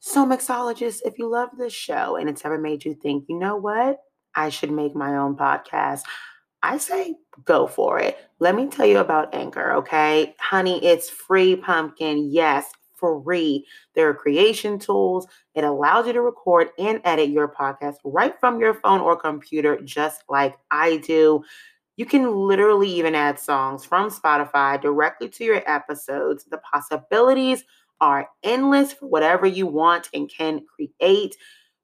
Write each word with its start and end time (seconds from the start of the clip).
So, 0.00 0.24
mixologists, 0.24 1.00
if 1.04 1.18
you 1.18 1.28
love 1.28 1.50
this 1.58 1.72
show 1.72 2.16
and 2.16 2.28
it's 2.28 2.44
ever 2.44 2.58
made 2.58 2.84
you 2.84 2.94
think, 2.94 3.24
you 3.28 3.38
know 3.38 3.56
what, 3.56 3.98
I 4.34 4.50
should 4.50 4.70
make 4.70 4.94
my 4.94 5.16
own 5.16 5.36
podcast, 5.36 6.02
I 6.62 6.78
say 6.78 7.16
go 7.44 7.66
for 7.66 7.98
it. 7.98 8.18
Let 8.38 8.54
me 8.54 8.66
tell 8.66 8.86
you 8.86 8.98
about 8.98 9.34
Anchor, 9.34 9.72
okay? 9.74 10.34
Honey, 10.38 10.84
it's 10.84 11.08
free 11.08 11.56
pumpkin. 11.56 12.30
Yes, 12.30 12.70
free. 12.98 13.66
There 13.94 14.08
are 14.08 14.14
creation 14.14 14.78
tools. 14.78 15.26
It 15.54 15.64
allows 15.64 16.06
you 16.06 16.12
to 16.14 16.22
record 16.22 16.68
and 16.78 17.00
edit 17.04 17.30
your 17.30 17.48
podcast 17.48 17.96
right 18.04 18.34
from 18.40 18.60
your 18.60 18.74
phone 18.74 19.00
or 19.00 19.16
computer, 19.16 19.80
just 19.82 20.22
like 20.28 20.56
I 20.70 20.98
do. 20.98 21.42
You 21.96 22.04
can 22.06 22.34
literally 22.34 22.90
even 22.90 23.14
add 23.14 23.38
songs 23.38 23.84
from 23.84 24.10
Spotify 24.10 24.80
directly 24.80 25.28
to 25.30 25.44
your 25.44 25.62
episodes. 25.66 26.44
The 26.44 26.58
possibilities 26.58 27.64
are 28.00 28.28
endless 28.42 28.92
for 28.92 29.06
whatever 29.06 29.46
you 29.46 29.66
want 29.66 30.08
and 30.12 30.30
can 30.30 30.64
create, 30.74 31.36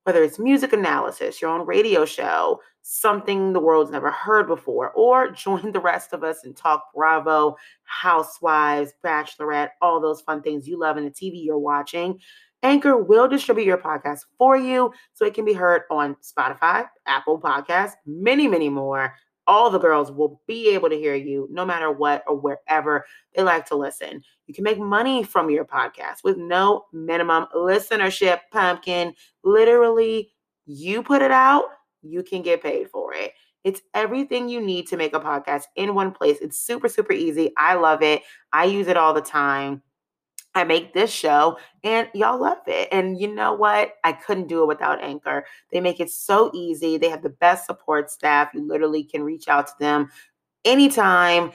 whether 0.05 0.23
it's 0.23 0.38
music 0.38 0.73
analysis, 0.73 1.41
your 1.41 1.50
own 1.50 1.66
radio 1.66 2.05
show, 2.05 2.60
something 2.82 3.52
the 3.52 3.60
world's 3.60 3.91
never 3.91 4.10
heard 4.10 4.46
before, 4.46 4.91
or 4.92 5.30
join 5.33 5.72
the 5.72 5.80
rest 5.80 6.12
of 6.12 6.24
us 6.24 6.45
and 6.45 6.56
talk 6.56 6.84
Bravo, 6.95 7.56
Housewives, 7.84 8.92
Bachelorette, 9.05 9.70
all 9.80 10.00
those 10.00 10.20
fun 10.20 10.42
things 10.42 10.69
you 10.69 10.78
love 10.78 10.96
in 10.96 11.05
the 11.05 11.10
TV 11.10 11.45
you're 11.45 11.59
watching. 11.59 12.19
Anchor 12.64 12.97
will 12.97 13.27
distribute 13.27 13.64
your 13.64 13.78
podcast 13.78 14.20
for 14.38 14.56
you 14.56 14.92
so 15.14 15.24
it 15.24 15.34
can 15.34 15.44
be 15.44 15.52
heard 15.52 15.83
on 15.91 16.16
Spotify, 16.22 16.86
Apple 17.06 17.41
Podcasts, 17.41 17.94
many, 18.06 18.47
many 18.47 18.69
more 18.69 19.14
all 19.46 19.70
the 19.70 19.78
girls 19.78 20.10
will 20.12 20.41
be 20.46 20.70
able 20.70 20.88
to 20.88 20.96
hear 20.96 21.14
you 21.14 21.48
no 21.50 21.64
matter 21.64 21.91
what 21.91 22.23
or 22.27 22.37
wherever 22.37 23.05
they 23.34 23.42
like 23.42 23.66
to 23.66 23.77
listen. 23.77 24.23
You 24.46 24.55
can 24.55 24.64
make 24.64 24.78
money 24.78 25.23
from 25.23 25.50
your 25.50 25.64
podcast 25.64 26.24
with 26.24 26.37
no 26.37 26.84
minimum 26.92 27.47
listenership, 27.55 28.41
pumpkin. 28.50 29.14
Literally, 29.45 30.33
you 30.66 31.03
put 31.03 31.22
it 31.22 31.31
out, 31.31 31.64
you 32.03 32.22
can 32.22 32.42
get 32.42 32.62
paid 32.62 32.89
for 32.91 33.14
it. 33.14 33.33
It's 33.64 33.81
everything 33.94 34.48
you 34.48 34.61
need 34.61 34.89
to 34.89 34.97
make 34.97 35.14
a 35.14 35.20
podcast 35.20 35.64
in 35.77 35.94
one 35.94 36.11
place. 36.11 36.38
It's 36.41 36.59
super, 36.59 36.88
super 36.88 37.12
easy. 37.12 37.53
I 37.56 37.75
love 37.75 38.03
it. 38.03 38.22
I 38.53 38.64
use 38.64 38.88
it 38.88 38.97
all 38.97 39.14
the 39.14 39.20
time. 39.20 39.83
I 40.55 40.64
make 40.64 40.92
this 40.92 41.11
show 41.11 41.58
and 41.83 42.08
y'all 42.14 42.41
love 42.41 42.58
it. 42.67 42.89
And 42.92 43.19
you 43.19 43.34
know 43.34 43.55
what? 43.55 43.95
I 44.05 44.12
couldn't 44.12 44.48
do 44.48 44.62
it 44.62 44.69
without 44.69 45.03
Anchor. 45.03 45.47
They 45.70 45.81
make 45.81 46.00
it 46.00 46.11
so 46.11 46.50
easy. 46.55 46.98
They 46.98 47.09
have 47.09 47.22
the 47.22 47.31
best 47.31 47.67
support 47.67 48.11
staff. 48.11 48.50
You 48.55 48.67
literally 48.67 49.05
can 49.05 49.22
reach 49.22 49.48
out 49.48 49.67
to 49.69 49.75
them 49.81 50.11
anytime. 50.64 51.53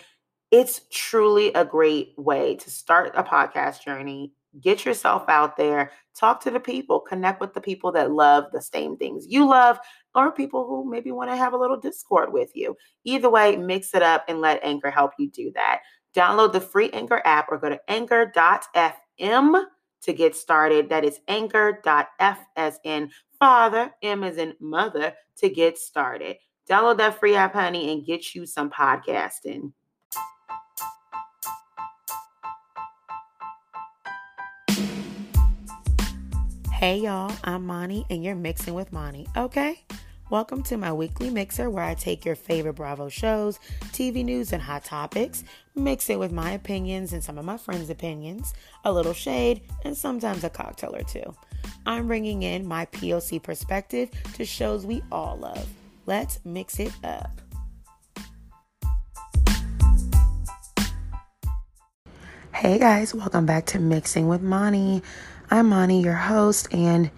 It's 0.49 0.81
truly 0.91 1.53
a 1.53 1.65
great 1.65 2.13
way 2.17 2.55
to 2.55 2.69
start 2.71 3.11
a 3.15 3.23
podcast 3.23 3.83
journey. 3.83 4.33
Get 4.61 4.85
yourself 4.85 5.25
out 5.27 5.55
there, 5.55 5.91
talk 6.15 6.41
to 6.43 6.49
the 6.49 6.59
people, 6.59 6.99
connect 6.99 7.39
with 7.41 7.53
the 7.53 7.61
people 7.61 7.91
that 7.91 8.11
love 8.11 8.45
the 8.51 8.61
same 8.61 8.97
things 8.97 9.27
you 9.27 9.47
love, 9.47 9.77
or 10.15 10.31
people 10.31 10.65
who 10.65 10.89
maybe 10.89 11.11
want 11.11 11.29
to 11.29 11.35
have 11.35 11.53
a 11.53 11.57
little 11.57 11.77
discord 11.77 12.33
with 12.33 12.55
you. 12.55 12.75
Either 13.03 13.29
way, 13.29 13.55
mix 13.55 13.93
it 13.93 14.01
up 14.01 14.25
and 14.27 14.41
let 14.41 14.63
Anchor 14.63 14.89
help 14.89 15.11
you 15.19 15.29
do 15.29 15.51
that. 15.53 15.81
Download 16.17 16.51
the 16.51 16.59
free 16.59 16.89
Anchor 16.93 17.21
app 17.25 17.47
or 17.51 17.59
go 17.59 17.69
to 17.69 17.79
anchor.fm 17.87 19.65
to 20.01 20.13
get 20.13 20.35
started. 20.35 20.89
That 20.89 21.05
is 21.05 21.19
anchor.f 21.27 22.39
as 22.55 22.79
in 22.83 23.11
father, 23.39 23.91
M 24.01 24.23
as 24.23 24.37
in 24.37 24.55
mother 24.59 25.13
to 25.37 25.49
get 25.49 25.77
started. 25.77 26.37
Download 26.67 26.97
that 26.97 27.19
free 27.19 27.35
app, 27.35 27.53
honey, 27.53 27.93
and 27.93 28.03
get 28.03 28.33
you 28.33 28.47
some 28.47 28.71
podcasting. 28.71 29.73
Hey 36.71 36.97
y'all, 36.97 37.31
I'm 37.43 37.65
Mani 37.65 38.07
and 38.09 38.23
you're 38.23 38.35
mixing 38.35 38.73
with 38.73 38.91
Mani, 38.91 39.27
okay? 39.37 39.83
Welcome 40.29 40.61
to 40.63 40.75
my 40.75 40.91
weekly 40.91 41.29
mixer 41.29 41.69
where 41.69 41.85
I 41.85 41.93
take 41.93 42.25
your 42.25 42.35
favorite 42.35 42.73
Bravo 42.73 43.07
shows, 43.07 43.59
TV 43.93 44.25
news, 44.25 44.51
and 44.51 44.61
hot 44.61 44.83
topics, 44.83 45.45
mix 45.73 46.09
it 46.09 46.19
with 46.19 46.33
my 46.33 46.51
opinions 46.51 47.13
and 47.13 47.23
some 47.23 47.37
of 47.37 47.45
my 47.45 47.55
friends' 47.55 47.89
opinions, 47.89 48.53
a 48.83 48.91
little 48.91 49.13
shade, 49.13 49.61
and 49.85 49.95
sometimes 49.95 50.43
a 50.43 50.49
cocktail 50.49 50.93
or 50.93 51.03
two. 51.03 51.33
I'm 51.85 52.07
bringing 52.07 52.43
in 52.43 52.67
my 52.67 52.87
POC 52.87 53.41
perspective 53.41 54.09
to 54.33 54.43
shows 54.43 54.85
we 54.85 55.01
all 55.13 55.37
love. 55.37 55.65
Let's 56.05 56.39
mix 56.43 56.77
it 56.81 56.91
up. 57.05 57.39
Hey 62.51 62.79
guys, 62.79 63.15
welcome 63.15 63.45
back 63.45 63.65
to 63.67 63.79
Mixing 63.79 64.27
with 64.27 64.41
Mani. 64.41 65.03
I'm 65.49 65.69
Mani, 65.69 66.01
your 66.01 66.15
host, 66.15 66.67
and 66.73 67.11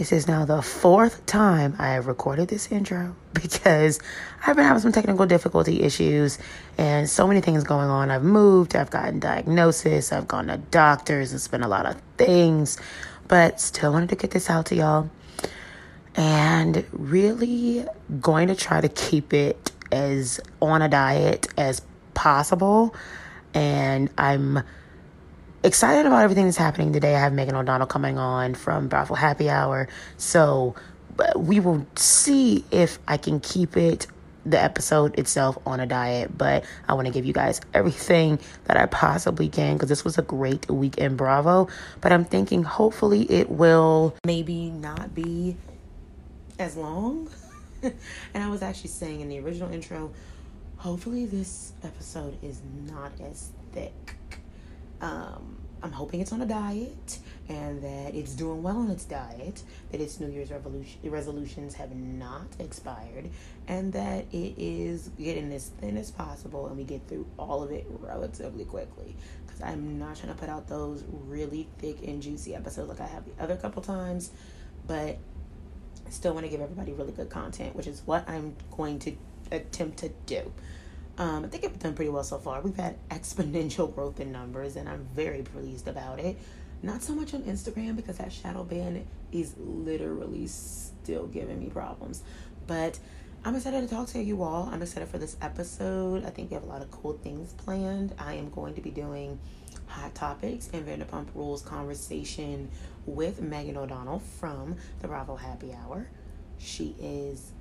this 0.00 0.12
is 0.12 0.26
now 0.26 0.46
the 0.46 0.62
fourth 0.62 1.26
time 1.26 1.76
I 1.78 1.88
have 1.88 2.06
recorded 2.06 2.48
this 2.48 2.72
intro 2.72 3.14
because 3.34 4.00
I've 4.46 4.56
been 4.56 4.64
having 4.64 4.80
some 4.80 4.92
technical 4.92 5.26
difficulty 5.26 5.82
issues 5.82 6.38
and 6.78 7.06
so 7.06 7.28
many 7.28 7.42
things 7.42 7.64
going 7.64 7.90
on. 7.90 8.10
I've 8.10 8.22
moved, 8.22 8.74
I've 8.74 8.88
gotten 8.88 9.20
diagnosis, 9.20 10.10
I've 10.10 10.26
gone 10.26 10.46
to 10.46 10.56
doctors, 10.56 11.34
it's 11.34 11.48
been 11.48 11.62
a 11.62 11.68
lot 11.68 11.84
of 11.84 12.00
things, 12.16 12.78
but 13.28 13.60
still 13.60 13.92
wanted 13.92 14.08
to 14.08 14.16
get 14.16 14.30
this 14.30 14.48
out 14.48 14.64
to 14.66 14.74
y'all. 14.74 15.10
And 16.14 16.86
really 16.92 17.84
going 18.22 18.48
to 18.48 18.54
try 18.54 18.80
to 18.80 18.88
keep 18.88 19.34
it 19.34 19.70
as 19.92 20.40
on 20.62 20.80
a 20.80 20.88
diet 20.88 21.46
as 21.58 21.82
possible. 22.14 22.94
And 23.52 24.08
I'm 24.16 24.60
excited 25.62 26.06
about 26.06 26.22
everything 26.22 26.44
that's 26.46 26.56
happening 26.56 26.92
today. 26.92 27.14
I 27.14 27.20
have 27.20 27.32
Megan 27.32 27.54
O'Donnell 27.54 27.86
coming 27.86 28.18
on 28.18 28.54
from 28.54 28.88
Bravo 28.88 29.14
Happy 29.14 29.50
Hour. 29.50 29.88
So 30.16 30.74
we 31.36 31.60
will 31.60 31.86
see 31.96 32.64
if 32.70 32.98
I 33.06 33.16
can 33.16 33.40
keep 33.40 33.76
it, 33.76 34.06
the 34.46 34.60
episode 34.60 35.18
itself, 35.18 35.58
on 35.66 35.80
a 35.80 35.86
diet. 35.86 36.36
But 36.36 36.64
I 36.88 36.94
want 36.94 37.06
to 37.06 37.12
give 37.12 37.26
you 37.26 37.32
guys 37.32 37.60
everything 37.74 38.38
that 38.64 38.76
I 38.76 38.86
possibly 38.86 39.48
can 39.48 39.74
because 39.74 39.88
this 39.88 40.04
was 40.04 40.18
a 40.18 40.22
great 40.22 40.68
week 40.70 40.98
in 40.98 41.16
Bravo. 41.16 41.68
But 42.00 42.12
I'm 42.12 42.24
thinking 42.24 42.62
hopefully 42.62 43.30
it 43.30 43.50
will 43.50 44.14
maybe 44.24 44.70
not 44.70 45.14
be 45.14 45.56
as 46.58 46.76
long. 46.76 47.28
and 47.82 47.94
I 48.34 48.48
was 48.48 48.62
actually 48.62 48.90
saying 48.90 49.20
in 49.20 49.28
the 49.28 49.40
original 49.40 49.70
intro, 49.72 50.10
hopefully 50.76 51.26
this 51.26 51.72
episode 51.82 52.42
is 52.42 52.62
not 52.86 53.12
as 53.20 53.50
thick 53.72 54.16
um, 55.00 55.60
I'm 55.82 55.92
hoping 55.92 56.20
it's 56.20 56.32
on 56.32 56.42
a 56.42 56.46
diet 56.46 57.18
and 57.48 57.82
that 57.82 58.14
it's 58.14 58.34
doing 58.34 58.62
well 58.62 58.76
on 58.76 58.90
its 58.90 59.04
diet, 59.04 59.62
that 59.90 60.00
its 60.00 60.20
New 60.20 60.28
Year's 60.28 60.50
resolutions 61.02 61.74
have 61.74 61.94
not 61.94 62.46
expired, 62.58 63.30
and 63.66 63.92
that 63.94 64.26
it 64.32 64.54
is 64.58 65.10
getting 65.18 65.52
as 65.52 65.68
thin 65.68 65.96
as 65.96 66.10
possible 66.10 66.66
and 66.66 66.76
we 66.76 66.84
get 66.84 67.06
through 67.08 67.26
all 67.38 67.62
of 67.62 67.70
it 67.70 67.86
relatively 67.88 68.64
quickly. 68.64 69.16
Because 69.46 69.62
I'm 69.62 69.98
not 69.98 70.16
trying 70.16 70.32
to 70.32 70.38
put 70.38 70.48
out 70.48 70.68
those 70.68 71.04
really 71.26 71.66
thick 71.78 72.06
and 72.06 72.22
juicy 72.22 72.54
episodes 72.54 72.88
like 72.88 73.00
I 73.00 73.06
have 73.06 73.24
the 73.24 73.42
other 73.42 73.56
couple 73.56 73.82
times, 73.82 74.30
but 74.86 75.18
I 76.06 76.10
still 76.10 76.34
want 76.34 76.44
to 76.44 76.50
give 76.50 76.60
everybody 76.60 76.92
really 76.92 77.12
good 77.12 77.30
content, 77.30 77.74
which 77.74 77.86
is 77.86 78.02
what 78.04 78.28
I'm 78.28 78.54
going 78.76 78.98
to 79.00 79.16
attempt 79.50 79.98
to 79.98 80.10
do. 80.26 80.52
Um, 81.20 81.44
I 81.44 81.48
think 81.48 81.66
I've 81.66 81.78
done 81.78 81.92
pretty 81.92 82.10
well 82.10 82.24
so 82.24 82.38
far. 82.38 82.62
We've 82.62 82.74
had 82.74 82.96
exponential 83.10 83.94
growth 83.94 84.20
in 84.20 84.32
numbers, 84.32 84.76
and 84.76 84.88
I'm 84.88 85.06
very 85.14 85.42
pleased 85.42 85.86
about 85.86 86.18
it. 86.18 86.38
Not 86.82 87.02
so 87.02 87.14
much 87.14 87.34
on 87.34 87.42
Instagram 87.42 87.94
because 87.94 88.16
that 88.16 88.32
shadow 88.32 88.64
ban 88.64 89.06
is 89.30 89.54
literally 89.58 90.46
still 90.46 91.26
giving 91.26 91.60
me 91.60 91.68
problems. 91.68 92.22
But 92.66 92.98
I'm 93.44 93.54
excited 93.54 93.86
to 93.86 93.94
talk 93.94 94.08
to 94.08 94.22
you 94.22 94.42
all. 94.42 94.70
I'm 94.72 94.80
excited 94.80 95.10
for 95.10 95.18
this 95.18 95.36
episode. 95.42 96.24
I 96.24 96.30
think 96.30 96.50
we 96.50 96.54
have 96.54 96.62
a 96.62 96.66
lot 96.68 96.80
of 96.80 96.90
cool 96.90 97.12
things 97.22 97.52
planned. 97.52 98.14
I 98.18 98.36
am 98.36 98.48
going 98.48 98.72
to 98.76 98.80
be 98.80 98.90
doing 98.90 99.38
hot 99.88 100.14
topics 100.14 100.70
and 100.72 100.86
Vanderpump 100.86 101.26
Rules 101.34 101.60
conversation 101.60 102.70
with 103.04 103.42
Megan 103.42 103.76
O'Donnell 103.76 104.20
from 104.20 104.74
the 105.00 105.08
Bravo 105.08 105.36
Happy 105.36 105.74
Hour. 105.74 106.08
She 106.56 106.96
is 106.98 107.52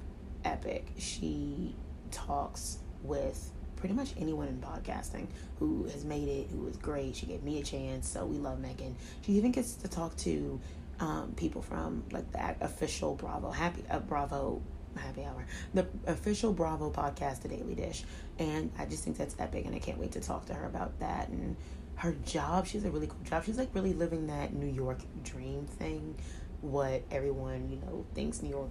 epic. 0.45 0.93
She 0.97 1.75
talks 2.09 2.77
with 3.03 3.51
pretty 3.75 3.95
much 3.95 4.13
anyone 4.17 4.47
in 4.47 4.59
podcasting 4.59 5.27
who 5.57 5.85
has 5.85 6.03
made 6.03 6.27
it, 6.27 6.49
who 6.51 6.67
is 6.67 6.77
great. 6.77 7.15
She 7.15 7.25
gave 7.25 7.43
me 7.43 7.59
a 7.59 7.63
chance, 7.63 8.07
so 8.07 8.25
we 8.25 8.37
love 8.37 8.59
Megan. 8.59 8.95
She 9.21 9.33
even 9.33 9.51
gets 9.51 9.73
to 9.75 9.87
talk 9.87 10.15
to 10.17 10.59
um, 10.99 11.33
people 11.37 11.61
from 11.61 12.03
like 12.11 12.29
that 12.33 12.57
official 12.61 13.15
Bravo 13.15 13.51
Happy 13.51 13.83
uh, 13.89 13.99
Bravo 13.99 14.61
Happy 14.97 15.23
Hour, 15.23 15.45
the 15.73 15.87
official 16.07 16.51
Bravo 16.51 16.91
podcast, 16.91 17.41
The 17.41 17.47
Daily 17.47 17.75
Dish, 17.75 18.03
and 18.37 18.71
I 18.77 18.85
just 18.85 19.03
think 19.03 19.17
that's 19.17 19.35
epic, 19.39 19.65
and 19.65 19.75
I 19.75 19.79
can't 19.79 19.97
wait 19.97 20.11
to 20.13 20.19
talk 20.19 20.45
to 20.47 20.53
her 20.53 20.65
about 20.65 20.99
that 20.99 21.29
and 21.29 21.55
her 21.95 22.15
job. 22.25 22.65
She's 22.65 22.83
a 22.85 22.91
really 22.91 23.07
cool 23.07 23.23
job. 23.23 23.45
She's 23.45 23.57
like 23.57 23.69
really 23.73 23.93
living 23.93 24.27
that 24.27 24.53
New 24.53 24.71
York 24.71 24.99
dream 25.23 25.65
thing, 25.65 26.15
what 26.61 27.03
everyone 27.11 27.69
you 27.69 27.77
know 27.77 28.05
thinks 28.13 28.41
New 28.41 28.49
York 28.49 28.69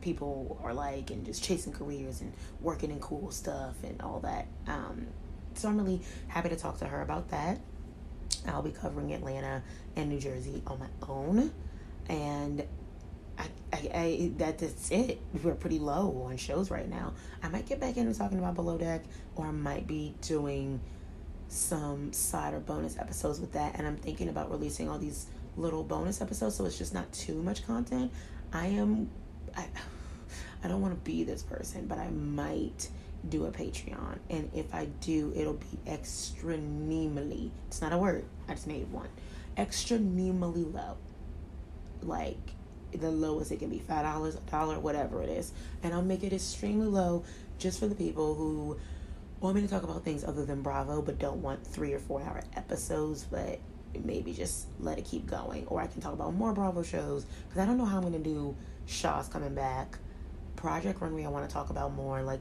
people 0.00 0.60
are 0.62 0.74
like 0.74 1.10
and 1.10 1.24
just 1.24 1.42
chasing 1.42 1.72
careers 1.72 2.20
and 2.20 2.32
working 2.60 2.90
in 2.90 3.00
cool 3.00 3.30
stuff 3.30 3.74
and 3.82 4.00
all 4.02 4.20
that. 4.20 4.46
Um, 4.66 5.06
so 5.54 5.68
I'm 5.68 5.76
really 5.78 6.00
happy 6.28 6.48
to 6.50 6.56
talk 6.56 6.78
to 6.78 6.86
her 6.86 7.02
about 7.02 7.28
that. 7.30 7.60
I'll 8.46 8.62
be 8.62 8.70
covering 8.70 9.12
Atlanta 9.12 9.62
and 9.96 10.08
New 10.08 10.20
Jersey 10.20 10.62
on 10.66 10.78
my 10.78 10.86
own. 11.08 11.52
and 12.08 12.64
I, 13.38 13.44
I, 13.72 13.90
I 13.94 14.32
that, 14.38 14.58
that's 14.58 14.90
it. 14.90 15.20
We're 15.42 15.54
pretty 15.54 15.78
low 15.78 16.26
on 16.28 16.36
shows 16.36 16.70
right 16.70 16.88
now. 16.88 17.14
I 17.42 17.48
might 17.48 17.66
get 17.66 17.80
back 17.80 17.96
into 17.96 18.16
talking 18.16 18.38
about 18.38 18.54
Below 18.54 18.78
Deck, 18.78 19.04
or 19.36 19.46
I 19.46 19.50
might 19.52 19.86
be 19.86 20.14
doing 20.22 20.80
some 21.48 22.12
side 22.12 22.52
or 22.54 22.60
bonus 22.60 22.98
episodes 22.98 23.40
with 23.40 23.52
that. 23.52 23.76
And 23.78 23.86
I'm 23.86 23.96
thinking 23.96 24.28
about 24.28 24.50
releasing 24.50 24.88
all 24.88 24.98
these 24.98 25.26
little 25.56 25.82
bonus 25.82 26.20
episodes, 26.20 26.56
so 26.56 26.64
it's 26.64 26.78
just 26.78 26.94
not 26.94 27.10
too 27.12 27.42
much 27.42 27.66
content. 27.66 28.12
I 28.52 28.66
am, 28.66 29.10
I, 29.56 29.66
I 30.62 30.68
don't 30.68 30.80
want 30.80 30.94
to 30.94 31.10
be 31.10 31.24
this 31.24 31.42
person, 31.42 31.86
but 31.86 31.98
I 31.98 32.10
might 32.10 32.88
do 33.28 33.46
a 33.46 33.50
Patreon. 33.50 34.18
And 34.30 34.50
if 34.54 34.74
I 34.74 34.86
do, 35.00 35.32
it'll 35.34 35.54
be 35.54 35.78
extremely, 35.86 37.50
it's 37.66 37.80
not 37.80 37.92
a 37.92 37.98
word, 37.98 38.24
I 38.48 38.54
just 38.54 38.66
made 38.66 38.90
one, 38.90 39.08
extremely 39.56 40.62
low. 40.62 40.96
Like 42.02 42.38
the 42.92 43.10
lowest 43.10 43.52
it 43.52 43.58
can 43.58 43.70
be 43.70 43.80
$5, 43.80 44.36
a 44.36 44.50
dollar, 44.50 44.78
whatever 44.78 45.22
it 45.22 45.28
is. 45.28 45.52
And 45.82 45.92
I'll 45.92 46.02
make 46.02 46.22
it 46.22 46.32
extremely 46.32 46.86
low 46.86 47.24
just 47.58 47.80
for 47.80 47.86
the 47.86 47.94
people 47.94 48.34
who 48.34 48.78
want 49.40 49.56
me 49.56 49.62
to 49.62 49.68
talk 49.68 49.82
about 49.82 50.04
things 50.04 50.24
other 50.24 50.44
than 50.44 50.62
Bravo, 50.62 51.02
but 51.02 51.18
don't 51.18 51.42
want 51.42 51.64
three 51.66 51.92
or 51.92 51.98
four 51.98 52.22
hour 52.22 52.42
episodes, 52.56 53.24
but 53.24 53.58
maybe 54.04 54.32
just 54.32 54.66
let 54.80 54.98
it 54.98 55.04
keep 55.04 55.26
going. 55.26 55.66
Or 55.66 55.80
I 55.80 55.86
can 55.86 56.00
talk 56.00 56.12
about 56.12 56.34
more 56.34 56.52
Bravo 56.52 56.82
shows 56.82 57.24
because 57.48 57.62
I 57.62 57.66
don't 57.66 57.78
know 57.78 57.84
how 57.84 57.96
I'm 57.96 58.02
going 58.02 58.14
to 58.14 58.18
do 58.18 58.56
Shahs 58.88 59.28
coming 59.28 59.54
back. 59.54 59.98
Project 60.56 61.00
Runway, 61.00 61.24
I 61.24 61.28
want 61.28 61.48
to 61.48 61.52
talk 61.52 61.70
about 61.70 61.92
more. 61.94 62.22
Like, 62.22 62.40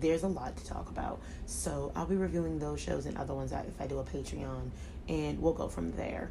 there's 0.00 0.22
a 0.22 0.28
lot 0.28 0.56
to 0.56 0.66
talk 0.66 0.88
about. 0.88 1.20
So 1.46 1.92
I'll 1.94 2.06
be 2.06 2.16
reviewing 2.16 2.58
those 2.58 2.80
shows 2.80 3.06
and 3.06 3.16
other 3.16 3.34
ones 3.34 3.52
if 3.52 3.80
I 3.80 3.86
do 3.86 3.98
a 3.98 4.04
Patreon, 4.04 4.70
and 5.08 5.40
we'll 5.40 5.52
go 5.52 5.68
from 5.68 5.92
there. 5.92 6.30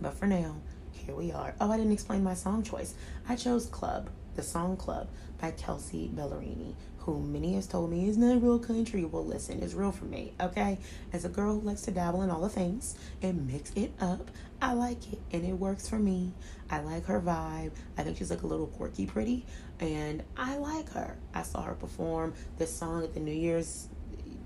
But 0.00 0.14
for 0.14 0.26
now, 0.26 0.56
here 0.90 1.14
we 1.14 1.32
are. 1.32 1.54
Oh, 1.60 1.70
I 1.70 1.76
didn't 1.76 1.92
explain 1.92 2.22
my 2.24 2.34
song 2.34 2.62
choice. 2.62 2.94
I 3.28 3.36
chose 3.36 3.66
Club, 3.66 4.10
the 4.34 4.42
song 4.42 4.76
Club 4.76 5.08
by 5.40 5.52
Kelsea 5.52 6.10
Ballerini, 6.14 6.74
who 6.98 7.20
many 7.20 7.54
has 7.54 7.66
told 7.66 7.90
me 7.90 8.08
is 8.08 8.16
not 8.16 8.42
real 8.42 8.58
country. 8.58 9.04
Well, 9.04 9.24
listen, 9.24 9.62
it's 9.62 9.74
real 9.74 9.92
for 9.92 10.04
me, 10.04 10.34
okay? 10.40 10.78
As 11.12 11.24
a 11.24 11.28
girl 11.28 11.54
who 11.54 11.66
likes 11.66 11.82
to 11.82 11.90
dabble 11.90 12.22
in 12.22 12.30
all 12.30 12.40
the 12.40 12.48
things 12.48 12.96
and 13.22 13.46
mix 13.46 13.72
it 13.74 13.92
up, 14.00 14.30
I 14.62 14.74
like 14.74 15.12
it 15.12 15.18
and 15.32 15.44
it 15.44 15.54
works 15.54 15.88
for 15.88 15.98
me. 15.98 16.32
I 16.70 16.78
like 16.78 17.06
her 17.06 17.20
vibe. 17.20 17.72
I 17.98 18.04
think 18.04 18.16
she's 18.16 18.30
like 18.30 18.42
a 18.42 18.46
little 18.46 18.68
quirky 18.68 19.06
pretty 19.06 19.44
and 19.80 20.22
I 20.36 20.56
like 20.56 20.88
her. 20.92 21.16
I 21.34 21.42
saw 21.42 21.62
her 21.62 21.74
perform 21.74 22.32
this 22.58 22.72
song 22.72 23.02
at 23.02 23.12
the 23.12 23.18
New 23.18 23.34
Year's 23.34 23.88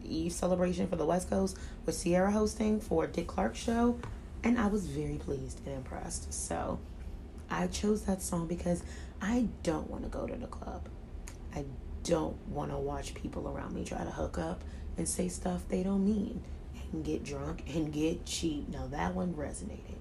Eve 0.03 0.33
celebration 0.33 0.89
for 0.89 0.97
the 0.97 1.05
West 1.05 1.29
Coast 1.29 1.59
with 1.85 2.03
Ciara 2.03 2.33
hosting 2.33 2.81
for 2.81 3.07
Dick 3.07 3.27
Clark 3.27 3.55
show 3.57 3.99
and 4.43 4.59
I 4.59 4.69
was 4.69 4.87
very 4.87 5.19
pleased 5.19 5.61
and 5.67 5.77
impressed. 5.77 6.33
So 6.33 6.79
I 7.51 7.67
chose 7.67 8.05
that 8.05 8.23
song 8.23 8.47
because 8.47 8.83
I 9.21 9.49
don't 9.65 9.91
want 9.91 10.05
to 10.05 10.09
go 10.09 10.27
to 10.27 10.35
the 10.35 10.47
club. 10.47 10.89
I 11.55 11.67
don't 12.05 12.39
want 12.49 12.71
to 12.71 12.79
watch 12.79 13.13
people 13.13 13.51
around 13.51 13.75
me 13.75 13.85
try 13.85 14.03
to 14.03 14.11
hook 14.11 14.39
up 14.39 14.65
and 14.97 15.07
say 15.07 15.29
stuff 15.29 15.69
they 15.69 15.83
don't 15.83 16.07
mean 16.07 16.43
and 16.93 17.05
get 17.05 17.23
drunk 17.23 17.65
and 17.75 17.93
get 17.93 18.25
cheap. 18.25 18.71
Now 18.71 18.87
that 18.87 19.15
one 19.15 19.35
resonated 19.35 19.97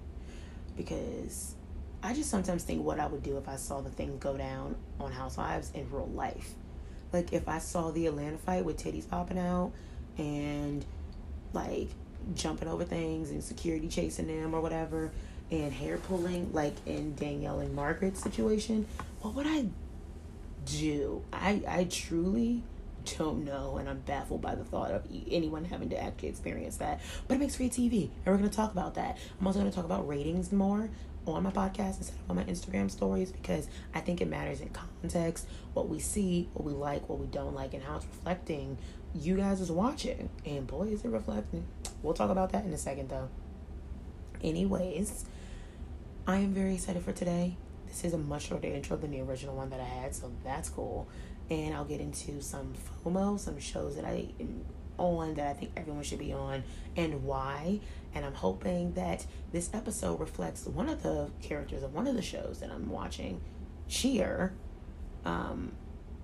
because 0.76 1.54
I 2.02 2.14
just 2.14 2.30
sometimes 2.30 2.64
think 2.64 2.84
what 2.84 3.00
I 3.00 3.06
would 3.06 3.22
do 3.22 3.36
if 3.38 3.48
I 3.48 3.56
saw 3.56 3.80
the 3.80 3.90
thing 3.90 4.18
go 4.18 4.36
down 4.36 4.76
on 5.00 5.12
Housewives 5.12 5.70
in 5.74 5.90
real 5.90 6.08
life. 6.14 6.54
Like 7.12 7.32
if 7.32 7.48
I 7.48 7.58
saw 7.58 7.90
the 7.90 8.06
Atlanta 8.06 8.38
fight 8.38 8.64
with 8.64 8.82
titties 8.82 9.08
popping 9.08 9.38
out 9.38 9.72
and 10.18 10.84
like 11.52 11.88
jumping 12.34 12.68
over 12.68 12.84
things 12.84 13.30
and 13.30 13.42
security 13.42 13.88
chasing 13.88 14.26
them 14.26 14.54
or 14.54 14.60
whatever 14.60 15.12
and 15.50 15.72
hair 15.72 15.96
pulling 15.96 16.52
like 16.52 16.74
in 16.86 17.14
Danielle 17.14 17.60
and 17.60 17.74
Margaret's 17.74 18.20
situation, 18.20 18.86
what 19.20 19.34
would 19.34 19.46
I 19.46 19.66
do? 20.64 21.22
I 21.32 21.62
I 21.66 21.84
truly 21.84 22.62
don't 23.18 23.44
know 23.44 23.76
and 23.78 23.88
I'm 23.88 24.00
baffled 24.00 24.42
by 24.42 24.54
the 24.54 24.64
thought 24.64 24.90
of 24.90 25.06
anyone 25.30 25.64
having 25.64 25.90
to 25.90 26.02
actually 26.02 26.28
experience 26.28 26.76
that. 26.78 27.00
But 27.28 27.34
it 27.34 27.40
makes 27.40 27.56
great 27.56 27.72
TV 27.72 28.10
and 28.24 28.26
we're 28.26 28.38
going 28.38 28.50
to 28.50 28.56
talk 28.56 28.72
about 28.72 28.94
that. 28.94 29.18
I'm 29.40 29.46
also 29.46 29.60
going 29.60 29.70
to 29.70 29.74
talk 29.74 29.84
about 29.84 30.06
ratings 30.06 30.52
more 30.52 30.90
on 31.26 31.42
my 31.42 31.50
podcast 31.50 31.98
instead 31.98 32.14
of 32.14 32.30
on 32.30 32.36
my 32.36 32.44
Instagram 32.44 32.90
stories 32.90 33.32
because 33.32 33.68
I 33.94 34.00
think 34.00 34.20
it 34.20 34.28
matters 34.28 34.60
in 34.60 34.68
context, 34.68 35.46
what 35.74 35.88
we 35.88 35.98
see, 35.98 36.48
what 36.54 36.64
we 36.64 36.72
like, 36.72 37.08
what 37.08 37.18
we 37.18 37.26
don't 37.26 37.54
like, 37.54 37.74
and 37.74 37.82
how 37.82 37.96
it's 37.96 38.06
reflecting 38.06 38.78
you 39.14 39.36
guys 39.36 39.60
is 39.60 39.70
watching. 39.70 40.28
And 40.44 40.66
boy, 40.66 40.88
is 40.88 41.04
it 41.04 41.08
reflecting. 41.08 41.66
We'll 42.02 42.14
talk 42.14 42.30
about 42.30 42.52
that 42.52 42.64
in 42.64 42.72
a 42.72 42.78
second 42.78 43.08
though. 43.08 43.28
Anyways, 44.42 45.24
I 46.26 46.36
am 46.38 46.52
very 46.52 46.74
excited 46.74 47.02
for 47.02 47.12
today. 47.12 47.56
This 47.88 48.04
is 48.04 48.12
a 48.12 48.18
much 48.18 48.48
shorter 48.48 48.68
intro 48.68 48.96
than 48.96 49.10
the 49.10 49.20
original 49.20 49.56
one 49.56 49.70
that 49.70 49.80
I 49.80 49.84
had, 49.84 50.14
so 50.14 50.30
that's 50.44 50.68
cool. 50.68 51.08
And 51.48 51.74
I'll 51.74 51.84
get 51.84 52.00
into 52.00 52.42
some 52.42 52.74
FOMO, 53.04 53.38
some 53.38 53.58
shows 53.58 53.96
that 53.96 54.04
I 54.04 54.28
am 54.40 54.64
on 54.98 55.34
that 55.34 55.48
I 55.48 55.52
think 55.52 55.72
everyone 55.76 56.02
should 56.02 56.18
be 56.18 56.32
on, 56.32 56.64
and 56.96 57.24
why. 57.24 57.80
And 58.14 58.24
I'm 58.24 58.34
hoping 58.34 58.94
that 58.94 59.26
this 59.52 59.70
episode 59.74 60.20
reflects 60.20 60.66
one 60.66 60.88
of 60.88 61.02
the 61.02 61.30
characters 61.42 61.82
of 61.82 61.94
one 61.94 62.06
of 62.06 62.14
the 62.14 62.22
shows 62.22 62.60
that 62.60 62.70
I'm 62.70 62.88
watching, 62.90 63.40
Cheer. 63.88 64.54
Um, 65.24 65.72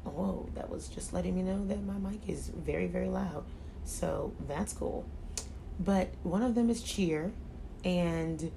whoa, 0.04 0.48
that 0.54 0.70
was 0.70 0.88
just 0.88 1.12
letting 1.12 1.34
me 1.34 1.42
know 1.42 1.66
that 1.66 1.82
my 1.84 2.10
mic 2.10 2.28
is 2.28 2.48
very, 2.48 2.86
very 2.86 3.08
loud. 3.08 3.44
So 3.84 4.32
that's 4.48 4.72
cool. 4.72 5.06
But 5.78 6.14
one 6.22 6.42
of 6.42 6.54
them 6.54 6.70
is 6.70 6.82
Cheer, 6.82 7.32
and 7.84 8.50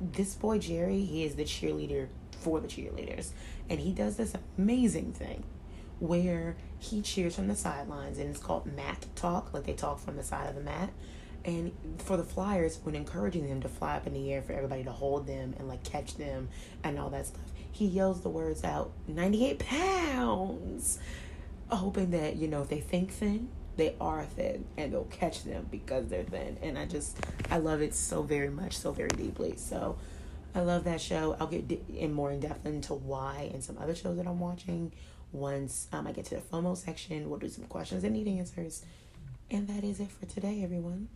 this 0.00 0.34
boy 0.34 0.58
Jerry, 0.58 1.04
he 1.04 1.24
is 1.24 1.36
the 1.36 1.44
cheerleader 1.44 2.08
for 2.42 2.60
the 2.60 2.68
cheerleaders. 2.68 3.30
And 3.70 3.80
he 3.80 3.92
does 3.92 4.16
this 4.16 4.34
amazing 4.58 5.12
thing 5.12 5.44
where 5.98 6.56
he 6.78 7.00
cheers 7.00 7.36
from 7.36 7.46
the 7.46 7.54
sidelines 7.54 8.18
and 8.18 8.28
it's 8.28 8.40
called 8.40 8.66
mat 8.66 9.06
talk, 9.14 9.54
like 9.54 9.64
they 9.64 9.72
talk 9.72 10.00
from 10.00 10.16
the 10.16 10.22
side 10.22 10.48
of 10.48 10.54
the 10.56 10.60
mat. 10.60 10.90
And 11.44 11.72
for 11.98 12.16
the 12.16 12.24
flyers, 12.24 12.78
when 12.82 12.94
encouraging 12.94 13.48
them 13.48 13.60
to 13.62 13.68
fly 13.68 13.96
up 13.96 14.06
in 14.06 14.12
the 14.12 14.32
air 14.32 14.42
for 14.42 14.52
everybody 14.52 14.84
to 14.84 14.92
hold 14.92 15.26
them 15.26 15.54
and 15.58 15.68
like 15.68 15.82
catch 15.84 16.16
them 16.16 16.48
and 16.84 16.98
all 16.98 17.10
that 17.10 17.26
stuff, 17.26 17.52
he 17.70 17.86
yells 17.86 18.20
the 18.22 18.28
words 18.28 18.64
out 18.64 18.92
98 19.08 19.58
pounds, 19.60 20.98
hoping 21.68 22.10
that, 22.10 22.36
you 22.36 22.48
know, 22.48 22.62
if 22.62 22.68
they 22.68 22.80
think 22.80 23.12
thin, 23.12 23.48
they 23.76 23.94
are 24.00 24.24
thin 24.24 24.66
and 24.76 24.92
they'll 24.92 25.04
catch 25.04 25.44
them 25.44 25.66
because 25.70 26.08
they're 26.08 26.24
thin. 26.24 26.58
And 26.62 26.78
I 26.78 26.84
just, 26.86 27.16
I 27.50 27.58
love 27.58 27.80
it 27.80 27.94
so 27.94 28.22
very 28.22 28.50
much, 28.50 28.76
so 28.76 28.92
very 28.92 29.08
deeply. 29.08 29.54
So 29.56 29.98
I 30.54 30.60
love 30.60 30.84
that 30.84 31.00
show. 31.00 31.36
I'll 31.40 31.46
get 31.46 31.70
in 31.88 32.12
more 32.12 32.30
in 32.30 32.40
depth 32.40 32.66
into 32.66 32.94
why 32.94 33.50
and 33.52 33.64
some 33.64 33.78
other 33.78 33.94
shows 33.94 34.16
that 34.18 34.26
I'm 34.26 34.40
watching 34.40 34.92
once 35.32 35.88
um, 35.92 36.06
I 36.06 36.12
get 36.12 36.26
to 36.26 36.34
the 36.34 36.40
FOMO 36.42 36.76
section. 36.76 37.30
We'll 37.30 37.38
do 37.38 37.48
some 37.48 37.64
questions 37.64 38.04
and 38.04 38.12
need 38.12 38.28
answers. 38.28 38.84
And 39.50 39.66
that 39.68 39.82
is 39.84 40.00
it 40.00 40.10
for 40.10 40.26
today, 40.26 40.62
everyone. 40.62 41.08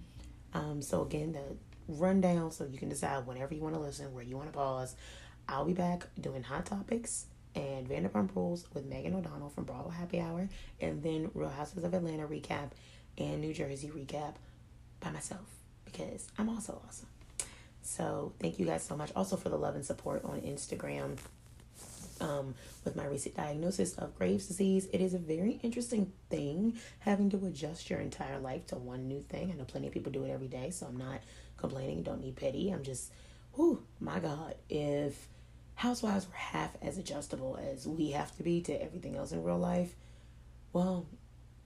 Um, 0.55 0.81
so 0.81 1.02
again, 1.02 1.33
the 1.33 1.57
rundown 1.88 2.50
so 2.50 2.64
you 2.64 2.78
can 2.78 2.88
decide 2.88 3.26
whenever 3.26 3.55
you 3.55 3.61
want 3.61 3.75
to 3.75 3.81
listen, 3.81 4.12
where 4.14 4.25
you 4.25 4.37
want 4.37 4.52
to 4.52 4.57
pause. 4.57 4.97
I'll 5.49 5.64
be 5.64 5.75
back 5.75 6.07
doing 6.21 6.43
hot 6.43 6.66
topics 6.66 7.26
and 7.55 7.88
Vanderpump 7.88 8.35
Rules 8.35 8.66
with 8.75 8.85
Megan 8.87 9.14
O'Donnell 9.14 9.50
from 9.50 9.64
Bravo 9.64 9.88
Happy 9.88 10.21
Hour, 10.21 10.49
and 10.81 11.02
then 11.02 11.31
Real 11.33 11.49
Houses 11.49 11.85
of 11.85 11.95
Atlanta 11.95 12.26
recap 12.26 12.73
and 13.16 13.40
New 13.40 13.55
Jersey 13.55 13.88
recap 13.88 14.35
by 15.00 15.11
myself 15.11 15.47
because 15.85 16.28
I'm 16.37 16.49
also 16.49 16.83
awesome. 16.87 17.09
So 17.87 18.33
thank 18.40 18.59
you 18.59 18.66
guys 18.66 18.83
so 18.83 18.97
much 18.97 19.12
also 19.14 19.37
for 19.37 19.49
the 19.49 19.57
love 19.57 19.75
and 19.75 19.85
support 19.85 20.25
on 20.25 20.40
Instagram. 20.40 21.16
Um, 22.19 22.55
with 22.85 22.97
my 22.97 23.05
recent 23.05 23.37
diagnosis 23.37 23.95
of 23.95 24.16
Graves' 24.16 24.47
disease, 24.47 24.88
it 24.93 25.02
is 25.02 25.12
a 25.12 25.19
very 25.19 25.61
interesting 25.62 26.12
thing 26.31 26.78
having 27.00 27.28
to 27.31 27.47
adjust 27.47 27.90
your 27.90 28.00
entire 28.00 28.38
life 28.38 28.66
to 28.69 28.76
one 28.76 29.07
new 29.07 29.21
thing. 29.21 29.50
I 29.52 29.55
know 29.55 29.64
plenty 29.64 29.87
of 29.87 29.93
people 29.93 30.11
do 30.11 30.25
it 30.25 30.31
every 30.31 30.49
day, 30.49 30.71
so 30.71 30.87
I'm 30.87 30.97
not 30.97 31.21
complaining. 31.59 32.02
Don't 32.02 32.23
need 32.23 32.37
pity. 32.37 32.71
I'm 32.71 32.83
just, 32.83 33.12
whew, 33.55 33.83
my 34.00 34.19
God, 34.19 34.55
if 34.71 35.28
housewives 35.75 36.26
were 36.26 36.35
half 36.35 36.71
as 36.81 36.97
adjustable 36.97 37.59
as 37.71 37.87
we 37.87 38.12
have 38.12 38.35
to 38.38 38.43
be 38.43 38.62
to 38.62 38.83
everything 38.83 39.16
else 39.16 39.33
in 39.33 39.45
real 39.45 39.59
life, 39.59 39.95
well, 40.73 41.07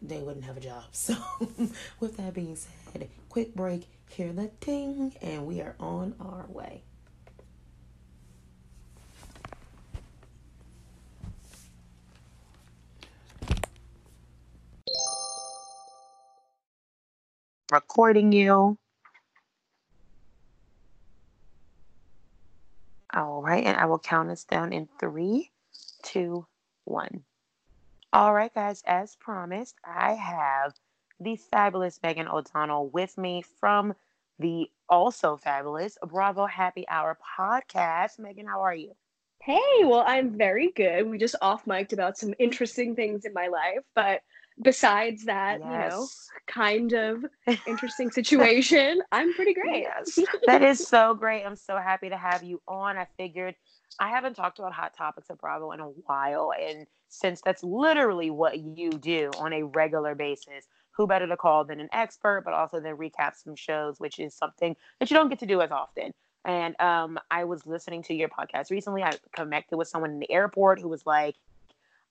they 0.03 0.19
wouldn't 0.19 0.45
have 0.45 0.57
a 0.57 0.61
job. 0.61 0.85
So, 0.93 1.15
with 2.01 2.17
that 2.17 2.35
being 2.35 2.57
said, 2.57 3.09
quick 3.29 3.55
break, 3.55 3.87
hear 4.11 4.33
the 4.33 4.51
ting, 4.61 5.15
and 5.23 5.47
we 5.47 5.61
are 5.61 5.77
on 5.79 6.15
our 6.21 6.47
way. 6.49 6.83
Recording 17.73 18.33
you. 18.33 18.77
All 23.15 23.43
right, 23.43 23.65
and 23.65 23.77
I 23.77 23.87
will 23.87 23.99
count 23.99 24.31
us 24.31 24.45
down 24.45 24.73
in 24.73 24.89
three, 24.99 25.51
two, 26.03 26.47
one. 26.85 27.23
All 28.13 28.35
right, 28.35 28.53
guys, 28.53 28.83
as 28.87 29.17
promised, 29.17 29.77
I 29.85 30.15
have 30.15 30.75
the 31.21 31.37
fabulous 31.37 32.01
Megan 32.03 32.29
O'Donnell 32.29 32.89
with 32.89 33.17
me 33.19 33.43
from 33.61 33.95
the 34.39 34.71
also 34.89 35.37
fabulous 35.37 35.99
Bravo 36.07 36.47
Happy 36.47 36.87
Hour 36.89 37.19
podcast. 37.39 38.19
Megan, 38.19 38.47
how 38.47 38.63
are 38.63 38.75
you? 38.75 38.93
Hey, 39.43 39.85
well, 39.85 40.05
I'm 40.07 40.37
very 40.37 40.73
good. 40.73 41.09
We 41.09 41.19
just 41.19 41.37
off 41.41 41.67
mic'd 41.67 41.93
about 41.93 42.19
some 42.19 42.35
interesting 42.39 42.95
things 42.95 43.25
in 43.25 43.33
my 43.33 43.49
life, 43.49 43.85
but 43.95 44.21
besides 44.63 45.25
that, 45.25 45.61
yes. 45.61 45.67
you 45.71 45.79
know, 45.79 46.07
kind 46.47 46.93
of 46.93 47.25
interesting 47.67 48.11
situation, 48.11 49.01
I'm 49.13 49.33
pretty 49.35 49.55
great. 49.55 49.83
Yes. 49.83 50.19
that 50.47 50.63
is 50.63 50.87
so 50.87 51.15
great. 51.15 51.45
I'm 51.45 51.57
so 51.57 51.77
happy 51.77 52.09
to 52.11 52.17
have 52.17 52.43
you 52.43 52.61
on. 52.69 52.97
I 52.99 53.07
figured 53.17 53.55
I 53.99 54.09
haven't 54.09 54.35
talked 54.35 54.59
about 54.59 54.73
hot 54.73 54.95
topics 54.95 55.31
at 55.31 55.39
Bravo 55.39 55.73
in 55.73 55.81
a 55.81 55.89
while. 55.89 56.53
And 56.59 56.87
since 57.09 57.41
that's 57.41 57.65
literally 57.65 58.31
what 58.31 58.59
you 58.59 58.91
do 58.91 59.31
on 59.39 59.53
a 59.53 59.65
regular 59.65 60.15
basis, 60.15 60.67
who 60.93 61.07
better 61.07 61.27
to 61.27 61.37
call 61.37 61.65
than 61.65 61.81
an 61.81 61.89
expert, 61.93 62.43
but 62.45 62.55
also 62.55 62.81
then 62.81 62.97
recap 62.97 63.35
some 63.35 63.55
shows, 63.55 63.99
which 63.99 64.19
is 64.19 64.35
something 64.35 64.77
that 64.99 65.11
you 65.11 65.17
don't 65.17 65.29
get 65.29 65.39
to 65.41 65.47
do 65.47 65.61
as 65.61 65.71
often. 65.71 66.13
And 66.45 66.79
um, 66.81 67.19
I 67.31 67.45
was 67.45 67.67
listening 67.67 68.03
to 68.05 68.15
your 68.15 68.29
podcast 68.29 68.71
recently. 68.71 69.03
I 69.03 69.13
connected 69.35 69.77
with 69.77 69.89
someone 69.89 70.11
in 70.11 70.19
the 70.19 70.31
airport 70.31 70.81
who 70.81 70.89
was 70.89 71.05
like, 71.07 71.37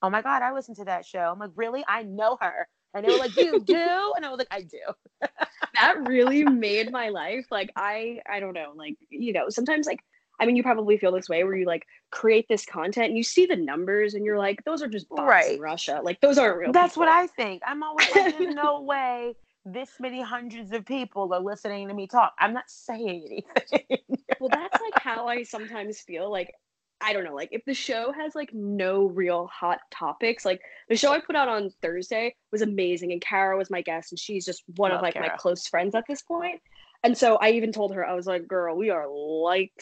oh 0.02 0.10
my 0.10 0.22
God, 0.22 0.42
I 0.42 0.52
listened 0.52 0.76
to 0.78 0.84
that 0.84 1.04
show. 1.04 1.30
I'm 1.32 1.38
like, 1.38 1.50
really? 1.56 1.84
I 1.86 2.04
know 2.04 2.38
her. 2.40 2.68
And 2.94 3.04
they 3.04 3.10
were 3.12 3.18
like, 3.18 3.36
you 3.36 3.60
do? 3.64 4.12
And 4.16 4.24
I 4.24 4.30
was 4.30 4.38
like, 4.38 4.48
I 4.50 4.62
do. 4.62 5.28
that 5.74 6.08
really 6.08 6.44
made 6.44 6.90
my 6.90 7.08
life. 7.08 7.46
Like, 7.50 7.70
I, 7.76 8.20
I 8.28 8.40
don't 8.40 8.54
know, 8.54 8.72
like, 8.74 8.96
you 9.08 9.32
know, 9.32 9.48
sometimes 9.48 9.86
like, 9.86 10.00
I 10.40 10.46
mean, 10.46 10.56
you 10.56 10.62
probably 10.62 10.96
feel 10.96 11.12
this 11.12 11.28
way 11.28 11.44
where 11.44 11.54
you 11.54 11.66
like 11.66 11.86
create 12.10 12.46
this 12.48 12.64
content 12.64 13.08
and 13.08 13.16
you 13.16 13.22
see 13.22 13.46
the 13.46 13.56
numbers 13.56 14.14
and 14.14 14.24
you're 14.24 14.38
like, 14.38 14.64
those 14.64 14.82
are 14.82 14.88
just 14.88 15.08
bots 15.08 15.22
right. 15.22 15.54
in 15.54 15.60
Russia. 15.60 16.00
Like, 16.02 16.20
those 16.20 16.38
aren't 16.38 16.58
real. 16.58 16.72
That's 16.72 16.94
people. 16.94 17.02
what 17.02 17.08
I 17.10 17.26
think. 17.26 17.62
I'm 17.66 17.82
always 17.82 18.08
like, 18.14 18.38
there's 18.38 18.54
no 18.54 18.80
way 18.80 19.34
this 19.64 19.90
many 20.00 20.22
hundreds 20.22 20.72
of 20.72 20.86
people 20.86 21.32
are 21.32 21.40
listening 21.40 21.88
to 21.88 21.94
me 21.94 22.06
talk. 22.06 22.32
I'm 22.38 22.54
not 22.54 22.64
saying 22.68 23.44
anything. 23.70 23.98
well, 24.40 24.48
that's 24.50 24.80
like 24.80 25.02
how 25.02 25.28
I 25.28 25.42
sometimes 25.42 26.00
feel. 26.00 26.30
Like 26.30 26.54
I 27.00 27.12
don't 27.12 27.24
know, 27.24 27.34
like 27.34 27.50
if 27.52 27.64
the 27.64 27.74
show 27.74 28.12
has 28.12 28.34
like 28.34 28.52
no 28.52 29.06
real 29.06 29.46
hot 29.46 29.80
topics, 29.90 30.44
like 30.44 30.60
the 30.88 30.96
show 30.96 31.12
I 31.12 31.20
put 31.20 31.36
out 31.36 31.48
on 31.48 31.70
Thursday 31.82 32.34
was 32.52 32.62
amazing 32.62 33.12
and 33.12 33.20
Kara 33.20 33.56
was 33.56 33.70
my 33.70 33.80
guest 33.80 34.12
and 34.12 34.18
she's 34.18 34.44
just 34.44 34.62
one 34.76 34.90
Love 34.90 34.98
of 34.98 35.02
like 35.02 35.14
my 35.14 35.28
close 35.28 35.66
friends 35.66 35.94
at 35.94 36.04
this 36.08 36.22
point. 36.22 36.60
And 37.02 37.16
so 37.16 37.36
I 37.36 37.52
even 37.52 37.72
told 37.72 37.94
her, 37.94 38.06
I 38.06 38.14
was 38.14 38.26
like, 38.26 38.46
girl, 38.46 38.76
we 38.76 38.90
are 38.90 39.08
light 39.08 39.72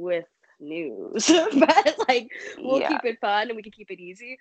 with 0.00 0.26
news, 0.60 1.26
but 1.58 1.96
like 2.08 2.28
we'll 2.58 2.80
yeah. 2.80 2.88
keep 2.88 3.04
it 3.04 3.20
fun 3.20 3.48
and 3.48 3.56
we 3.56 3.62
can 3.62 3.72
keep 3.72 3.90
it 3.90 4.00
easy. 4.00 4.38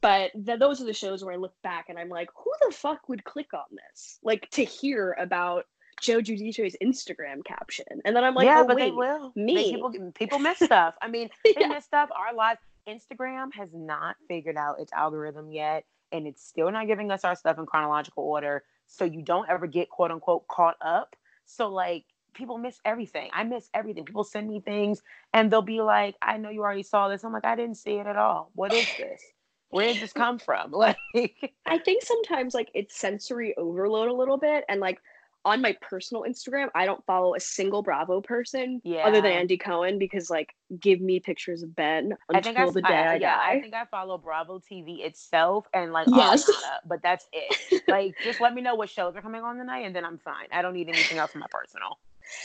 But 0.00 0.32
th- 0.44 0.58
those 0.58 0.80
are 0.80 0.84
the 0.84 0.92
shows 0.92 1.24
where 1.24 1.34
I 1.34 1.36
look 1.36 1.54
back 1.62 1.86
and 1.88 1.98
I'm 1.98 2.08
like, 2.08 2.28
who 2.36 2.52
the 2.66 2.74
fuck 2.74 3.08
would 3.08 3.24
click 3.24 3.52
on 3.54 3.64
this? 3.70 4.18
Like 4.22 4.48
to 4.50 4.64
hear 4.64 5.16
about 5.18 5.64
Joe 6.00 6.20
Giudice's 6.20 6.76
Instagram 6.82 7.44
caption. 7.44 7.86
And 8.04 8.16
then 8.16 8.24
I'm 8.24 8.34
like, 8.34 8.46
yeah, 8.46 8.62
oh, 8.62 8.66
but 8.66 8.76
wait, 8.76 8.86
they 8.86 8.90
will. 8.90 9.32
Me. 9.36 9.54
They, 9.54 9.70
people, 9.70 10.12
people 10.14 10.38
miss 10.40 10.58
stuff. 10.58 10.94
I 11.00 11.08
mean, 11.08 11.28
they 11.44 11.54
yeah. 11.58 11.68
miss 11.68 11.84
stuff. 11.84 12.10
Our 12.16 12.34
lives. 12.34 12.60
Instagram 12.88 13.52
has 13.52 13.68
not 13.74 14.16
figured 14.26 14.56
out 14.56 14.80
its 14.80 14.92
algorithm 14.92 15.52
yet, 15.52 15.84
and 16.12 16.26
it's 16.26 16.42
still 16.42 16.72
not 16.72 16.86
giving 16.86 17.10
us 17.10 17.24
our 17.24 17.36
stuff 17.36 17.58
in 17.58 17.66
chronological 17.66 18.24
order. 18.24 18.64
So 18.86 19.04
you 19.04 19.22
don't 19.22 19.48
ever 19.48 19.66
get 19.66 19.90
quote 19.90 20.10
unquote 20.10 20.48
caught 20.48 20.76
up. 20.80 21.14
So 21.44 21.68
like 21.68 22.04
people 22.34 22.58
miss 22.58 22.80
everything. 22.84 23.30
I 23.32 23.44
miss 23.44 23.68
everything. 23.74 24.04
People 24.04 24.24
send 24.24 24.48
me 24.48 24.60
things 24.60 25.02
and 25.32 25.50
they'll 25.50 25.62
be 25.62 25.80
like, 25.80 26.16
I 26.22 26.36
know 26.36 26.50
you 26.50 26.60
already 26.60 26.82
saw 26.82 27.08
this. 27.08 27.24
I'm 27.24 27.32
like, 27.32 27.44
I 27.44 27.56
didn't 27.56 27.76
see 27.76 27.94
it 27.94 28.06
at 28.06 28.16
all. 28.16 28.50
What 28.54 28.72
is 28.72 28.86
this? 28.98 29.22
Where 29.70 29.92
did 29.92 30.02
this 30.02 30.12
come 30.12 30.38
from? 30.38 30.72
Like 30.80 30.96
I 31.66 31.78
think 31.78 32.02
sometimes 32.02 32.54
like 32.54 32.70
it's 32.74 32.96
sensory 32.96 33.54
overload 33.56 34.08
a 34.08 34.12
little 34.12 34.36
bit 34.36 34.64
and 34.68 34.80
like 34.80 35.00
on 35.44 35.62
my 35.62 35.74
personal 35.80 36.24
Instagram, 36.24 36.68
I 36.74 36.84
don't 36.84 37.04
follow 37.06 37.34
a 37.34 37.40
single 37.40 37.82
Bravo 37.82 38.20
person 38.20 38.80
yeah. 38.84 39.06
other 39.06 39.22
than 39.22 39.32
Andy 39.32 39.56
Cohen 39.56 39.98
because 39.98 40.28
like 40.28 40.54
give 40.78 41.00
me 41.00 41.18
pictures 41.18 41.62
of 41.62 41.74
Ben 41.74 42.14
until 42.28 42.58
I 42.58 42.70
the 42.70 42.82
day 42.82 42.94
I, 42.94 43.12
I, 43.12 43.14
yeah, 43.14 43.36
die. 43.36 43.50
I 43.52 43.60
think 43.60 43.74
I 43.74 43.84
follow 43.86 44.18
Bravo 44.18 44.58
TV 44.58 45.00
itself 45.00 45.66
and 45.72 45.92
like 45.92 46.08
yes. 46.08 46.44
Ariana, 46.44 46.76
but 46.86 47.02
that's 47.02 47.26
it. 47.32 47.82
like 47.88 48.14
just 48.22 48.40
let 48.40 48.54
me 48.54 48.60
know 48.60 48.74
what 48.74 48.90
shows 48.90 49.16
are 49.16 49.22
coming 49.22 49.42
on 49.42 49.56
tonight 49.56 49.80
and 49.80 49.96
then 49.96 50.04
I'm 50.04 50.18
fine. 50.18 50.46
I 50.52 50.62
don't 50.62 50.74
need 50.74 50.88
anything 50.88 51.18
else 51.18 51.34
in 51.34 51.40
my 51.40 51.46
personal. 51.50 51.98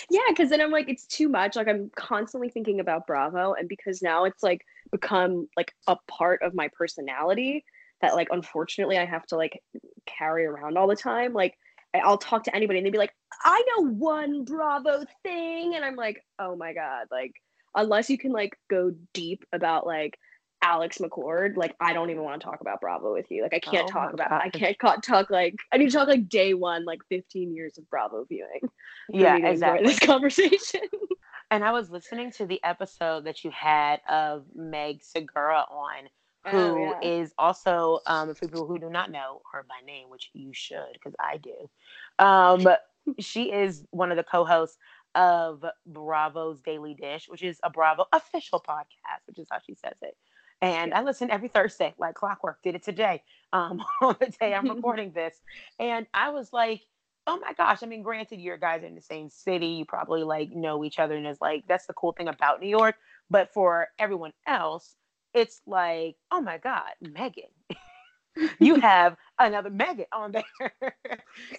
Yeah, 0.10 0.22
because 0.30 0.50
then 0.50 0.62
I'm 0.62 0.72
like, 0.72 0.90
it's 0.90 1.06
too 1.06 1.30
much. 1.30 1.56
Like 1.56 1.68
I'm 1.68 1.92
constantly 1.96 2.50
thinking 2.50 2.80
about 2.80 3.08
Bravo, 3.08 3.54
and 3.54 3.68
because 3.68 4.02
now 4.02 4.26
it's 4.26 4.44
like 4.44 4.66
become 4.92 5.48
like 5.58 5.74
a 5.88 5.98
part 6.08 6.42
of 6.42 6.54
my 6.54 6.70
personality 6.78 7.66
that 8.02 8.16
like 8.16 8.28
unfortunately 8.32 8.98
I 8.98 9.06
have 9.06 9.26
to 9.28 9.38
like 9.38 9.62
carry 10.06 10.46
around 10.46 10.78
all 10.78 10.88
the 10.88 10.96
time. 10.96 11.34
Like 11.34 11.56
I'll 12.04 12.18
talk 12.18 12.44
to 12.46 12.56
anybody 12.56 12.80
and 12.80 12.86
they'd 12.86 12.92
be 12.92 12.98
like, 12.98 13.16
I 13.44 13.64
know 13.70 13.88
one 13.90 14.44
Bravo 14.44 15.06
thing. 15.24 15.76
And 15.76 15.86
I'm 15.86 15.96
like, 15.96 16.24
oh 16.40 16.56
my 16.56 16.74
God. 16.74 17.08
Like, 17.12 17.34
unless 17.76 18.10
you 18.10 18.18
can 18.18 18.32
like 18.32 18.58
go 18.70 18.94
deep 19.14 19.46
about 19.54 19.86
like 19.86 20.18
Alex 20.66 20.98
McCord, 20.98 21.56
like 21.58 21.76
I 21.80 21.94
don't 21.94 22.10
even 22.10 22.24
want 22.24 22.42
to 22.42 22.46
talk 22.46 22.60
about 22.60 22.82
Bravo 22.82 23.14
with 23.14 23.30
you. 23.30 23.44
Like 23.44 23.54
I 23.54 23.60
can't 23.60 23.88
oh 23.88 23.94
talk 23.94 24.14
about 24.14 24.32
God. 24.32 24.42
I 24.44 24.50
can't 24.50 24.76
talk 25.04 25.30
like 25.30 25.56
I 25.72 25.78
need 25.78 25.92
to 25.92 25.92
talk 25.92 26.08
like 26.08 26.28
day 26.28 26.56
one, 26.56 26.86
like 26.86 27.02
15 27.10 27.54
years 27.54 27.78
of 27.78 27.88
Bravo 27.90 28.26
viewing. 28.28 28.62
Yeah, 29.08 29.38
exactly. 29.38 29.86
This 29.86 30.00
conversation. 30.00 30.82
and 31.52 31.64
I 31.64 31.72
was 31.72 31.92
listening 31.92 32.32
to 32.34 32.48
the 32.48 32.60
episode 32.64 33.26
that 33.26 33.44
you 33.44 33.52
had 33.52 34.02
of 34.10 34.46
Meg 34.56 35.04
Segura 35.04 35.66
on 35.70 36.10
who 36.48 36.58
oh, 36.58 36.98
yeah. 37.02 37.08
is 37.08 37.34
also 37.38 38.00
um, 38.08 38.34
for 38.34 38.48
people 38.48 38.66
who 38.66 38.80
do 38.80 38.90
not 38.90 39.12
know 39.12 39.42
her 39.52 39.64
by 39.70 39.86
name, 39.86 40.10
which 40.10 40.32
you 40.34 40.50
should 40.52 40.94
because 40.94 41.14
I 41.20 41.38
do. 41.38 41.70
Um, 42.18 42.68
she 43.20 43.52
is 43.52 43.86
one 43.92 44.10
of 44.10 44.18
the 44.18 44.24
co-hosts 44.24 44.78
of 45.14 45.64
Bravo's 45.86 46.60
Daily 46.62 46.96
Dish, 46.96 47.28
which 47.28 47.44
is 47.44 47.60
a 47.64 47.70
Bravo 47.70 48.06
official 48.12 48.64
podcast, 48.68 49.28
which 49.28 49.40
is 49.40 49.48
how 49.52 49.60
she 49.66 49.76
says 49.76 49.96
it. 50.02 50.16
And 50.66 50.96
I 50.96 51.04
listen 51.04 51.30
every 51.30 51.48
Thursday, 51.48 51.94
like 52.00 52.16
clockwork. 52.16 52.60
Did 52.64 52.74
it 52.74 52.82
today, 52.82 53.22
um, 53.54 53.84
on 54.02 54.16
the 54.20 54.34
day 54.40 54.52
I'm 54.52 54.68
recording 54.76 55.12
this, 55.12 55.36
and 55.80 56.08
I 56.12 56.32
was 56.32 56.52
like, 56.52 56.82
"Oh 57.28 57.38
my 57.38 57.54
gosh!" 57.54 57.84
I 57.84 57.86
mean, 57.86 58.02
granted, 58.02 58.40
you 58.40 58.58
guys 58.58 58.82
are 58.82 58.88
in 58.88 58.96
the 58.96 59.02
same 59.02 59.30
city, 59.30 59.68
you 59.68 59.86
probably 59.86 60.24
like 60.24 60.50
know 60.50 60.84
each 60.84 60.98
other, 60.98 61.16
and 61.16 61.28
it's 61.28 61.40
like 61.40 61.66
that's 61.68 61.86
the 61.86 61.94
cool 61.94 62.14
thing 62.14 62.28
about 62.28 62.62
New 62.62 62.68
York. 62.68 62.96
But 63.30 63.54
for 63.54 63.90
everyone 64.00 64.34
else, 64.48 64.96
it's 65.36 65.62
like, 65.68 66.16
oh 66.32 66.42
my 66.42 66.58
God, 66.58 66.90
Megan. 67.00 67.44
you 68.60 68.80
have 68.80 69.18
another 69.38 69.70
Megan 69.70 70.08
on 70.12 70.32
there. 70.32 70.96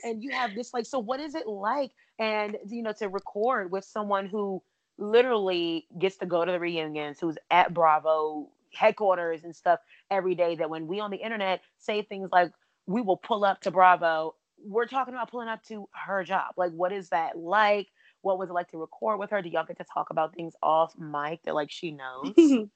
and 0.03 0.21
you 0.21 0.33
have 0.33 0.57
this 0.57 0.75
like, 0.75 0.85
so 0.85 0.99
what 0.99 1.21
is 1.21 1.37
it 1.37 1.47
like? 1.47 1.93
And 2.19 2.57
you 2.69 2.83
know, 2.83 2.93
to 2.99 3.09
record 3.09 3.71
with 3.71 3.85
someone 3.85 4.27
who 4.27 4.65
literally 4.99 5.87
gets 5.97 6.17
to 6.17 6.27
go 6.27 6.45
to 6.45 6.51
the 6.51 6.59
reunions, 6.59 7.21
who's 7.21 7.39
at 7.53 7.73
Bravo 7.73 8.49
headquarters 8.77 9.45
and 9.45 9.55
stuff 9.55 9.81
every 10.11 10.35
day, 10.35 10.57
that 10.57 10.71
when 10.71 10.87
we 10.87 11.01
on 11.01 11.11
the 11.11 11.17
internet 11.17 11.63
say 11.79 12.03
things 12.03 12.31
like 12.33 12.53
we 12.87 13.01
will 13.01 13.17
pull 13.17 13.45
up 13.45 13.61
to 13.63 13.71
Bravo, 13.71 14.35
we're 14.65 14.87
talking 14.87 15.15
about 15.15 15.31
pulling 15.31 15.49
up 15.49 15.63
to 15.65 15.89
her 15.93 16.25
job. 16.25 16.55
Like, 16.57 16.73
what 16.73 16.93
is 16.93 17.09
that 17.11 17.37
like? 17.37 17.89
What 18.23 18.39
was 18.39 18.51
it 18.51 18.55
like 18.55 18.71
to 18.71 18.79
record 18.79 19.19
with 19.19 19.31
her? 19.31 19.43
Do 19.43 19.49
y'all 19.49 19.67
get 19.67 19.79
to 19.79 19.85
talk 19.85 20.11
about 20.11 20.35
things 20.35 20.55
off 20.63 20.95
mic 20.99 21.43
that 21.45 21.55
like 21.55 21.71
she 21.71 21.91
knows? 21.91 22.33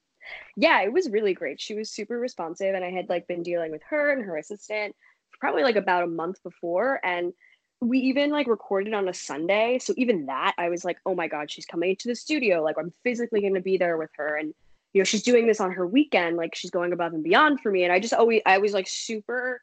yeah, 0.57 0.83
it 0.83 0.93
was 0.93 1.09
really 1.11 1.35
great. 1.35 1.61
She 1.61 1.75
was 1.75 1.91
super 1.91 2.19
responsive, 2.19 2.75
and 2.75 2.85
I 2.85 2.91
had 2.91 3.09
like 3.09 3.27
been 3.27 3.43
dealing 3.43 3.71
with 3.71 3.83
her 3.89 4.13
and 4.13 4.25
her 4.25 4.37
assistant 4.37 4.95
probably 5.41 5.63
like 5.63 5.77
about 5.77 6.05
a 6.05 6.07
month 6.07 6.43
before, 6.43 7.01
and 7.03 7.33
we 7.81 7.99
even 7.99 8.31
like 8.31 8.47
recorded 8.47 8.93
on 8.93 9.09
a 9.09 9.15
Sunday. 9.15 9.79
So 9.79 9.95
even 9.97 10.27
that, 10.27 10.55
I 10.59 10.69
was 10.69 10.85
like, 10.85 10.99
oh 11.07 11.15
my 11.15 11.27
god, 11.27 11.51
she's 11.51 11.67
coming 11.67 11.97
to 11.97 12.09
the 12.09 12.15
studio. 12.15 12.63
Like 12.63 12.77
I'm 12.79 12.93
physically 13.03 13.41
going 13.41 13.55
to 13.55 13.61
be 13.61 13.79
there 13.79 13.97
with 13.97 14.11
her, 14.17 14.37
and 14.37 14.55
you 14.93 15.01
know 15.01 15.05
she's 15.05 15.23
doing 15.23 15.47
this 15.47 15.61
on 15.61 15.73
her 15.73 15.87
weekend. 15.87 16.37
Like 16.37 16.55
she's 16.55 16.71
going 16.71 16.93
above 16.93 17.13
and 17.13 17.23
beyond 17.23 17.61
for 17.61 17.71
me, 17.71 17.85
and 17.85 17.93
I 17.93 18.01
just 18.01 18.15
always 18.15 18.43
I 18.47 18.59
was 18.59 18.73
like 18.73 18.89
super 18.89 19.61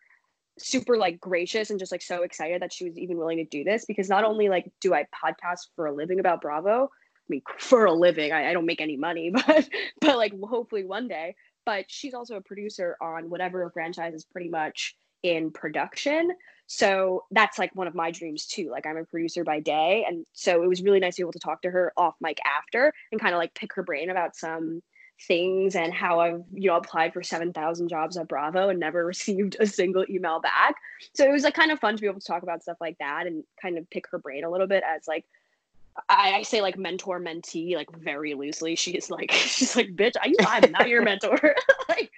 super 0.60 0.98
like 0.98 1.19
gracious 1.19 1.69
and 1.69 1.79
just 1.79 1.91
like 1.91 2.01
so 2.01 2.24
excited 2.24 2.62
that 2.62 2.74
she 2.74 2.86
was 2.86 2.98
even 2.98 3.17
willing 3.17 3.38
to 3.38 3.46
do 3.46 3.63
this 3.63 3.86
because 3.86 4.10
not 4.10 4.24
only 4.24 4.50
like 4.50 4.72
do 4.81 4.93
I 4.93 5.05
podcast 5.24 5.67
for 5.75 5.86
a 5.86 5.93
living 5.93 6.19
about 6.19 6.41
Bravo, 6.41 6.86
I 6.86 7.29
mean, 7.29 7.41
for 7.60 7.86
a 7.86 7.93
living. 7.93 8.31
I, 8.31 8.50
I 8.50 8.53
don't 8.53 8.65
make 8.65 8.81
any 8.81 8.98
money, 8.98 9.29
but 9.48 9.69
but 10.01 10.17
like 10.17 10.34
hopefully 10.41 10.84
one 10.84 11.07
day. 11.07 11.36
But 11.65 11.86
she's 11.89 12.13
also 12.13 12.38
a 12.38 12.41
producer 12.41 12.96
on 13.01 13.29
whatever 13.29 13.69
franchise 13.72 14.13
is 14.13 14.24
pretty 14.24 14.50
much 14.50 14.96
in 15.24 15.51
production. 15.51 16.31
So 16.67 17.25
that's 17.31 17.60
like 17.60 17.75
one 17.75 17.88
of 17.88 17.96
my 17.96 18.12
dreams 18.12 18.46
too. 18.46 18.69
Like 18.72 18.86
I'm 18.86 18.98
a 18.98 19.03
producer 19.03 19.43
by 19.43 19.60
day. 19.60 20.05
And 20.07 20.25
so 20.34 20.63
it 20.63 20.67
was 20.67 20.81
really 20.81 21.00
nice 21.00 21.15
to 21.15 21.22
be 21.22 21.24
able 21.24 21.34
to 21.34 21.39
talk 21.39 21.62
to 21.63 21.72
her 21.72 21.91
off 21.98 22.15
mic 22.22 22.39
after 22.46 22.93
and 23.12 23.19
kind 23.19 23.34
of 23.34 23.39
like 23.39 23.53
pick 23.53 23.74
her 23.74 23.84
brain 23.84 24.10
about 24.10 24.36
some 24.36 24.81
things 25.19 25.75
and 25.75 25.93
how 25.93 26.19
I've, 26.19 26.43
you 26.53 26.69
know, 26.69 26.77
applied 26.77 27.13
for 27.13 27.24
7,000 27.24 27.88
jobs 27.88 28.17
at 28.17 28.27
Bravo 28.27 28.69
and 28.69 28.79
never 28.79 29.05
received 29.05 29.57
a 29.59 29.65
single 29.65 30.05
email 30.09 30.39
back. 30.39 30.75
So 31.13 31.25
it 31.25 31.31
was 31.31 31.43
like 31.43 31.55
kind 31.55 31.71
of 31.71 31.79
fun 31.79 31.95
to 31.95 32.01
be 32.01 32.07
able 32.07 32.19
to 32.19 32.25
talk 32.25 32.43
about 32.43 32.62
stuff 32.62 32.77
like 32.79 32.97
that 33.00 33.27
and 33.27 33.43
kind 33.62 33.77
of 33.77 33.89
pick 33.89 34.07
her 34.12 34.19
brain 34.19 34.43
a 34.43 34.50
little 34.50 34.67
bit 34.67 34.83
as 34.88 35.07
like 35.07 35.25
I, 36.09 36.33
I, 36.33 36.41
say 36.43 36.62
like 36.62 36.77
mentor 36.77 37.19
mentee 37.19 37.75
like 37.75 37.89
very 37.91 38.36
loosely. 38.36 38.75
She's 38.75 39.09
like 39.09 39.31
she's 39.33 39.75
like 39.75 39.95
bitch, 39.95 40.13
I, 40.21 40.33
I'm 40.39 40.71
not 40.71 40.88
your 40.88 41.01
mentor. 41.03 41.55
like, 41.89 42.12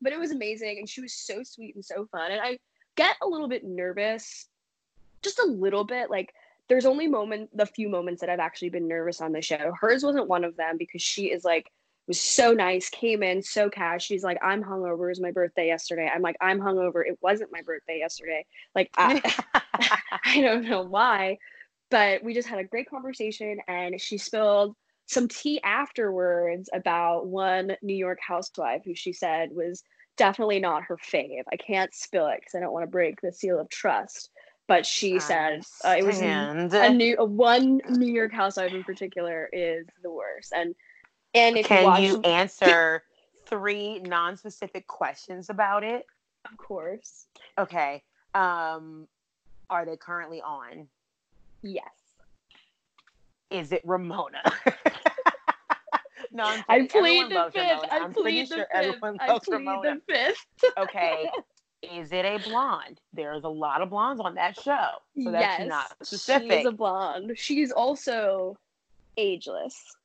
but 0.00 0.12
it 0.12 0.18
was 0.18 0.30
amazing, 0.30 0.78
and 0.78 0.88
she 0.88 1.00
was 1.00 1.12
so 1.12 1.42
sweet 1.42 1.74
and 1.74 1.84
so 1.84 2.06
fun. 2.06 2.30
And 2.30 2.40
I 2.40 2.58
get 2.96 3.16
a 3.22 3.26
little 3.26 3.48
bit 3.48 3.64
nervous, 3.64 4.46
just 5.22 5.40
a 5.40 5.46
little 5.46 5.84
bit, 5.84 6.10
like 6.10 6.32
there's 6.68 6.86
only 6.86 7.08
moment 7.08 7.50
the 7.56 7.66
few 7.66 7.88
moments 7.88 8.20
that 8.20 8.30
I've 8.30 8.40
actually 8.40 8.70
been 8.70 8.88
nervous 8.88 9.20
on 9.20 9.32
the 9.32 9.42
show. 9.42 9.72
Hers 9.78 10.04
wasn't 10.04 10.28
one 10.28 10.44
of 10.44 10.56
them 10.56 10.76
because 10.78 11.02
she 11.02 11.26
is 11.26 11.44
like 11.44 11.70
was 12.06 12.20
so 12.20 12.52
nice, 12.52 12.90
came 12.90 13.22
in 13.22 13.42
so 13.42 13.70
cash. 13.70 14.04
She's 14.04 14.24
like, 14.24 14.38
I'm 14.42 14.62
hungover. 14.62 15.06
It 15.06 15.08
was 15.08 15.20
my 15.20 15.30
birthday 15.30 15.66
yesterday. 15.66 16.10
I'm 16.12 16.22
like, 16.22 16.36
I'm 16.40 16.60
hungover. 16.60 17.02
It 17.06 17.18
wasn't 17.22 17.52
my 17.52 17.62
birthday 17.62 17.98
yesterday. 17.98 18.44
Like, 18.74 18.90
I, 18.96 19.22
I 20.24 20.40
don't 20.40 20.68
know 20.68 20.82
why, 20.82 21.38
but 21.90 22.22
we 22.22 22.34
just 22.34 22.48
had 22.48 22.58
a 22.58 22.64
great 22.64 22.88
conversation 22.88 23.58
and 23.68 24.00
she 24.00 24.18
spilled 24.18 24.76
some 25.06 25.28
tea 25.28 25.60
afterwards 25.62 26.68
about 26.72 27.26
one 27.26 27.76
New 27.82 27.96
York 27.96 28.18
housewife 28.26 28.82
who 28.84 28.94
she 28.94 29.12
said 29.12 29.50
was 29.52 29.82
definitely 30.16 30.60
not 30.60 30.84
her 30.84 30.96
fave. 30.96 31.42
I 31.52 31.56
can't 31.56 31.94
spill 31.94 32.26
it 32.28 32.40
because 32.40 32.54
I 32.54 32.60
don't 32.60 32.72
want 32.72 32.84
to 32.84 32.90
break 32.90 33.20
the 33.20 33.32
seal 33.32 33.58
of 33.58 33.68
trust. 33.68 34.30
But 34.66 34.86
she 34.86 35.18
said 35.20 35.62
uh, 35.84 35.94
it 35.98 36.06
was 36.06 36.22
a 36.22 36.88
new 36.90 37.16
a 37.18 37.24
one 37.24 37.82
New 37.90 38.10
York 38.10 38.32
housewife 38.32 38.72
in 38.72 38.82
particular 38.82 39.46
is 39.52 39.86
the 40.02 40.10
worst. 40.10 40.54
And 40.56 40.74
and 41.34 41.56
if 41.56 41.66
can 41.66 41.82
you, 41.82 41.86
watch, 41.86 42.02
you 42.02 42.20
answer 42.22 43.02
three 43.46 43.98
non-specific 44.00 44.86
questions 44.86 45.50
about 45.50 45.84
it? 45.84 46.06
Of 46.50 46.56
course. 46.56 47.26
Okay. 47.58 48.02
Um, 48.34 49.06
are 49.70 49.84
they 49.84 49.96
currently 49.96 50.40
on? 50.40 50.88
Yes. 51.62 51.84
Is 53.50 53.72
it 53.72 53.82
Ramona? 53.84 54.42
no, 56.32 56.44
I'm 56.44 56.62
I 56.68 56.86
plead 56.86 57.30
the 57.30 57.50
fifth. 57.52 57.84
I 57.90 57.98
I'm 58.00 58.12
plead 58.12 58.50
the 58.50 58.56
sure 58.56 58.66
fifth. 58.72 59.02
I 59.20 59.38
plead 59.38 59.54
Ramona. 59.54 59.94
the 60.06 60.14
fifth. 60.14 60.72
okay. 60.78 61.30
Is 61.82 62.12
it 62.12 62.24
a 62.24 62.38
blonde? 62.48 63.00
There's 63.12 63.44
a 63.44 63.48
lot 63.48 63.82
of 63.82 63.90
blondes 63.90 64.20
on 64.20 64.34
that 64.36 64.58
show. 64.58 64.88
So 65.22 65.30
that's 65.30 65.60
yes, 65.60 65.68
not 65.68 65.94
specific. 66.02 66.52
She's 66.52 66.66
a 66.66 66.72
blonde. 66.72 67.32
She's 67.36 67.70
also 67.70 68.56
ageless. 69.16 69.96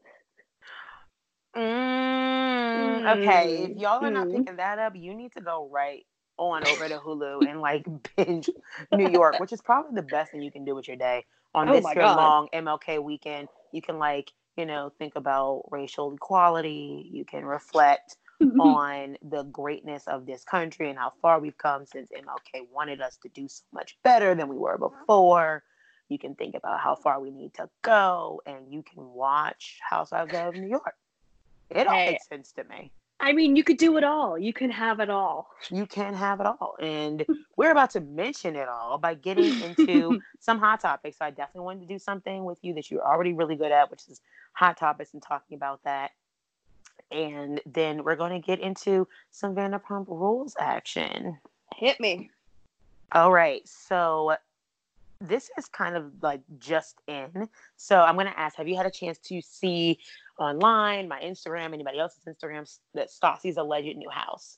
Mm, 1.60 3.18
okay, 3.18 3.64
if 3.64 3.70
mm, 3.72 3.82
y'all 3.82 4.04
are 4.04 4.12
not 4.12 4.28
mm. 4.28 4.38
picking 4.38 4.58
that 4.58 4.80
up, 4.80 4.96
you 4.96 5.14
need 5.14 5.34
to 5.34 5.42
go 5.42 5.70
right 5.72 6.06
on 6.38 6.66
over 6.68 6.88
to 6.88 6.98
Hulu 6.98 7.50
and 7.50 7.60
like 7.60 7.86
binge 8.16 8.50
New 8.92 9.10
York, 9.10 9.40
which 9.40 9.54
is 9.54 9.62
probably 9.62 9.96
the 9.96 10.08
best 10.08 10.32
thing 10.32 10.42
you 10.42 10.52
can 10.52 10.66
do 10.66 10.74
with 10.76 10.88
your 10.88 10.98
day 10.98 11.26
on 11.54 11.70
oh 11.70 11.74
this 11.74 11.86
your 11.96 12.06
long 12.06 12.48
MLK 12.54 13.04
weekend. 13.04 13.50
You 13.72 13.82
can 13.82 14.00
like, 14.00 14.32
you 14.56 14.66
know, 14.66 14.92
think 14.98 15.14
about 15.16 15.64
racial 15.72 16.14
equality. 16.14 17.10
You 17.12 17.26
can 17.26 17.46
reflect 17.46 18.18
on 18.60 19.18
the 19.22 19.44
greatness 19.44 20.08
of 20.08 20.26
this 20.26 20.46
country 20.46 20.90
and 20.90 20.98
how 20.98 21.12
far 21.22 21.40
we've 21.40 21.58
come 21.58 21.86
since 21.86 22.10
MLK 22.12 22.62
wanted 22.72 23.02
us 23.02 23.18
to 23.18 23.30
do 23.30 23.48
so 23.50 23.64
much 23.74 23.98
better 24.04 24.34
than 24.34 24.48
we 24.48 24.58
were 24.58 24.78
before. 24.78 25.64
You 26.08 26.18
can 26.18 26.36
think 26.36 26.56
about 26.56 26.80
how 26.80 26.96
far 26.96 27.20
we 27.20 27.32
need 27.32 27.54
to 27.56 27.70
go, 27.84 28.42
and 28.46 28.72
you 28.74 28.82
can 28.82 29.06
watch 29.06 29.80
Housewives 29.88 30.34
of 30.34 30.56
New 30.56 30.68
York. 30.68 30.96
It 31.70 31.88
all 31.88 32.06
makes 32.06 32.28
sense 32.28 32.52
to 32.54 32.64
me. 32.66 32.92
I 33.22 33.34
mean, 33.34 33.56
you 33.56 33.64
could 33.64 33.78
do 33.78 33.98
it 33.98 34.04
all. 34.04 34.38
You 34.38 34.54
can 34.54 34.70
have 34.72 35.02
it 35.02 35.10
all. 35.10 35.50
You 35.70 35.86
can 35.86 36.14
have 36.14 36.40
it 36.40 36.46
all. 36.46 36.76
And 36.80 37.26
we're 37.58 37.72
about 37.72 37.90
to 37.92 38.02
mention 38.02 38.56
it 38.56 38.70
all 38.70 38.98
by 38.98 39.14
getting 39.14 39.62
into 39.62 40.22
some 40.40 40.58
hot 40.58 40.80
topics. 40.80 41.18
So 41.18 41.26
I 41.26 41.32
definitely 41.32 41.66
wanted 41.66 41.82
to 41.82 41.94
do 41.94 42.00
something 42.00 42.46
with 42.46 42.60
you 42.62 42.74
that 42.76 42.90
you're 42.90 43.06
already 43.06 43.34
really 43.34 43.58
good 43.58 43.72
at, 43.72 43.92
which 43.92 44.08
is 44.08 44.22
hot 44.54 44.78
topics 44.78 45.14
and 45.14 45.22
talking 45.22 45.56
about 45.56 45.84
that. 45.84 46.12
And 47.12 47.60
then 47.66 48.04
we're 48.04 48.16
going 48.16 48.40
to 48.40 48.46
get 48.46 48.60
into 48.60 49.08
some 49.32 49.54
Vanderpump 49.54 50.08
Rules 50.08 50.56
action. 50.60 51.38
Hit 51.76 52.00
me. 52.00 52.30
All 53.12 53.32
right. 53.32 53.68
So 53.68 54.36
this 55.20 55.50
is 55.58 55.66
kind 55.68 55.98
of 55.98 56.12
like 56.22 56.42
just 56.60 56.96
in. 57.08 57.50
So 57.76 58.00
I'm 58.00 58.16
going 58.16 58.28
to 58.28 58.40
ask 58.40 58.56
Have 58.58 58.68
you 58.68 58.78
had 58.78 58.86
a 58.86 58.92
chance 58.92 59.18
to 59.20 59.42
see 59.42 60.00
online, 60.40 61.08
my 61.08 61.20
Instagram, 61.22 61.74
anybody 61.74 62.00
else's 62.00 62.24
Instagram, 62.26 62.70
that 62.94 63.10
Stassi's 63.10 63.58
alleged 63.58 63.98
new 63.98 64.10
house. 64.10 64.58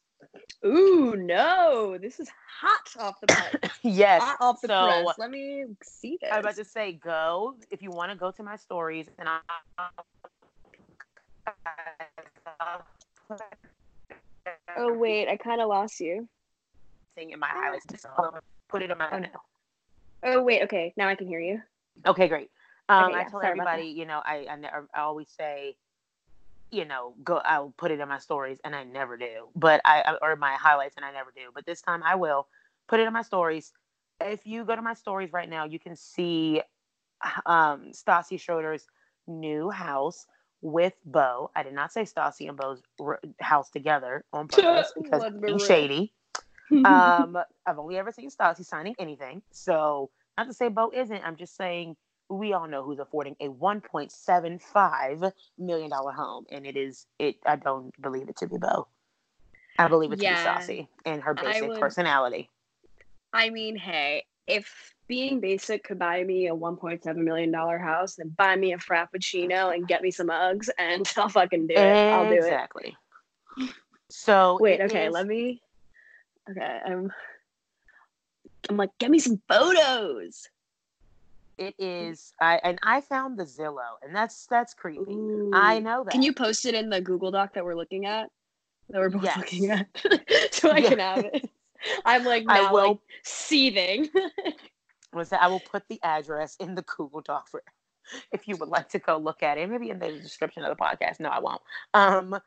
Ooh, 0.65 1.15
no, 1.15 1.97
this 1.99 2.19
is 2.19 2.29
hot 2.61 3.03
off 3.03 3.19
the 3.19 3.27
press. 3.27 3.55
yes, 3.81 4.21
hot 4.21 4.37
off 4.39 4.61
the 4.61 4.67
so, 4.67 5.03
press. 5.03 5.17
Let 5.17 5.31
me 5.31 5.65
see 5.83 6.17
this. 6.21 6.29
I 6.31 6.37
was 6.37 6.45
about 6.45 6.55
to 6.57 6.65
say, 6.65 6.93
go 6.93 7.55
if 7.71 7.81
you 7.81 7.89
want 7.89 8.11
to 8.11 8.17
go 8.17 8.31
to 8.31 8.43
my 8.43 8.55
stories, 8.55 9.07
and 9.17 9.27
I. 9.27 9.39
Oh 14.77 14.93
wait, 14.93 15.27
I 15.27 15.37
kind 15.37 15.61
of 15.61 15.67
lost 15.67 15.99
you. 15.99 16.27
Thing 17.15 17.31
in 17.31 17.39
my 17.39 17.49
oh. 17.53 17.59
highlights, 17.59 17.85
just 17.89 18.05
put 18.69 18.83
it 18.83 18.91
in 18.91 18.97
my. 18.97 19.09
Oh 19.11 19.19
no. 19.19 19.29
Oh 20.23 20.43
wait, 20.43 20.61
okay, 20.63 20.93
now 20.95 21.07
I 21.07 21.15
can 21.15 21.27
hear 21.27 21.39
you. 21.39 21.61
Okay, 22.05 22.27
great. 22.27 22.49
Um, 22.89 23.05
okay, 23.05 23.13
yeah, 23.13 23.19
I 23.19 23.29
tell 23.29 23.41
everybody, 23.41 23.83
you 23.83 24.05
know, 24.05 24.21
I, 24.23 24.47
I, 24.49 24.55
never, 24.55 24.87
I 24.93 25.01
always 25.01 25.29
say, 25.29 25.75
you 26.71 26.85
know, 26.85 27.13
go. 27.23 27.37
I'll 27.43 27.73
put 27.77 27.91
it 27.91 27.99
in 27.99 28.07
my 28.07 28.19
stories, 28.19 28.59
and 28.63 28.75
I 28.75 28.83
never 28.83 29.17
do. 29.17 29.49
But 29.55 29.81
I 29.85 30.17
or 30.21 30.35
my 30.35 30.53
highlights, 30.53 30.95
and 30.95 31.05
I 31.05 31.11
never 31.11 31.31
do. 31.35 31.51
But 31.53 31.65
this 31.65 31.81
time 31.81 32.01
I 32.03 32.15
will 32.15 32.47
put 32.87 32.99
it 32.99 33.07
in 33.07 33.13
my 33.13 33.21
stories. 33.21 33.73
If 34.21 34.45
you 34.45 34.63
go 34.63 34.75
to 34.75 34.81
my 34.81 34.93
stories 34.93 35.33
right 35.33 35.49
now, 35.49 35.65
you 35.65 35.79
can 35.79 35.95
see 35.95 36.61
um, 37.45 37.91
Stassi 37.91 38.39
Schroeder's 38.39 38.85
new 39.27 39.69
house 39.69 40.27
with 40.61 40.93
Beau. 41.05 41.51
I 41.55 41.63
did 41.63 41.73
not 41.73 41.91
say 41.91 42.03
Stassi 42.03 42.47
and 42.47 42.57
Beau's 42.57 42.81
house 43.39 43.69
together 43.69 44.23
on 44.31 44.47
purpose 44.47 44.93
because 44.95 45.23
being 45.41 45.59
shady. 45.59 46.13
um, 46.85 47.37
I've 47.65 47.79
only 47.79 47.97
ever 47.97 48.11
seen 48.11 48.29
Stassi 48.29 48.65
signing 48.65 48.95
anything, 48.97 49.41
so 49.51 50.09
not 50.37 50.47
to 50.47 50.53
say 50.53 50.69
Beau 50.69 50.91
isn't. 50.93 51.21
I'm 51.23 51.35
just 51.35 51.57
saying 51.57 51.97
we 52.31 52.53
all 52.53 52.67
know 52.67 52.83
who's 52.83 52.99
affording 52.99 53.35
a 53.39 53.49
1.75 53.49 55.31
million 55.57 55.89
dollar 55.89 56.11
home, 56.11 56.45
and 56.49 56.65
it 56.65 56.77
is 56.77 57.05
it. 57.19 57.35
I 57.45 57.57
don't 57.57 57.93
believe 58.01 58.29
it 58.29 58.37
to 58.37 58.47
be 58.47 58.57
Beau. 58.57 58.87
I 59.77 59.87
believe 59.87 60.11
it 60.11 60.21
yeah, 60.21 60.59
to 60.59 60.67
be 60.67 60.73
Stassi 60.73 60.87
and 61.05 61.21
her 61.21 61.33
basic 61.33 61.69
would, 61.69 61.79
personality. 61.79 62.49
I 63.33 63.49
mean, 63.49 63.75
hey, 63.75 64.25
if 64.47 64.93
being 65.07 65.39
basic 65.39 65.83
could 65.83 65.99
buy 65.99 66.23
me 66.23 66.47
a 66.47 66.55
1.7 66.55 67.15
million 67.17 67.51
dollar 67.51 67.77
house, 67.77 68.15
then 68.15 68.29
buy 68.29 68.55
me 68.55 68.73
a 68.73 68.77
frappuccino 68.77 69.73
and 69.73 69.87
get 69.87 70.01
me 70.01 70.11
some 70.11 70.27
Uggs, 70.27 70.69
and 70.77 71.11
I'll 71.17 71.29
fucking 71.29 71.67
do 71.67 71.73
it. 71.75 72.11
I'll 72.11 72.27
do 72.27 72.35
it 72.35 72.37
exactly. 72.37 72.97
So 74.09 74.57
wait, 74.59 74.81
okay, 74.81 75.07
is... 75.07 75.13
let 75.13 75.27
me. 75.27 75.61
Okay, 76.49 76.79
I'm. 76.85 77.11
I'm 78.69 78.77
like, 78.77 78.91
get 78.99 79.09
me 79.09 79.19
some 79.19 79.41
photos 79.49 80.47
it 81.61 81.75
is 81.77 82.33
I 82.41 82.59
and 82.63 82.79
I 82.81 83.01
found 83.01 83.37
the 83.37 83.43
Zillow 83.43 83.93
and 84.01 84.15
that's 84.15 84.47
that's 84.47 84.73
creepy. 84.73 85.13
Ooh. 85.13 85.51
I 85.53 85.79
know 85.79 86.03
that. 86.03 86.11
Can 86.11 86.23
you 86.23 86.33
post 86.33 86.65
it 86.65 86.73
in 86.73 86.89
the 86.89 86.99
Google 86.99 87.31
Doc 87.31 87.53
that 87.53 87.63
we're 87.63 87.75
looking 87.75 88.05
at? 88.05 88.29
That 88.89 88.99
we're 88.99 89.09
both 89.09 89.23
yes. 89.23 89.37
looking 89.37 89.69
at. 89.69 89.87
so 90.51 90.71
I 90.71 90.79
yeah. 90.79 90.89
can 90.89 90.99
have 90.99 91.25
it. 91.25 91.49
I'm 92.05 92.25
like 92.25 92.45
now 92.45 92.69
I 92.69 92.71
will, 92.71 92.87
like 92.89 92.99
seething. 93.23 94.09
I 95.31 95.47
will 95.47 95.59
put 95.59 95.83
the 95.87 95.99
address 96.03 96.55
in 96.59 96.73
the 96.73 96.81
Google 96.83 97.21
Doc 97.21 97.47
for 97.47 97.61
if 98.31 98.47
you 98.47 98.57
would 98.57 98.69
like 98.69 98.89
to 98.89 98.99
go 98.99 99.17
look 99.17 99.43
at 99.43 99.57
it. 99.57 99.69
Maybe 99.69 99.91
in 99.91 99.99
the 99.99 100.11
description 100.11 100.63
of 100.63 100.75
the 100.75 100.83
podcast. 100.83 101.19
No, 101.19 101.29
I 101.29 101.39
won't. 101.39 101.61
Um, 101.93 102.39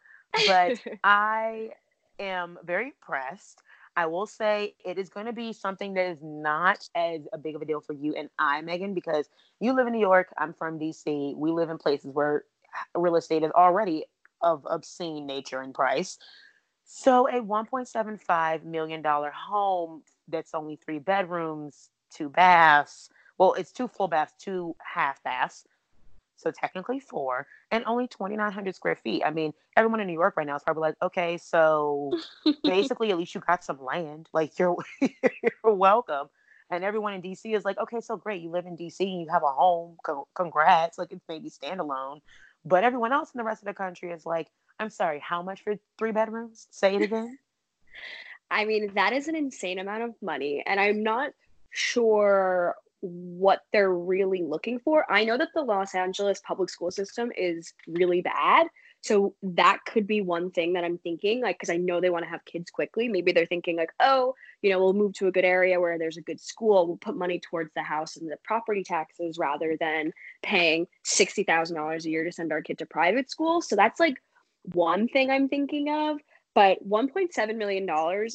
but 0.46 0.80
I 1.04 1.70
am 2.18 2.58
very 2.64 2.86
impressed. 2.86 3.62
I 3.96 4.06
will 4.06 4.26
say 4.26 4.74
it 4.84 4.98
is 4.98 5.08
going 5.08 5.26
to 5.26 5.32
be 5.32 5.52
something 5.52 5.94
that 5.94 6.06
is 6.06 6.18
not 6.22 6.88
as 6.94 7.22
a 7.32 7.38
big 7.38 7.54
of 7.54 7.62
a 7.62 7.64
deal 7.64 7.80
for 7.80 7.92
you 7.92 8.14
and 8.14 8.28
I, 8.38 8.60
Megan, 8.60 8.94
because 8.94 9.28
you 9.60 9.74
live 9.74 9.86
in 9.86 9.92
New 9.92 10.00
York. 10.00 10.32
I'm 10.38 10.52
from 10.52 10.78
DC. 10.78 11.36
We 11.36 11.50
live 11.50 11.70
in 11.70 11.78
places 11.78 12.10
where 12.12 12.44
real 12.96 13.16
estate 13.16 13.44
is 13.44 13.52
already 13.52 14.04
of 14.42 14.66
obscene 14.68 15.26
nature 15.26 15.60
and 15.60 15.74
price. 15.74 16.18
So 16.84 17.28
a 17.28 17.40
1.75 17.40 18.64
million 18.64 19.00
dollar 19.00 19.30
home 19.30 20.02
that's 20.28 20.54
only 20.54 20.76
three 20.76 20.98
bedrooms, 20.98 21.90
two 22.14 22.28
baths. 22.28 23.08
Well, 23.38 23.54
it's 23.54 23.72
two 23.72 23.88
full 23.88 24.08
baths, 24.08 24.34
two 24.38 24.76
half 24.80 25.22
baths 25.22 25.64
so 26.36 26.50
technically 26.50 27.00
four, 27.00 27.46
and 27.70 27.84
only 27.86 28.08
2,900 28.08 28.74
square 28.74 28.96
feet. 28.96 29.22
I 29.24 29.30
mean, 29.30 29.52
everyone 29.76 30.00
in 30.00 30.06
New 30.06 30.14
York 30.14 30.36
right 30.36 30.46
now 30.46 30.56
is 30.56 30.62
probably 30.62 30.82
like, 30.82 30.96
okay, 31.02 31.38
so 31.38 32.12
basically, 32.64 33.10
at 33.10 33.18
least 33.18 33.34
you 33.34 33.40
got 33.40 33.64
some 33.64 33.82
land. 33.82 34.28
Like 34.32 34.58
you're 34.58 34.76
you're 35.00 35.74
welcome. 35.74 36.28
And 36.70 36.82
everyone 36.82 37.12
in 37.12 37.22
DC 37.22 37.54
is 37.54 37.64
like, 37.64 37.78
okay, 37.78 38.00
so 38.00 38.16
great, 38.16 38.42
you 38.42 38.50
live 38.50 38.66
in 38.66 38.76
DC, 38.76 39.00
you 39.00 39.26
have 39.30 39.42
a 39.42 39.52
home, 39.52 39.96
congrats. 40.34 40.98
Like 40.98 41.12
it's 41.12 41.24
maybe 41.28 41.50
standalone, 41.50 42.20
but 42.64 42.84
everyone 42.84 43.12
else 43.12 43.30
in 43.34 43.38
the 43.38 43.44
rest 43.44 43.62
of 43.62 43.66
the 43.66 43.74
country 43.74 44.10
is 44.10 44.24
like, 44.24 44.48
I'm 44.80 44.90
sorry, 44.90 45.20
how 45.20 45.42
much 45.42 45.62
for 45.62 45.74
three 45.98 46.12
bedrooms? 46.12 46.66
Say 46.70 46.96
it 46.96 47.02
again. 47.02 47.38
I 48.50 48.64
mean, 48.64 48.92
that 48.94 49.12
is 49.12 49.28
an 49.28 49.36
insane 49.36 49.78
amount 49.78 50.02
of 50.02 50.14
money, 50.22 50.62
and 50.66 50.78
I'm 50.78 51.02
not 51.02 51.32
sure 51.70 52.76
what 53.04 53.60
they're 53.70 53.92
really 53.92 54.42
looking 54.42 54.78
for. 54.78 55.04
I 55.12 55.24
know 55.24 55.36
that 55.36 55.50
the 55.54 55.62
Los 55.62 55.94
Angeles 55.94 56.40
public 56.40 56.70
school 56.70 56.90
system 56.90 57.30
is 57.36 57.74
really 57.86 58.22
bad. 58.22 58.66
So 59.02 59.34
that 59.42 59.80
could 59.86 60.06
be 60.06 60.22
one 60.22 60.50
thing 60.50 60.72
that 60.72 60.84
I'm 60.84 60.96
thinking, 60.96 61.42
like, 61.42 61.56
because 61.56 61.68
I 61.68 61.76
know 61.76 62.00
they 62.00 62.08
want 62.08 62.24
to 62.24 62.30
have 62.30 62.42
kids 62.46 62.70
quickly. 62.70 63.06
Maybe 63.06 63.32
they're 63.32 63.44
thinking, 63.44 63.76
like, 63.76 63.90
oh, 64.00 64.34
you 64.62 64.70
know, 64.70 64.78
we'll 64.78 64.94
move 64.94 65.12
to 65.14 65.26
a 65.26 65.32
good 65.32 65.44
area 65.44 65.78
where 65.78 65.98
there's 65.98 66.16
a 66.16 66.22
good 66.22 66.40
school. 66.40 66.86
We'll 66.86 66.96
put 66.96 67.14
money 67.14 67.38
towards 67.38 67.70
the 67.74 67.82
house 67.82 68.16
and 68.16 68.30
the 68.30 68.38
property 68.44 68.82
taxes 68.82 69.36
rather 69.38 69.76
than 69.78 70.12
paying 70.42 70.86
$60,000 71.06 72.04
a 72.04 72.08
year 72.08 72.24
to 72.24 72.32
send 72.32 72.50
our 72.50 72.62
kid 72.62 72.78
to 72.78 72.86
private 72.86 73.30
school. 73.30 73.60
So 73.60 73.76
that's 73.76 74.00
like 74.00 74.16
one 74.72 75.08
thing 75.08 75.30
I'm 75.30 75.50
thinking 75.50 75.90
of. 75.90 76.16
But 76.54 76.78
$1.7 76.88 77.56
million 77.56 77.86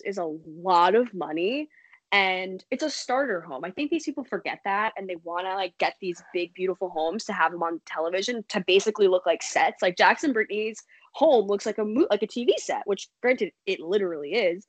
is 0.05 0.17
a 0.19 0.37
lot 0.45 0.93
of 0.93 1.11
money 1.15 1.69
and 2.11 2.63
it's 2.71 2.83
a 2.83 2.89
starter 2.89 3.39
home. 3.41 3.63
I 3.63 3.71
think 3.71 3.91
these 3.91 4.05
people 4.05 4.23
forget 4.23 4.59
that 4.65 4.93
and 4.97 5.07
they 5.07 5.17
want 5.17 5.45
to 5.45 5.53
like 5.53 5.77
get 5.77 5.95
these 6.01 6.23
big 6.33 6.53
beautiful 6.55 6.89
homes 6.89 7.23
to 7.25 7.33
have 7.33 7.51
them 7.51 7.61
on 7.61 7.81
television 7.85 8.43
to 8.49 8.63
basically 8.65 9.07
look 9.07 9.25
like 9.27 9.43
sets. 9.43 9.81
Like 9.81 9.95
Jackson 9.95 10.33
Brittany's 10.33 10.81
home 11.13 11.47
looks 11.47 11.67
like 11.67 11.77
a 11.77 11.85
mo- 11.85 12.07
like 12.09 12.23
a 12.23 12.27
TV 12.27 12.49
set, 12.57 12.81
which 12.85 13.09
granted 13.21 13.51
it 13.67 13.79
literally 13.79 14.33
is, 14.33 14.65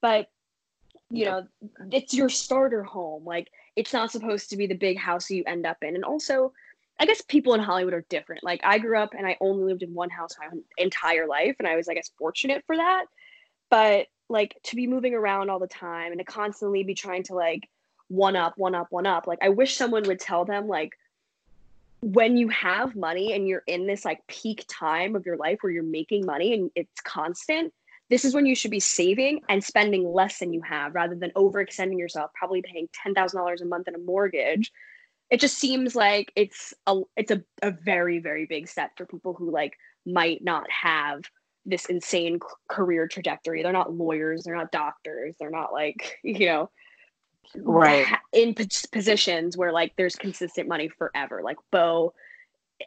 but 0.00 0.28
you 1.10 1.24
know, 1.24 1.46
it's 1.90 2.14
your 2.14 2.28
starter 2.28 2.82
home. 2.84 3.24
Like 3.24 3.50
it's 3.76 3.92
not 3.92 4.12
supposed 4.12 4.50
to 4.50 4.56
be 4.56 4.66
the 4.66 4.74
big 4.74 4.96
house 4.96 5.30
you 5.30 5.42
end 5.46 5.66
up 5.66 5.78
in. 5.82 5.96
And 5.96 6.04
also, 6.04 6.52
I 7.00 7.06
guess 7.06 7.22
people 7.22 7.54
in 7.54 7.60
Hollywood 7.60 7.94
are 7.94 8.06
different. 8.08 8.44
Like 8.44 8.60
I 8.62 8.78
grew 8.78 8.98
up 8.98 9.14
and 9.16 9.26
I 9.26 9.36
only 9.40 9.64
lived 9.64 9.82
in 9.82 9.94
one 9.94 10.10
house 10.10 10.36
my 10.38 10.46
entire 10.78 11.26
life 11.26 11.56
and 11.58 11.66
I 11.66 11.74
was 11.74 11.88
I 11.88 11.94
guess 11.94 12.10
fortunate 12.18 12.62
for 12.66 12.76
that. 12.76 13.06
But 13.68 14.06
like 14.28 14.56
to 14.64 14.76
be 14.76 14.86
moving 14.86 15.14
around 15.14 15.50
all 15.50 15.58
the 15.58 15.66
time 15.66 16.12
and 16.12 16.18
to 16.18 16.24
constantly 16.24 16.82
be 16.82 16.94
trying 16.94 17.22
to 17.24 17.34
like 17.34 17.68
one 18.08 18.36
up, 18.36 18.54
one 18.56 18.74
up, 18.74 18.88
one 18.90 19.06
up. 19.06 19.26
Like 19.26 19.38
I 19.42 19.50
wish 19.50 19.76
someone 19.76 20.04
would 20.04 20.20
tell 20.20 20.44
them 20.44 20.68
like 20.68 20.92
when 22.00 22.36
you 22.36 22.48
have 22.48 22.94
money 22.94 23.32
and 23.32 23.48
you're 23.48 23.62
in 23.66 23.86
this 23.86 24.04
like 24.04 24.26
peak 24.26 24.64
time 24.68 25.16
of 25.16 25.24
your 25.24 25.36
life 25.36 25.58
where 25.60 25.72
you're 25.72 25.82
making 25.82 26.26
money 26.26 26.52
and 26.52 26.70
it's 26.74 27.00
constant, 27.02 27.72
this 28.10 28.24
is 28.24 28.34
when 28.34 28.44
you 28.44 28.54
should 28.54 28.70
be 28.70 28.80
saving 28.80 29.40
and 29.48 29.64
spending 29.64 30.12
less 30.12 30.38
than 30.38 30.52
you 30.52 30.60
have 30.62 30.94
rather 30.94 31.14
than 31.14 31.30
overextending 31.30 31.98
yourself, 31.98 32.30
probably 32.34 32.60
paying 32.60 32.88
$10,000 33.06 33.60
a 33.60 33.64
month 33.64 33.88
in 33.88 33.94
a 33.94 33.98
mortgage. 33.98 34.70
It 35.30 35.40
just 35.40 35.58
seems 35.58 35.96
like 35.96 36.30
it's 36.36 36.74
a 36.86 37.00
it's 37.16 37.30
a, 37.30 37.42
a 37.62 37.70
very 37.70 38.18
very 38.18 38.44
big 38.44 38.68
step 38.68 38.90
for 38.96 39.06
people 39.06 39.32
who 39.32 39.50
like 39.50 39.78
might 40.04 40.44
not 40.44 40.70
have 40.70 41.22
this 41.66 41.86
insane 41.86 42.38
career 42.68 43.08
trajectory. 43.08 43.62
They're 43.62 43.72
not 43.72 43.94
lawyers, 43.94 44.44
they're 44.44 44.56
not 44.56 44.72
doctors, 44.72 45.34
they're 45.38 45.50
not 45.50 45.72
like, 45.72 46.18
you 46.24 46.46
know, 46.46 46.70
right 47.56 48.06
in 48.32 48.54
positions 48.54 49.56
where 49.56 49.72
like 49.72 49.92
there's 49.96 50.16
consistent 50.16 50.68
money 50.68 50.88
forever. 50.88 51.42
Like 51.44 51.58
Beau 51.70 52.14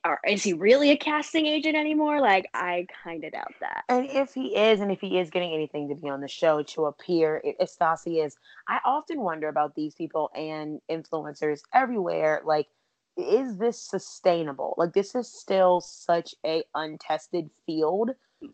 or 0.05 0.19
is 0.27 0.43
he 0.43 0.53
really 0.53 0.91
a 0.91 0.97
casting 0.97 1.45
agent 1.45 1.75
anymore? 1.75 2.21
Like, 2.21 2.49
I 2.53 2.87
kind 3.03 3.23
of 3.23 3.31
doubt 3.31 3.53
that. 3.61 3.83
And 3.89 4.09
if 4.09 4.33
he 4.33 4.55
is, 4.55 4.81
and 4.81 4.91
if 4.91 4.99
he 4.99 5.19
is 5.19 5.29
getting 5.29 5.53
anything 5.53 5.89
to 5.89 5.95
be 5.95 6.09
on 6.09 6.21
the 6.21 6.27
show 6.27 6.61
to 6.63 6.85
appear, 6.85 7.41
if 7.43 7.69
Stassi 7.69 8.23
is, 8.23 8.35
I 8.67 8.79
often 8.85 9.21
wonder 9.21 9.47
about 9.47 9.75
these 9.75 9.95
people 9.95 10.29
and 10.35 10.81
influencers 10.89 11.61
everywhere. 11.73 12.41
Like, 12.45 12.67
is 13.17 13.57
this 13.57 13.81
sustainable? 13.81 14.75
Like, 14.77 14.93
this 14.93 15.15
is 15.15 15.31
still 15.31 15.81
such 15.81 16.35
a 16.45 16.63
untested 16.75 17.49
field 17.65 18.11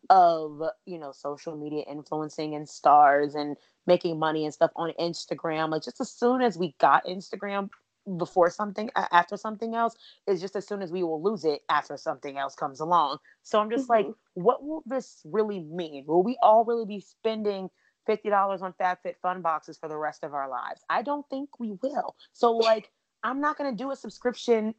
of 0.10 0.62
you 0.86 0.98
know 0.98 1.12
social 1.12 1.56
media 1.56 1.84
influencing 1.90 2.56
and 2.56 2.68
stars 2.68 3.36
and 3.36 3.58
making 3.86 4.18
money 4.18 4.46
and 4.46 4.54
stuff 4.54 4.72
on 4.76 4.94
Instagram. 5.00 5.72
Like 5.72 5.84
just 5.84 6.02
as 6.02 6.12
soon 6.12 6.42
as 6.42 6.58
we 6.58 6.76
got 6.80 7.06
Instagram 7.06 7.70
before 8.18 8.50
something 8.50 8.90
after 8.96 9.38
something 9.38 9.76
else 9.76 9.96
is 10.28 10.42
just 10.42 10.56
as 10.56 10.68
soon 10.68 10.82
as 10.82 10.92
we 10.92 11.04
will 11.04 11.24
lose 11.24 11.46
it 11.46 11.62
after 11.70 11.96
something 11.98 12.38
else 12.38 12.56
comes 12.56 12.80
along. 12.80 13.18
So 13.44 13.60
I'm 13.60 13.70
just 13.70 13.88
mm-hmm. 13.88 14.08
like, 14.08 14.16
what 14.34 14.64
will 14.64 14.84
this 14.86 15.22
really 15.24 15.62
mean? 15.62 16.06
Will 16.08 16.24
we 16.24 16.38
all 16.42 16.66
really 16.66 16.86
be 16.86 17.00
spending 17.00 17.70
fifty 18.06 18.30
dollars 18.30 18.62
on 18.62 18.74
FabFitFun 18.74 19.42
boxes 19.42 19.78
for 19.78 19.90
the 19.90 19.98
rest 19.98 20.24
of 20.24 20.34
our 20.34 20.50
lives? 20.50 20.82
I 20.90 21.02
don't 21.02 21.28
think 21.30 21.60
we 21.60 21.74
will. 21.82 22.16
So 22.34 22.52
like, 22.52 22.90
I'm 23.24 23.42
not 23.42 23.58
gonna 23.58 23.76
do 23.76 23.92
a 23.92 23.96
subscription 23.96 24.76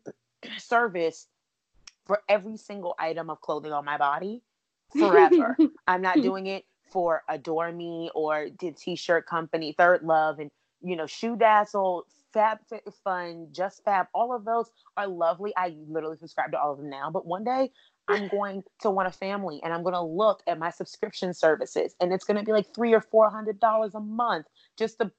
service 0.59 1.27
for 2.07 2.21
every 2.29 2.57
single 2.59 2.95
item 2.99 3.31
of 3.31 3.41
clothing 3.41 3.73
on 3.73 3.85
my 3.85 3.97
body 3.97 4.43
forever. 4.99 5.57
I'm 5.87 6.03
not 6.03 6.21
doing 6.21 6.47
it 6.47 6.65
for 6.91 7.23
Adore 7.29 7.73
Me 7.73 8.11
or 8.15 8.49
the 8.61 8.73
T-shirt 8.73 9.27
company, 9.27 9.75
Third 9.77 10.03
Love, 10.03 10.39
and 10.39 10.51
you 10.81 10.97
know, 10.97 11.07
Shoe 11.07 11.37
Dazzle, 11.37 12.07
Fab 12.33 12.59
Fun, 13.05 13.49
Just 13.53 13.85
Fab. 13.85 14.07
All 14.13 14.35
of 14.35 14.45
those 14.45 14.71
are 14.97 15.07
lovely. 15.07 15.53
I 15.57 15.75
literally 15.89 16.17
subscribe 16.19 16.51
to 16.53 16.61
all 16.61 16.73
of 16.73 16.79
them 16.79 16.91
now. 16.91 17.11
But 17.11 17.27
one 17.27 17.45
day 17.45 17.71
I'm 18.09 18.29
going 18.29 18.63
to 18.81 18.91
want 18.91 19.09
a 19.09 19.13
family 19.13 19.61
and 19.65 19.73
I'm 19.73 19.83
going 19.83 19.95
to 19.95 20.03
look 20.03 20.43
at 20.47 20.59
my 20.59 20.71
subscription 20.71 21.33
services 21.33 21.95
and 22.01 22.13
it's 22.13 22.25
going 22.25 22.37
to 22.37 22.45
be 22.45 22.53
like 22.53 22.75
three 22.75 22.93
or 22.93 23.01
four 23.01 23.31
hundred 23.31 23.61
dollars 23.61 23.95
a 23.95 24.01
month 24.01 24.47
just 24.77 24.99
to 24.99 25.11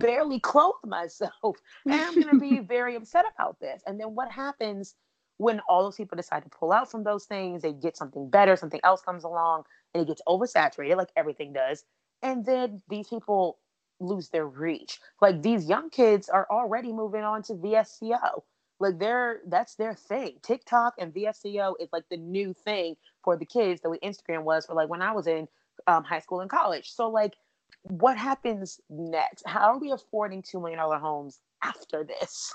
barely 0.00 0.40
clothe 0.40 0.74
myself. 0.84 1.30
And 1.84 2.00
I'm 2.00 2.14
going 2.14 2.30
to 2.30 2.40
be 2.40 2.60
very 2.60 2.96
upset 2.96 3.26
about 3.34 3.60
this. 3.60 3.82
And 3.86 4.00
then 4.00 4.14
what 4.14 4.30
happens 4.30 4.94
when 5.38 5.60
all 5.68 5.82
those 5.82 5.96
people 5.96 6.16
decide 6.16 6.42
to 6.44 6.48
pull 6.48 6.72
out 6.72 6.90
from 6.90 7.04
those 7.04 7.24
things, 7.24 7.62
they 7.62 7.72
get 7.72 7.96
something 7.96 8.30
better, 8.30 8.56
something 8.56 8.80
else 8.84 9.02
comes 9.02 9.24
along, 9.24 9.64
and 9.92 10.02
it 10.02 10.06
gets 10.06 10.22
oversaturated 10.28 10.96
like 10.96 11.10
everything 11.16 11.52
does. 11.52 11.84
And 12.22 12.44
then 12.44 12.82
these 12.88 13.08
people 13.08 13.58
lose 14.00 14.28
their 14.28 14.46
reach. 14.46 14.98
Like 15.20 15.42
these 15.42 15.66
young 15.68 15.90
kids 15.90 16.28
are 16.28 16.46
already 16.50 16.92
moving 16.92 17.22
on 17.22 17.42
to 17.44 17.54
VSCO. 17.54 18.42
Like 18.80 18.98
they're 18.98 19.40
that's 19.46 19.76
their 19.76 19.94
thing. 19.94 20.36
TikTok 20.42 20.94
and 20.98 21.12
VSCO 21.12 21.74
is 21.80 21.88
like 21.92 22.04
the 22.10 22.16
new 22.16 22.52
thing 22.52 22.96
for 23.22 23.36
the 23.36 23.46
kids 23.46 23.80
the 23.80 23.90
way 23.90 23.98
Instagram 24.02 24.42
was 24.42 24.66
for 24.66 24.74
like 24.74 24.88
when 24.88 25.02
I 25.02 25.12
was 25.12 25.26
in 25.26 25.46
um, 25.86 26.04
high 26.04 26.18
school 26.18 26.40
and 26.40 26.50
college. 26.50 26.90
So 26.90 27.08
like 27.08 27.34
what 27.82 28.16
happens 28.16 28.80
next? 28.88 29.44
How 29.46 29.72
are 29.72 29.78
we 29.78 29.92
affording 29.92 30.42
two 30.42 30.60
million 30.60 30.78
dollar 30.78 30.98
homes 30.98 31.40
after 31.62 32.04
this? 32.04 32.52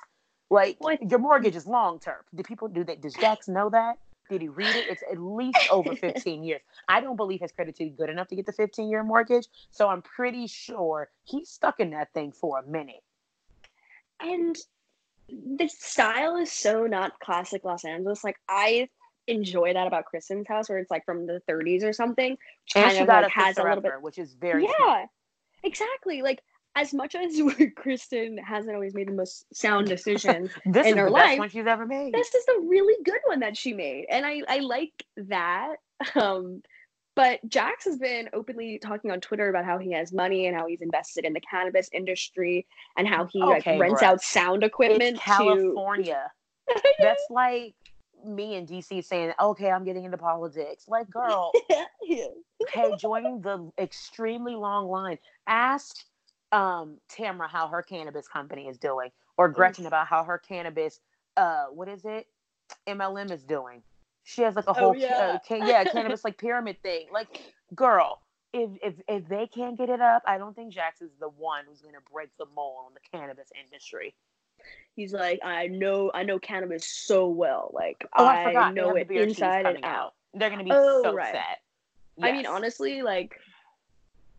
Like 0.50 0.78
your 1.10 1.20
mortgage 1.20 1.56
is 1.56 1.68
long 1.68 2.00
term. 2.00 2.22
Do 2.34 2.44
people 2.44 2.68
do 2.68 2.84
that? 2.86 3.02
Does 3.02 3.14
Jax 3.14 3.48
know 3.48 3.70
that? 3.70 3.98
Did 4.30 4.42
he 4.42 4.48
read 4.48 4.76
it? 4.76 4.86
It's 4.90 5.04
at 5.12 5.20
least 5.20 5.58
over 5.72 5.96
15 5.96 6.44
years. 6.44 6.62
I 6.88 7.02
don't 7.02 7.16
believe 7.16 7.42
his 7.42 7.52
credit 7.52 7.76
is 7.80 7.92
good 7.98 8.10
enough 8.10 8.28
to 8.28 8.36
get 8.36 8.46
the 8.46 8.54
15 8.54 8.90
year 8.90 9.04
mortgage. 9.04 9.48
So 9.72 9.88
I'm 9.90 10.02
pretty 10.02 10.48
sure 10.48 11.10
he's 11.24 11.50
stuck 11.50 11.80
in 11.80 11.92
that 11.92 12.14
thing 12.14 12.32
for 12.32 12.60
a 12.60 12.64
minute. 12.68 13.04
And 14.20 14.56
the 15.58 15.68
style 15.68 16.38
is 16.38 16.52
so 16.52 16.86
not 16.86 17.20
classic 17.20 17.64
Los 17.64 17.86
Angeles. 17.86 18.24
Like 18.24 18.38
I 18.48 18.90
enjoy 19.28 19.74
that 19.74 19.88
about 19.88 20.06
Kristen's 20.06 20.48
house, 20.48 20.70
where 20.70 20.80
it's 20.80 20.92
like 20.92 21.06
from 21.06 21.26
the 21.26 21.42
30s 21.50 21.84
or 21.84 21.94
something. 21.94 22.38
And 22.76 22.92
she 22.98 23.06
got 23.06 23.24
like 23.24 23.32
has 23.32 23.58
a 23.58 23.64
little 23.64 23.82
bit, 23.82 24.02
which 24.02 24.18
is 24.18 24.34
very 24.34 24.64
yeah, 24.64 24.72
smart. 24.78 25.10
exactly. 25.64 26.22
Like 26.22 26.42
as 26.76 26.94
much 26.94 27.16
as 27.16 27.42
Kristen 27.76 28.38
hasn't 28.38 28.74
always 28.74 28.94
made 28.94 29.08
the 29.08 29.14
most 29.14 29.46
sound 29.54 29.88
decision 29.96 30.50
this 30.66 30.88
in 30.88 30.98
her 30.98 31.06
the 31.06 31.12
life, 31.12 31.40
one 31.40 31.50
she's 31.50 31.68
ever 31.68 31.86
made. 31.86 32.14
This 32.14 32.34
is 32.34 32.46
a 32.48 32.62
really 32.62 33.02
good 33.04 33.20
one 33.26 33.40
that 33.42 33.58
she 33.58 33.74
made, 33.74 34.06
and 34.10 34.26
I 34.26 34.42
I 34.48 34.60
like 34.60 35.06
that. 35.18 35.76
Um, 36.16 36.62
but 37.14 37.42
Jax 37.50 37.84
has 37.84 37.98
been 37.98 38.30
openly 38.32 38.80
talking 38.82 39.12
on 39.12 39.20
Twitter 39.20 39.50
about 39.50 39.66
how 39.66 39.78
he 39.78 39.92
has 39.92 40.14
money 40.14 40.48
and 40.48 40.56
how 40.56 40.66
he's 40.66 40.80
invested 40.80 41.26
in 41.26 41.34
the 41.34 41.42
cannabis 41.42 41.90
industry 41.92 42.66
and 42.98 43.06
how 43.06 43.26
he 43.26 43.44
okay, 43.44 43.72
like 43.74 43.82
rents 43.82 44.00
bro. 44.00 44.12
out 44.12 44.22
sound 44.22 44.64
equipment. 44.64 45.18
It's 45.18 45.20
California. 45.20 46.32
To... 46.70 46.82
That's 47.00 47.26
like 47.30 47.76
me 48.26 48.56
and 48.56 48.66
DC 48.66 49.04
saying, 49.04 49.34
"Okay, 49.38 49.70
I'm 49.70 49.84
getting 49.84 50.06
into 50.06 50.18
politics." 50.18 50.86
Like, 50.88 51.10
girl, 51.10 51.52
yeah. 52.04 52.28
hey, 52.72 52.96
joining 52.98 53.42
the 53.42 53.70
extremely 53.78 54.56
long 54.56 54.88
line. 54.88 55.18
Ask 55.48 55.98
um 56.52 56.98
Tamra 57.10 57.50
how 57.50 57.68
her 57.68 57.82
cannabis 57.82 58.28
company 58.28 58.68
is 58.68 58.78
doing, 58.78 59.12
or 59.38 59.50
Gretchen 59.50 59.86
about 59.86 60.08
how 60.08 60.24
her 60.24 60.38
cannabis 60.38 61.00
uh 61.38 61.66
what 61.72 61.88
is 61.88 62.06
it 62.06 62.28
MLM 62.88 63.32
is 63.32 63.44
doing. 63.44 63.82
She 64.24 64.42
has 64.44 64.56
like 64.56 64.68
a 64.68 64.72
oh, 64.72 64.74
whole 64.74 64.90
oh, 64.90 64.94
yeah. 64.94 65.34
Uh, 65.36 65.40
can, 65.40 65.68
yeah 65.68 65.84
cannabis 65.92 66.24
like 66.24 66.38
pyramid 66.38 66.82
thing. 66.84 67.08
Like 67.12 67.42
girl, 67.76 68.22
if 68.54 68.70
if 68.84 68.94
if 69.08 69.28
they 69.28 69.48
can't 69.48 69.78
get 69.78 69.90
it 69.90 70.02
up, 70.02 70.24
I 70.26 70.38
don't 70.38 70.56
think 70.56 70.74
Jax 70.74 71.02
is 71.02 71.12
the 71.20 71.30
one 71.30 71.66
who's 71.68 71.82
gonna 71.82 71.98
break 72.12 72.30
the 72.38 72.46
mold 72.56 72.78
on 72.86 72.94
the 72.94 73.18
cannabis 73.18 73.50
industry. 73.64 74.14
He's 74.96 75.14
like, 75.14 75.40
I 75.44 75.68
know 75.68 76.12
I 76.14 76.24
know 76.24 76.40
cannabis 76.40 76.88
so 76.88 77.28
well. 77.28 77.72
Like 77.74 78.06
oh, 78.18 78.26
I, 78.26 78.54
I 78.54 78.72
know 78.72 78.96
it 78.96 79.10
inside 79.10 79.66
and 79.66 79.84
out. 79.84 79.84
out. 79.84 80.14
They're 80.34 80.50
gonna 80.50 80.64
be 80.64 80.72
oh, 80.74 81.02
so 81.04 81.14
right. 81.14 81.34
sad. 81.34 81.58
Yes. 82.18 82.28
I 82.28 82.32
mean, 82.34 82.46
honestly, 82.46 83.02
like 83.02 83.40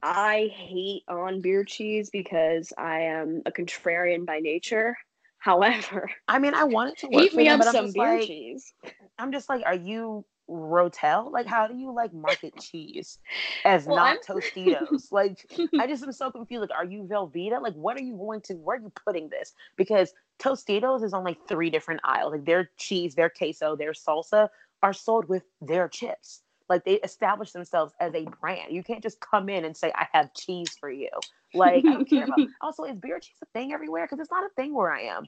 I 0.02 0.50
hate 0.54 1.02
on 1.08 1.40
beer 1.40 1.64
cheese 1.64 2.10
because 2.10 2.72
I 2.78 3.00
am 3.00 3.42
a 3.46 3.52
contrarian 3.52 4.24
by 4.26 4.40
nature. 4.40 4.96
However, 5.38 6.10
I 6.28 6.38
mean, 6.38 6.52
I 6.54 6.64
wanted 6.64 6.98
to 6.98 7.08
work 7.12 7.24
eat 7.24 7.34
me 7.34 7.44
them, 7.44 7.62
up 7.62 7.68
some 7.68 7.92
beer 7.92 8.18
like, 8.18 8.26
cheese. 8.26 8.72
I'm 9.18 9.32
just 9.32 9.48
like, 9.48 9.62
are 9.64 9.74
you 9.74 10.24
Rotel? 10.50 11.30
Like, 11.32 11.46
how 11.46 11.66
do 11.66 11.74
you 11.74 11.92
like 11.92 12.12
market 12.12 12.54
cheese 12.60 13.18
as 13.64 13.86
well, 13.86 13.96
not 13.96 14.18
I'm... 14.28 14.36
Tostitos? 14.36 15.10
like, 15.10 15.50
I 15.78 15.86
just 15.86 16.02
am 16.02 16.12
so 16.12 16.30
confused. 16.30 16.60
Like, 16.60 16.78
are 16.78 16.84
you 16.84 17.04
Velveeta? 17.04 17.62
Like, 17.62 17.74
what 17.74 17.96
are 17.96 18.02
you 18.02 18.16
going 18.16 18.42
to? 18.42 18.54
Where 18.54 18.76
are 18.76 18.80
you 18.80 18.92
putting 19.06 19.30
this? 19.30 19.54
Because 19.76 20.12
Tostitos 20.38 21.02
is 21.02 21.14
on 21.14 21.24
like 21.24 21.38
three 21.48 21.70
different 21.70 22.00
aisles. 22.04 22.32
Like, 22.32 22.44
their 22.44 22.70
cheese, 22.76 23.14
their 23.14 23.30
queso, 23.30 23.76
their 23.76 23.92
salsa 23.92 24.48
are 24.82 24.92
sold 24.92 25.28
with 25.28 25.44
their 25.60 25.88
chips. 25.88 26.42
Like, 26.70 26.84
they 26.84 26.94
establish 26.94 27.52
themselves 27.52 27.92
as 28.00 28.14
a 28.14 28.24
brand. 28.40 28.72
You 28.72 28.82
can't 28.82 29.02
just 29.02 29.20
come 29.20 29.50
in 29.50 29.66
and 29.66 29.76
say, 29.76 29.92
"I 29.94 30.06
have 30.12 30.32
cheese 30.32 30.74
for 30.80 30.90
you." 30.90 31.10
Like, 31.52 31.84
I 31.84 31.92
don't 31.92 32.08
care 32.08 32.24
about. 32.24 32.38
Also, 32.62 32.84
is 32.84 32.96
beer 32.96 33.20
cheese 33.20 33.36
a 33.42 33.46
thing 33.58 33.72
everywhere? 33.72 34.06
Because 34.06 34.20
it's 34.20 34.30
not 34.30 34.44
a 34.44 34.54
thing 34.56 34.74
where 34.74 34.92
I 34.92 35.02
am. 35.02 35.26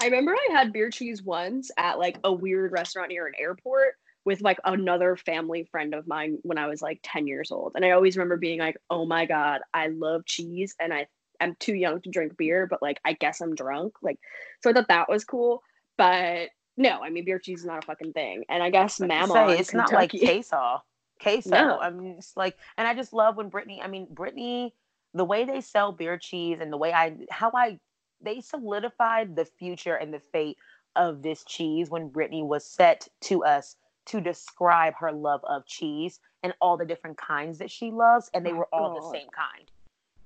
I 0.00 0.06
remember 0.06 0.32
I 0.32 0.52
had 0.52 0.72
beer 0.72 0.90
cheese 0.90 1.22
once 1.22 1.70
at 1.76 1.98
like 1.98 2.18
a 2.24 2.32
weird 2.32 2.72
restaurant 2.72 3.10
near 3.10 3.26
an 3.26 3.34
airport 3.38 3.96
with 4.24 4.40
like 4.40 4.58
another 4.64 5.16
family 5.16 5.64
friend 5.70 5.94
of 5.94 6.06
mine 6.06 6.38
when 6.42 6.58
I 6.58 6.68
was 6.68 6.80
like 6.80 7.00
10 7.02 7.26
years 7.26 7.50
old. 7.50 7.72
And 7.74 7.84
I 7.84 7.90
always 7.90 8.16
remember 8.16 8.36
being 8.36 8.60
like, 8.60 8.76
oh 8.88 9.04
my 9.04 9.26
God, 9.26 9.60
I 9.74 9.88
love 9.88 10.24
cheese 10.24 10.74
and 10.80 10.92
I 10.92 11.06
am 11.40 11.54
too 11.58 11.74
young 11.74 12.00
to 12.02 12.10
drink 12.10 12.36
beer, 12.36 12.66
but 12.66 12.82
like 12.82 13.00
I 13.04 13.14
guess 13.14 13.40
I'm 13.40 13.54
drunk. 13.54 13.94
Like, 14.02 14.18
so 14.62 14.70
I 14.70 14.72
thought 14.72 14.88
that 14.88 15.08
was 15.08 15.24
cool. 15.24 15.62
But 15.98 16.48
no, 16.80 17.00
I 17.02 17.10
mean, 17.10 17.26
beer 17.26 17.38
cheese 17.38 17.60
is 17.60 17.66
not 17.66 17.84
a 17.84 17.86
fucking 17.86 18.14
thing. 18.14 18.44
And 18.48 18.62
I 18.62 18.70
guess 18.70 18.98
Mama. 18.98 19.32
Say, 19.32 19.58
it's 19.58 19.74
not 19.74 19.92
like 19.92 20.10
queso. 20.18 20.82
Queso. 21.20 21.50
No. 21.50 21.78
I 21.78 21.90
mean, 21.90 22.14
it's 22.16 22.34
like, 22.38 22.56
and 22.78 22.88
I 22.88 22.94
just 22.94 23.12
love 23.12 23.36
when 23.36 23.50
Brittany, 23.50 23.82
I 23.82 23.86
mean, 23.86 24.06
Brittany, 24.10 24.74
the 25.12 25.24
way 25.24 25.44
they 25.44 25.60
sell 25.60 25.92
beer 25.92 26.16
cheese 26.16 26.56
and 26.58 26.72
the 26.72 26.78
way 26.78 26.94
I, 26.94 27.16
how 27.28 27.52
I, 27.54 27.78
they 28.22 28.40
solidified 28.40 29.36
the 29.36 29.44
future 29.44 29.94
and 29.94 30.14
the 30.14 30.20
fate 30.20 30.56
of 30.96 31.20
this 31.20 31.44
cheese 31.44 31.90
when 31.90 32.08
Brittany 32.08 32.42
was 32.42 32.64
set 32.64 33.06
to 33.22 33.44
us 33.44 33.76
to 34.06 34.22
describe 34.22 34.94
her 34.98 35.12
love 35.12 35.42
of 35.44 35.66
cheese 35.66 36.18
and 36.42 36.54
all 36.62 36.78
the 36.78 36.86
different 36.86 37.18
kinds 37.18 37.58
that 37.58 37.70
she 37.70 37.90
loves, 37.90 38.30
and 38.32 38.44
they 38.44 38.54
were 38.54 38.68
all 38.72 38.94
the 38.94 39.18
same 39.18 39.28
kind. 39.28 39.70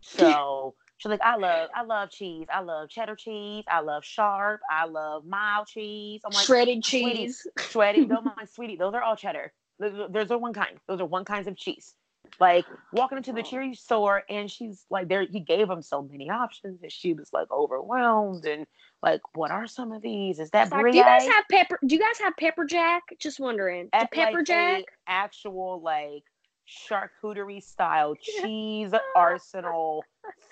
So 0.07 0.75
she's 1.05 1.11
like, 1.11 1.23
I 1.23 1.37
love, 1.37 1.69
I 1.75 1.83
love 1.83 2.11
cheese. 2.11 2.47
I 2.53 2.61
love 2.61 2.88
cheddar 2.88 3.17
cheese. 3.17 3.64
I 3.69 3.81
love 3.81 4.05
sharp. 4.05 4.61
I 4.71 4.87
love 4.87 5.25
mild 5.27 5.67
cheese. 5.67 6.23
I'm 6.25 6.33
like 6.33 6.45
shredded 6.45 6.83
cheese. 6.83 7.47
Shredded. 7.59 8.09
Don't 8.09 8.25
mind, 8.25 8.49
sweetie. 8.53 8.77
Those 8.77 8.95
are 8.95 9.03
all 9.03 9.17
cheddar. 9.17 9.53
Those 9.79 10.31
are 10.31 10.38
one 10.38 10.55
kind. 10.55 10.79
Those 10.88 11.01
are 11.01 11.07
one 11.07 11.25
kinds 11.25 11.47
of 11.47 11.57
cheese 11.57 11.95
like 12.40 12.64
walking 12.93 13.19
into 13.19 13.33
the 13.33 13.40
oh. 13.40 13.43
cheese 13.43 13.81
store 13.81 14.23
and 14.29 14.51
she's 14.51 14.85
like 14.90 15.09
there 15.09 15.27
he 15.31 15.40
gave 15.40 15.69
him 15.69 15.83
so 15.83 16.03
many 16.03 16.31
options 16.31 16.83
and 16.83 16.90
she 16.90 17.12
was 17.12 17.33
like 17.33 17.51
overwhelmed 17.51 18.45
and 18.47 18.67
like 19.03 19.21
what 19.35 19.51
are 19.51 19.67
some 19.67 19.93
of 19.93 20.03
these 20.03 20.38
is 20.38 20.51
that 20.51 20.71
like, 20.71 20.90
do 20.90 20.97
you 20.97 21.05
guys 21.05 21.27
have 21.27 21.45
pepper 21.51 21.79
do 21.87 21.95
you 21.95 22.01
guys 22.01 22.19
have 22.19 22.35
pepper 22.37 22.64
jack 22.64 23.03
just 23.19 23.38
wondering 23.38 23.88
At, 23.93 24.11
pepper 24.11 24.38
like, 24.38 24.47
jack 24.47 24.85
actual 25.07 25.81
like 25.83 26.25
charcuterie 26.67 27.62
style 27.62 28.14
cheese 28.21 28.93
arsenal 29.17 30.05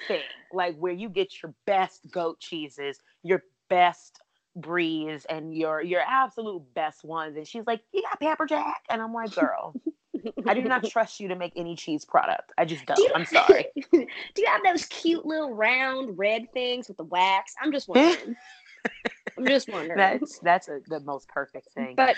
thing 0.08 0.22
like 0.52 0.76
where 0.78 0.92
you 0.92 1.08
get 1.08 1.42
your 1.42 1.54
best 1.66 2.10
goat 2.10 2.40
cheeses 2.40 2.98
your 3.22 3.42
best 3.68 4.20
bries 4.56 5.24
and 5.26 5.54
your 5.54 5.80
your 5.80 6.02
absolute 6.06 6.62
best 6.74 7.04
ones 7.04 7.36
and 7.36 7.46
she's 7.46 7.66
like 7.66 7.80
you 7.92 8.02
got 8.02 8.20
pepper 8.20 8.46
jack 8.46 8.82
and 8.90 9.00
i'm 9.00 9.14
like 9.14 9.34
girl 9.34 9.74
I 10.46 10.54
do 10.54 10.62
not 10.62 10.84
trust 10.90 11.20
you 11.20 11.28
to 11.28 11.36
make 11.36 11.52
any 11.56 11.74
cheese 11.76 12.04
product. 12.04 12.52
I 12.58 12.64
just 12.64 12.86
don't. 12.86 12.96
do 12.96 13.08
I'm 13.14 13.24
sorry. 13.24 13.66
do 13.92 14.06
you 14.36 14.46
have 14.46 14.60
those 14.64 14.86
cute 14.86 15.24
little 15.26 15.54
round 15.54 16.18
red 16.18 16.52
things 16.52 16.88
with 16.88 16.96
the 16.96 17.04
wax? 17.04 17.54
I'm 17.60 17.72
just 17.72 17.88
wondering. 17.88 18.36
I'm 19.38 19.46
just 19.46 19.68
wondering. 19.68 19.98
That's 19.98 20.38
that's 20.40 20.68
a, 20.68 20.80
the 20.86 21.00
most 21.00 21.28
perfect 21.28 21.72
thing. 21.72 21.94
But 21.96 22.16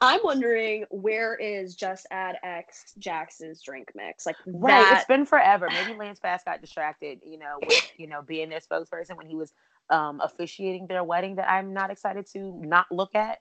I'm 0.00 0.20
wondering 0.22 0.84
where 0.90 1.34
is 1.36 1.74
Just 1.74 2.06
Add 2.10 2.36
X 2.42 2.92
Jax's 2.98 3.62
drink 3.62 3.92
mix? 3.94 4.26
Like 4.26 4.36
right, 4.46 4.82
that... 4.82 4.98
it's 4.98 5.06
been 5.06 5.24
forever. 5.24 5.68
Maybe 5.70 5.98
Lance 5.98 6.20
Bass 6.20 6.42
got 6.44 6.60
distracted, 6.60 7.20
you 7.24 7.38
know, 7.38 7.56
with 7.62 7.92
you 7.96 8.06
know 8.06 8.22
being 8.22 8.50
their 8.50 8.60
spokesperson 8.60 9.16
when 9.16 9.26
he 9.26 9.34
was 9.34 9.52
um, 9.90 10.20
officiating 10.22 10.86
their 10.86 11.04
wedding 11.04 11.36
that 11.36 11.50
I'm 11.50 11.72
not 11.72 11.90
excited 11.90 12.26
to 12.32 12.38
not 12.60 12.86
look 12.90 13.14
at. 13.14 13.40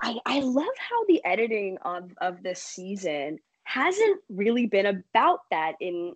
I, 0.00 0.18
I 0.26 0.40
love 0.40 0.64
how 0.78 1.04
the 1.06 1.24
editing 1.24 1.78
of, 1.82 2.12
of 2.20 2.42
this 2.42 2.62
season 2.62 3.38
hasn't 3.62 4.20
really 4.28 4.66
been 4.66 4.86
about 4.86 5.40
that 5.50 5.72
in 5.80 6.14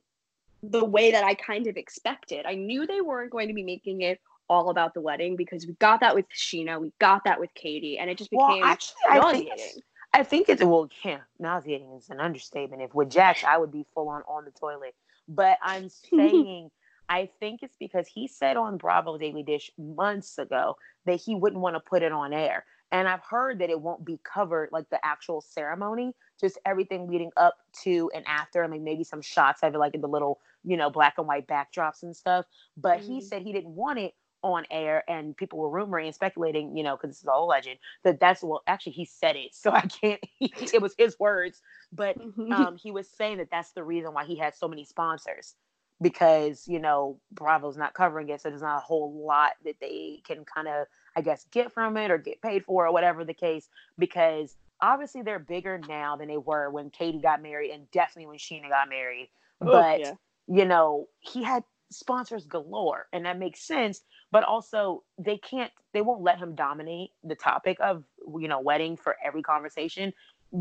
the 0.62 0.84
way 0.84 1.10
that 1.12 1.24
I 1.24 1.34
kind 1.34 1.66
of 1.66 1.76
expected. 1.76 2.44
I 2.46 2.54
knew 2.54 2.86
they 2.86 3.00
weren't 3.00 3.30
going 3.30 3.48
to 3.48 3.54
be 3.54 3.62
making 3.62 4.02
it 4.02 4.20
all 4.50 4.68
about 4.68 4.92
the 4.94 5.00
wedding 5.00 5.36
because 5.36 5.64
we 5.64 5.74
got 5.74 6.00
that 6.00 6.14
with 6.14 6.26
Scheana, 6.34 6.78
we 6.78 6.92
got 6.98 7.22
that 7.24 7.38
with 7.38 7.54
Katie, 7.54 7.98
and 7.98 8.10
it 8.10 8.18
just 8.18 8.30
became 8.30 8.60
well, 8.60 8.64
actually, 8.64 8.96
nauseating. 9.08 9.52
I 9.52 9.56
think, 9.56 9.84
I 10.12 10.22
think 10.24 10.48
it's 10.48 10.62
well, 10.62 10.88
yeah, 11.04 11.20
nauseating 11.38 11.92
is 11.96 12.10
an 12.10 12.18
understatement. 12.18 12.82
If 12.82 12.92
with 12.92 13.10
Jax, 13.10 13.44
I 13.44 13.56
would 13.56 13.70
be 13.70 13.86
full 13.94 14.08
on 14.08 14.22
on 14.22 14.44
the 14.44 14.50
toilet. 14.50 14.94
But 15.28 15.58
I'm 15.62 15.88
saying, 16.12 16.70
I 17.08 17.30
think 17.38 17.62
it's 17.62 17.76
because 17.78 18.08
he 18.08 18.26
said 18.26 18.56
on 18.56 18.76
Bravo 18.76 19.16
Daily 19.16 19.44
Dish 19.44 19.70
months 19.78 20.36
ago 20.36 20.76
that 21.06 21.20
he 21.20 21.36
wouldn't 21.36 21.62
want 21.62 21.76
to 21.76 21.80
put 21.80 22.02
it 22.02 22.12
on 22.12 22.32
air. 22.32 22.64
And 22.92 23.06
I've 23.06 23.22
heard 23.22 23.60
that 23.60 23.70
it 23.70 23.80
won't 23.80 24.04
be 24.04 24.18
covered 24.24 24.70
like 24.72 24.90
the 24.90 24.98
actual 25.04 25.40
ceremony, 25.40 26.12
just 26.40 26.58
everything 26.66 27.06
leading 27.08 27.30
up 27.36 27.54
to 27.84 28.10
and 28.12 28.24
after, 28.26 28.64
and 28.64 28.72
like 28.72 28.80
maybe 28.80 29.04
some 29.04 29.22
shots 29.22 29.62
of 29.62 29.72
it, 29.72 29.78
like 29.78 29.94
in 29.94 30.00
the 30.00 30.08
little, 30.08 30.40
you 30.64 30.76
know, 30.76 30.90
black 30.90 31.14
and 31.18 31.28
white 31.28 31.46
backdrops 31.46 32.02
and 32.02 32.16
stuff. 32.16 32.46
But 32.76 32.98
mm-hmm. 32.98 33.12
he 33.12 33.20
said 33.20 33.42
he 33.42 33.52
didn't 33.52 33.76
want 33.76 34.00
it 34.00 34.14
on 34.42 34.64
air, 34.70 35.04
and 35.08 35.36
people 35.36 35.58
were 35.58 35.70
rumoring 35.70 36.06
and 36.06 36.14
speculating, 36.14 36.76
you 36.76 36.82
know, 36.82 36.96
because 36.96 37.10
this 37.10 37.22
is 37.22 37.26
all 37.26 37.44
a 37.44 37.48
legend, 37.48 37.78
that 38.04 38.20
that's 38.20 38.42
well, 38.42 38.62
actually, 38.66 38.92
he 38.92 39.04
said 39.04 39.36
it, 39.36 39.54
so 39.54 39.70
I 39.70 39.82
can't, 39.82 40.20
it 40.40 40.82
was 40.82 40.94
his 40.98 41.18
words, 41.18 41.60
but 41.92 42.18
mm-hmm. 42.18 42.52
um, 42.52 42.76
he 42.76 42.90
was 42.90 43.08
saying 43.08 43.38
that 43.38 43.48
that's 43.50 43.72
the 43.72 43.84
reason 43.84 44.14
why 44.14 44.24
he 44.24 44.36
had 44.36 44.54
so 44.54 44.68
many 44.68 44.84
sponsors 44.84 45.54
because 46.02 46.66
you 46.66 46.78
know 46.78 47.18
Bravo's 47.32 47.76
not 47.76 47.94
covering 47.94 48.28
it, 48.28 48.40
so 48.40 48.48
there's 48.48 48.62
not 48.62 48.78
a 48.78 48.84
whole 48.84 49.24
lot 49.26 49.52
that 49.64 49.76
they 49.80 50.22
can 50.26 50.44
kind 50.44 50.68
of, 50.68 50.86
I 51.16 51.20
guess, 51.20 51.46
get 51.50 51.72
from 51.72 51.96
it 51.96 52.10
or 52.10 52.18
get 52.18 52.42
paid 52.42 52.64
for 52.64 52.86
or 52.86 52.92
whatever 52.92 53.24
the 53.24 53.34
case. 53.34 53.68
Because 53.98 54.56
obviously 54.80 55.22
they're 55.22 55.38
bigger 55.38 55.80
now 55.88 56.16
than 56.16 56.28
they 56.28 56.38
were 56.38 56.70
when 56.70 56.90
Katie 56.90 57.20
got 57.20 57.42
married, 57.42 57.70
and 57.70 57.90
definitely 57.90 58.26
when 58.26 58.38
Scheana 58.38 58.68
got 58.68 58.88
married. 58.88 59.28
Oh, 59.60 59.66
but 59.66 60.00
yeah. 60.00 60.14
you 60.46 60.64
know, 60.64 61.08
he 61.20 61.42
had 61.42 61.64
sponsors 61.90 62.46
galore, 62.46 63.08
and 63.12 63.24
that 63.26 63.38
makes 63.38 63.60
sense. 63.62 64.02
But 64.32 64.44
also, 64.44 65.02
they 65.18 65.38
can't, 65.38 65.72
they 65.92 66.00
won't 66.00 66.22
let 66.22 66.38
him 66.38 66.54
dominate 66.54 67.10
the 67.24 67.34
topic 67.34 67.78
of 67.80 68.04
you 68.38 68.48
know 68.48 68.60
wedding 68.60 68.96
for 68.96 69.16
every 69.24 69.42
conversation 69.42 70.12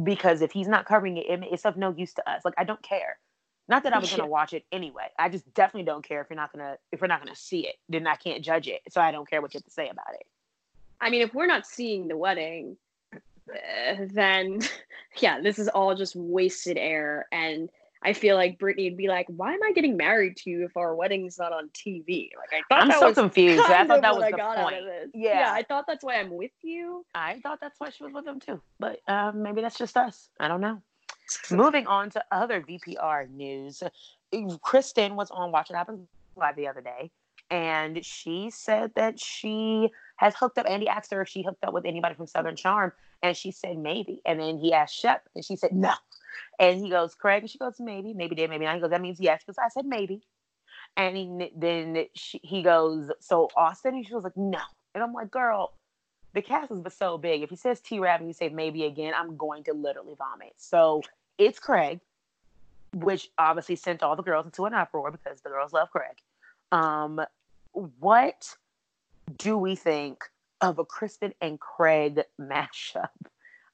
because 0.04 0.42
if 0.42 0.52
he's 0.52 0.68
not 0.68 0.86
covering 0.86 1.18
it, 1.18 1.26
it's 1.28 1.66
of 1.66 1.78
no 1.78 1.94
use 1.96 2.14
to 2.14 2.30
us. 2.30 2.44
Like 2.46 2.56
I 2.58 2.64
don't 2.64 2.82
care 2.82 3.18
not 3.70 3.84
that 3.84 3.94
I 3.94 4.00
was 4.00 4.10
gonna 4.10 4.26
watch 4.26 4.54
it 4.54 4.66
anyway. 4.72 5.10
I 5.20 5.30
just 5.30 5.54
definitely 5.54 5.86
don't 5.86 6.04
care 6.04 6.22
if 6.22 6.28
you're 6.30 6.36
not 6.38 6.52
gonna 6.52 6.78
if 6.92 7.02
we're 7.02 7.08
not 7.08 7.24
gonna 7.24 7.36
see 7.36 7.68
it. 7.68 7.76
Then 7.88 8.08
I 8.08 8.16
can't 8.16 8.44
judge 8.44 8.68
it. 8.68 8.82
So 8.90 9.00
I 9.00 9.12
don't 9.12 9.30
care 9.30 9.42
what 9.42 9.54
you 9.54 9.60
have 9.60 9.66
to 9.66 9.72
say 9.72 9.90
about 9.90 10.16
it. 10.16 10.26
I 11.00 11.12
mean, 11.12 11.22
if 11.22 11.36
we're 11.36 11.46
not 11.46 11.68
seeing 11.68 12.08
the 12.08 12.18
wedding, 12.18 12.78
uh, 13.14 14.08
then 14.12 14.62
yeah, 15.20 15.40
this 15.40 15.60
is 15.60 15.68
all 15.68 15.94
just 15.94 16.16
wasted 16.16 16.78
air. 16.78 17.28
And 17.32 17.70
I 18.02 18.14
feel 18.14 18.36
like 18.38 18.58
Brittany 18.60 18.90
would 18.90 18.98
be 18.98 19.10
like, 19.10 19.26
"Why 19.28 19.54
am 19.54 19.62
I 19.62 19.74
getting 19.74 19.98
married 19.98 20.38
to 20.38 20.50
you 20.50 20.66
if 20.66 20.78
our 20.78 20.96
wedding's 20.96 21.38
not 21.38 21.52
on 21.52 21.70
TV?" 21.70 22.30
Like 22.38 22.54
I 22.54 22.62
thought 22.70 22.84
I'm 22.84 22.88
that 22.90 23.00
so 23.00 23.08
was 23.08 23.16
confused. 23.16 23.62
I 23.62 23.86
thought 23.86 24.02
that 24.02 24.16
was 24.16 24.32
the 24.32 24.38
point. 24.38 25.12
Yeah. 25.14 25.40
yeah, 25.40 25.52
I 25.54 25.64
thought 25.64 25.86
that's 25.86 26.04
why 26.04 26.16
I'm 26.16 26.30
with 26.30 26.52
you. 26.62 27.06
I 27.14 27.40
thought 27.42 27.60
that's 27.60 27.80
why 27.80 27.90
she 27.90 28.04
was 28.04 28.14
with 28.14 28.26
him 28.26 28.40
too. 28.40 28.62
But 28.80 29.02
um, 29.08 29.44
maybe 29.44 29.62
that's 29.62 29.78
just 29.78 29.98
us. 29.98 30.30
I 30.40 30.48
don't 30.48 30.62
know. 30.62 30.82
Moving 31.52 31.88
on 31.88 32.10
to 32.12 32.24
other 32.32 32.62
VPR 32.62 33.30
news, 33.30 33.84
Kristen 34.62 35.16
was 35.16 35.30
on 35.32 35.52
Watch 35.52 35.70
What 35.70 35.78
Happens 35.78 36.08
Live 36.38 36.56
the 36.56 36.68
other 36.68 36.82
day, 36.82 37.12
and 37.52 38.04
she 38.06 38.50
said 38.50 38.92
that 38.96 39.20
she 39.20 39.90
has 40.18 40.36
hooked 40.36 40.58
up. 40.58 40.70
Andy 40.70 40.88
asked 40.88 41.12
her 41.12 41.22
if 41.22 41.28
she 41.28 41.44
hooked 41.44 41.64
up 41.66 41.74
with 41.74 41.86
anybody 41.86 42.16
from 42.16 42.28
Southern 42.28 42.56
Charm, 42.56 42.94
and 43.22 43.36
she 43.36 43.52
said 43.52 43.78
maybe. 43.78 44.22
And 44.26 44.40
then 44.40 44.58
he 44.58 44.74
asked 44.74 44.96
Shep, 44.96 45.28
and 45.36 45.44
she 45.44 45.56
said 45.56 45.74
no. 45.74 45.94
And 46.60 46.80
he 46.80 46.90
goes, 46.90 47.16
Craig, 47.16 47.44
and 47.44 47.50
she 47.50 47.58
goes, 47.58 47.76
maybe, 47.80 48.14
maybe 48.14 48.36
did, 48.36 48.50
maybe 48.50 48.66
not. 48.66 48.76
He 48.76 48.82
goes, 48.82 48.90
that 48.92 49.02
means 49.02 49.20
yes. 49.20 49.42
Because 49.46 49.58
I 49.58 49.70
said 49.70 49.86
maybe. 49.86 50.22
And 50.98 51.16
he, 51.16 51.52
then 51.56 52.06
she, 52.14 52.40
he 52.44 52.62
goes, 52.64 53.12
so 53.20 53.50
Austin? 53.56 53.96
And 53.96 54.06
she 54.06 54.14
was 54.14 54.24
like, 54.24 54.38
no. 54.38 54.60
And 54.94 55.04
I'm 55.04 55.14
like, 55.14 55.32
girl, 55.32 55.74
the 56.34 56.42
cast 56.42 56.72
is 56.72 56.94
so 56.94 57.18
big. 57.18 57.42
If 57.42 57.50
he 57.50 57.56
says 57.56 57.80
T-Rav 57.80 58.20
and 58.20 58.30
you 58.30 58.34
say 58.34 58.50
maybe 58.50 58.86
again, 58.86 59.14
I'm 59.16 59.38
going 59.38 59.64
to 59.66 59.74
literally 59.74 60.16
vomit. 60.18 60.54
So 60.58 61.02
it's 61.38 61.60
Craig, 61.60 62.00
which 62.94 63.30
obviously 63.38 63.76
sent 63.76 64.04
all 64.04 64.16
the 64.16 64.24
girls 64.24 64.46
into 64.46 64.66
an 64.66 64.74
uproar 64.74 65.12
because 65.12 65.42
the 65.42 65.50
girls 65.50 65.74
love 65.74 65.90
Craig. 65.92 66.18
Um, 66.72 67.22
what 67.72 68.56
do 69.38 69.58
we 69.58 69.76
think 69.76 70.24
of 70.62 70.80
a 70.80 70.86
Kristen 70.86 71.34
and 71.42 71.60
Craig 71.60 72.22
mashup? 72.40 73.10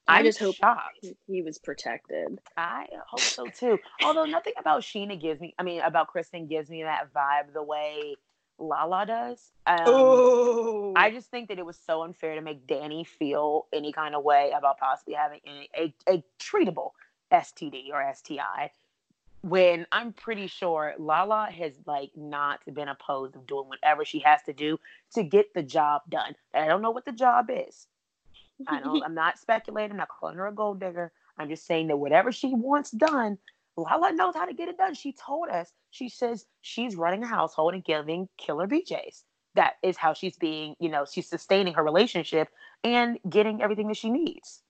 I 0.07 0.19
I'm 0.19 0.25
just 0.25 0.39
hope 0.39 0.55
shocked. 0.55 1.05
he 1.27 1.41
was 1.41 1.57
protected. 1.57 2.39
I 2.57 2.85
hope 3.07 3.21
so 3.21 3.47
too. 3.47 3.79
Although 4.03 4.25
nothing 4.25 4.53
about 4.59 4.81
Scheana 4.81 5.19
gives 5.19 5.41
me, 5.41 5.55
I 5.57 5.63
mean, 5.63 5.81
about 5.81 6.07
Kristen 6.07 6.47
gives 6.47 6.69
me 6.69 6.83
that 6.83 7.11
vibe 7.13 7.53
the 7.53 7.63
way 7.63 8.15
Lala 8.59 9.05
does. 9.05 9.51
Um, 9.65 9.79
oh, 9.85 10.93
I 10.95 11.09
just 11.09 11.31
think 11.31 11.49
that 11.49 11.57
it 11.57 11.65
was 11.65 11.77
so 11.77 12.03
unfair 12.03 12.35
to 12.35 12.41
make 12.41 12.67
Danny 12.67 13.03
feel 13.03 13.65
any 13.73 13.91
kind 13.91 14.15
of 14.15 14.23
way 14.23 14.51
about 14.55 14.77
possibly 14.77 15.15
having 15.15 15.39
a, 15.47 15.69
a, 16.07 16.15
a 16.15 16.23
treatable 16.39 16.91
STD 17.31 17.89
or 17.91 18.13
STI 18.13 18.71
when 19.41 19.85
I'm 19.91 20.11
pretty 20.11 20.47
sure 20.47 20.95
Lala 20.97 21.49
has 21.51 21.73
like 21.85 22.09
not 22.15 22.61
been 22.73 22.87
opposed 22.87 23.35
of 23.35 23.45
doing 23.45 23.67
whatever 23.67 24.03
she 24.03 24.19
has 24.19 24.41
to 24.43 24.53
do 24.53 24.79
to 25.13 25.23
get 25.23 25.53
the 25.53 25.61
job 25.61 26.01
done. 26.09 26.35
I 26.53 26.65
don't 26.65 26.81
know 26.81 26.89
what 26.89 27.05
the 27.05 27.11
job 27.11 27.49
is. 27.51 27.87
I 28.67 28.79
don't 28.79 29.03
I'm 29.05 29.15
not 29.15 29.39
speculating, 29.39 29.91
I'm 29.91 29.97
not 29.97 30.09
calling 30.09 30.37
her 30.37 30.47
a 30.47 30.53
gold 30.53 30.79
digger. 30.79 31.11
I'm 31.37 31.49
just 31.49 31.65
saying 31.65 31.87
that 31.87 31.97
whatever 31.97 32.31
she 32.31 32.53
wants 32.53 32.91
done, 32.91 33.37
Lala 33.77 34.13
knows 34.13 34.35
how 34.35 34.45
to 34.45 34.53
get 34.53 34.69
it 34.69 34.77
done. 34.77 34.93
She 34.93 35.13
told 35.13 35.49
us. 35.49 35.71
She 35.91 36.09
says 36.09 36.45
she's 36.61 36.95
running 36.95 37.23
a 37.23 37.27
household 37.27 37.73
and 37.73 37.83
giving 37.83 38.29
killer 38.37 38.67
BJs. 38.67 39.23
That 39.55 39.75
is 39.83 39.97
how 39.97 40.13
she's 40.13 40.37
being, 40.37 40.75
you 40.79 40.89
know, 40.89 41.05
she's 41.09 41.27
sustaining 41.27 41.73
her 41.73 41.83
relationship 41.83 42.49
and 42.83 43.17
getting 43.29 43.61
everything 43.61 43.87
that 43.87 43.97
she 43.97 44.09
needs. 44.09 44.61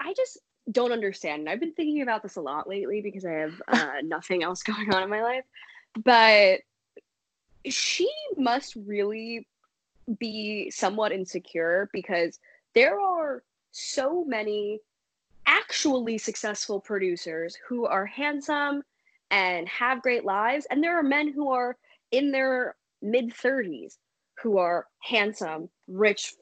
I 0.00 0.14
just 0.14 0.38
don't 0.70 0.92
understand. 0.92 1.40
And 1.40 1.48
I've 1.48 1.60
been 1.60 1.72
thinking 1.72 2.02
about 2.02 2.22
this 2.22 2.36
a 2.36 2.40
lot 2.40 2.68
lately 2.68 3.00
because 3.00 3.24
I 3.24 3.32
have 3.32 3.62
uh, 3.68 3.92
nothing 4.02 4.42
else 4.42 4.62
going 4.64 4.92
on 4.92 5.02
in 5.02 5.10
my 5.10 5.22
life. 5.22 5.44
But 6.02 6.60
she 7.66 8.10
must 8.36 8.76
really 8.76 9.46
be 10.18 10.70
somewhat 10.70 11.12
insecure 11.12 11.88
because 11.92 12.38
there 12.74 13.00
are 13.00 13.42
so 13.70 14.24
many 14.24 14.80
actually 15.46 16.18
successful 16.18 16.80
producers 16.80 17.56
who 17.68 17.86
are 17.86 18.06
handsome 18.06 18.82
and 19.30 19.68
have 19.68 20.02
great 20.02 20.24
lives. 20.24 20.66
And 20.70 20.82
there 20.82 20.98
are 20.98 21.02
men 21.02 21.32
who 21.32 21.50
are 21.50 21.76
in 22.10 22.30
their 22.30 22.76
mid 23.02 23.32
30s 23.34 23.96
who 24.42 24.58
are 24.58 24.86
handsome, 25.00 25.68
rich 25.88 26.34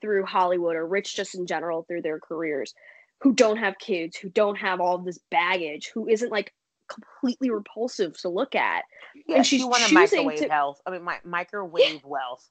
through 0.00 0.24
Hollywood, 0.24 0.76
or 0.76 0.86
rich 0.86 1.14
just 1.14 1.34
in 1.34 1.46
general 1.46 1.82
through 1.82 2.02
their 2.02 2.18
careers, 2.18 2.74
who 3.20 3.32
don't 3.34 3.58
have 3.58 3.78
kids, 3.78 4.16
who 4.16 4.28
don't 4.30 4.56
have 4.56 4.80
all 4.80 4.98
this 4.98 5.18
baggage, 5.30 5.90
who 5.92 6.08
isn't 6.08 6.32
like 6.32 6.52
completely 6.88 7.50
repulsive 7.50 8.18
to 8.20 8.28
look 8.28 8.54
at. 8.54 8.84
Yeah, 9.26 9.36
and 9.36 9.46
she's 9.46 9.64
want 9.64 9.90
a 9.90 9.94
microwave 9.94 10.38
to, 10.38 10.48
health. 10.48 10.80
I 10.86 10.90
mean, 10.90 11.02
my, 11.02 11.18
microwave 11.24 11.82
yeah. 11.94 11.98
wealth 12.04 12.48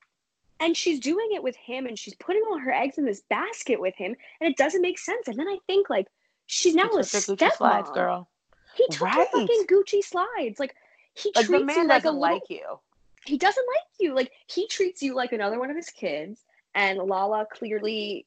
and 0.60 0.76
she's 0.76 1.00
doing 1.00 1.30
it 1.32 1.44
with 1.44 1.56
him 1.56 1.86
and 1.86 1.98
she's 1.98 2.16
putting 2.16 2.42
all 2.50 2.58
her 2.58 2.72
eggs 2.72 2.98
in 2.98 3.06
this 3.06 3.22
basket 3.30 3.80
with 3.80 3.96
him 3.96 4.16
and 4.42 4.50
it 4.50 4.58
doesn't 4.58 4.82
make 4.82 5.00
sense. 5.00 5.28
And 5.28 5.38
then 5.38 5.48
i 5.48 5.58
think 5.68 5.90
like 5.90 6.08
she's 6.48 6.76
now 6.76 6.86
a 6.86 7.00
stepmom. 7.00 7.52
slides 7.58 7.90
girl. 7.92 8.28
He 8.76 8.88
took 8.90 9.02
right. 9.02 9.16
her 9.16 9.26
fucking 9.26 9.66
gucci 9.68 10.04
slides. 10.04 10.60
Like 10.60 10.76
he 11.14 11.32
like 11.36 11.46
treats 11.46 11.76
you 11.76 11.88
like 11.88 12.04
a 12.04 12.08
little, 12.08 12.20
like 12.20 12.50
you. 12.50 12.80
He 13.26 13.38
doesn't 13.38 13.66
like 13.76 13.84
you. 14.00 14.16
Like 14.16 14.32
he 14.48 14.68
treats 14.68 15.02
you 15.02 15.16
like 15.16 15.32
another 15.32 15.60
one 15.60 15.70
of 15.70 15.76
his 15.76 15.90
kids. 15.90 16.40
And 16.76 17.00
lala 17.00 17.48
clearly 17.52 18.26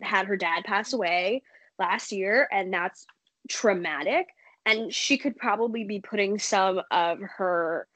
had 0.00 0.26
her 0.26 0.36
dad 0.36 0.64
pass 0.64 0.92
away 0.92 1.42
last 1.78 2.12
year 2.12 2.48
and 2.52 2.72
that's 2.72 3.06
traumatic. 3.48 4.28
And 4.66 4.92
she 4.92 5.18
could 5.18 5.36
probably 5.36 5.84
be 5.84 6.00
putting 6.00 6.38
some 6.38 6.80
of 6.90 7.20
her 7.20 7.86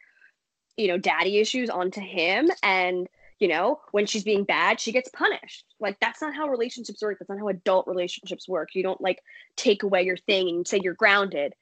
you 0.76 0.88
know 0.88 0.96
daddy 0.96 1.38
issues 1.38 1.68
onto 1.70 2.00
him. 2.00 2.50
And 2.62 3.08
you 3.38 3.48
know 3.48 3.80
when 3.92 4.06
she's 4.06 4.24
being 4.24 4.44
bad 4.44 4.80
she 4.80 4.92
gets 4.92 5.08
punished. 5.10 5.64
Like 5.80 5.98
that's 6.00 6.20
not 6.20 6.34
how 6.34 6.48
relationships 6.48 7.02
work. 7.02 7.18
That's 7.18 7.28
not 7.28 7.38
how 7.38 7.48
adult 7.48 7.86
relationships 7.86 8.48
work. 8.48 8.70
You 8.74 8.82
don't 8.82 9.00
like 9.00 9.22
take 9.56 9.82
away 9.82 10.02
your 10.02 10.16
thing 10.16 10.48
and 10.48 10.66
say 10.66 10.80
you're 10.82 10.94
grounded 10.94 11.54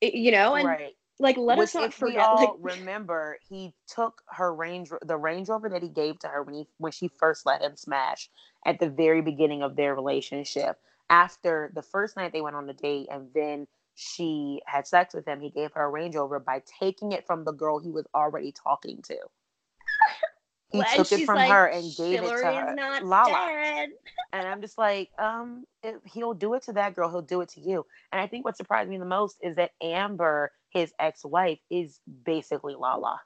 it, 0.00 0.14
you 0.14 0.30
know 0.30 0.54
and 0.54 0.66
right. 0.66 0.96
like 1.18 1.36
let 1.36 1.58
Which 1.58 1.68
us 1.68 1.74
not 1.74 1.94
forget 1.94 2.34
like 2.34 2.50
remember 2.58 3.38
he 3.48 3.74
took 3.86 4.22
her 4.28 4.54
range 4.54 4.90
the 5.04 5.16
range 5.16 5.48
rover 5.48 5.68
that 5.68 5.82
he 5.82 5.88
gave 5.88 6.18
to 6.20 6.28
her 6.28 6.42
when 6.42 6.54
he 6.54 6.68
when 6.78 6.92
she 6.92 7.08
first 7.08 7.46
let 7.46 7.62
him 7.62 7.76
smash 7.76 8.30
at 8.66 8.78
the 8.78 8.88
very 8.88 9.22
beginning 9.22 9.62
of 9.62 9.76
their 9.76 9.94
relationship. 9.94 10.78
After 11.10 11.72
the 11.74 11.82
first 11.82 12.16
night 12.16 12.32
they 12.32 12.40
went 12.40 12.56
on 12.56 12.68
a 12.68 12.74
date 12.74 13.08
and 13.10 13.28
then 13.34 13.66
she 13.94 14.60
had 14.66 14.86
sex 14.86 15.14
with 15.14 15.26
him 15.26 15.40
he 15.40 15.50
gave 15.50 15.72
her 15.72 15.84
a 15.84 15.88
range 15.88 16.14
rover 16.14 16.38
by 16.38 16.62
taking 16.78 17.12
it 17.12 17.26
from 17.26 17.44
the 17.44 17.52
girl 17.52 17.80
he 17.80 17.90
was 17.90 18.06
already 18.14 18.52
talking 18.52 19.02
to 19.02 19.16
he 20.70 20.82
took 20.94 21.10
it 21.12 21.24
from 21.24 21.36
like, 21.36 21.50
her 21.50 21.66
and 21.66 21.84
gave 21.96 22.22
it 22.22 22.26
to 22.26 22.44
her. 22.44 22.74
Not 22.74 23.04
Lala. 23.04 23.52
Dead. 23.54 23.90
and 24.32 24.46
I'm 24.46 24.60
just 24.60 24.76
like, 24.76 25.10
um, 25.18 25.64
if 25.82 25.96
he'll 26.04 26.34
do 26.34 26.54
it 26.54 26.62
to 26.64 26.74
that 26.74 26.94
girl, 26.94 27.08
he'll 27.08 27.22
do 27.22 27.40
it 27.40 27.48
to 27.50 27.60
you. 27.60 27.86
And 28.12 28.20
I 28.20 28.26
think 28.26 28.44
what 28.44 28.56
surprised 28.56 28.90
me 28.90 28.98
the 28.98 29.06
most 29.06 29.38
is 29.42 29.56
that 29.56 29.72
Amber, 29.82 30.52
his 30.70 30.92
ex-wife, 30.98 31.58
is 31.70 32.00
basically 32.24 32.74
Lala. 32.74 33.20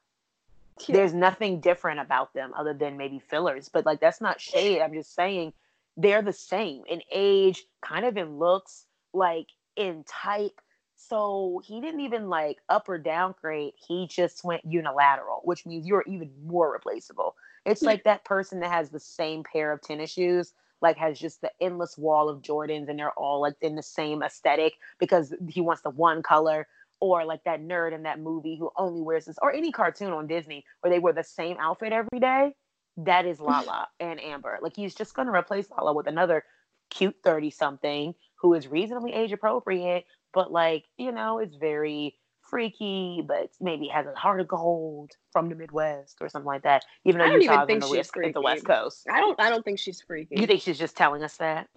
Yeah. 0.87 0.97
There's 0.97 1.15
nothing 1.15 1.61
different 1.61 2.01
about 2.01 2.33
them 2.33 2.53
other 2.57 2.75
than 2.75 2.97
maybe 2.97 3.19
fillers, 3.19 3.69
but 3.69 3.85
like 3.85 4.01
that's 4.01 4.21
not 4.21 4.41
shade. 4.41 4.81
I'm 4.81 4.95
just 4.95 5.15
saying 5.15 5.53
they're 5.97 6.23
the 6.23 6.33
same 6.33 6.83
in 6.89 7.03
age, 7.13 7.65
kind 7.83 8.07
of 8.07 8.17
in 8.17 8.39
looks, 8.39 8.87
like 9.13 9.49
in 9.77 10.05
type 10.05 10.61
so 11.09 11.61
he 11.65 11.81
didn't 11.81 12.01
even 12.01 12.29
like 12.29 12.59
up 12.69 12.88
or 12.88 12.99
downgrade. 12.99 13.75
He 13.77 14.07
just 14.07 14.45
went 14.45 14.65
unilateral, 14.65 15.41
which 15.45 15.67
means 15.67 15.87
you're 15.87 16.05
even 16.07 16.31
more 16.45 16.73
replaceable. 16.73 17.35
It's 17.65 17.81
hmm. 17.81 17.87
like 17.87 18.05
that 18.05 18.25
person 18.25 18.61
that 18.61 18.71
has 18.71 18.91
the 18.91 19.01
same 19.01 19.43
pair 19.43 19.73
of 19.73 19.81
tennis 19.81 20.12
shoes, 20.12 20.53
like 20.81 20.97
has 20.97 21.19
just 21.19 21.41
the 21.41 21.51
endless 21.61 21.99
wall 21.99 22.29
of 22.29 22.43
Jordans 22.43 22.88
and 22.88 22.99
they're 22.99 23.12
all 23.12 23.41
like 23.41 23.55
in 23.61 23.75
the 23.75 23.83
same 23.83 24.23
aesthetic 24.23 24.75
because 24.99 25.35
he 25.49 25.61
wants 25.61 25.83
the 25.83 25.91
one 25.91 26.23
color. 26.23 26.67
Or 27.01 27.25
like 27.25 27.43
that 27.45 27.61
nerd 27.61 27.93
in 27.93 28.05
that 28.05 28.21
movie 28.21 28.55
who 28.55 28.71
only 28.77 29.01
wears 29.01 29.25
this, 29.25 29.37
or 29.43 29.53
any 29.53 29.73
cartoon 29.73 30.12
on 30.12 30.29
Disney 30.29 30.65
where 30.81 30.91
they 30.93 31.01
wear 31.01 31.12
the 31.12 31.25
same 31.25 31.57
outfit 31.59 31.93
every 31.93 32.21
day. 32.21 32.55
That 32.97 33.27
is 33.27 33.41
Lala 33.41 33.88
and 33.99 34.23
Amber. 34.23 34.61
Like 34.62 34.77
he's 34.77 34.95
just 34.95 35.12
going 35.15 35.27
to 35.27 35.35
replace 35.35 35.69
Lala 35.69 35.95
with 35.95 36.07
another 36.07 36.45
cute 36.91 37.17
30 37.25 37.51
something 37.51 38.15
who 38.37 38.55
is 38.55 38.69
reasonably 38.69 39.12
age 39.12 39.33
appropriate 39.33 40.05
but 40.33 40.53
like 40.53 40.85
you 40.97 41.12
know 41.12 41.38
it's 41.38 41.57
very 41.57 42.16
freaky 42.40 43.25
but 43.27 43.51
maybe 43.61 43.87
has 43.87 44.07
a 44.07 44.14
heart 44.14 44.40
of 44.40 44.49
gold 44.49 45.12
from 45.33 45.49
the 45.49 45.55
midwest 45.55 46.16
or 46.21 46.29
something 46.29 46.47
like 46.47 46.62
that 46.62 46.85
even 47.05 47.18
though 47.18 47.37
you 47.37 47.45
saw 47.45 47.64
think 47.64 47.83
she's 47.85 48.11
the, 48.11 48.33
the 48.35 48.40
west 48.40 48.64
coast 48.64 49.07
i 49.11 49.21
don't 49.21 49.40
i 49.40 49.49
don't 49.49 49.64
think 49.64 49.79
she's 49.79 50.03
freaky 50.03 50.35
you 50.38 50.47
think 50.47 50.61
she's 50.61 50.79
just 50.79 50.97
telling 50.97 51.23
us 51.23 51.37
that 51.37 51.68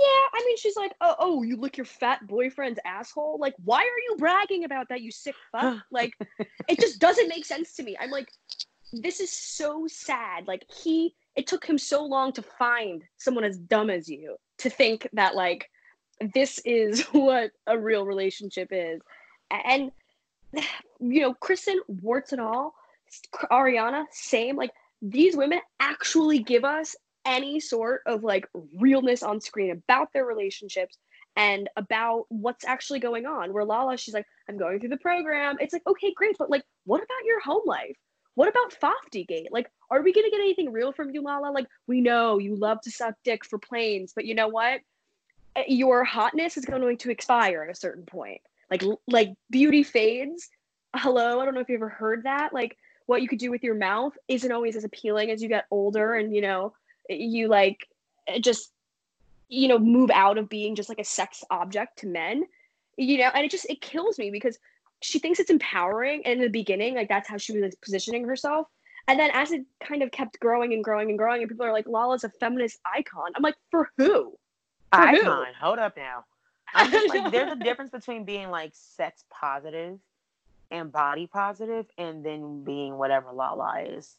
yeah, 0.00 0.06
I 0.06 0.42
mean, 0.44 0.56
she's 0.56 0.76
like, 0.76 0.92
oh, 1.00 1.14
oh, 1.20 1.42
you 1.42 1.56
lick 1.56 1.76
your 1.76 1.86
fat 1.86 2.26
boyfriend's 2.26 2.80
asshole. 2.84 3.38
Like, 3.40 3.54
why 3.62 3.78
are 3.78 4.02
you 4.08 4.16
bragging 4.18 4.64
about 4.64 4.88
that, 4.88 5.02
you 5.02 5.12
sick 5.12 5.36
fuck? 5.52 5.82
like, 5.92 6.12
it 6.68 6.80
just 6.80 6.98
doesn't 6.98 7.28
make 7.28 7.46
sense 7.46 7.74
to 7.76 7.84
me. 7.84 7.96
I'm 8.00 8.10
like, 8.10 8.28
this 8.92 9.20
is 9.20 9.30
so 9.30 9.86
sad. 9.86 10.48
Like, 10.48 10.64
he, 10.68 11.14
it 11.36 11.46
took 11.46 11.64
him 11.64 11.78
so 11.78 12.04
long 12.04 12.32
to 12.32 12.42
find 12.42 13.04
someone 13.18 13.44
as 13.44 13.56
dumb 13.56 13.88
as 13.88 14.08
you 14.08 14.36
to 14.58 14.70
think 14.70 15.08
that, 15.12 15.36
like, 15.36 15.70
this 16.34 16.60
is 16.64 17.02
what 17.12 17.50
a 17.66 17.78
real 17.78 18.04
relationship 18.04 18.68
is. 18.70 19.00
And 19.50 19.92
you 21.00 21.20
know, 21.20 21.34
Kristen, 21.34 21.80
warts 21.88 22.32
and 22.32 22.40
all, 22.40 22.74
Ariana, 23.50 24.04
same. 24.10 24.56
Like 24.56 24.70
these 25.02 25.36
women 25.36 25.60
actually 25.80 26.38
give 26.38 26.64
us 26.64 26.96
any 27.26 27.58
sort 27.60 28.02
of 28.06 28.22
like 28.22 28.46
realness 28.78 29.22
on 29.22 29.40
screen 29.40 29.70
about 29.70 30.12
their 30.12 30.26
relationships 30.26 30.98
and 31.36 31.68
about 31.76 32.26
what's 32.28 32.64
actually 32.64 33.00
going 33.00 33.26
on. 33.26 33.52
Where 33.52 33.64
Lala, 33.64 33.96
she's 33.96 34.14
like, 34.14 34.26
I'm 34.48 34.56
going 34.56 34.80
through 34.80 34.90
the 34.90 34.96
program. 34.98 35.56
It's 35.60 35.72
like, 35.72 35.86
okay, 35.86 36.12
great, 36.14 36.36
but 36.38 36.50
like, 36.50 36.64
what 36.84 36.98
about 36.98 37.24
your 37.24 37.40
home 37.40 37.62
life? 37.66 37.96
What 38.36 38.48
about 38.48 38.72
Fofty 38.72 39.24
Gate? 39.24 39.48
Like, 39.52 39.70
are 39.90 40.02
we 40.02 40.12
gonna 40.12 40.30
get 40.30 40.40
anything 40.40 40.72
real 40.72 40.92
from 40.92 41.10
you, 41.10 41.22
Lala? 41.22 41.52
Like, 41.52 41.66
we 41.86 42.00
know 42.00 42.38
you 42.38 42.56
love 42.56 42.80
to 42.82 42.90
suck 42.90 43.14
dick 43.24 43.44
for 43.44 43.58
planes, 43.58 44.12
but 44.14 44.24
you 44.24 44.34
know 44.34 44.48
what? 44.48 44.80
Your 45.66 46.04
hotness 46.04 46.56
is 46.56 46.64
going 46.64 46.98
to 46.98 47.10
expire 47.10 47.62
at 47.62 47.70
a 47.70 47.78
certain 47.78 48.04
point. 48.04 48.40
Like 48.70 48.82
like 49.06 49.34
beauty 49.50 49.82
fades. 49.82 50.48
Hello, 50.96 51.40
I 51.40 51.44
don't 51.44 51.54
know 51.54 51.60
if 51.60 51.68
you 51.68 51.74
ever 51.74 51.88
heard 51.88 52.24
that. 52.24 52.52
Like 52.52 52.76
what 53.06 53.22
you 53.22 53.28
could 53.28 53.38
do 53.38 53.50
with 53.50 53.62
your 53.62 53.74
mouth 53.74 54.16
isn't 54.28 54.52
always 54.52 54.76
as 54.76 54.84
appealing 54.84 55.30
as 55.30 55.42
you 55.42 55.48
get 55.48 55.66
older 55.70 56.14
and 56.14 56.34
you 56.34 56.40
know 56.40 56.74
you 57.08 57.48
like 57.48 57.86
eh, 58.26 58.38
just 58.38 58.72
you 59.48 59.68
know 59.68 59.78
move 59.78 60.10
out 60.10 60.38
of 60.38 60.48
being 60.48 60.74
just 60.74 60.88
like 60.88 60.98
a 60.98 61.04
sex 61.04 61.44
object 61.50 61.98
to 61.98 62.06
men 62.06 62.44
you 62.96 63.18
know 63.18 63.30
and 63.34 63.44
it 63.44 63.50
just 63.50 63.68
it 63.68 63.80
kills 63.80 64.18
me 64.18 64.30
because 64.30 64.58
she 65.02 65.18
thinks 65.18 65.38
it's 65.38 65.50
empowering 65.50 66.22
in 66.22 66.40
the 66.40 66.48
beginning 66.48 66.94
like 66.94 67.08
that's 67.08 67.28
how 67.28 67.36
she 67.36 67.58
was 67.58 67.74
positioning 67.76 68.24
herself 68.24 68.66
and 69.06 69.20
then 69.20 69.30
as 69.34 69.52
it 69.52 69.62
kind 69.82 70.02
of 70.02 70.10
kept 70.10 70.40
growing 70.40 70.72
and 70.72 70.82
growing 70.82 71.10
and 71.10 71.18
growing 71.18 71.42
and 71.42 71.50
people 71.50 71.66
are 71.66 71.72
like 71.72 71.86
lala's 71.86 72.24
a 72.24 72.30
feminist 72.40 72.78
icon 72.86 73.30
i'm 73.36 73.42
like 73.42 73.56
for 73.70 73.90
who 73.98 74.34
icon. 74.98 75.46
Hold 75.60 75.78
up 75.78 75.96
now. 75.96 76.24
I'm 76.74 76.90
just 76.90 77.08
like, 77.08 77.30
there's 77.30 77.52
a 77.52 77.56
difference 77.56 77.90
between 77.90 78.24
being 78.24 78.50
like 78.50 78.72
sex 78.74 79.24
positive 79.30 79.98
and 80.70 80.90
body 80.90 81.26
positive, 81.26 81.86
and 81.98 82.24
then 82.24 82.64
being 82.64 82.96
whatever 82.96 83.30
Lala 83.32 83.82
is. 83.82 84.16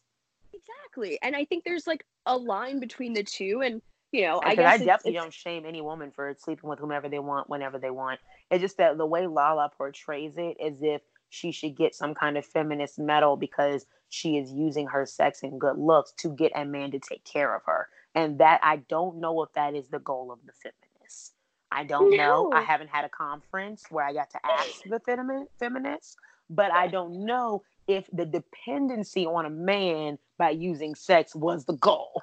Exactly, 0.54 1.18
and 1.22 1.36
I 1.36 1.44
think 1.44 1.64
there's 1.64 1.86
like 1.86 2.06
a 2.24 2.36
line 2.36 2.80
between 2.80 3.12
the 3.12 3.22
two, 3.22 3.62
and 3.62 3.82
you 4.12 4.22
know, 4.22 4.40
I 4.42 4.54
guess 4.54 4.80
I 4.80 4.84
definitely 4.84 5.16
it's, 5.16 5.24
don't 5.24 5.34
shame 5.34 5.66
any 5.66 5.82
woman 5.82 6.10
for 6.12 6.34
sleeping 6.38 6.70
with 6.70 6.78
whomever 6.78 7.08
they 7.08 7.18
want, 7.18 7.50
whenever 7.50 7.78
they 7.78 7.90
want. 7.90 8.20
It's 8.50 8.62
just 8.62 8.78
that 8.78 8.96
the 8.96 9.04
way 9.04 9.26
Lala 9.26 9.70
portrays 9.76 10.34
it, 10.38 10.56
as 10.64 10.82
if 10.82 11.02
she 11.28 11.52
should 11.52 11.76
get 11.76 11.94
some 11.94 12.14
kind 12.14 12.38
of 12.38 12.46
feminist 12.46 12.98
medal 12.98 13.36
because 13.36 13.86
she 14.08 14.38
is 14.38 14.52
using 14.52 14.86
her 14.86 15.04
sex 15.04 15.42
and 15.42 15.60
good 15.60 15.76
looks 15.76 16.12
to 16.12 16.30
get 16.30 16.52
a 16.54 16.64
man 16.64 16.90
to 16.92 16.98
take 16.98 17.24
care 17.24 17.54
of 17.54 17.62
her. 17.66 17.88
And 18.16 18.38
that 18.38 18.60
I 18.62 18.78
don't 18.88 19.20
know 19.20 19.42
if 19.42 19.52
that 19.52 19.74
is 19.74 19.88
the 19.88 20.00
goal 20.00 20.32
of 20.32 20.40
the 20.44 20.52
feminists. 20.52 21.34
I 21.70 21.84
don't 21.84 22.10
no. 22.10 22.16
know. 22.16 22.52
I 22.52 22.62
haven't 22.62 22.88
had 22.88 23.04
a 23.04 23.08
conference 23.08 23.84
where 23.90 24.04
I 24.04 24.12
got 24.12 24.30
to 24.30 24.40
ask 24.44 24.82
the 24.84 25.00
femi- 25.00 25.46
feminists, 25.58 26.16
but 26.50 26.72
I 26.72 26.88
don't 26.88 27.26
know 27.26 27.62
if 27.86 28.08
the 28.12 28.24
dependency 28.24 29.26
on 29.26 29.46
a 29.46 29.50
man 29.50 30.18
by 30.38 30.50
using 30.50 30.94
sex 30.94 31.34
was 31.34 31.64
the 31.66 31.74
goal. 31.74 32.22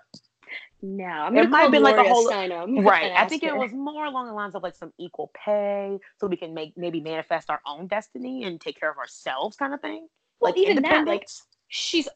No, 0.82 1.06
I'm 1.06 1.38
it 1.38 1.50
might 1.50 1.62
have 1.62 1.72
been 1.72 1.82
like 1.82 1.96
a 1.96 2.04
whole 2.04 2.28
right. 2.84 3.12
I 3.16 3.26
think 3.26 3.44
her. 3.44 3.50
it 3.50 3.58
was 3.58 3.72
more 3.72 4.06
along 4.06 4.28
the 4.28 4.34
lines 4.34 4.54
of 4.54 4.64
like 4.64 4.76
some 4.76 4.92
equal 5.00 5.32
pay, 5.34 5.98
so 6.20 6.28
we 6.28 6.36
can 6.36 6.54
make 6.54 6.74
maybe 6.76 7.00
manifest 7.00 7.50
our 7.50 7.62
own 7.66 7.88
destiny 7.88 8.44
and 8.44 8.60
take 8.60 8.78
care 8.78 8.92
of 8.92 8.98
ourselves, 8.98 9.56
kind 9.56 9.74
of 9.74 9.80
thing. 9.80 10.08
Well, 10.42 10.52
like 10.52 10.60
even 10.60 10.84
that, 10.84 11.08
like 11.08 11.26
she's 11.70 12.10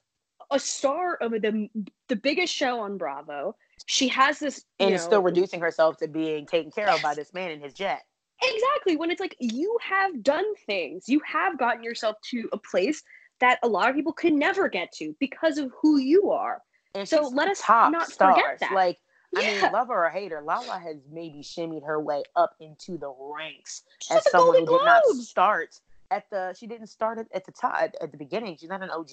a 0.51 0.59
star 0.59 1.15
of 1.15 1.31
the 1.31 1.69
the 2.09 2.15
biggest 2.17 2.53
show 2.53 2.81
on 2.81 2.97
Bravo. 2.97 3.55
She 3.85 4.07
has 4.09 4.39
this, 4.39 4.65
and 4.79 4.91
know, 4.91 4.97
still 4.97 5.21
reducing 5.21 5.61
herself 5.61 5.97
to 5.97 6.07
being 6.07 6.45
taken 6.45 6.71
care 6.71 6.87
yes. 6.87 6.97
of 6.97 7.03
by 7.03 7.13
this 7.13 7.33
man 7.33 7.51
in 7.51 7.61
his 7.61 7.73
jet. 7.73 8.01
Exactly. 8.41 8.95
When 8.95 9.09
it's 9.09 9.19
like 9.19 9.35
you 9.39 9.77
have 9.81 10.23
done 10.23 10.45
things, 10.65 11.07
you 11.07 11.21
have 11.25 11.57
gotten 11.57 11.83
yourself 11.83 12.17
to 12.31 12.49
a 12.51 12.57
place 12.57 13.03
that 13.39 13.59
a 13.63 13.67
lot 13.67 13.89
of 13.89 13.95
people 13.95 14.13
could 14.13 14.33
never 14.33 14.67
get 14.67 14.91
to 14.93 15.15
because 15.19 15.57
of 15.57 15.71
who 15.81 15.97
you 15.97 16.31
are. 16.31 16.61
And 16.95 17.07
so 17.07 17.27
let 17.27 17.47
us 17.47 17.61
not 17.67 18.09
stars. 18.09 18.35
forget 18.35 18.59
that. 18.59 18.73
Like, 18.73 18.97
yeah. 19.33 19.41
I 19.41 19.61
mean, 19.61 19.71
love 19.71 19.87
her 19.89 20.05
or 20.05 20.09
hate 20.09 20.31
her, 20.31 20.41
Lala 20.41 20.79
has 20.79 20.97
maybe 21.11 21.41
shimmied 21.41 21.85
her 21.85 21.99
way 21.99 22.23
up 22.35 22.55
into 22.59 22.97
the 22.97 23.13
ranks 23.19 23.83
She's 24.01 24.17
as 24.17 24.31
someone 24.31 24.59
who 24.59 24.65
did 24.65 24.85
not 24.85 25.03
start 25.17 25.79
at 26.11 26.29
the. 26.31 26.55
She 26.57 26.65
didn't 26.65 26.87
start 26.87 27.19
at, 27.19 27.27
at 27.33 27.45
the 27.45 27.51
top 27.51 27.75
at, 27.75 27.95
at, 28.01 28.11
the 28.11 28.17
beginning. 28.17 28.57
She's 28.57 28.69
not 28.69 28.81
an 28.81 28.89
OG, 28.89 29.11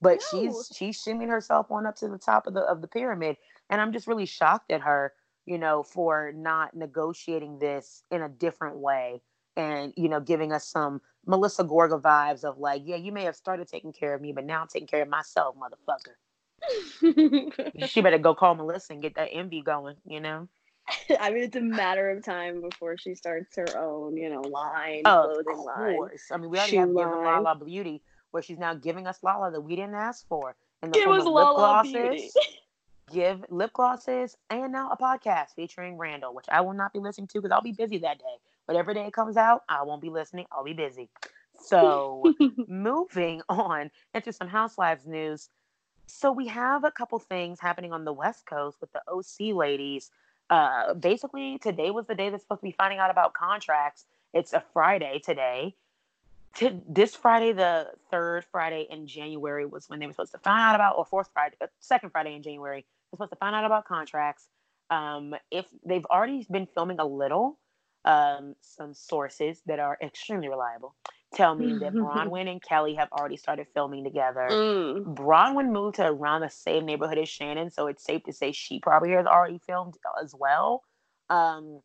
but 0.00 0.22
no. 0.32 0.42
she's 0.42 0.72
she's 0.76 1.02
shimmied 1.02 1.28
herself 1.28 1.70
on 1.70 1.86
up 1.86 1.96
to 1.96 2.08
the 2.08 2.18
top 2.18 2.46
of 2.46 2.54
the 2.54 2.60
of 2.60 2.82
the 2.82 2.88
pyramid. 2.88 3.36
And 3.70 3.80
I'm 3.80 3.92
just 3.92 4.06
really 4.06 4.26
shocked 4.26 4.70
at 4.70 4.82
her, 4.82 5.14
you 5.46 5.56
know, 5.56 5.82
for 5.82 6.32
not 6.34 6.76
negotiating 6.76 7.58
this 7.58 8.02
in 8.10 8.22
a 8.22 8.28
different 8.28 8.76
way 8.76 9.22
and 9.56 9.92
you 9.96 10.08
know 10.08 10.20
giving 10.20 10.52
us 10.52 10.66
some 10.66 11.00
Melissa 11.26 11.64
Gorga 11.64 12.00
vibes 12.00 12.44
of 12.44 12.58
like, 12.58 12.82
yeah, 12.84 12.96
you 12.96 13.12
may 13.12 13.24
have 13.24 13.36
started 13.36 13.68
taking 13.68 13.92
care 13.92 14.14
of 14.14 14.20
me, 14.20 14.32
but 14.32 14.44
now 14.44 14.62
I'm 14.62 14.68
taking 14.68 14.88
care 14.88 15.02
of 15.02 15.08
myself, 15.08 15.54
motherfucker. 15.56 16.16
she 17.88 18.00
better 18.00 18.18
go 18.18 18.34
call 18.34 18.54
Melissa 18.54 18.94
and 18.94 19.02
get 19.02 19.14
that 19.16 19.28
envy 19.32 19.62
going, 19.62 19.96
you 20.04 20.20
know. 20.20 20.48
I 21.20 21.30
mean, 21.30 21.44
it's 21.44 21.56
a 21.56 21.60
matter 21.60 22.10
of 22.10 22.24
time 22.24 22.62
before 22.62 22.96
she 22.96 23.14
starts 23.14 23.56
her 23.56 23.78
own, 23.78 24.16
you 24.16 24.30
know, 24.30 24.40
line, 24.40 25.02
of 25.04 25.26
clothing 25.26 25.44
course. 25.44 26.30
line. 26.30 26.38
I 26.38 26.40
mean, 26.40 26.50
we 26.50 26.58
already 26.58 26.76
have 26.76 26.88
given 26.88 27.24
Lala 27.24 27.56
Beauty, 27.56 28.02
where 28.30 28.42
she's 28.42 28.58
now 28.58 28.74
giving 28.74 29.06
us 29.06 29.18
Lala 29.22 29.50
that 29.52 29.60
we 29.60 29.76
didn't 29.76 29.94
ask 29.94 30.26
for. 30.26 30.56
In 30.82 30.90
the 30.90 30.98
Give 30.98 31.10
us 31.10 31.24
Lala 31.24 31.82
Beauty. 31.82 32.30
give 33.12 33.44
lip 33.50 33.72
glosses, 33.72 34.36
and 34.50 34.72
now 34.72 34.90
a 34.90 34.96
podcast 34.96 35.54
featuring 35.56 35.98
Randall, 35.98 36.34
which 36.34 36.46
I 36.50 36.60
will 36.60 36.72
not 36.72 36.92
be 36.92 36.98
listening 36.98 37.26
to 37.28 37.40
because 37.40 37.52
I'll 37.52 37.62
be 37.62 37.72
busy 37.72 37.98
that 37.98 38.18
day. 38.18 38.36
Whatever 38.66 38.94
day 38.94 39.06
it 39.06 39.12
comes 39.12 39.36
out, 39.36 39.64
I 39.68 39.82
won't 39.82 40.02
be 40.02 40.10
listening. 40.10 40.46
I'll 40.52 40.64
be 40.64 40.72
busy. 40.72 41.08
So, 41.62 42.34
moving 42.68 43.42
on 43.48 43.90
into 44.14 44.32
some 44.32 44.48
Housewives 44.48 45.06
news. 45.06 45.50
So 46.06 46.32
we 46.32 46.48
have 46.48 46.84
a 46.84 46.90
couple 46.90 47.18
things 47.18 47.60
happening 47.60 47.92
on 47.92 48.04
the 48.04 48.12
West 48.12 48.46
Coast 48.46 48.78
with 48.80 48.90
the 48.92 49.02
OC 49.08 49.54
ladies. 49.54 50.10
Uh, 50.48 50.94
basically, 50.94 51.58
today 51.58 51.90
was 51.90 52.06
the 52.06 52.14
day 52.14 52.30
that's 52.30 52.42
supposed 52.42 52.62
to 52.62 52.66
be 52.66 52.72
finding 52.72 52.98
out 52.98 53.10
about 53.10 53.32
contracts. 53.32 54.06
It's 54.34 54.52
a 54.52 54.62
Friday 54.72 55.20
today. 55.24 55.76
To, 56.56 56.80
this 56.88 57.14
Friday, 57.14 57.52
the 57.52 57.92
third 58.10 58.44
Friday 58.50 58.86
in 58.90 59.06
January, 59.06 59.66
was 59.66 59.88
when 59.88 60.00
they 60.00 60.06
were 60.06 60.12
supposed 60.12 60.32
to 60.32 60.38
find 60.38 60.60
out 60.60 60.74
about, 60.74 60.98
or 60.98 61.04
fourth 61.04 61.30
Friday, 61.32 61.54
uh, 61.60 61.68
second 61.78 62.10
Friday 62.10 62.34
in 62.34 62.42
January, 62.42 62.84
they're 63.10 63.16
supposed 63.16 63.32
to 63.32 63.36
find 63.36 63.54
out 63.54 63.64
about 63.64 63.84
contracts. 63.86 64.48
Um, 64.90 65.34
if 65.50 65.66
they've 65.86 66.04
already 66.06 66.46
been 66.50 66.66
filming 66.66 66.98
a 66.98 67.06
little, 67.06 67.58
um, 68.04 68.54
some 68.60 68.94
sources 68.94 69.60
that 69.66 69.78
are 69.78 69.98
extremely 70.02 70.48
reliable 70.48 70.94
tell 71.34 71.54
me 71.54 71.78
that 71.78 71.92
Braunwyn 71.92 72.50
and 72.50 72.62
Kelly 72.62 72.94
have 72.94 73.10
already 73.12 73.36
started 73.36 73.66
filming 73.72 74.04
together. 74.04 74.48
Mm. 74.50 75.14
Braunwyn 75.14 75.70
moved 75.70 75.96
to 75.96 76.06
around 76.06 76.40
the 76.40 76.50
same 76.50 76.84
neighborhood 76.84 77.18
as 77.18 77.28
Shannon, 77.28 77.70
so 77.70 77.86
it's 77.86 78.04
safe 78.04 78.24
to 78.24 78.32
say 78.32 78.52
she 78.52 78.80
probably 78.80 79.10
has 79.12 79.26
already 79.26 79.60
filmed 79.66 79.94
as 80.22 80.34
well. 80.36 80.82
Um, 81.28 81.80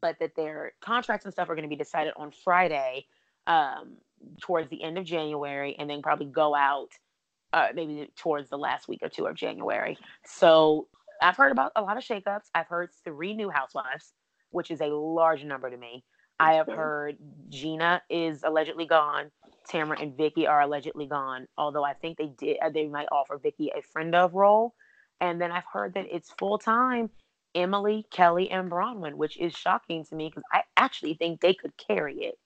but 0.00 0.18
that 0.20 0.36
their 0.36 0.72
contracts 0.80 1.24
and 1.24 1.32
stuff 1.32 1.48
are 1.48 1.54
going 1.54 1.68
to 1.68 1.68
be 1.68 1.76
decided 1.76 2.12
on 2.16 2.30
Friday, 2.44 3.06
um, 3.46 3.96
towards 4.40 4.70
the 4.70 4.82
end 4.82 4.98
of 4.98 5.04
January, 5.04 5.74
and 5.78 5.90
then 5.90 6.02
probably 6.02 6.26
go 6.26 6.54
out 6.54 6.90
uh, 7.52 7.68
maybe 7.74 8.10
towards 8.16 8.50
the 8.50 8.58
last 8.58 8.88
week 8.88 9.00
or 9.02 9.08
two 9.08 9.26
of 9.26 9.34
January. 9.34 9.98
So 10.24 10.88
I've 11.20 11.36
heard 11.36 11.52
about 11.52 11.72
a 11.76 11.82
lot 11.82 11.96
of 11.96 12.04
shakeups. 12.04 12.50
I've 12.54 12.68
heard 12.68 12.90
three 13.04 13.34
new 13.34 13.50
housewives, 13.50 14.12
which 14.50 14.70
is 14.70 14.80
a 14.80 14.86
large 14.86 15.44
number 15.44 15.70
to 15.70 15.76
me. 15.76 16.04
I 16.40 16.54
have 16.54 16.68
heard 16.68 17.16
Gina 17.48 18.00
is 18.08 18.44
allegedly 18.44 18.86
gone. 18.86 19.30
Tamara 19.68 20.00
and 20.00 20.16
Vicki 20.16 20.46
are 20.46 20.60
allegedly 20.60 21.06
gone. 21.06 21.48
Although 21.56 21.84
I 21.84 21.94
think 21.94 22.16
they 22.16 22.28
did, 22.38 22.58
uh, 22.62 22.70
they 22.70 22.86
might 22.86 23.08
offer 23.10 23.38
Vicki 23.38 23.72
a 23.76 23.82
friend 23.82 24.14
of 24.14 24.34
role. 24.34 24.74
And 25.20 25.40
then 25.40 25.50
I've 25.50 25.64
heard 25.70 25.94
that 25.94 26.06
it's 26.10 26.30
full 26.38 26.58
time 26.58 27.10
Emily, 27.54 28.06
Kelly, 28.10 28.50
and 28.50 28.70
Braunwyn, 28.70 29.14
which 29.14 29.36
is 29.38 29.52
shocking 29.52 30.04
to 30.04 30.14
me 30.14 30.28
because 30.28 30.44
I 30.52 30.62
actually 30.76 31.14
think 31.14 31.40
they 31.40 31.54
could 31.54 31.76
carry 31.76 32.18
it. 32.20 32.38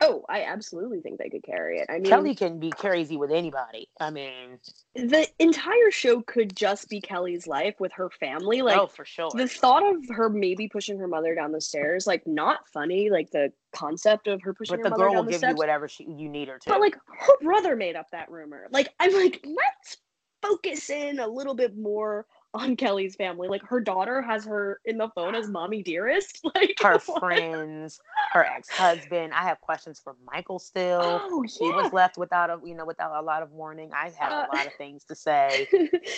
Oh, 0.00 0.24
I 0.28 0.44
absolutely 0.44 1.00
think 1.00 1.18
they 1.18 1.28
could 1.28 1.42
carry 1.42 1.78
it. 1.80 1.86
I 1.88 1.94
mean, 1.94 2.04
Kelly 2.04 2.34
can 2.34 2.60
be 2.60 2.70
crazy 2.70 3.16
with 3.16 3.32
anybody. 3.32 3.88
I 3.98 4.10
mean, 4.10 4.60
the 4.94 5.26
entire 5.40 5.90
show 5.90 6.22
could 6.22 6.54
just 6.54 6.88
be 6.88 7.00
Kelly's 7.00 7.48
life 7.48 7.74
with 7.80 7.92
her 7.94 8.08
family. 8.08 8.62
Like, 8.62 8.78
oh, 8.78 8.86
for 8.86 9.04
sure. 9.04 9.30
The 9.34 9.48
thought 9.48 9.82
of 9.82 10.04
her 10.10 10.28
maybe 10.28 10.68
pushing 10.68 10.98
her 10.98 11.08
mother 11.08 11.34
down 11.34 11.50
the 11.50 11.60
stairs, 11.60 12.06
like, 12.06 12.26
not 12.26 12.68
funny. 12.68 13.10
Like 13.10 13.30
the 13.30 13.52
concept 13.74 14.28
of 14.28 14.40
her 14.42 14.54
pushing. 14.54 14.80
But 14.82 14.90
the 14.90 14.96
girl 14.96 15.14
will 15.14 15.24
give 15.24 15.38
steps. 15.38 15.52
you 15.52 15.56
whatever 15.56 15.88
she 15.88 16.04
you 16.04 16.28
need 16.28 16.46
her 16.48 16.58
to. 16.58 16.68
But 16.68 16.80
like, 16.80 16.94
her 16.94 17.38
brother 17.42 17.74
made 17.74 17.96
up 17.96 18.10
that 18.12 18.30
rumor. 18.30 18.68
Like, 18.70 18.90
I'm 19.00 19.12
like, 19.12 19.44
let's 19.44 19.96
focus 20.42 20.90
in 20.90 21.18
a 21.18 21.26
little 21.26 21.54
bit 21.54 21.76
more 21.76 22.24
on 22.54 22.76
Kelly's 22.76 23.14
family. 23.14 23.48
Like 23.48 23.62
her 23.64 23.80
daughter 23.80 24.22
has 24.22 24.44
her 24.46 24.80
in 24.84 24.96
the 24.98 25.08
phone 25.14 25.34
as 25.34 25.48
mommy 25.48 25.82
dearest. 25.82 26.40
Like 26.54 26.76
her 26.82 26.98
friends, 26.98 28.00
her 28.32 28.44
ex-husband. 28.44 29.32
I 29.32 29.44
have 29.44 29.60
questions 29.60 30.00
for 30.00 30.16
Michael 30.32 30.58
still. 30.58 31.00
Oh, 31.02 31.42
yeah. 31.42 31.50
He 31.58 31.70
was 31.70 31.92
left 31.92 32.16
without 32.16 32.50
a 32.50 32.58
you 32.64 32.74
know 32.74 32.86
without 32.86 33.12
a 33.12 33.24
lot 33.24 33.42
of 33.42 33.52
warning. 33.52 33.90
I 33.92 34.10
have 34.18 34.32
uh, 34.32 34.46
a 34.50 34.56
lot 34.56 34.66
of 34.66 34.72
things 34.74 35.04
to 35.04 35.14
say. 35.14 35.68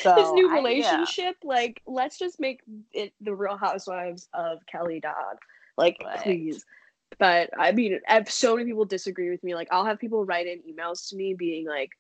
So 0.02 0.14
his 0.14 0.32
new 0.32 0.54
relationship, 0.54 1.36
I, 1.42 1.46
yeah. 1.46 1.48
like 1.48 1.82
let's 1.86 2.18
just 2.18 2.38
make 2.40 2.62
it 2.92 3.12
the 3.20 3.34
Real 3.34 3.56
Housewives 3.56 4.28
of 4.32 4.64
Kelly 4.66 5.00
Dodd. 5.00 5.36
Like 5.76 5.96
please. 6.22 6.64
But 7.18 7.50
I 7.58 7.72
mean, 7.72 8.00
I 8.08 8.14
have 8.14 8.30
so 8.30 8.56
many 8.56 8.68
people 8.68 8.84
disagree 8.84 9.30
with 9.30 9.42
me. 9.42 9.54
Like 9.54 9.68
I'll 9.70 9.84
have 9.84 9.98
people 9.98 10.24
write 10.24 10.46
in 10.46 10.60
emails 10.60 11.08
to 11.10 11.16
me 11.16 11.34
being 11.34 11.66
like, 11.66 11.90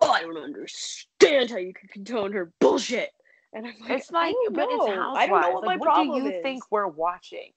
"Oh, 0.00 0.10
I 0.10 0.22
don't 0.22 0.38
understand 0.38 1.50
how 1.50 1.58
you 1.58 1.74
can 1.74 1.88
condone 1.88 2.32
her 2.32 2.52
bullshit." 2.58 3.12
And 3.52 3.66
I'm 3.66 3.74
like, 3.80 3.90
it's 3.90 4.10
like, 4.10 4.34
I 4.34 4.48
but 4.50 4.68
know. 4.68 4.86
it's 4.86 4.94
housewives. 4.94 5.18
I 5.18 5.26
don't 5.26 5.40
know 5.40 5.50
what 5.50 5.66
like, 5.66 5.66
my 5.66 5.76
what 5.76 5.86
problem 5.86 6.18
do 6.18 6.28
you 6.28 6.36
is. 6.36 6.42
think 6.42 6.64
we're 6.70 6.88
watching? 6.88 7.52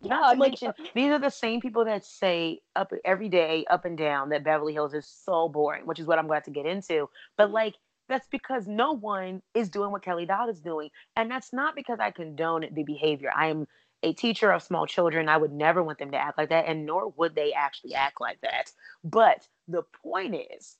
Yeah, 0.00 0.08
Not 0.08 0.34
to 0.34 0.40
like, 0.40 0.50
mention, 0.50 0.68
uh, 0.68 0.84
these 0.94 1.10
are 1.10 1.18
the 1.18 1.30
same 1.30 1.60
people 1.60 1.84
that 1.86 2.04
say 2.04 2.60
up 2.76 2.92
every 3.04 3.28
day, 3.28 3.64
up 3.70 3.84
and 3.84 3.96
down, 3.96 4.28
that 4.30 4.44
Beverly 4.44 4.72
Hills 4.72 4.94
is 4.94 5.06
so 5.06 5.48
boring, 5.48 5.86
which 5.86 5.98
is 5.98 6.06
what 6.06 6.18
I'm 6.18 6.26
glad 6.26 6.44
to 6.44 6.50
get 6.50 6.66
into. 6.66 7.08
But 7.36 7.46
mm-hmm. 7.46 7.54
like, 7.54 7.74
that's 8.08 8.28
because 8.28 8.66
no 8.66 8.92
one 8.92 9.40
is 9.54 9.70
doing 9.70 9.90
what 9.90 10.02
Kelly 10.02 10.26
Dodd 10.26 10.50
is 10.50 10.60
doing, 10.60 10.90
and 11.16 11.30
that's 11.30 11.52
not 11.52 11.74
because 11.74 11.98
I 12.00 12.10
condone 12.10 12.66
the 12.72 12.82
behavior. 12.82 13.30
I 13.34 13.46
am 13.48 13.66
a 14.02 14.12
teacher 14.12 14.52
of 14.52 14.62
small 14.62 14.86
children. 14.86 15.28
I 15.30 15.38
would 15.38 15.52
never 15.52 15.82
want 15.82 15.98
them 15.98 16.10
to 16.10 16.18
act 16.18 16.36
like 16.36 16.50
that, 16.50 16.66
and 16.66 16.84
nor 16.84 17.14
would 17.16 17.34
they 17.34 17.54
actually 17.54 17.94
act 17.94 18.20
like 18.20 18.38
that. 18.42 18.70
But 19.02 19.48
the 19.68 19.82
point 20.02 20.36
is, 20.52 20.76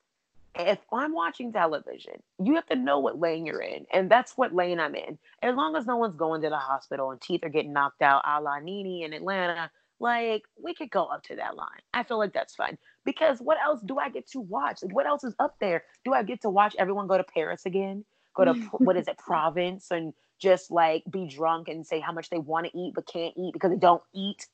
if 0.57 0.79
I'm 0.93 1.13
watching 1.13 1.53
television, 1.53 2.23
you 2.43 2.55
have 2.55 2.67
to 2.67 2.77
know 2.77 3.01
what 3.01 3.19
lane 3.19 3.45
you're 3.47 3.61
in. 3.61 3.87
And 3.93 4.11
that's 4.11 4.37
what 4.37 4.55
lane 4.55 4.79
I'm 4.79 4.95
in. 4.95 5.19
As 5.43 5.57
long 5.57 5.77
as 5.77 5.87
no 5.87 5.97
one's 5.97 6.17
going 6.17 6.43
to 6.43 6.49
the 6.49 6.57
hospital 6.57 7.11
and 7.11 7.21
teeth 7.21 7.41
are 7.43 7.49
getting 7.49 7.73
knocked 7.73 8.03
out 8.03 8.23
a 8.27 8.41
la 8.41 8.61
Nene 8.61 9.05
in 9.05 9.13
Atlanta, 9.13 9.71
like 9.99 10.43
we 10.63 10.75
could 10.75 10.91
go 10.91 11.05
up 11.07 11.23
to 11.25 11.37
that 11.37 11.57
line. 11.57 11.69
I 11.93 12.05
feel 12.05 12.19
like 12.19 12.33
that's 12.33 12.55
fine. 12.55 12.79
Because 13.05 13.41
what 13.41 13.59
else 13.65 13.81
do 13.85 13.99
I 13.99 14.11
get 14.11 14.29
to 14.31 14.41
watch? 14.41 14.83
Like 14.83 14.95
what 14.95 15.07
else 15.07 15.25
is 15.25 15.35
up 15.39 15.57
there? 15.61 15.85
Do 16.05 16.13
I 16.13 16.23
get 16.23 16.43
to 16.43 16.51
watch 16.51 16.77
everyone 16.79 17.09
go 17.09 17.19
to 17.19 17.25
Paris 17.25 17.67
again? 17.67 18.05
Go 18.35 18.45
to 18.45 18.53
what 18.73 18.97
is 18.97 19.09
it, 19.09 19.19
Provence 19.19 19.91
and 19.91 20.13
just 20.41 20.71
like 20.71 21.05
be 21.11 21.27
drunk 21.27 21.69
and 21.69 21.87
say 21.87 22.01
how 22.01 22.13
much 22.13 22.31
they 22.31 22.39
want 22.39 22.67
to 22.67 22.79
eat 22.79 22.95
but 22.95 23.07
can't 23.07 23.35
eat 23.37 23.53
because 23.53 23.71
they 23.71 23.79
don't 23.79 24.03
eat? 24.15 24.47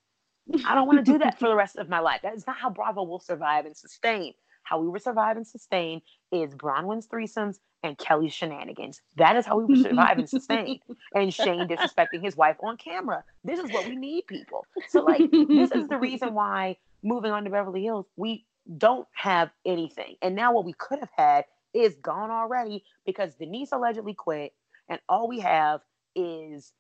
I 0.65 0.75
don't 0.75 0.87
want 0.87 1.05
to 1.05 1.13
do 1.13 1.19
that 1.19 1.39
for 1.39 1.49
the 1.49 1.55
rest 1.55 1.77
of 1.77 1.89
my 1.89 2.01
life. 2.01 2.21
That 2.23 2.35
is 2.35 2.47
not 2.47 2.57
how 2.57 2.71
Bravo 2.71 3.03
will 3.03 3.21
survive 3.21 3.67
and 3.67 3.77
sustain 3.77 4.35
how 4.71 4.79
we 4.79 4.89
would 4.89 5.03
survive 5.03 5.37
and 5.37 5.47
sustain 5.47 6.01
is 6.31 6.55
Braunwyn's 6.55 7.09
threesomes 7.09 7.59
and 7.83 7.99
Kelly's 7.99 8.33
shenanigans. 8.33 9.01
That 9.17 9.37
is 9.37 9.45
how 9.45 9.59
we 9.59 9.65
would 9.65 9.83
survive 9.83 10.19
and 10.19 10.29
sustain. 10.29 10.81
And 11.15 11.35
Shane 11.35 11.67
disrespecting 11.67 12.23
his 12.23 12.37
wife 12.37 12.57
on 12.63 12.77
camera. 12.77 13.25
This 13.43 13.59
is 13.59 13.73
what 13.73 13.89
we 13.89 13.97
need, 13.97 14.27
people. 14.29 14.65
So, 14.89 15.03
like, 15.03 15.29
this 15.31 15.73
is 15.73 15.89
the 15.89 15.99
reason 15.99 16.35
why 16.35 16.77
moving 17.03 17.33
on 17.33 17.45
to 17.45 17.51
Beverly 17.51 17.83
Hills, 17.83 18.07
we 18.17 18.45
don't 18.79 19.09
have 19.13 19.51
anything. 19.67 20.15
And 20.23 20.37
now 20.37 20.53
what 20.53 20.65
we 20.65 20.73
could 20.75 21.01
have 21.01 21.11
had 21.17 21.47
is 21.75 21.97
gone 21.97 22.31
already 22.31 22.85
because 23.05 23.35
Denise 23.35 23.73
allegedly 23.73 24.15
quit, 24.15 24.53
and 24.89 25.01
all 25.09 25.27
we 25.27 25.41
have 25.41 25.81
is 26.15 26.73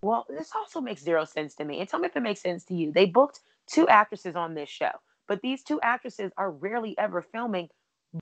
well, 0.00 0.26
this 0.28 0.50
also 0.54 0.80
makes 0.80 1.02
zero 1.02 1.24
sense 1.24 1.54
to 1.56 1.64
me. 1.64 1.80
And 1.80 1.88
tell 1.88 1.98
me 1.98 2.06
if 2.06 2.16
it 2.16 2.22
makes 2.22 2.40
sense 2.40 2.64
to 2.64 2.74
you. 2.74 2.92
They 2.92 3.06
booked 3.06 3.40
two 3.66 3.88
actresses 3.88 4.36
on 4.36 4.54
this 4.54 4.68
show, 4.68 4.90
but 5.28 5.42
these 5.42 5.62
two 5.62 5.80
actresses 5.82 6.32
are 6.36 6.50
rarely 6.50 6.96
ever 6.98 7.22
filming 7.22 7.68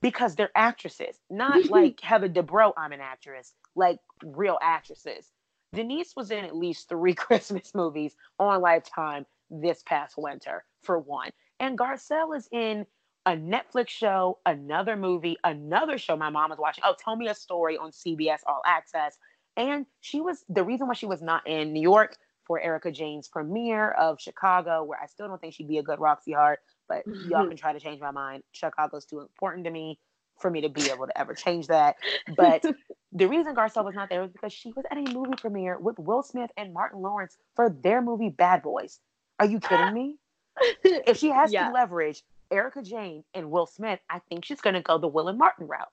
because 0.01 0.35
they're 0.35 0.51
actresses, 0.55 1.19
not 1.29 1.65
like 1.69 1.99
Heather 1.99 2.29
Dubrow, 2.29 2.73
I'm 2.77 2.91
an 2.91 3.01
actress, 3.01 3.53
like 3.75 3.99
real 4.23 4.57
actresses. 4.61 5.31
Denise 5.73 6.15
was 6.15 6.31
in 6.31 6.45
at 6.45 6.55
least 6.55 6.89
three 6.89 7.13
Christmas 7.15 7.73
movies 7.73 8.15
on 8.39 8.61
Lifetime 8.61 9.25
this 9.49 9.83
past 9.85 10.15
winter, 10.17 10.63
for 10.81 10.99
one. 10.99 11.29
And 11.59 11.77
Garcelle 11.77 12.35
is 12.35 12.47
in 12.51 12.85
a 13.25 13.31
Netflix 13.31 13.89
show, 13.89 14.39
another 14.45 14.95
movie, 14.95 15.37
another 15.43 15.97
show 15.97 16.17
my 16.17 16.29
mom 16.29 16.49
was 16.49 16.59
watching. 16.59 16.83
Oh, 16.85 16.95
tell 16.97 17.15
me 17.15 17.27
a 17.27 17.35
story 17.35 17.77
on 17.77 17.91
CBS 17.91 18.39
All 18.45 18.61
Access. 18.65 19.17
And 19.55 19.85
she 20.01 20.19
was 20.19 20.43
the 20.49 20.63
reason 20.63 20.87
why 20.87 20.93
she 20.93 21.05
was 21.05 21.21
not 21.21 21.47
in 21.47 21.73
New 21.73 21.81
York 21.81 22.17
for 22.45 22.59
Erika 22.59 22.91
Jayne's 22.91 23.27
premiere 23.27 23.91
of 23.91 24.19
Chicago, 24.19 24.83
where 24.83 24.99
I 25.01 25.05
still 25.05 25.27
don't 25.27 25.39
think 25.39 25.53
she'd 25.53 25.67
be 25.67 25.77
a 25.77 25.83
good 25.83 25.99
Roxie 25.99 26.33
Hart, 26.33 26.59
but 26.87 27.03
y'all 27.27 27.47
can 27.47 27.57
try 27.57 27.73
to 27.73 27.79
change 27.79 27.99
my 27.99 28.11
mind. 28.11 28.43
Chicago's 28.51 29.05
too 29.05 29.19
important 29.19 29.65
to 29.65 29.71
me 29.71 29.99
for 30.39 30.49
me 30.49 30.61
to 30.61 30.69
be 30.69 30.89
able 30.89 31.05
to 31.05 31.17
ever 31.17 31.33
change 31.33 31.67
that. 31.67 31.95
But 32.35 32.65
the 33.11 33.27
reason 33.27 33.55
Garcelle 33.55 33.85
was 33.85 33.95
not 33.95 34.09
there 34.09 34.21
was 34.21 34.31
because 34.31 34.53
she 34.53 34.71
was 34.75 34.85
at 34.89 34.97
a 34.97 35.13
movie 35.13 35.35
premiere 35.37 35.77
with 35.79 35.99
Will 35.99 36.23
Smith 36.23 36.49
and 36.57 36.73
Martin 36.73 37.01
Lawrence 37.01 37.37
for 37.55 37.69
their 37.69 38.01
movie 38.01 38.29
Bad 38.29 38.61
Boys. 38.61 38.99
Are 39.39 39.45
you 39.45 39.59
kidding 39.59 39.93
me? 39.93 40.17
if 40.83 41.17
she 41.17 41.29
has 41.29 41.51
yeah. 41.51 41.67
to 41.67 41.73
leverage 41.73 42.23
Erika 42.51 42.81
Jayne 42.81 43.23
and 43.33 43.49
Will 43.49 43.65
Smith, 43.65 43.99
I 44.09 44.19
think 44.29 44.45
she's 44.45 44.61
going 44.61 44.75
to 44.75 44.81
go 44.81 44.97
the 44.97 45.07
Will 45.07 45.27
and 45.27 45.37
Martin 45.37 45.67
route. 45.67 45.91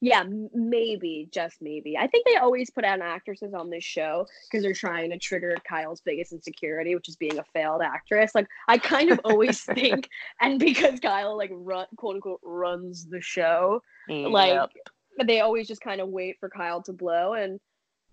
Yeah, 0.00 0.24
maybe, 0.54 1.28
just 1.32 1.60
maybe. 1.60 1.98
I 1.98 2.06
think 2.06 2.24
they 2.24 2.36
always 2.36 2.70
put 2.70 2.84
out 2.84 3.00
actresses 3.00 3.52
on 3.52 3.68
this 3.68 3.82
show 3.82 4.28
because 4.44 4.62
they're 4.62 4.72
trying 4.72 5.10
to 5.10 5.18
trigger 5.18 5.56
Kyle's 5.68 6.00
biggest 6.00 6.32
insecurity, 6.32 6.94
which 6.94 7.08
is 7.08 7.16
being 7.16 7.38
a 7.38 7.44
failed 7.52 7.82
actress. 7.82 8.32
Like 8.32 8.46
I 8.68 8.78
kind 8.78 9.10
of 9.10 9.20
always 9.24 9.60
think, 9.74 10.08
and 10.40 10.60
because 10.60 11.00
Kyle 11.00 11.36
like 11.36 11.50
run 11.52 11.86
quote 11.96 12.16
unquote 12.16 12.40
runs 12.44 13.06
the 13.06 13.20
show, 13.20 13.82
yep. 14.08 14.30
like 14.30 14.70
they 15.24 15.40
always 15.40 15.66
just 15.66 15.80
kind 15.80 16.00
of 16.00 16.08
wait 16.08 16.38
for 16.38 16.48
Kyle 16.48 16.80
to 16.82 16.92
blow. 16.92 17.34
And 17.34 17.58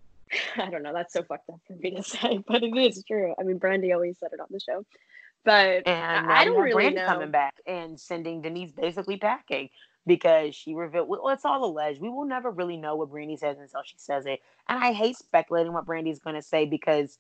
I 0.58 0.72
don't 0.72 0.82
know, 0.82 0.94
that's 0.94 1.14
so 1.14 1.22
fucked 1.22 1.50
up 1.52 1.60
for 1.68 1.74
me 1.74 1.92
to 1.92 2.04
say, 2.04 2.40
but 2.48 2.64
it 2.64 2.76
is 2.76 3.04
true. 3.04 3.36
I 3.40 3.44
mean, 3.44 3.60
Brandi 3.60 3.94
always 3.94 4.18
said 4.18 4.30
it 4.34 4.40
on 4.40 4.48
the 4.50 4.60
show. 4.60 4.84
But 5.44 5.88
and 5.88 6.32
I, 6.32 6.42
I 6.42 6.46
don't 6.46 6.60
really 6.60 6.86
Brandi 6.86 6.96
know. 6.96 7.06
coming 7.06 7.30
back 7.30 7.54
and 7.68 8.00
sending 8.00 8.42
Denise 8.42 8.72
basically 8.72 9.18
packing 9.18 9.70
because 10.08 10.56
she 10.56 10.74
revealed 10.74 11.08
well, 11.08 11.30
it's 11.30 11.46
all 11.46 11.66
alleged. 11.66 12.02
We 12.02 12.10
will 12.10 12.26
never 12.26 12.52
really 12.52 12.78
know 12.78 12.96
what 12.96 13.10
Brandi 13.10 13.38
says 13.38 13.58
until 13.60 13.84
she 13.84 13.96
says 13.98 14.26
it. 14.26 14.42
And 14.68 14.84
I 14.84 14.94
hate 14.94 15.18
speculating 15.18 15.74
what 15.74 15.86
Brandi's 15.86 16.20
gonna 16.20 16.42
say 16.42 16.66
because 16.66 17.18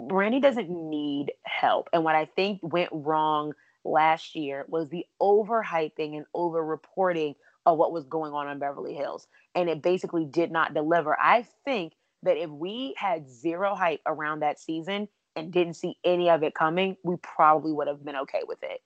Brandi 0.00 0.40
doesn't 0.40 0.70
need 0.70 1.32
help. 1.44 1.88
And 1.92 2.04
what 2.04 2.14
I 2.14 2.26
think 2.26 2.60
went 2.62 2.90
wrong 2.92 3.52
last 3.84 4.34
year 4.36 4.64
was 4.68 4.88
the 4.88 5.06
overhyping 5.20 6.16
and 6.16 6.26
over 6.34 6.64
reporting 6.64 7.34
of 7.66 7.78
what 7.78 7.92
was 7.92 8.04
going 8.04 8.32
on 8.32 8.48
in 8.48 8.58
Beverly 8.58 8.94
Hills. 8.94 9.26
And 9.54 9.68
it 9.68 9.82
basically 9.82 10.24
did 10.24 10.50
not 10.50 10.74
deliver. 10.74 11.18
I 11.18 11.46
think 11.64 11.94
that 12.22 12.36
if 12.36 12.50
we 12.50 12.94
had 12.96 13.28
zero 13.28 13.74
hype 13.74 14.00
around 14.06 14.40
that 14.40 14.60
season 14.60 15.08
and 15.36 15.52
didn't 15.52 15.74
see 15.74 15.96
any 16.04 16.30
of 16.30 16.42
it 16.42 16.54
coming, 16.54 16.96
we 17.02 17.16
probably 17.16 17.72
would 17.72 17.88
have 17.88 18.04
been 18.04 18.16
okay 18.16 18.42
with 18.46 18.62
it 18.62 18.80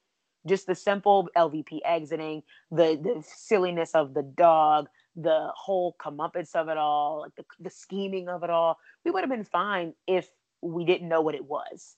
just 0.46 0.66
the 0.66 0.74
simple 0.74 1.28
LVP 1.36 1.80
exiting, 1.84 2.42
the 2.70 2.98
the 3.02 3.22
silliness 3.26 3.92
of 3.94 4.14
the 4.14 4.22
dog, 4.22 4.88
the 5.16 5.50
whole 5.54 5.94
comeuppance 5.98 6.54
of 6.54 6.68
it 6.68 6.76
all, 6.76 7.20
like 7.20 7.34
the, 7.36 7.44
the 7.60 7.70
scheming 7.70 8.28
of 8.28 8.42
it 8.42 8.50
all, 8.50 8.78
we 9.04 9.10
would 9.10 9.22
have 9.22 9.30
been 9.30 9.44
fine 9.44 9.94
if 10.06 10.28
we 10.60 10.84
didn't 10.84 11.08
know 11.08 11.20
what 11.20 11.34
it 11.34 11.44
was. 11.44 11.96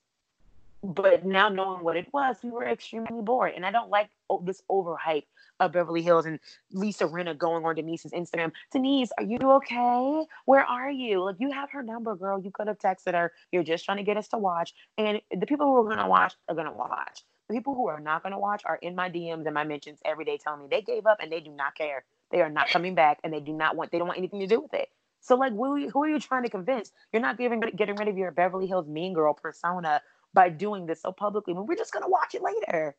But 0.83 1.25
now 1.25 1.49
knowing 1.49 1.83
what 1.83 1.97
it 1.97 2.13
was, 2.13 2.37
we 2.43 2.51
were 2.51 2.67
extremely 2.67 3.23
bored. 3.23 3.55
And 3.57 3.65
I 3.65 3.71
don't 3.71 3.89
like 3.89 4.11
oh, 4.29 4.43
this 4.45 4.63
overhype 4.71 5.25
of 5.61 5.73
Beverly 5.73 6.03
Hills 6.03 6.27
and 6.27 6.39
Lisa 6.73 7.07
Rinna 7.07 7.37
going 7.39 7.65
on 7.65 7.75
Denise's 7.75 8.13
Instagram. 8.13 8.53
Denise, 8.71 9.11
are 9.17 9.25
you 9.25 9.39
okay? 9.41 10.27
Where 10.45 10.65
are 10.65 10.91
you? 10.91 11.25
Like 11.25 11.37
you 11.39 11.51
have 11.53 11.71
her 11.71 11.83
number, 11.83 12.15
girl. 12.17 12.39
You 12.39 12.51
could 12.51 12.67
have 12.67 12.79
texted 12.79 13.15
her. 13.15 13.33
You're 13.51 13.63
just 13.63 13.87
trying 13.87 13.97
to 13.97 14.03
get 14.03 14.19
us 14.19 14.29
to 14.29 14.39
watch. 14.39 14.75
And 14.99 15.23
the 15.31 15.47
people 15.47 15.67
who 15.67 15.87
are 15.87 15.89
gonna 15.89 16.09
watch 16.09 16.35
are 16.51 16.55
gonna 16.55 16.73
watch. 16.73 17.23
People 17.51 17.75
who 17.75 17.89
are 17.89 18.01
not 18.01 18.23
going 18.23 18.33
to 18.33 18.39
watch 18.39 18.63
are 18.65 18.77
in 18.77 18.95
my 18.95 19.11
DMs 19.11 19.45
and 19.45 19.55
my 19.55 19.65
mentions 19.65 19.99
every 20.05 20.25
day 20.25 20.39
telling 20.39 20.63
me 20.63 20.67
they 20.71 20.81
gave 20.81 21.07
up 21.07 21.19
and 21.21 21.31
they 21.31 21.41
do 21.41 21.51
not 21.51 21.75
care. 21.75 22.05
They 22.31 22.41
are 22.41 22.49
not 22.49 22.69
coming 22.69 22.95
back 22.95 23.19
and 23.23 23.33
they 23.33 23.41
do 23.41 23.53
not 23.53 23.77
want, 23.77 23.93
they 23.93 23.99
don't 23.99 24.09
want 24.09 24.19
anything 24.19 24.41
to 24.41 24.47
do 24.47 24.61
with 24.61 24.73
it. 24.75 24.89
So, 25.21 25.37
like, 25.37 25.53
who, 25.53 25.89
who 25.89 26.03
are 26.03 26.09
you 26.09 26.19
trying 26.19 26.43
to 26.43 26.51
convince? 26.51 26.93
You're 27.13 27.23
not 27.23 27.39
giving, 27.39 27.61
getting 27.61 27.97
rid 27.97 28.09
of 28.09 28.19
your 28.19 28.31
Beverly 28.31 28.67
Hills 28.67 28.87
mean 28.87 29.15
girl 29.15 29.33
persona 29.33 30.03
by 30.35 30.51
doing 30.51 30.85
this 30.87 31.01
so 31.01 31.13
publicly. 31.13 31.55
We're 31.55 31.77
just 31.77 31.93
going 31.93 32.03
to 32.03 32.11
watch 32.11 32.35
it 32.35 32.43
later. 32.43 32.95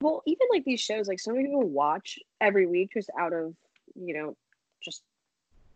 Well, 0.00 0.22
even 0.26 0.46
like 0.50 0.64
these 0.64 0.80
shows, 0.80 1.08
like 1.08 1.20
so 1.20 1.32
many 1.32 1.44
people 1.44 1.68
watch 1.68 2.18
every 2.40 2.66
week 2.66 2.92
just 2.94 3.10
out 3.18 3.34
of, 3.34 3.54
you 3.94 4.14
know, 4.14 4.36
just 4.82 5.02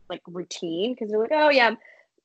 like 0.09 0.23
routine 0.27 0.95
because 0.95 1.11
they're 1.11 1.21
like, 1.21 1.33
oh, 1.33 1.51
yeah, 1.51 1.75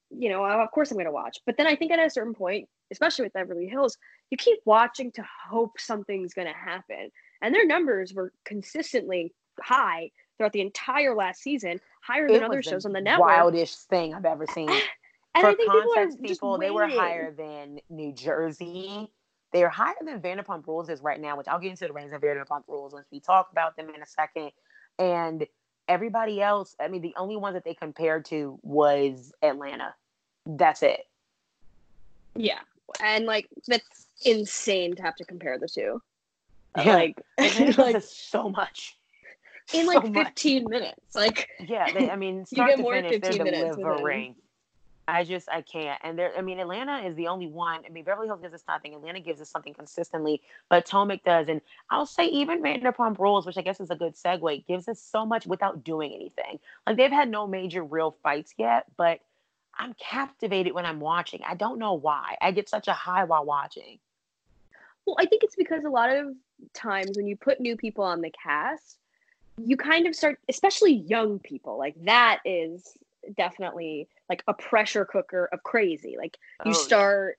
you 0.10 0.30
know, 0.30 0.46
of 0.46 0.72
course 0.72 0.92
I'm 0.92 0.96
going 0.96 1.06
to 1.06 1.12
watch. 1.12 1.40
But 1.46 1.58
then 1.58 1.68
I 1.68 1.76
think 1.76 1.92
at 1.92 2.00
a 2.00 2.10
certain 2.10 2.34
point, 2.34 2.70
especially 2.92 3.24
with 3.24 3.34
Beverly 3.34 3.68
Hills, 3.68 3.98
you 4.30 4.38
keep 4.38 4.60
watching 4.66 5.12
to 5.14 5.26
hope 5.50 5.80
something's 5.80 6.34
going 6.34 6.48
to 6.48 6.54
happen. 6.54 7.12
And 7.42 7.54
their 7.54 7.66
numbers 7.66 8.14
were 8.14 8.34
consistently 8.46 9.34
high 9.62 10.12
throughout 10.38 10.54
the 10.54 10.62
entire 10.62 11.16
last 11.16 11.42
season, 11.42 11.80
higher 12.02 12.28
it 12.28 12.34
than 12.34 12.44
other 12.44 12.62
shows 12.62 12.86
on 12.86 12.94
the 12.94 13.02
network. 13.02 13.28
Wildest 13.28 13.88
thing 13.90 14.14
I've 14.14 14.26
ever 14.26 14.46
seen. 14.48 14.70
and 15.36 15.44
For 15.46 15.56
context, 15.66 16.22
people, 16.22 16.58
people 16.58 16.58
they 16.58 16.72
were 16.72 16.88
higher 16.88 17.32
than 17.32 17.80
New 17.90 18.14
Jersey. 18.14 19.12
They 19.52 19.64
are 19.64 19.70
higher 19.70 19.96
than 20.04 20.22
Vanderpump 20.22 20.68
Rules 20.68 20.90
is 20.90 21.02
right 21.02 21.20
now, 21.20 21.36
which 21.36 21.48
I'll 21.48 21.60
get 21.60 21.72
into 21.72 21.88
the 21.88 21.94
ratings 21.94 22.14
of 22.14 22.22
Vanderpump 22.22 22.64
Rules 22.68 22.94
once 22.94 23.08
we 23.12 23.20
talk 23.20 23.50
about 23.52 23.76
them 23.76 23.90
in 23.90 24.02
a 24.02 24.06
second. 24.06 24.52
And 25.00 25.46
everybody 25.88 26.42
else, 26.42 26.76
I 26.80 26.88
mean, 26.88 27.02
the 27.02 27.16
only 27.18 27.36
one 27.36 27.54
that 27.54 27.64
they 27.64 27.74
compared 27.74 28.26
to 28.26 28.60
was 28.62 29.34
Atlanta. 29.42 29.96
That's 30.46 30.84
it. 30.84 31.02
Yeah. 32.36 32.60
And 33.02 33.26
like 33.26 33.48
that's 33.68 34.08
insane 34.26 34.96
to 34.96 35.04
have 35.04 35.16
to 35.16 35.26
compare 35.26 35.58
the 35.58 35.68
two. 35.68 36.02
Yeah. 36.78 36.96
Like, 36.96 37.22
like 37.78 38.02
so 38.02 38.50
much. 38.50 38.98
In 39.74 39.86
so 39.86 39.94
like 39.94 40.14
15 40.14 40.64
much. 40.64 40.72
minutes. 40.72 41.16
Like 41.16 41.48
Yeah, 41.60 41.92
they, 41.92 42.10
I 42.10 42.16
mean 42.16 42.46
start 42.46 42.78
to 42.78 42.84
finish, 42.84 43.22
they're 43.22 43.32
delivering. 43.46 44.36
I 45.08 45.24
just 45.24 45.50
I 45.50 45.62
can't. 45.62 46.00
And 46.04 46.18
there 46.18 46.32
I 46.38 46.42
mean 46.42 46.60
Atlanta 46.60 47.00
is 47.08 47.16
the 47.16 47.28
only 47.28 47.48
one. 47.48 47.82
I 47.86 47.90
mean 47.90 48.04
Beverly 48.04 48.28
Hills 48.28 48.42
gives 48.42 48.54
us 48.54 48.64
nothing. 48.68 48.94
Atlanta 48.94 49.20
gives 49.20 49.42
us 49.42 49.50
something 49.50 49.74
consistently, 49.74 50.42
but 50.70 50.86
Potomac 50.86 51.24
does. 51.24 51.50
And 51.50 51.62
I'll 51.90 52.06
say 52.06 52.28
even 52.28 52.62
Vanderpump 52.62 53.18
Rules, 53.18 53.46
which 53.46 53.58
I 53.58 53.62
guess 53.62 53.80
is 53.80 53.90
a 53.90 53.96
good 53.96 54.16
segue, 54.16 54.66
gives 54.68 54.88
us 54.88 55.00
so 55.00 55.26
much 55.26 55.48
without 55.48 55.84
doing 55.84 56.14
anything. 56.14 56.60
Like 56.86 56.98
they've 56.98 57.12
had 57.12 57.30
no 57.30 57.48
major 57.48 57.84
real 57.84 58.16
fights 58.24 58.54
yet, 58.58 58.86
but 58.98 59.20
I'm 59.80 59.96
captivated 59.96 60.74
when 60.74 60.86
I'm 60.86 61.00
watching. 61.00 61.40
I 61.48 61.56
don't 61.56 61.80
know 61.80 61.94
why. 61.94 62.36
I 62.42 62.52
get 62.52 62.70
such 62.70 62.88
a 62.88 62.94
high 62.94 63.24
while 63.24 63.46
watching. 63.46 63.98
Well, 65.06 65.16
I 65.18 65.26
think 65.26 65.44
it's 65.44 65.56
because 65.56 65.86
a 65.86 65.90
lot 65.90 66.16
of 66.16 66.36
times 66.74 67.16
when 67.16 67.26
you 67.26 67.38
put 67.38 67.62
new 67.62 67.78
people 67.78 68.04
on 68.04 68.22
the 68.22 68.32
cast, 68.32 68.98
you 69.58 69.78
kind 69.78 70.06
of 70.06 70.16
start, 70.16 70.40
especially 70.50 70.94
young 70.94 71.40
people, 71.40 71.78
like 71.78 71.96
that 72.04 72.40
is 72.46 72.98
definitely 73.38 74.08
like 74.30 74.44
a 74.48 74.54
pressure 74.54 75.06
cooker 75.06 75.50
of 75.52 75.64
crazy. 75.64 76.16
Like 76.18 76.38
you 76.66 76.72
oh, 76.72 76.74
start, 76.74 77.38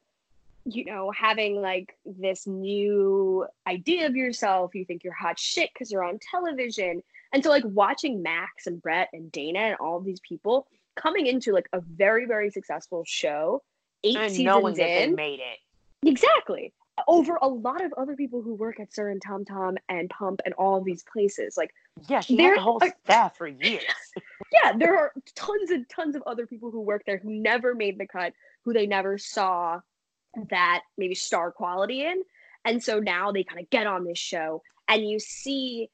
yeah. 0.65 0.75
you 0.75 0.85
know, 0.87 1.11
having 1.11 1.61
like 1.61 1.97
this 2.05 2.47
new 2.47 3.47
idea 3.67 4.07
of 4.07 4.17
yourself. 4.17 4.75
You 4.75 4.85
think 4.85 5.05
you're 5.05 5.13
hot 5.13 5.39
shit 5.39 5.71
because 5.73 5.91
you're 5.93 6.05
on 6.05 6.19
television. 6.31 7.03
And 7.33 7.45
so, 7.45 7.51
like, 7.51 7.63
watching 7.65 8.23
Max 8.23 8.67
and 8.67 8.83
Brett 8.83 9.09
and 9.13 9.31
Dana 9.31 9.61
and 9.61 9.77
all 9.77 9.99
of 9.99 10.05
these 10.05 10.21
people, 10.21 10.67
coming 11.01 11.27
into 11.27 11.53
like 11.53 11.69
a 11.73 11.81
very 11.81 12.27
very 12.27 12.51
successful 12.51 13.05
show 13.07 13.63
eight 14.05 14.17
and 14.17 14.33
seasons 14.33 14.79
in, 14.79 15.15
made 15.15 15.41
it 15.41 16.09
exactly 16.09 16.73
over 17.09 17.39
a 17.41 17.49
lot 17.49 17.83
of 17.83 17.93
other 17.95 18.15
people 18.15 18.43
who 18.43 18.55
work 18.55 18.79
at 18.81 18.93
SUR 18.93 19.09
and 19.09 19.23
Tom 19.23 19.45
Tom 19.45 19.79
and 19.89 20.11
Pump 20.11 20.41
and 20.45 20.53
all 20.55 20.77
of 20.77 20.85
these 20.85 21.03
places. 21.11 21.57
Like, 21.57 21.73
yeah, 22.09 22.21
she 22.21 22.37
had 22.37 22.59
a 22.59 22.61
whole 22.61 22.81
staff 23.05 23.37
for 23.37 23.47
years. 23.47 23.85
yeah, 24.53 24.73
there 24.77 24.99
are 24.99 25.13
tons 25.35 25.71
and 25.71 25.89
tons 25.89 26.17
of 26.17 26.23
other 26.27 26.47
people 26.47 26.71
who 26.71 26.81
work 26.81 27.03
there 27.07 27.19
who 27.19 27.31
never 27.31 27.75
made 27.75 27.99
the 27.99 28.07
cut, 28.07 28.33
who 28.65 28.73
they 28.73 28.87
never 28.87 29.19
saw 29.19 29.81
that 30.51 30.83
maybe 30.97 31.15
star 31.15 31.51
quality 31.51 32.05
in. 32.05 32.23
And 32.65 32.83
so 32.83 33.01
now 33.01 33.33
they 33.33 33.45
kind 33.45 33.61
of 33.61 33.71
get 33.71 33.87
on 33.87 34.05
this 34.05 34.19
show 34.19 34.63
and 34.89 35.09
you 35.09 35.19
see 35.19 35.89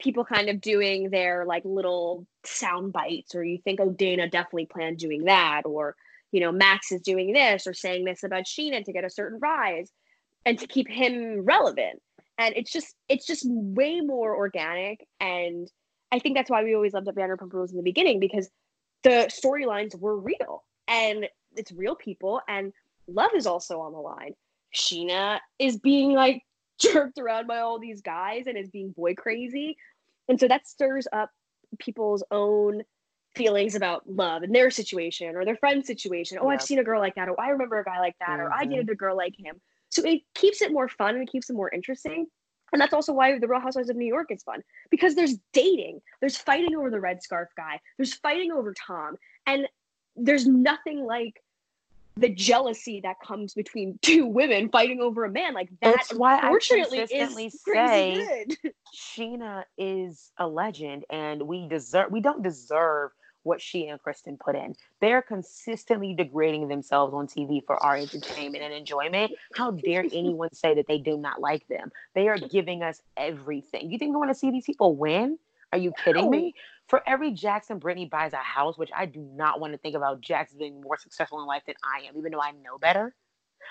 people 0.00 0.24
kind 0.24 0.48
of 0.48 0.60
doing 0.60 1.10
their 1.10 1.44
like 1.46 1.64
little 1.64 2.26
sound 2.44 2.92
bites 2.92 3.34
or 3.34 3.44
you 3.44 3.58
think 3.62 3.80
oh 3.80 3.90
dana 3.90 4.28
definitely 4.28 4.66
planned 4.66 4.98
doing 4.98 5.24
that 5.24 5.62
or 5.64 5.94
you 6.32 6.40
know 6.40 6.52
max 6.52 6.92
is 6.92 7.00
doing 7.02 7.32
this 7.32 7.66
or 7.66 7.74
saying 7.74 8.04
this 8.04 8.22
about 8.22 8.44
Scheana 8.44 8.84
to 8.84 8.92
get 8.92 9.04
a 9.04 9.10
certain 9.10 9.38
rise 9.40 9.90
and 10.46 10.58
to 10.58 10.66
keep 10.66 10.88
him 10.88 11.44
relevant. 11.44 12.00
And 12.38 12.56
it's 12.56 12.72
just 12.72 12.94
it's 13.08 13.26
just 13.26 13.44
way 13.46 14.00
more 14.00 14.34
organic 14.34 15.06
and 15.20 15.68
i 16.10 16.18
think 16.18 16.36
that's 16.36 16.48
why 16.48 16.64
we 16.64 16.74
always 16.74 16.94
loved 16.94 17.06
the 17.06 17.12
vanderpump 17.12 17.52
rules 17.52 17.70
in 17.70 17.76
the 17.76 17.82
beginning 17.82 18.18
because 18.18 18.48
the 19.02 19.30
storylines 19.30 19.98
were 19.98 20.18
real 20.18 20.64
and 20.88 21.26
it's 21.56 21.72
real 21.72 21.94
people 21.94 22.40
and 22.48 22.72
love 23.06 23.30
is 23.34 23.46
also 23.46 23.80
on 23.80 23.92
the 23.92 23.98
line. 23.98 24.34
Scheana 24.74 25.40
is 25.58 25.78
being 25.78 26.12
like 26.12 26.42
jerked 26.80 27.18
around 27.18 27.46
by 27.46 27.58
all 27.58 27.78
these 27.78 28.00
guys 28.00 28.46
and 28.46 28.56
is 28.56 28.70
being 28.70 28.90
boy 28.90 29.14
crazy 29.14 29.76
and 30.30 30.38
so 30.38 30.46
that 30.46 30.66
stirs 30.66 31.08
up 31.12 31.30
people's 31.78 32.22
own 32.30 32.82
feelings 33.34 33.74
about 33.74 34.08
love 34.08 34.42
and 34.42 34.54
their 34.54 34.70
situation 34.70 35.34
or 35.36 35.44
their 35.44 35.56
friend's 35.56 35.86
situation. 35.86 36.38
Oh, 36.40 36.48
I've 36.48 36.62
seen 36.62 36.78
a 36.78 36.84
girl 36.84 37.00
like 37.00 37.16
that, 37.16 37.28
or 37.28 37.40
I 37.40 37.48
remember 37.50 37.80
a 37.80 37.84
guy 37.84 37.98
like 37.98 38.16
that, 38.20 38.30
mm-hmm. 38.30 38.42
or 38.42 38.52
I 38.52 38.62
mm-hmm. 38.62 38.70
dated 38.70 38.90
a 38.90 38.94
girl 38.94 39.16
like 39.16 39.34
him. 39.36 39.60
So 39.88 40.02
it 40.04 40.22
keeps 40.34 40.62
it 40.62 40.72
more 40.72 40.88
fun 40.88 41.14
and 41.14 41.22
it 41.22 41.30
keeps 41.30 41.50
it 41.50 41.54
more 41.54 41.68
interesting. 41.70 42.26
And 42.72 42.80
that's 42.80 42.94
also 42.94 43.12
why 43.12 43.36
the 43.36 43.48
Real 43.48 43.60
Housewives 43.60 43.90
of 43.90 43.96
New 43.96 44.06
York 44.06 44.28
is 44.30 44.44
fun 44.44 44.62
because 44.90 45.16
there's 45.16 45.36
dating, 45.52 46.00
there's 46.20 46.36
fighting 46.36 46.76
over 46.76 46.90
the 46.90 47.00
red 47.00 47.22
scarf 47.22 47.48
guy, 47.56 47.80
there's 47.98 48.14
fighting 48.14 48.52
over 48.52 48.72
Tom, 48.86 49.16
and 49.46 49.66
there's 50.14 50.46
nothing 50.46 51.04
like 51.04 51.42
the 52.16 52.28
jealousy 52.28 53.00
that 53.02 53.16
comes 53.20 53.54
between 53.54 53.98
two 54.02 54.26
women 54.26 54.68
fighting 54.68 55.00
over 55.00 55.24
a 55.24 55.30
man 55.30 55.54
like 55.54 55.70
that. 55.80 55.96
That's 55.96 56.14
why 56.14 56.36
I 56.36 56.50
consistently 56.50 57.50
say 57.50 58.46
Scheana 58.94 59.64
is 59.78 60.32
a 60.38 60.46
legend, 60.46 61.04
and 61.10 61.42
we 61.42 61.68
deserve. 61.68 62.10
We 62.10 62.20
don't 62.20 62.42
deserve 62.42 63.12
what 63.42 63.60
she 63.60 63.86
and 63.86 64.00
Kristen 64.02 64.36
put 64.36 64.54
in. 64.54 64.76
They're 65.00 65.22
consistently 65.22 66.14
degrading 66.14 66.68
themselves 66.68 67.14
on 67.14 67.26
TV 67.26 67.64
for 67.64 67.82
our 67.82 67.96
entertainment 67.96 68.62
and 68.62 68.74
enjoyment. 68.74 69.32
How 69.54 69.70
dare 69.70 70.04
anyone 70.12 70.52
say 70.52 70.74
that 70.74 70.86
they 70.86 70.98
do 70.98 71.16
not 71.16 71.40
like 71.40 71.66
them? 71.68 71.90
They 72.14 72.28
are 72.28 72.36
giving 72.36 72.82
us 72.82 73.00
everything. 73.16 73.90
You 73.90 73.98
think 73.98 74.10
we 74.10 74.18
want 74.18 74.30
to 74.30 74.34
see 74.34 74.50
these 74.50 74.66
people 74.66 74.94
win? 74.94 75.38
Are 75.72 75.78
you 75.78 75.92
kidding 76.04 76.24
no. 76.24 76.30
me? 76.30 76.54
For 76.88 77.02
every 77.06 77.30
Jackson 77.30 77.78
Brittany 77.78 78.06
buys 78.06 78.32
a 78.32 78.38
house, 78.38 78.76
which 78.76 78.90
I 78.94 79.06
do 79.06 79.20
not 79.20 79.60
want 79.60 79.72
to 79.72 79.78
think 79.78 79.94
about 79.94 80.20
Jackson 80.20 80.58
being 80.58 80.80
more 80.80 80.98
successful 80.98 81.40
in 81.40 81.46
life 81.46 81.62
than 81.66 81.76
I 81.84 82.06
am, 82.08 82.16
even 82.16 82.32
though 82.32 82.40
I 82.40 82.50
know 82.50 82.78
better. 82.80 83.14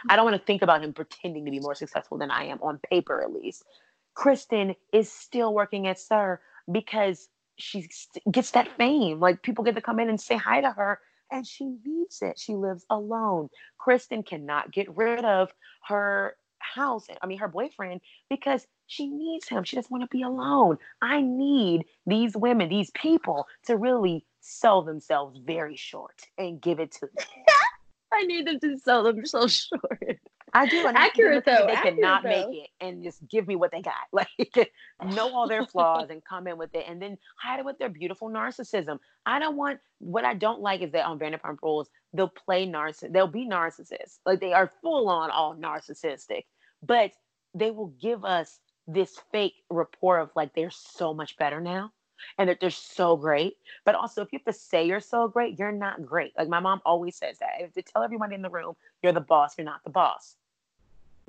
I 0.08 0.16
don't 0.16 0.24
want 0.24 0.38
to 0.38 0.46
think 0.46 0.62
about 0.62 0.84
him 0.84 0.94
pretending 0.94 1.44
to 1.46 1.52
be 1.52 1.60
more 1.60 1.76
successful 1.76 2.18
than 2.18 2.32
I 2.32 2.46
am, 2.46 2.60
on 2.62 2.80
paper 2.90 3.22
at 3.22 3.34
least. 3.34 3.66
Kristen 4.14 4.76
is 4.94 5.12
still 5.12 5.54
working 5.54 5.88
at 5.88 6.00
SUR 6.00 6.40
because 6.72 7.28
she 7.58 7.88
gets 8.32 8.52
that 8.52 8.70
fame. 8.78 9.20
Like 9.20 9.44
people 9.44 9.66
get 9.66 9.76
to 9.76 9.82
come 9.82 10.00
in 10.00 10.10
and 10.10 10.22
say 10.22 10.38
hi 10.38 10.62
to 10.62 10.72
her, 10.72 11.00
and 11.32 11.46
she 11.46 11.76
needs 11.86 12.22
it. 12.22 12.40
She 12.40 12.56
lives 12.56 12.86
alone. 12.90 13.50
Kristen 13.78 14.24
cannot 14.24 14.72
get 14.72 14.96
rid 14.96 15.26
of 15.26 15.52
her 15.88 16.36
house, 16.60 17.08
I 17.22 17.26
mean, 17.26 17.40
her 17.40 17.48
boyfriend, 17.48 18.02
because 18.30 18.66
she 18.90 19.08
needs 19.08 19.48
him. 19.48 19.64
She 19.64 19.76
doesn't 19.76 19.92
want 19.92 20.04
to 20.04 20.10
be 20.10 20.24
alone. 20.24 20.80
I 21.00 21.22
need 21.22 21.86
these 22.08 22.36
women, 22.36 22.70
these 22.70 22.90
people 22.96 23.46
to 23.68 23.78
really 23.78 24.26
sell 24.42 24.82
themselves 24.82 25.40
very 25.46 25.76
short 25.76 26.24
and 26.40 26.60
give 26.60 26.80
it 26.80 26.92
to 26.94 27.06
me. 27.06 27.24
I 28.12 28.24
need 28.24 28.48
them 28.48 28.60
to 28.62 28.80
sell 28.80 29.04
themselves 29.04 29.70
short. 29.72 30.20
I 30.54 30.66
do. 30.68 30.88
And 30.88 30.98
accurate 30.98 31.46
though. 31.46 31.68
They 31.68 31.74
accurate, 31.74 31.98
cannot 31.98 32.24
though. 32.24 32.30
make 32.30 32.64
it 32.64 32.70
and 32.82 33.04
just 33.04 33.20
give 33.30 33.48
me 33.48 33.56
what 33.56 33.72
they 33.72 33.84
got. 33.84 33.94
Like 34.12 34.72
know 35.06 35.32
all 35.36 35.48
their 35.48 35.68
flaws 35.68 36.10
and 36.10 36.26
come 36.26 36.48
in 36.48 36.58
with 36.58 36.74
it 36.74 36.86
and 36.88 37.00
then 37.00 37.20
hide 37.38 37.60
it 37.60 37.66
with 37.66 37.78
their 37.78 37.90
beautiful 37.90 38.28
narcissism. 38.28 38.98
I 39.28 39.38
don't 39.38 39.56
want 39.56 39.80
what 40.00 40.26
I 40.26 40.34
don't 40.34 40.62
like 40.62 40.82
is 40.82 40.92
that 40.94 41.06
on 41.06 41.20
Vanderpump 41.20 41.60
Rules, 41.62 41.90
they'll 42.14 42.28
play 42.28 42.66
narciss 42.66 43.14
they'll 43.14 43.28
be 43.28 43.48
narcissists. 43.48 44.18
Like 44.26 44.40
they 44.40 44.54
are 44.54 44.72
full 44.82 45.10
on 45.10 45.30
all 45.30 45.56
narcissistic, 45.56 46.46
but 46.82 47.12
they 47.54 47.70
will 47.70 47.94
give 48.02 48.26
us 48.26 48.60
this 48.94 49.20
fake 49.32 49.56
rapport 49.70 50.20
of 50.20 50.32
like 50.36 50.54
they're 50.54 50.72
so 50.72 51.14
much 51.14 51.38
better 51.38 51.62
now 51.62 51.92
and 52.38 52.50
that 52.50 52.60
they're 52.60 52.70
so 52.70 53.16
great. 53.16 53.58
But 53.86 53.96
also, 53.96 54.22
if 54.22 54.34
you 54.34 54.40
have 54.40 54.54
to 54.54 54.60
say 54.60 54.86
you're 54.86 55.00
so 55.00 55.28
great, 55.28 55.58
you're 55.58 55.72
not 55.72 56.06
great. 56.06 56.34
Like 56.38 56.50
my 56.50 56.60
mom 56.60 56.82
always 56.86 57.16
says 57.16 57.38
that. 57.40 57.60
If 57.60 57.74
to 57.74 57.82
tell 57.82 58.04
everybody 58.04 58.36
in 58.36 58.42
the 58.42 58.50
room 58.50 58.76
you're 59.02 59.14
the 59.14 59.22
boss, 59.22 59.58
you're 59.58 59.66
not 59.66 59.84
the 59.84 59.90
boss. 59.90 60.36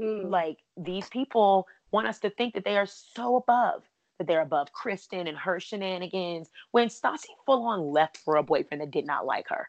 Mm. 0.00 0.30
Like 0.30 0.58
these 0.76 1.08
people 1.08 1.68
want 1.92 2.06
us 2.06 2.18
to 2.20 2.30
think 2.30 2.54
that 2.54 2.64
they 2.64 2.76
are 2.76 2.86
so 2.86 3.36
above, 3.36 3.82
that 4.18 4.26
they're 4.26 4.42
above 4.42 4.72
Kristen 4.72 5.26
and 5.26 5.36
her 5.36 5.61
shenanigans. 5.61 6.50
When 6.70 6.88
Stassi 6.88 7.28
full 7.46 7.64
on 7.66 7.92
left 7.92 8.16
for 8.16 8.36
a 8.36 8.42
boyfriend 8.42 8.80
that 8.80 8.90
did 8.90 9.06
not 9.06 9.26
like 9.26 9.48
her. 9.48 9.68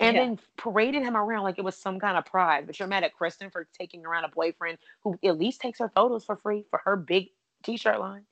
And 0.00 0.16
yeah. 0.16 0.24
then 0.24 0.38
paraded 0.56 1.02
him 1.02 1.16
around 1.16 1.42
like 1.42 1.58
it 1.58 1.64
was 1.64 1.76
some 1.76 1.98
kind 1.98 2.16
of 2.16 2.24
pride. 2.24 2.66
But 2.66 2.78
you're 2.78 2.88
mad 2.88 3.04
at 3.04 3.14
Kristen 3.14 3.50
for 3.50 3.66
taking 3.78 4.06
around 4.06 4.24
a 4.24 4.28
boyfriend 4.28 4.78
who 5.02 5.18
at 5.24 5.38
least 5.38 5.60
takes 5.60 5.80
her 5.80 5.90
photos 5.94 6.24
for 6.24 6.36
free 6.36 6.64
for 6.70 6.80
her 6.84 6.96
big 6.96 7.30
t-shirt 7.64 7.98
line. 7.98 8.22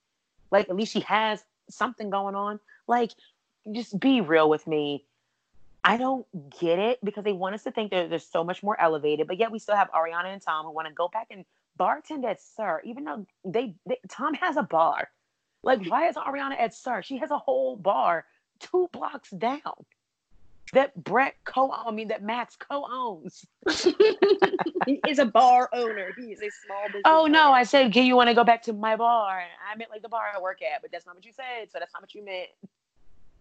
Like 0.50 0.68
at 0.68 0.76
least 0.76 0.92
she 0.92 1.00
has 1.00 1.44
something 1.68 2.10
going 2.10 2.34
on. 2.34 2.60
Like, 2.86 3.12
just 3.72 3.98
be 3.98 4.20
real 4.20 4.48
with 4.48 4.66
me. 4.66 5.04
I 5.82 5.96
don't 5.96 6.26
get 6.60 6.78
it 6.78 6.98
because 7.04 7.24
they 7.24 7.32
want 7.32 7.54
us 7.54 7.64
to 7.64 7.70
think 7.70 7.90
that 7.92 8.10
they're 8.10 8.18
so 8.18 8.42
much 8.42 8.62
more 8.62 8.80
elevated, 8.80 9.28
but 9.28 9.38
yet 9.38 9.52
we 9.52 9.58
still 9.58 9.76
have 9.76 9.90
Ariana 9.92 10.32
and 10.32 10.42
Tom 10.42 10.66
who 10.66 10.72
want 10.72 10.88
to 10.88 10.94
go 10.94 11.08
back 11.08 11.28
and 11.30 11.44
bartend 11.78 12.24
at 12.24 12.40
SUR, 12.40 12.80
even 12.84 13.04
though 13.04 13.26
they, 13.44 13.74
they 13.86 13.98
Tom 14.08 14.34
has 14.34 14.56
a 14.56 14.62
bar. 14.62 15.08
Like, 15.62 15.80
mm-hmm. 15.80 15.90
why 15.90 16.08
is 16.08 16.16
Ariana 16.16 16.58
at 16.60 16.74
SUR? 16.74 17.02
She 17.02 17.18
has 17.18 17.30
a 17.30 17.38
whole 17.38 17.76
bar 17.76 18.24
two 18.58 18.88
blocks 18.92 19.30
down 19.30 19.60
that 20.72 21.02
Brett 21.02 21.36
co 21.44 21.70
I 21.70 21.90
mean 21.90 22.08
that 22.08 22.22
Max 22.22 22.56
co-owns. 22.56 23.46
he 24.86 25.00
is 25.08 25.18
a 25.18 25.24
bar 25.24 25.68
owner. 25.72 26.12
He 26.16 26.32
is 26.32 26.40
a 26.40 26.50
small 26.64 26.86
business. 26.86 27.02
Oh 27.04 27.26
no, 27.26 27.52
I 27.52 27.62
said, 27.62 27.92
"Do 27.92 28.02
you 28.02 28.16
want 28.16 28.28
to 28.28 28.34
go 28.34 28.44
back 28.44 28.62
to 28.62 28.72
my 28.72 28.96
bar?" 28.96 29.38
I 29.40 29.76
meant 29.76 29.90
like 29.90 30.02
the 30.02 30.08
bar 30.08 30.24
I 30.34 30.40
work 30.40 30.60
at, 30.62 30.82
but 30.82 30.90
that's 30.90 31.06
not 31.06 31.14
what 31.14 31.24
you 31.24 31.32
said. 31.32 31.70
So 31.70 31.78
that's 31.78 31.92
not 31.92 32.02
what 32.02 32.14
you 32.14 32.24
meant. 32.24 32.48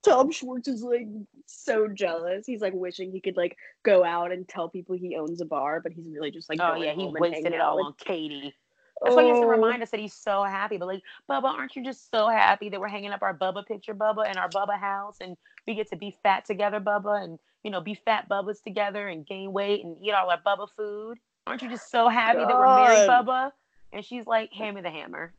Tom 0.03 0.31
Schwartz 0.31 0.67
is 0.67 0.83
like 0.83 1.07
so 1.47 1.87
jealous. 1.87 2.45
He's 2.45 2.61
like 2.61 2.73
wishing 2.73 3.11
he 3.11 3.19
could 3.19 3.37
like 3.37 3.57
go 3.83 4.03
out 4.03 4.31
and 4.31 4.47
tell 4.47 4.69
people 4.69 4.95
he 4.95 5.15
owns 5.15 5.41
a 5.41 5.45
bar, 5.45 5.81
but 5.81 5.93
he's 5.93 6.07
really 6.07 6.29
just 6.29 6.47
like 6.47 6.59
oh 6.61 6.75
yeah, 6.75 6.93
he 6.93 7.07
wasted 7.07 7.53
it 7.53 7.59
all 7.59 7.77
with... 7.77 7.85
on 7.87 7.93
Katie. 7.97 8.53
That's 9.01 9.13
oh. 9.13 9.17
why 9.17 9.23
he 9.23 9.29
has 9.29 9.39
to 9.39 9.45
remind 9.45 9.83
us 9.83 9.89
that 9.91 9.99
he's 9.99 10.13
so 10.13 10.43
happy. 10.43 10.77
But 10.77 10.87
like, 10.87 11.03
Bubba, 11.29 11.45
aren't 11.45 11.75
you 11.75 11.83
just 11.83 12.09
so 12.09 12.29
happy 12.29 12.69
that 12.69 12.79
we're 12.79 12.87
hanging 12.87 13.11
up 13.11 13.21
our 13.21 13.37
Bubba 13.37 13.65
picture, 13.65 13.93
Bubba, 13.93 14.29
in 14.29 14.37
our 14.37 14.49
Bubba 14.49 14.79
house, 14.79 15.17
and 15.19 15.35
we 15.67 15.75
get 15.75 15.89
to 15.89 15.97
be 15.97 16.15
fat 16.23 16.45
together, 16.45 16.79
Bubba, 16.79 17.23
and 17.23 17.39
you 17.63 17.71
know, 17.71 17.81
be 17.81 17.95
fat 17.95 18.29
Bubbas 18.29 18.63
together 18.63 19.07
and 19.07 19.25
gain 19.25 19.51
weight 19.51 19.83
and 19.83 19.97
eat 20.01 20.11
all 20.11 20.29
our 20.29 20.39
Bubba 20.45 20.67
food? 20.77 21.17
Aren't 21.47 21.61
you 21.61 21.69
just 21.69 21.91
so 21.91 22.07
happy 22.07 22.39
God. 22.39 22.49
that 22.49 22.55
we're 22.55 22.75
married, 22.75 23.09
Bubba? 23.09 23.51
And 23.91 24.03
she's 24.03 24.25
like, 24.25 24.51
hand 24.53 24.75
me 24.75 24.81
the 24.81 24.89
hammer. 24.89 25.33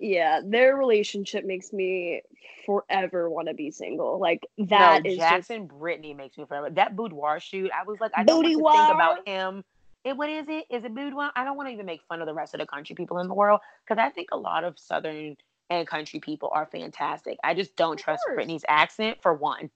yeah, 0.00 0.40
their 0.44 0.76
relationship 0.76 1.44
makes 1.44 1.72
me 1.72 2.22
forever 2.66 3.30
want 3.30 3.48
to 3.48 3.54
be 3.54 3.70
single. 3.70 4.18
Like 4.18 4.46
that 4.58 5.04
no, 5.04 5.10
is 5.10 5.18
Jackson 5.18 5.68
just... 5.68 5.78
Brittany 5.78 6.14
makes 6.14 6.38
me 6.38 6.44
forever. 6.46 6.70
That 6.70 6.96
boudoir 6.96 7.40
shoot, 7.40 7.70
I 7.72 7.84
was 7.84 8.00
like, 8.00 8.12
I 8.14 8.24
don't 8.24 8.42
want 8.42 8.46
to 8.46 8.78
think 8.78 8.94
about 8.94 9.28
him 9.28 9.64
it, 10.04 10.16
what 10.16 10.30
is 10.30 10.46
it? 10.48 10.64
Is 10.70 10.84
it 10.84 10.94
boudoir? 10.94 11.30
I 11.36 11.44
don't 11.44 11.56
want 11.56 11.68
to 11.68 11.72
even 11.72 11.86
make 11.86 12.02
fun 12.08 12.20
of 12.20 12.26
the 12.26 12.34
rest 12.34 12.54
of 12.54 12.60
the 12.60 12.66
country 12.66 12.94
people 12.94 13.18
in 13.18 13.28
the 13.28 13.34
world 13.34 13.60
because 13.84 14.02
I 14.02 14.10
think 14.10 14.28
a 14.32 14.36
lot 14.36 14.64
of 14.64 14.78
Southern 14.78 15.36
and 15.68 15.86
country 15.86 16.20
people 16.20 16.50
are 16.52 16.66
fantastic. 16.66 17.38
I 17.44 17.54
just 17.54 17.76
don't 17.76 17.98
trust. 17.98 18.22
Brittany's 18.34 18.64
accent 18.68 19.18
for 19.22 19.32
one. 19.32 19.70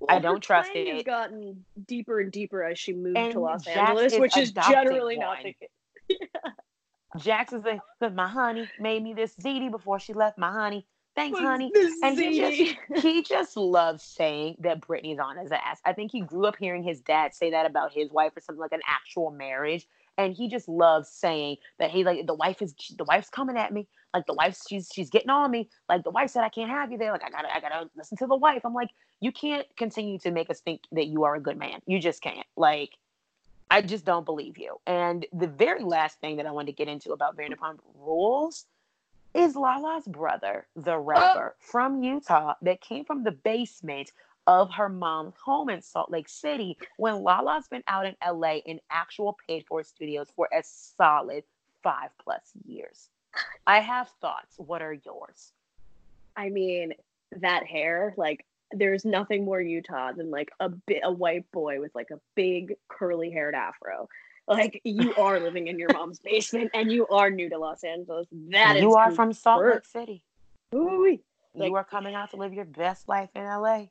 Well, 0.00 0.16
I 0.16 0.18
don't 0.18 0.40
trust 0.40 0.70
it. 0.74 0.92
Has 0.92 1.02
gotten 1.02 1.64
deeper 1.86 2.20
and 2.20 2.32
deeper 2.32 2.62
as 2.64 2.78
she 2.78 2.92
moved 2.92 3.16
and 3.16 3.32
to 3.32 3.40
Los 3.40 3.64
Jax 3.64 3.76
Angeles, 3.76 4.12
is 4.14 4.20
which 4.20 4.36
is 4.36 4.52
generally 4.52 5.16
one. 5.16 5.26
not 5.26 5.38
the 5.42 5.52
case. 5.52 5.68
yeah. 6.08 6.50
Jax 7.16 7.52
is 7.52 7.62
like, 7.64 7.80
my 8.12 8.26
honey 8.26 8.68
made 8.80 9.02
me 9.02 9.14
this 9.14 9.34
ziti 9.36 9.70
before 9.70 10.00
she 10.00 10.12
left. 10.12 10.36
My 10.36 10.50
honey, 10.50 10.84
Thanks, 11.14 11.38
honey. 11.38 11.70
And 12.02 12.18
he 12.18 12.38
just 12.38 12.76
he 13.04 13.22
just 13.22 13.56
loves 13.56 14.02
saying 14.02 14.56
that 14.60 14.80
Brittany's 14.80 15.18
on 15.18 15.36
his 15.36 15.52
ass. 15.52 15.80
I 15.84 15.92
think 15.92 16.10
he 16.10 16.20
grew 16.20 16.46
up 16.46 16.56
hearing 16.56 16.82
his 16.82 17.00
dad 17.00 17.34
say 17.34 17.50
that 17.52 17.66
about 17.66 17.92
his 17.92 18.10
wife 18.10 18.32
or 18.36 18.40
something 18.40 18.60
like 18.60 18.72
an 18.72 18.82
actual 18.86 19.30
marriage. 19.30 19.86
And 20.16 20.32
he 20.32 20.48
just 20.48 20.68
loves 20.68 21.08
saying 21.08 21.56
that 21.78 21.90
he 21.90 22.04
like 22.04 22.26
the 22.26 22.34
wife 22.34 22.62
is 22.62 22.74
the 22.96 23.04
wife's 23.04 23.30
coming 23.30 23.56
at 23.56 23.72
me. 23.72 23.86
Like 24.12 24.26
the 24.26 24.34
wife, 24.34 24.58
she's 24.68 24.88
she's 24.92 25.10
getting 25.10 25.30
on 25.30 25.50
me. 25.50 25.68
Like 25.88 26.04
the 26.04 26.10
wife 26.10 26.30
said 26.30 26.42
I 26.42 26.48
can't 26.48 26.70
have 26.70 26.90
you 26.90 26.98
there. 26.98 27.12
Like 27.12 27.24
I 27.24 27.30
gotta 27.30 27.54
I 27.54 27.60
gotta 27.60 27.88
listen 27.96 28.16
to 28.18 28.26
the 28.26 28.36
wife. 28.36 28.62
I'm 28.64 28.74
like, 28.74 28.90
you 29.20 29.30
can't 29.30 29.66
continue 29.76 30.18
to 30.20 30.30
make 30.30 30.50
us 30.50 30.60
think 30.60 30.82
that 30.92 31.06
you 31.06 31.24
are 31.24 31.36
a 31.36 31.40
good 31.40 31.58
man. 31.58 31.80
You 31.86 32.00
just 32.00 32.22
can't. 32.22 32.46
Like 32.56 32.90
I 33.70 33.82
just 33.82 34.04
don't 34.04 34.24
believe 34.24 34.58
you. 34.58 34.76
And 34.86 35.26
the 35.32 35.46
very 35.46 35.82
last 35.82 36.20
thing 36.20 36.36
that 36.36 36.46
I 36.46 36.50
wanted 36.50 36.72
to 36.72 36.76
get 36.76 36.88
into 36.88 37.12
about 37.12 37.36
Vanderpump 37.36 37.78
Rules 37.96 38.66
is 39.34 39.56
Lala's 39.56 40.06
brother, 40.06 40.66
the 40.76 40.94
oh. 40.94 40.98
rapper 40.98 41.56
from 41.58 42.02
Utah 42.02 42.54
that 42.62 42.80
came 42.80 43.04
from 43.04 43.24
the 43.24 43.32
basement 43.32 44.12
of 44.46 44.70
her 44.72 44.88
mom's 44.88 45.34
home 45.42 45.70
in 45.70 45.80
Salt 45.80 46.10
Lake 46.10 46.28
City 46.28 46.76
when 46.96 47.22
Lala's 47.22 47.68
been 47.68 47.82
out 47.88 48.06
in 48.06 48.14
LA 48.24 48.56
in 48.66 48.80
actual 48.90 49.36
paid 49.48 49.64
for 49.66 49.82
studios 49.82 50.28
for 50.36 50.48
a 50.52 50.62
solid 50.62 51.44
five 51.82 52.10
plus 52.22 52.52
years. 52.66 53.08
I 53.66 53.80
have 53.80 54.08
thoughts. 54.20 54.54
What 54.58 54.82
are 54.82 54.92
yours? 54.92 55.52
I 56.36 56.50
mean, 56.50 56.94
that 57.40 57.64
hair, 57.66 58.14
like, 58.16 58.44
there's 58.72 59.04
nothing 59.04 59.44
more 59.44 59.60
Utah 59.60 60.12
than 60.12 60.30
like 60.30 60.50
a 60.60 60.68
bit 60.68 61.02
a 61.04 61.12
white 61.12 61.50
boy 61.52 61.80
with 61.80 61.94
like 61.94 62.10
a 62.10 62.20
big 62.34 62.74
curly 62.88 63.30
haired 63.30 63.54
afro. 63.54 64.08
Like 64.46 64.80
you 64.84 65.14
are 65.16 65.40
living 65.40 65.68
in 65.68 65.78
your 65.78 65.88
mom's 65.92 66.18
basement 66.18 66.70
and 66.74 66.92
you 66.92 67.06
are 67.06 67.30
new 67.30 67.48
to 67.48 67.58
Los 67.58 67.82
Angeles. 67.82 68.26
That 68.50 68.78
you 68.78 68.94
are 68.94 69.10
from 69.10 69.32
Salt. 69.32 69.64
Lake 69.64 69.86
City. 69.86 70.24
Ooh-wee. 70.74 71.20
Like- 71.54 71.68
you 71.70 71.76
are 71.76 71.84
coming 71.84 72.14
out 72.14 72.30
to 72.30 72.36
live 72.36 72.52
your 72.52 72.64
best 72.64 73.08
life 73.08 73.30
in 73.34 73.44
LA. 73.44 73.86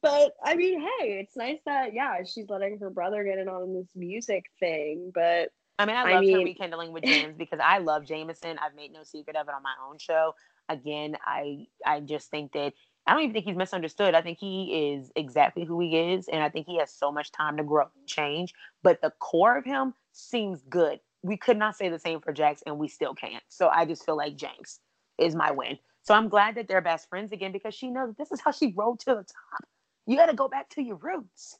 But 0.00 0.32
I 0.42 0.54
mean, 0.54 0.80
hey, 0.80 1.18
it's 1.18 1.36
nice 1.36 1.58
that 1.66 1.92
yeah, 1.92 2.22
she's 2.24 2.48
letting 2.48 2.78
her 2.78 2.88
brother 2.88 3.22
get 3.24 3.38
in 3.38 3.48
on 3.48 3.74
this 3.74 3.88
music 3.94 4.46
thing. 4.58 5.12
But 5.14 5.50
I 5.78 5.84
mean, 5.84 5.96
I 5.96 6.12
I 6.12 6.14
love 6.14 6.24
her 6.24 6.44
rekindling 6.44 6.92
with 6.92 7.04
James 7.04 7.36
because 7.36 7.60
I 7.62 7.78
love 7.78 8.06
Jameson. 8.06 8.58
I've 8.58 8.74
made 8.74 8.92
no 8.92 9.02
secret 9.02 9.36
of 9.36 9.46
it 9.48 9.54
on 9.54 9.62
my 9.62 9.74
own 9.86 9.98
show. 9.98 10.34
Again, 10.70 11.16
I 11.22 11.66
I 11.84 12.00
just 12.00 12.30
think 12.30 12.52
that 12.52 12.72
I 13.06 13.12
don't 13.12 13.22
even 13.22 13.34
think 13.34 13.44
he's 13.44 13.56
misunderstood. 13.56 14.14
I 14.14 14.22
think 14.22 14.38
he 14.38 14.94
is 14.94 15.12
exactly 15.14 15.64
who 15.64 15.80
he 15.80 15.96
is, 16.14 16.28
and 16.28 16.42
I 16.42 16.48
think 16.48 16.66
he 16.66 16.78
has 16.78 16.90
so 16.90 17.12
much 17.12 17.32
time 17.32 17.56
to 17.58 17.62
grow 17.64 17.86
and 17.98 18.06
change. 18.06 18.54
But 18.82 19.02
the 19.02 19.12
core 19.18 19.58
of 19.58 19.64
him 19.64 19.94
seems 20.12 20.62
good. 20.68 21.00
We 21.22 21.36
could 21.36 21.56
not 21.58 21.76
say 21.76 21.88
the 21.88 21.98
same 21.98 22.20
for 22.20 22.32
Jax, 22.32 22.62
and 22.66 22.78
we 22.78 22.88
still 22.88 23.14
can't. 23.14 23.42
So 23.48 23.68
I 23.68 23.84
just 23.84 24.04
feel 24.04 24.16
like 24.16 24.36
James 24.36 24.80
is 25.18 25.34
my 25.34 25.50
win. 25.50 25.78
So 26.02 26.14
I'm 26.14 26.28
glad 26.28 26.54
that 26.56 26.68
they're 26.68 26.80
best 26.80 27.08
friends 27.08 27.32
again 27.32 27.52
because 27.52 27.74
she 27.74 27.90
knows 27.90 28.14
this 28.16 28.30
is 28.32 28.40
how 28.40 28.52
she 28.52 28.72
rode 28.76 29.00
to 29.00 29.06
the 29.06 29.14
top. 29.16 29.64
You 30.06 30.16
got 30.16 30.26
to 30.26 30.34
go 30.34 30.48
back 30.48 30.68
to 30.70 30.82
your 30.82 30.96
roots. 30.96 31.58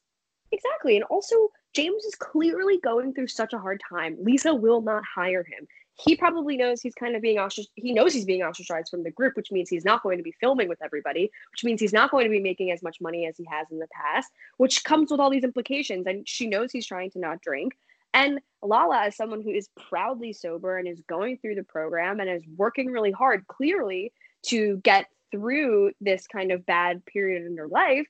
Exactly. 0.53 0.97
And 0.97 1.05
also, 1.05 1.51
James 1.75 2.05
is 2.05 2.14
clearly 2.14 2.79
going 2.79 3.12
through 3.12 3.27
such 3.27 3.53
a 3.53 3.59
hard 3.59 3.81
time. 3.89 4.16
Lisa 4.20 4.55
will 4.55 4.81
not 4.81 5.03
hire 5.05 5.43
him. 5.43 5.66
He 5.97 6.16
probably 6.16 6.57
knows 6.57 6.81
he's 6.81 6.95
kind 6.95 7.14
of 7.14 7.22
being 7.22 7.39
ostracized. 7.39 7.70
He 7.75 7.93
knows 7.93 8.12
he's 8.12 8.25
being 8.25 8.43
ostracized 8.43 8.89
from 8.91 9.05
the 9.05 9.11
group, 9.11 9.37
which 9.37 9.53
means 9.53 9.68
he's 9.68 9.85
not 9.85 10.03
going 10.03 10.18
to 10.18 10.25
be 10.25 10.35
filming 10.41 10.68
with 10.68 10.83
everybody, 10.83 11.31
which 11.53 11.64
means 11.64 11.81
he's 11.81 11.93
not 11.93 12.11
going 12.11 12.25
to 12.25 12.31
be 12.31 12.41
making 12.41 12.70
as 12.70 12.83
much 12.83 13.01
money 13.01 13.27
as 13.27 13.37
he 13.37 13.45
has 13.51 13.68
in 13.70 13.79
the 13.79 13.89
past, 13.89 14.33
which 14.57 14.83
comes 14.83 15.11
with 15.11 15.20
all 15.20 15.31
these 15.31 15.45
implications. 15.45 16.07
And 16.07 16.29
she 16.29 16.47
knows 16.47 16.72
he's 16.72 16.87
trying 16.87 17.11
to 17.12 17.18
not 17.20 17.41
drink. 17.43 17.77
And 18.12 18.41
Lala, 18.62 19.07
as 19.07 19.16
someone 19.16 19.43
who 19.43 19.51
is 19.51 19.68
proudly 19.89 20.33
sober 20.33 20.79
and 20.79 20.89
is 20.89 21.01
going 21.09 21.39
through 21.39 21.57
the 21.57 21.64
program 21.64 22.20
and 22.20 22.31
is 22.31 22.43
working 22.57 22.91
really 22.91 23.12
hard, 23.12 23.47
clearly, 23.47 24.12
to 24.47 24.77
get 24.79 25.07
through 25.33 25.93
this 26.01 26.27
kind 26.29 26.53
of 26.53 26.64
bad 26.64 27.05
period 27.07 27.45
in 27.45 27.57
her 27.57 27.66
life, 27.66 28.07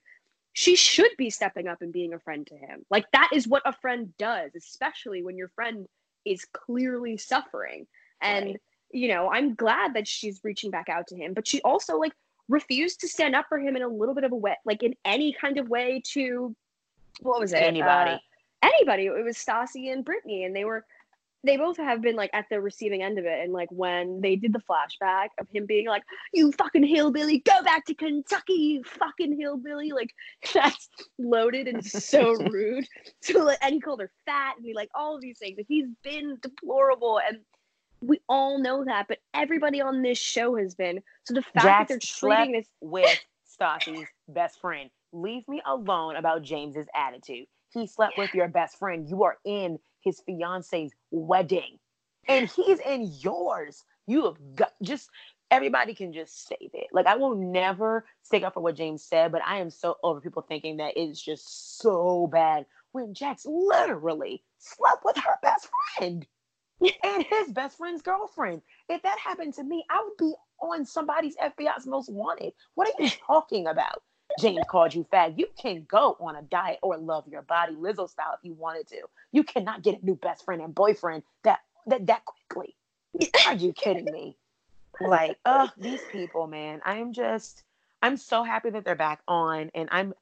she 0.55 0.77
should 0.77 1.11
be 1.19 1.31
stepping 1.31 1.67
up 1.67 1.83
and 1.83 1.93
being 1.93 2.15
a 2.15 2.19
friend 2.19 2.47
to 2.47 2.57
him. 2.57 2.87
Like 2.89 3.05
that 3.13 3.31
is 3.33 3.47
what 3.47 3.63
a 3.67 3.73
friend 3.73 4.15
does, 4.19 4.55
especially 4.55 5.23
when 5.23 5.37
your 5.37 5.49
friend 5.49 5.87
is 6.25 6.47
clearly 6.53 7.17
suffering. 7.17 7.87
And 8.23 8.47
Right. 8.47 8.61
you 8.93 9.09
know, 9.09 9.29
I'm 9.31 9.57
glad 9.57 9.95
that 9.95 10.07
she's 10.07 10.41
reaching 10.45 10.71
back 10.71 10.89
out 10.89 11.09
to 11.09 11.17
him, 11.17 11.35
but 11.35 11.47
she 11.47 11.61
also 11.63 11.99
like 11.99 12.13
refused 12.49 13.01
to 13.01 13.09
stand 13.09 13.35
up 13.35 13.47
for 13.49 13.59
him 13.59 13.75
in 13.75 13.83
a 13.83 13.89
little 13.89 14.15
bit 14.15 14.23
of 14.23 14.31
a 14.31 14.37
way, 14.37 14.57
like 14.65 14.85
in 14.85 14.95
any 15.05 15.33
kind 15.33 15.59
of 15.59 15.69
way 15.69 16.01
to 16.13 16.55
what 17.21 17.41
was 17.41 17.53
it? 17.53 17.57
Anybody. 17.57 18.13
Uh, 18.13 18.19
anybody. 18.63 19.07
It 19.07 19.25
was 19.25 19.37
Stassi 19.37 19.93
and 19.93 20.05
Brittany, 20.05 20.45
and 20.45 20.55
they 20.55 20.65
were 20.65 20.85
they 21.45 21.57
both 21.57 21.77
have 21.77 22.01
been 22.01 22.17
like 22.17 22.31
at 22.33 22.47
the 22.51 22.61
receiving 22.61 23.03
end 23.03 23.19
of 23.19 23.27
it. 23.27 23.41
And 23.43 23.53
like 23.53 23.69
when 23.71 24.21
they 24.21 24.37
did 24.37 24.53
the 24.53 24.61
flashback 24.61 25.29
of 25.39 25.47
him 25.53 25.67
being 25.67 25.87
like, 25.87 26.03
"You 26.33 26.53
fucking 26.53 26.85
hillbilly, 26.85 27.39
go 27.39 27.63
back 27.63 27.85
to 27.87 27.95
Kentucky, 27.95 28.55
you 28.55 28.85
fucking 28.85 29.39
hillbilly," 29.39 29.93
like 29.93 30.15
that's 30.55 30.89
loaded 31.19 31.69
and 31.69 31.85
so 31.85 32.35
rude. 32.51 32.87
So 33.21 33.45
like, 33.45 33.59
and 33.63 33.75
he 33.75 33.81
called 33.81 34.01
her 34.01 34.11
fat, 34.27 34.55
and 34.57 34.65
he 34.65 34.75
like 34.75 34.91
all 34.95 35.15
of 35.15 35.23
these 35.23 35.39
things. 35.39 35.57
Like, 35.57 35.67
he's 35.69 35.89
been 36.03 36.39
deplorable, 36.43 37.21
and 37.27 37.39
we 38.01 38.21
all 38.29 38.59
know 38.59 38.85
that. 38.85 39.07
But 39.09 39.19
everybody 39.33 39.81
on 39.81 40.03
this 40.03 40.19
show 40.19 40.57
has 40.57 40.75
been. 40.75 41.01
So 41.25 41.35
the 41.35 41.43
fact 41.43 41.65
that 41.65 41.89
they're 41.89 41.99
treating 41.99 42.53
this 42.53 42.67
with 42.81 43.19
Stassi's 43.61 44.09
best 44.29 44.61
friend. 44.61 44.91
Leave 45.13 45.47
me 45.49 45.63
alone 45.67 46.17
about 46.17 46.43
James's 46.43 46.87
attitude. 46.95 47.47
He 47.73 47.87
slept 47.87 48.19
with 48.19 48.35
your 48.35 48.49
best 48.49 48.79
friend. 48.79 49.09
You 49.09 49.25
are 49.25 49.39
in 49.45 49.79
his 50.05 50.21
fiance's 50.21 50.93
wedding, 51.11 51.79
and 52.29 52.49
he's 52.49 52.79
in 52.81 53.11
yours. 53.21 53.85
You 54.07 54.25
have 54.27 54.57
got 54.57 54.73
just 54.83 55.11
everybody 55.51 55.95
can 55.95 56.13
just 56.13 56.47
save 56.47 56.71
it. 56.73 56.89
Like 56.93 57.07
I 57.07 57.17
will 57.17 57.35
never 57.35 58.05
stick 58.23 58.43
up 58.43 58.55
for 58.55 58.61
what 58.61 58.77
James 58.77 59.05
said, 59.05 59.33
but 59.33 59.43
I 59.45 59.59
am 59.59 59.71
so 59.71 59.97
over 60.03 60.21
people 60.21 60.43
thinking 60.43 60.79
that 60.79 60.97
it's 60.97 61.23
just 61.23 61.79
so 61.79 62.27
bad 62.27 62.67
when 62.93 63.15
Jax 63.15 63.45
literally 63.47 64.43
slept 64.59 65.05
with 65.05 65.17
her 65.17 65.39
best 65.43 65.69
friend 65.97 66.27
and 66.81 67.25
his 67.25 67.53
best 67.53 67.79
friend's 67.79 68.03
girlfriend. 68.03 68.63
If 68.89 69.03
that 69.03 69.19
happened 69.19 69.55
to 69.55 69.65
me, 69.65 69.85
I 69.91 70.03
would 70.05 70.17
be 70.19 70.35
on 70.61 70.85
somebody's 70.85 71.37
FBI's 71.37 71.87
most 71.87 72.11
wanted. 72.11 72.53
What 72.75 72.89
are 72.89 73.03
you 73.03 73.11
talking 73.27 73.67
about? 73.67 74.03
James 74.41 74.65
called 74.69 74.95
you 74.95 75.07
fat. 75.11 75.39
You 75.39 75.47
can 75.61 75.87
go 75.89 76.17
on 76.21 76.37
a 76.37 76.43
diet 76.43 76.79
or 76.83 76.97
love 76.97 77.29
your 77.29 77.43
body, 77.43 77.75
Lizzo 77.75 78.09
style, 78.09 78.37
if 78.37 78.45
you 78.45 78.55
wanted 78.55 78.89
to. 78.89 79.03
You 79.33 79.45
cannot 79.45 79.83
get 79.83 80.03
a 80.03 80.05
new 80.05 80.17
best 80.17 80.45
friend 80.45 80.61
and 80.61 80.75
boyfriend 80.75 81.23
that 81.45 81.61
that 81.87 82.07
that 82.07 82.23
quickly. 82.25 82.75
Are 83.47 83.55
you 83.55 83.73
kidding 83.73 84.07
me? 84.07 84.37
Like, 85.01 85.39
oh, 85.45 85.71
these 85.77 86.01
people, 86.11 86.47
man. 86.47 86.81
I'm 86.85 87.13
just, 87.13 87.63
I'm 88.03 88.17
so 88.17 88.43
happy 88.43 88.71
that 88.71 88.85
they're 88.85 88.95
back 88.95 89.21
on, 89.29 89.71
and 89.75 89.89
I'm 89.93 90.15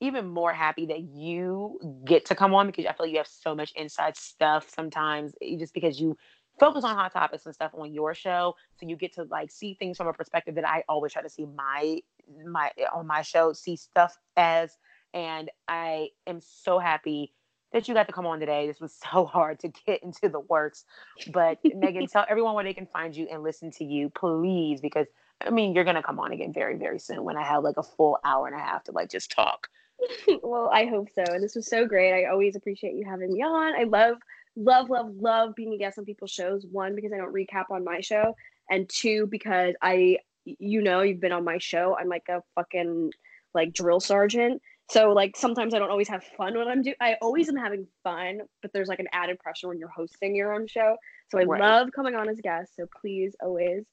even 0.00 0.26
more 0.26 0.52
happy 0.52 0.86
that 0.86 1.00
you 1.00 1.78
get 2.04 2.24
to 2.26 2.34
come 2.34 2.54
on 2.54 2.66
because 2.66 2.86
I 2.86 2.92
feel 2.92 3.06
like 3.06 3.12
you 3.12 3.18
have 3.18 3.26
so 3.26 3.54
much 3.54 3.72
inside 3.72 4.16
stuff 4.16 4.68
sometimes, 4.74 5.34
eh, 5.42 5.56
just 5.58 5.74
because 5.74 6.00
you 6.00 6.16
focus 6.58 6.84
on 6.84 6.94
hot 6.94 7.12
topics 7.12 7.46
and 7.46 7.54
stuff 7.54 7.72
on 7.74 7.92
your 7.92 8.14
show, 8.14 8.54
so 8.78 8.86
you 8.86 8.96
get 8.96 9.12
to 9.14 9.24
like 9.24 9.50
see 9.50 9.74
things 9.74 9.96
from 9.96 10.06
a 10.06 10.12
perspective 10.12 10.54
that 10.54 10.68
I 10.68 10.84
always 10.88 11.12
try 11.12 11.22
to 11.22 11.28
see 11.28 11.46
my 11.46 12.00
my 12.46 12.70
on 12.92 13.06
my 13.06 13.22
show, 13.22 13.52
see 13.52 13.76
stuff 13.76 14.16
as, 14.36 14.76
and 15.14 15.50
I 15.68 16.08
am 16.26 16.40
so 16.40 16.78
happy 16.78 17.32
that 17.72 17.86
you 17.86 17.94
got 17.94 18.06
to 18.08 18.12
come 18.12 18.26
on 18.26 18.40
today. 18.40 18.66
This 18.66 18.80
was 18.80 18.94
so 19.12 19.24
hard 19.24 19.58
to 19.60 19.68
get 19.86 20.02
into 20.02 20.28
the 20.28 20.40
works. 20.40 20.84
But 21.32 21.58
Megan, 21.74 22.06
tell 22.06 22.26
everyone 22.28 22.54
where 22.54 22.64
they 22.64 22.74
can 22.74 22.86
find 22.86 23.14
you 23.14 23.28
and 23.30 23.42
listen 23.42 23.70
to 23.72 23.84
you, 23.84 24.10
please, 24.10 24.80
because 24.80 25.06
I 25.40 25.50
mean 25.50 25.74
you're 25.74 25.84
gonna 25.84 26.02
come 26.02 26.20
on 26.20 26.32
again 26.32 26.52
very, 26.52 26.76
very 26.76 26.98
soon 26.98 27.24
when 27.24 27.36
I 27.36 27.44
have 27.44 27.62
like 27.62 27.76
a 27.76 27.82
full 27.82 28.18
hour 28.24 28.46
and 28.46 28.56
a 28.56 28.60
half 28.62 28.84
to 28.84 28.92
like 28.92 29.10
just 29.10 29.30
talk. 29.30 29.68
well, 30.42 30.70
I 30.72 30.86
hope 30.86 31.08
so. 31.14 31.22
And 31.26 31.42
this 31.42 31.54
was 31.54 31.68
so 31.68 31.86
great. 31.86 32.12
I 32.12 32.30
always 32.30 32.56
appreciate 32.56 32.94
you 32.94 33.04
having 33.04 33.32
me 33.32 33.42
on. 33.42 33.74
I 33.74 33.84
love, 33.84 34.16
love, 34.56 34.90
love, 34.90 35.14
love 35.16 35.54
being 35.54 35.72
a 35.74 35.78
guest 35.78 35.98
on 35.98 36.04
people's 36.04 36.30
shows. 36.30 36.66
One, 36.70 36.94
because 36.94 37.12
I 37.12 37.16
don't 37.16 37.34
recap 37.34 37.70
on 37.70 37.84
my 37.84 38.00
show, 38.00 38.34
and 38.70 38.88
two, 38.88 39.26
because 39.26 39.74
I, 39.82 40.18
you 40.44 40.82
know, 40.82 41.02
you've 41.02 41.20
been 41.20 41.32
on 41.32 41.44
my 41.44 41.58
show. 41.58 41.96
I'm 41.98 42.08
like 42.08 42.28
a 42.28 42.42
fucking 42.54 43.12
like 43.54 43.72
drill 43.72 44.00
sergeant. 44.00 44.62
So 44.90 45.12
like 45.12 45.36
sometimes 45.36 45.74
I 45.74 45.78
don't 45.78 45.90
always 45.90 46.08
have 46.08 46.24
fun 46.36 46.56
when 46.58 46.68
I'm 46.68 46.82
doing. 46.82 46.96
I 47.00 47.16
always 47.22 47.48
am 47.48 47.56
having 47.56 47.86
fun, 48.02 48.40
but 48.62 48.72
there's 48.72 48.88
like 48.88 48.98
an 49.00 49.08
added 49.12 49.38
pressure 49.38 49.68
when 49.68 49.78
you're 49.78 49.88
hosting 49.88 50.34
your 50.34 50.52
own 50.52 50.66
show. 50.66 50.96
So 51.28 51.38
I 51.38 51.44
Right. 51.44 51.60
love 51.60 51.90
coming 51.94 52.14
on 52.14 52.28
as 52.28 52.38
a 52.38 52.42
guest. 52.42 52.74
So 52.76 52.86
please 53.00 53.36
always 53.42 53.84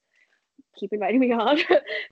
keep 0.80 0.94
inviting 0.94 1.20
me 1.20 1.32
on. 1.34 1.60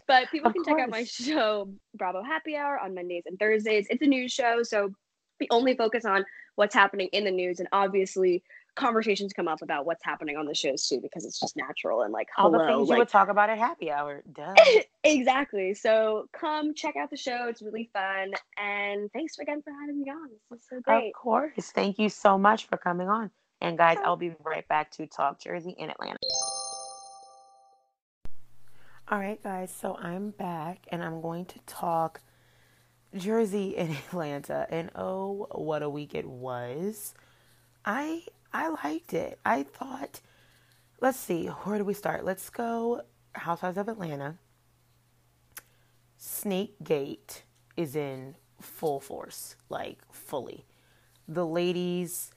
but 0.07 0.29
people 0.31 0.49
Of 0.49 0.53
can 0.53 0.63
check 0.63 0.79
out 0.79 0.89
my 0.89 1.03
show 1.03 1.69
Bravo 1.95 2.23
Happy 2.23 2.55
Hour 2.55 2.79
on 2.79 2.93
Mondays 2.95 3.23
and 3.25 3.39
Thursdays. 3.39 3.87
It's 3.89 4.01
a 4.01 4.07
news 4.07 4.31
show, 4.31 4.63
so 4.63 4.91
we 5.39 5.47
only 5.51 5.75
focus 5.75 6.05
on 6.05 6.25
what's 6.55 6.73
happening 6.75 7.09
in 7.11 7.25
the 7.25 7.31
news, 7.31 7.59
and 7.59 7.67
obviously 7.71 8.43
conversations 8.75 9.33
come 9.33 9.47
up 9.47 9.61
about 9.61 9.85
what's 9.85 10.03
happening 10.03 10.37
on 10.37 10.45
the 10.45 10.53
shows 10.53 10.87
too, 10.87 10.99
because 11.01 11.25
it's 11.25 11.39
just 11.39 11.55
natural 11.55 12.01
and 12.01 12.13
like 12.13 12.29
All 12.37 12.51
hello, 12.51 12.65
the 12.65 12.71
things 12.71 12.89
you 12.89 12.97
would 12.97 13.07
talk 13.07 13.29
about 13.29 13.49
at 13.49 13.57
happy 13.57 13.91
hour. 13.91 14.21
Duh. 14.31 14.53
exactly. 15.03 15.73
So 15.73 16.27
come 16.33 16.73
check 16.73 16.95
out 16.95 17.09
the 17.09 17.17
show; 17.17 17.47
it's 17.47 17.61
really 17.61 17.89
fun. 17.93 18.33
And 18.57 19.11
thanks 19.11 19.37
again 19.39 19.61
for 19.61 19.71
having 19.71 20.01
me 20.01 20.09
on. 20.09 20.29
This 20.51 20.61
is 20.61 20.67
so 20.69 20.81
great. 20.81 21.07
Of 21.07 21.13
course. 21.13 21.71
Thank 21.71 21.99
you 21.99 22.09
so 22.09 22.37
much 22.37 22.67
for 22.67 22.77
coming 22.77 23.09
on. 23.09 23.31
And 23.61 23.77
guys, 23.77 23.97
I'll 24.03 24.17
be 24.17 24.35
right 24.43 24.67
back 24.67 24.91
to 24.91 25.07
Talk 25.07 25.39
Jersey 25.39 25.75
in 25.77 25.89
Atlanta. 25.89 26.17
All 29.07 29.19
right, 29.19 29.41
guys. 29.41 29.71
So 29.71 29.95
I'm 30.01 30.31
back 30.31 30.87
and 30.89 31.03
I'm 31.03 31.21
going 31.21 31.45
to 31.45 31.59
talk 31.67 32.21
Jersey 33.15 33.75
in 33.75 33.91
Atlanta. 34.07 34.67
And 34.69 34.91
oh, 34.95 35.47
what 35.51 35.83
a 35.83 35.89
week 35.89 36.15
it 36.15 36.27
was. 36.27 37.13
I 37.85 38.23
I 38.55 38.69
liked 38.85 39.13
it. 39.13 39.37
I 39.43 39.63
thought 39.63 40.21
let's 41.01 41.19
see, 41.19 41.47
where 41.47 41.77
do 41.77 41.83
we 41.83 41.93
start? 41.93 42.23
Let's 42.23 42.49
go 42.49 43.01
Housewives 43.33 43.77
of 43.77 43.89
Atlanta. 43.89 44.37
Snake 46.17 46.75
Gate 46.81 47.43
is 47.75 47.97
in 47.97 48.35
full 48.61 49.01
force, 49.01 49.57
like 49.67 49.99
fully. 50.09 50.65
The 51.27 51.45
ladies 51.45 52.31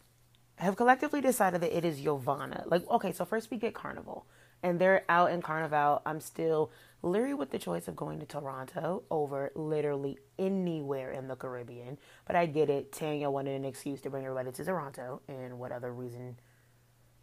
have 0.56 0.74
collectively 0.74 1.20
decided 1.20 1.60
that 1.60 1.76
it 1.76 1.84
is 1.84 2.00
Yovanna. 2.00 2.64
Like, 2.66 2.88
okay, 2.90 3.12
so 3.12 3.24
first 3.24 3.52
we 3.52 3.56
get 3.56 3.74
Carnival, 3.74 4.26
and 4.60 4.80
they're 4.80 5.04
out 5.08 5.30
in 5.30 5.40
Carnival. 5.40 6.02
I'm 6.04 6.20
still 6.20 6.72
leery 7.02 7.34
with 7.34 7.50
the 7.50 7.58
choice 7.58 7.88
of 7.88 7.96
going 7.96 8.18
to 8.20 8.26
Toronto 8.26 9.02
over 9.10 9.50
literally 9.54 10.18
anywhere 10.38 11.12
in 11.12 11.28
the 11.28 11.36
Caribbean, 11.36 11.98
but 12.26 12.36
I 12.36 12.46
get 12.46 12.70
it. 12.70 12.92
Tanya 12.92 13.30
wanted 13.30 13.54
an 13.54 13.64
excuse 13.64 14.00
to 14.02 14.10
bring 14.10 14.24
everybody 14.24 14.50
to 14.52 14.64
Toronto, 14.64 15.22
and 15.28 15.58
what 15.58 15.72
other 15.72 15.92
reason 15.92 16.38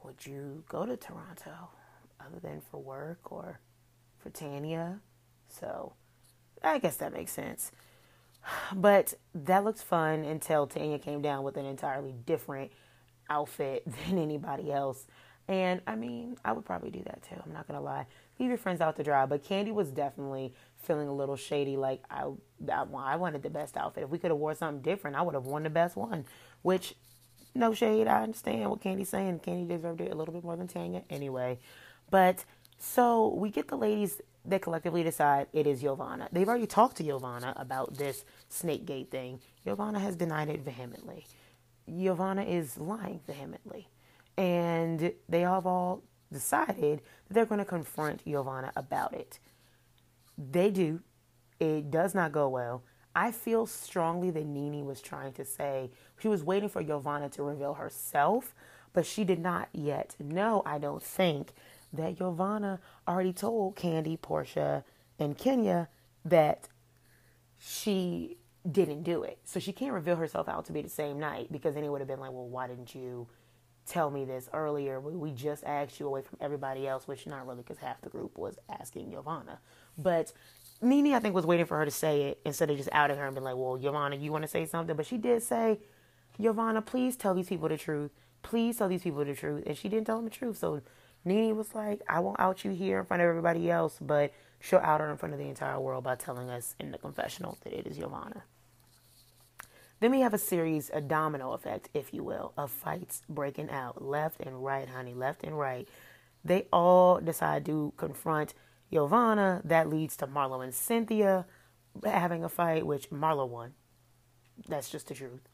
would 0.04 0.26
you 0.26 0.64
go 0.70 0.86
to 0.86 0.96
Toronto 0.96 1.70
other 2.20 2.40
than 2.42 2.62
for 2.62 2.82
work 2.82 3.32
or 3.32 3.60
for 4.20 4.30
Tanya? 4.30 5.00
So 5.50 5.94
I 6.64 6.80
guess 6.80 6.98
that 6.98 7.14
makes 7.14 7.32
sense. 7.32 7.72
But 8.76 9.16
that 9.34 9.64
looked 9.64 9.82
fun 9.82 10.24
until 10.24 10.68
Tanya 10.68 11.00
came 11.00 11.22
down 11.22 11.44
with 11.44 11.58
an 11.58 11.66
entirely 11.66 12.14
different 12.26 12.72
outfit 13.30 13.84
than 14.08 14.18
anybody 14.18 14.72
else. 14.72 15.08
And 15.48 15.82
I 15.86 15.96
mean, 15.96 16.38
I 16.44 16.54
would 16.54 16.66
probably 16.66 16.92
do 16.92 17.04
that 17.06 17.24
too. 17.24 17.36
I'm 17.44 17.54
not 17.54 17.68
gonna 17.68 17.82
lie. 17.82 18.08
Leave 18.40 18.50
your 18.50 18.58
friends 18.58 18.82
out 18.82 18.96
to 18.98 19.04
dry. 19.04 19.26
But 19.26 19.44
Candy 19.44 19.72
was 19.72 19.92
definitely 19.92 20.54
feeling 20.82 21.08
a 21.08 21.14
little 21.14 21.36
shady. 21.36 21.78
Like 21.78 22.04
I, 22.10 22.30
I, 22.72 23.16
wanted 23.16 23.44
the 23.44 23.50
best 23.50 23.78
outfit. 23.78 24.04
If 24.04 24.10
we 24.10 24.18
could 24.18 24.32
have 24.32 24.40
wore 24.40 24.56
something 24.56 24.82
different, 24.82 25.16
I 25.16 25.22
would 25.22 25.36
have 25.36 25.46
won 25.46 25.64
the 25.64 25.70
best 25.70 25.96
one. 25.96 26.26
Which, 26.62 26.96
no 27.54 27.74
shade. 27.74 28.08
I 28.08 28.24
understand 28.24 28.70
what 28.70 28.82
Candy's 28.82 29.10
saying. 29.10 29.40
Candy 29.40 29.74
deserved 29.74 30.02
it 30.02 30.12
a 30.12 30.16
little 30.16 30.34
bit 30.34 30.44
more 30.44 30.56
than 30.56 30.68
Tanya 30.68 31.04
anyway. 31.10 31.60
But 32.10 32.44
so 32.78 33.34
we 33.34 33.50
get 33.50 33.68
the 33.68 33.78
ladies 33.78 34.22
that 34.48 34.62
collectively 34.62 35.04
decide 35.04 35.48
it 35.54 35.66
is 35.66 35.82
Yovanna. 35.82 36.30
They've 36.32 36.48
already 36.48 36.68
talked 36.68 36.98
to 36.98 37.04
Yovanna 37.04 37.54
about 37.56 37.96
this 37.96 38.26
snake 38.50 38.86
gate 38.86 39.10
thing. 39.10 39.40
Yovanna 39.64 40.00
has 40.00 40.16
denied 40.16 40.50
it 40.50 40.60
vehemently. 40.60 41.26
Yovanna 41.88 42.44
is 42.44 42.78
lying 42.78 43.22
vehemently. 43.26 43.88
And 44.38 45.14
they 45.30 45.42
have 45.42 45.66
all 45.66 46.04
decided 46.32 47.02
that 47.28 47.34
they're 47.34 47.46
going 47.46 47.60
to 47.60 47.66
confront 47.66 48.22
Yovanna 48.26 48.72
about 48.76 49.14
it. 49.14 49.40
They 50.38 50.72
do. 50.72 51.02
It 51.60 51.90
does 51.92 52.14
not 52.14 52.32
go 52.32 52.50
well. 52.50 52.84
I 53.16 53.32
feel 53.32 53.66
strongly 53.66 54.30
that 54.32 54.46
NeNe 54.46 54.86
was 54.86 55.02
trying 55.02 55.32
to 55.34 55.46
say 55.46 55.90
she 56.20 56.28
was 56.28 56.44
waiting 56.44 56.68
for 56.68 56.82
Yovanna 56.82 57.30
to 57.30 57.44
reveal 57.44 57.76
herself, 57.76 58.54
but 58.92 59.06
she 59.06 59.24
did 59.24 59.40
not 59.40 59.70
yet 59.72 60.16
know, 60.20 60.62
I 60.66 60.80
don't 60.80 61.02
think, 61.02 61.54
that 61.94 62.20
Yovanna 62.20 62.80
already 63.08 63.32
told 63.32 63.78
Candy, 63.78 64.18
Porsha, 64.18 64.84
and 65.18 65.38
Kenya 65.38 65.88
that 66.26 66.68
she 67.58 68.38
didn't 68.70 69.04
do 69.04 69.24
it. 69.24 69.40
So 69.46 69.60
she 69.60 69.72
can't 69.72 69.94
reveal 69.94 70.18
herself 70.18 70.50
out 70.50 70.66
to 70.66 70.74
be 70.74 70.82
the 70.82 70.90
same 70.90 71.20
night 71.20 71.52
because 71.52 71.76
then 71.76 71.84
it 71.84 71.90
would 71.90 72.02
have 72.02 72.08
been 72.08 72.20
like, 72.20 72.32
well, 72.32 72.48
why 72.48 72.68
didn't 72.68 72.94
you 72.94 73.28
tell 73.88 74.10
me 74.10 74.26
this 74.26 74.50
earlier? 74.54 75.00
We 75.00 75.32
just 75.32 75.64
asked 75.64 76.00
you 76.00 76.08
away 76.08 76.22
from 76.22 76.38
everybody 76.42 76.88
else, 76.88 77.08
which 77.08 77.28
not 77.28 77.46
really 77.46 77.64
because 77.64 77.78
half 77.78 78.02
the 78.02 78.10
group 78.10 78.38
was 78.38 78.58
asking 78.70 79.12
Yovanna. 79.12 79.60
But 79.98 80.34
NeNe, 80.82 81.14
I 81.14 81.20
think, 81.20 81.36
was 81.36 81.46
waiting 81.46 81.66
for 81.66 81.78
her 81.78 81.86
to 81.86 81.92
say 81.92 82.24
it 82.24 82.40
instead 82.46 82.70
of 82.70 82.78
just 82.78 82.90
outing 82.92 83.18
her 83.18 83.26
and 83.26 83.36
being 83.36 83.46
like, 83.46 83.56
well, 83.56 83.78
Yovanna, 83.78 84.16
you 84.16 84.32
want 84.32 84.44
to 84.44 84.48
say 84.48 84.66
something? 84.66 84.96
But 84.96 85.06
she 85.06 85.18
did 85.18 85.44
say, 85.44 85.80
Yovanna, 86.38 86.82
please 86.82 87.16
tell 87.16 87.34
these 87.34 87.50
people 87.50 87.70
the 87.70 87.78
truth. 87.78 88.12
Please 88.44 88.78
tell 88.78 88.90
these 88.90 89.04
people 89.04 89.24
the 89.24 89.34
truth. 89.34 89.64
And 89.66 89.78
she 89.78 89.90
didn't 89.90 90.06
tell 90.06 90.18
them 90.18 90.26
the 90.26 90.32
truth. 90.32 90.58
So 90.58 90.82
NeNe 91.24 91.56
was 91.56 91.74
like, 91.74 92.02
I 92.10 92.20
won't 92.20 92.40
out 92.40 92.66
you 92.66 92.72
here 92.72 93.00
in 93.00 93.06
front 93.06 93.22
of 93.22 93.30
everybody 93.30 93.72
else, 93.72 93.98
but 94.02 94.34
she'll 94.60 94.80
out 94.80 95.02
her 95.02 95.10
in 95.10 95.18
front 95.18 95.34
of 95.34 95.40
the 95.40 95.48
entire 95.48 95.80
world 95.80 96.04
by 96.04 96.16
telling 96.16 96.50
us 96.50 96.76
in 96.80 96.92
the 96.92 96.98
confessional 96.98 97.58
that 97.64 97.74
it 97.74 97.88
is 97.88 97.98
Yovanna. 97.98 98.44
Then 100.00 100.12
we 100.12 100.20
have 100.20 100.34
a 100.34 100.38
series, 100.38 100.92
a 100.94 101.02
domino 101.02 101.54
effect, 101.54 101.90
if 101.94 102.14
you 102.14 102.24
will, 102.24 102.54
of 102.58 102.72
fights 102.72 103.22
breaking 103.30 103.70
out 103.70 104.04
left 104.04 104.42
and 104.42 104.64
right, 104.64 104.88
honey, 104.88 105.14
left 105.14 105.44
and 105.44 105.58
right. 105.58 105.88
They 106.44 106.68
all 106.72 107.20
decide 107.20 107.66
to 107.66 107.94
confront 107.98 108.54
Yovanna. 108.90 109.62
That 109.64 109.90
leads 109.90 110.18
to 110.18 110.28
Marlo 110.28 110.64
and 110.64 110.74
Cynthia 110.74 111.46
having 112.04 112.44
a 112.44 112.50
fight, 112.50 112.86
which 112.86 113.10
Marlo 113.10 113.48
won. 113.48 113.74
That's 114.68 114.90
just 114.90 115.08
the 115.08 115.14
truth. 115.14 115.48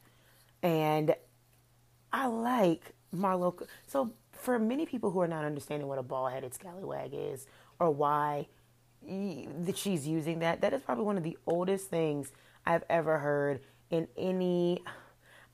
And 0.62 1.14
I 2.12 2.26
like 2.26 2.92
Marlo. 3.14 3.66
So 3.86 4.12
for 4.32 4.58
many 4.58 4.86
people 4.86 5.10
who 5.10 5.20
are 5.20 5.28
not 5.28 5.44
understanding 5.44 5.88
what 5.88 5.98
a 5.98 6.02
ball-headed 6.02 6.52
scallywag 6.52 7.12
is 7.14 7.46
or 7.78 7.90
why 7.90 8.48
that 9.04 9.76
she's 9.76 10.06
using 10.06 10.40
that, 10.40 10.60
that 10.60 10.72
is 10.72 10.82
probably 10.82 11.04
one 11.04 11.16
of 11.16 11.24
the 11.24 11.38
oldest 11.46 11.90
things 11.90 12.32
I've 12.64 12.84
ever 12.88 13.18
heard 13.18 13.60
in 13.92 14.08
any. 14.16 14.82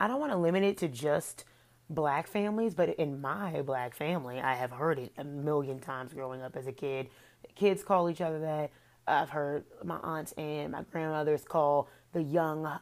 I 0.01 0.09
don't 0.09 0.21
want 0.21 0.33
to 0.33 0.39
limit 0.39 0.63
it 0.63 0.79
to 0.79 0.89
just 0.89 1.45
black 1.91 2.27
families, 2.27 2.75
but 2.75 2.91
in 2.91 3.21
my 3.21 3.61
black 3.63 3.95
family, 3.95 4.41
I 4.41 4.55
have 4.55 4.71
heard 4.71 4.99
it 4.99 5.13
a 5.19 5.25
million 5.25 5.81
times 5.81 6.15
growing 6.15 6.41
up 6.41 6.57
as 6.57 6.67
a 6.67 6.73
kid. 6.73 7.09
Kids 7.55 7.83
call 7.85 8.09
each 8.09 8.23
other 8.23 8.39
that. 8.41 8.71
I've 9.07 9.31
heard 9.31 9.65
my 9.83 9.97
aunts 10.03 10.33
and 10.33 10.73
my 10.73 10.83
grandmothers 10.83 11.43
call 11.43 11.89
the 12.13 12.23
young 12.23 12.79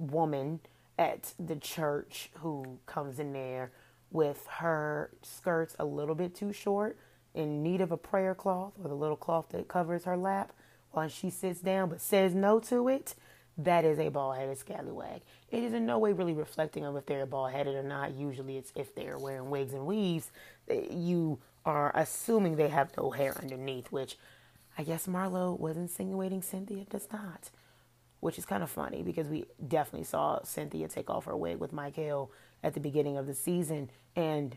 woman 0.00 0.60
at 0.98 1.32
the 1.38 1.54
church 1.56 2.30
who 2.40 2.78
comes 2.86 3.20
in 3.20 3.32
there 3.32 3.70
with 4.10 4.46
her 4.48 5.10
skirts 5.22 5.76
a 5.78 5.84
little 5.84 6.16
bit 6.16 6.34
too 6.34 6.52
short, 6.52 6.98
in 7.34 7.62
need 7.62 7.80
of 7.80 7.92
a 7.92 7.96
prayer 7.96 8.34
cloth 8.34 8.72
or 8.82 8.88
the 8.88 8.94
little 8.94 9.16
cloth 9.16 9.46
that 9.50 9.68
covers 9.68 10.04
her 10.04 10.16
lap 10.16 10.52
while 10.90 11.08
she 11.08 11.30
sits 11.30 11.60
down 11.60 11.88
but 11.88 12.00
says 12.00 12.34
no 12.34 12.58
to 12.60 12.88
it, 12.88 13.14
that 13.58 13.84
is 13.84 13.98
a 13.98 14.08
bald 14.08 14.36
headed 14.36 14.58
scallywag. 14.58 15.22
It 15.50 15.62
is 15.62 15.72
in 15.72 15.86
no 15.86 15.98
way 15.98 16.12
really 16.12 16.32
reflecting 16.32 16.84
on 16.84 16.96
if 16.96 17.06
they're 17.06 17.26
bald 17.26 17.52
headed 17.52 17.76
or 17.76 17.82
not. 17.82 18.14
Usually 18.14 18.56
it's 18.56 18.72
if 18.74 18.94
they're 18.94 19.18
wearing 19.18 19.50
wigs 19.50 19.72
and 19.72 19.86
weaves, 19.86 20.30
you 20.68 21.38
are 21.64 21.92
assuming 21.94 22.56
they 22.56 22.68
have 22.68 22.96
no 22.96 23.10
hair 23.10 23.36
underneath, 23.40 23.92
which 23.92 24.18
I 24.76 24.82
guess 24.82 25.06
Marlo 25.06 25.58
was 25.58 25.76
insinuating 25.76 26.42
Cynthia 26.42 26.84
does 26.84 27.08
not. 27.12 27.50
Which 28.20 28.38
is 28.38 28.46
kind 28.46 28.62
of 28.62 28.70
funny 28.70 29.02
because 29.02 29.28
we 29.28 29.44
definitely 29.68 30.06
saw 30.06 30.42
Cynthia 30.42 30.88
take 30.88 31.10
off 31.10 31.26
her 31.26 31.36
wig 31.36 31.58
with 31.58 31.72
Mike 31.72 31.98
Michael 31.98 32.32
at 32.62 32.72
the 32.72 32.80
beginning 32.80 33.18
of 33.18 33.26
the 33.26 33.34
season. 33.34 33.90
And 34.16 34.56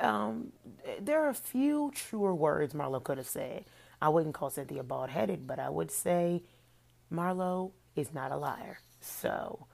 um, 0.00 0.52
there 1.00 1.22
are 1.22 1.28
a 1.28 1.34
few 1.34 1.92
truer 1.94 2.34
words 2.34 2.74
Marlo 2.74 3.02
could 3.02 3.18
have 3.18 3.28
said. 3.28 3.64
I 4.02 4.08
wouldn't 4.08 4.34
call 4.34 4.50
Cynthia 4.50 4.82
bald 4.82 5.10
headed, 5.10 5.46
but 5.46 5.58
I 5.58 5.70
would 5.70 5.90
say 5.90 6.42
Marlo 7.12 7.72
is 7.96 8.12
not 8.12 8.32
a 8.32 8.36
liar. 8.36 8.78
So, 9.00 9.66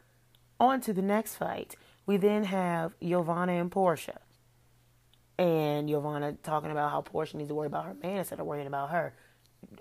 on 0.59 0.81
to 0.83 0.93
the 0.93 1.03
next 1.03 1.37
fight. 1.37 1.77
We 2.07 2.17
then 2.17 2.45
have 2.45 2.95
Yovanna 3.01 3.53
and 3.53 3.71
Porsha. 3.71 4.19
And 5.39 5.91
Yovanna 5.91 6.33
talking 6.43 6.71
about 6.71 6.91
how 6.91 7.03
Porsha 7.03 7.35
needs 7.35 7.49
to 7.49 7.55
worry 7.55 7.67
about 7.67 7.85
her 7.85 7.95
man 7.95 8.19
instead 8.19 8.41
of 8.41 8.47
worrying 8.47 8.67
about 8.67 8.91
her. 8.91 9.15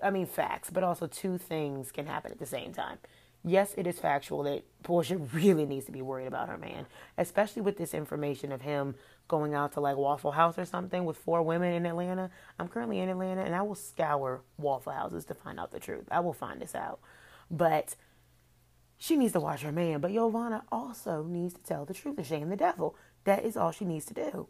I 0.02 0.10
mean, 0.10 0.26
facts, 0.26 0.70
but 0.70 0.82
also 0.82 1.06
two 1.06 1.38
things 1.38 1.92
can 1.92 2.06
happen 2.06 2.32
at 2.32 2.38
the 2.38 2.46
same 2.46 2.72
time 2.72 2.98
yes, 3.46 3.74
it 3.78 3.86
is 3.86 3.98
factual 3.98 4.42
that 4.42 4.64
Porsha 4.82 5.26
really 5.32 5.64
needs 5.64 5.86
to 5.86 5.92
be 5.92 6.02
worried 6.02 6.26
about 6.26 6.48
her 6.48 6.58
man, 6.58 6.86
especially 7.16 7.62
with 7.62 7.78
this 7.78 7.94
information 7.94 8.52
of 8.52 8.60
him 8.60 8.96
going 9.28 9.54
out 9.54 9.72
to 9.72 9.80
like 9.80 9.96
Waffle 9.96 10.32
House 10.32 10.58
or 10.58 10.64
something 10.64 11.04
with 11.04 11.16
four 11.16 11.42
women 11.42 11.72
in 11.72 11.86
Atlanta. 11.86 12.30
I'm 12.58 12.68
currently 12.68 12.98
in 12.98 13.08
Atlanta 13.08 13.42
and 13.42 13.54
I 13.54 13.62
will 13.62 13.74
scour 13.74 14.42
Waffle 14.58 14.92
Houses 14.92 15.24
to 15.26 15.34
find 15.34 15.58
out 15.58 15.70
the 15.70 15.80
truth. 15.80 16.06
I 16.10 16.20
will 16.20 16.32
find 16.32 16.60
this 16.60 16.74
out. 16.74 17.00
But 17.50 17.96
she 18.98 19.16
needs 19.16 19.32
to 19.34 19.40
watch 19.40 19.62
her 19.62 19.72
man. 19.72 20.00
But 20.00 20.12
Yovanna 20.12 20.64
also 20.70 21.22
needs 21.22 21.54
to 21.54 21.62
tell 21.62 21.84
the 21.84 21.94
truth 21.94 22.18
and 22.18 22.26
shame 22.26 22.48
the 22.48 22.56
devil. 22.56 22.96
That 23.24 23.44
is 23.44 23.56
all 23.56 23.72
she 23.72 23.84
needs 23.84 24.06
to 24.06 24.14
do. 24.14 24.48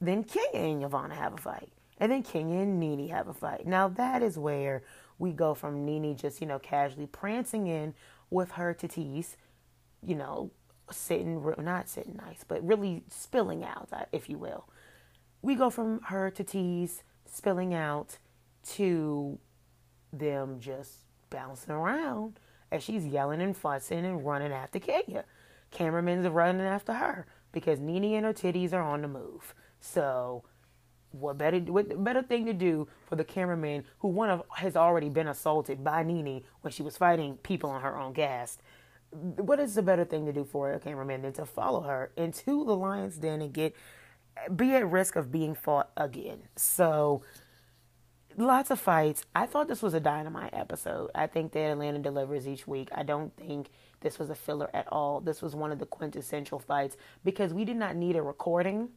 Then 0.00 0.24
Kenya 0.24 0.60
and 0.60 0.80
Yovanna 0.80 1.14
have 1.14 1.34
a 1.34 1.38
fight. 1.38 1.70
And 1.98 2.12
then 2.12 2.22
Kenya 2.22 2.60
and 2.60 2.78
NeNe 2.78 3.08
have 3.08 3.28
a 3.28 3.34
fight. 3.34 3.66
Now 3.66 3.88
that 3.88 4.22
is 4.22 4.38
where 4.38 4.82
we 5.18 5.32
go 5.32 5.54
from 5.54 5.84
NeNe 5.84 6.16
just, 6.16 6.40
you 6.40 6.46
know, 6.46 6.58
casually 6.58 7.06
prancing 7.06 7.66
in 7.66 7.94
with 8.30 8.52
her 8.52 8.72
to 8.74 8.86
tease, 8.86 9.36
you 10.06 10.14
know, 10.14 10.52
sitting, 10.90 11.44
not 11.58 11.88
sitting 11.88 12.16
nice, 12.16 12.44
but 12.46 12.66
really 12.66 13.02
spilling 13.08 13.64
out, 13.64 13.88
uh, 13.92 14.04
if 14.12 14.28
you 14.28 14.38
will. 14.38 14.68
We 15.42 15.54
go 15.54 15.70
from 15.70 16.02
her 16.02 16.30
to 16.30 16.44
tease, 16.44 17.02
spilling 17.24 17.74
out, 17.74 18.18
to 18.74 19.38
them 20.12 20.60
just 20.60 21.07
bouncing 21.30 21.72
around 21.72 22.38
as 22.70 22.82
she's 22.82 23.06
yelling 23.06 23.40
and 23.40 23.56
fussing 23.56 24.04
and 24.04 24.24
running 24.24 24.52
after 24.52 24.78
Kenya. 24.78 25.24
Cameramen's 25.70 26.28
running 26.28 26.66
after 26.66 26.94
her 26.94 27.26
because 27.52 27.80
NeNe 27.80 28.16
and 28.16 28.26
her 28.26 28.32
titties 28.32 28.72
are 28.72 28.82
on 28.82 29.02
the 29.02 29.08
move. 29.08 29.54
So, 29.80 30.44
what 31.10 31.38
better 31.38 31.58
what 31.58 32.04
better 32.04 32.22
thing 32.22 32.46
to 32.46 32.52
do 32.52 32.88
for 33.06 33.16
the 33.16 33.24
cameraman 33.24 33.84
who 34.00 34.08
one 34.08 34.30
of 34.30 34.42
has 34.56 34.76
already 34.76 35.08
been 35.08 35.28
assaulted 35.28 35.82
by 35.82 36.02
NeNe 36.02 36.42
when 36.60 36.72
she 36.72 36.82
was 36.82 36.96
fighting 36.96 37.36
people 37.42 37.70
on 37.70 37.82
her 37.82 37.98
own 37.98 38.14
cast? 38.14 38.60
What 39.10 39.58
is 39.58 39.74
the 39.74 39.82
better 39.82 40.04
thing 40.04 40.26
to 40.26 40.32
do 40.32 40.44
for 40.44 40.72
a 40.72 40.80
cameraman 40.80 41.22
than 41.22 41.32
to 41.34 41.46
follow 41.46 41.80
her 41.82 42.12
into 42.16 42.64
the 42.64 42.76
lion's 42.76 43.16
den 43.16 43.40
and 43.40 43.52
get 43.52 43.74
be 44.54 44.74
at 44.74 44.88
risk 44.90 45.16
of 45.16 45.32
being 45.32 45.54
fought 45.54 45.90
again? 45.96 46.42
So 46.56 47.22
lots 48.38 48.70
of 48.70 48.78
fights. 48.78 49.24
I 49.34 49.46
thought 49.46 49.68
this 49.68 49.82
was 49.82 49.94
a 49.94 50.00
dynamite 50.00 50.54
episode. 50.54 51.10
I 51.14 51.26
think 51.26 51.52
that 51.52 51.70
Atlanta 51.70 51.98
delivers 51.98 52.46
each 52.46 52.66
week. 52.66 52.88
I 52.94 53.02
don't 53.02 53.36
think 53.36 53.68
this 54.00 54.18
was 54.18 54.30
a 54.30 54.34
filler 54.34 54.70
at 54.72 54.86
all. 54.92 55.20
This 55.20 55.42
was 55.42 55.54
one 55.54 55.72
of 55.72 55.78
the 55.78 55.86
quintessential 55.86 56.58
fights 56.58 56.96
because 57.24 57.52
we 57.52 57.64
did 57.64 57.76
not 57.76 57.96
need 57.96 58.16
a 58.16 58.22
recording 58.22 58.90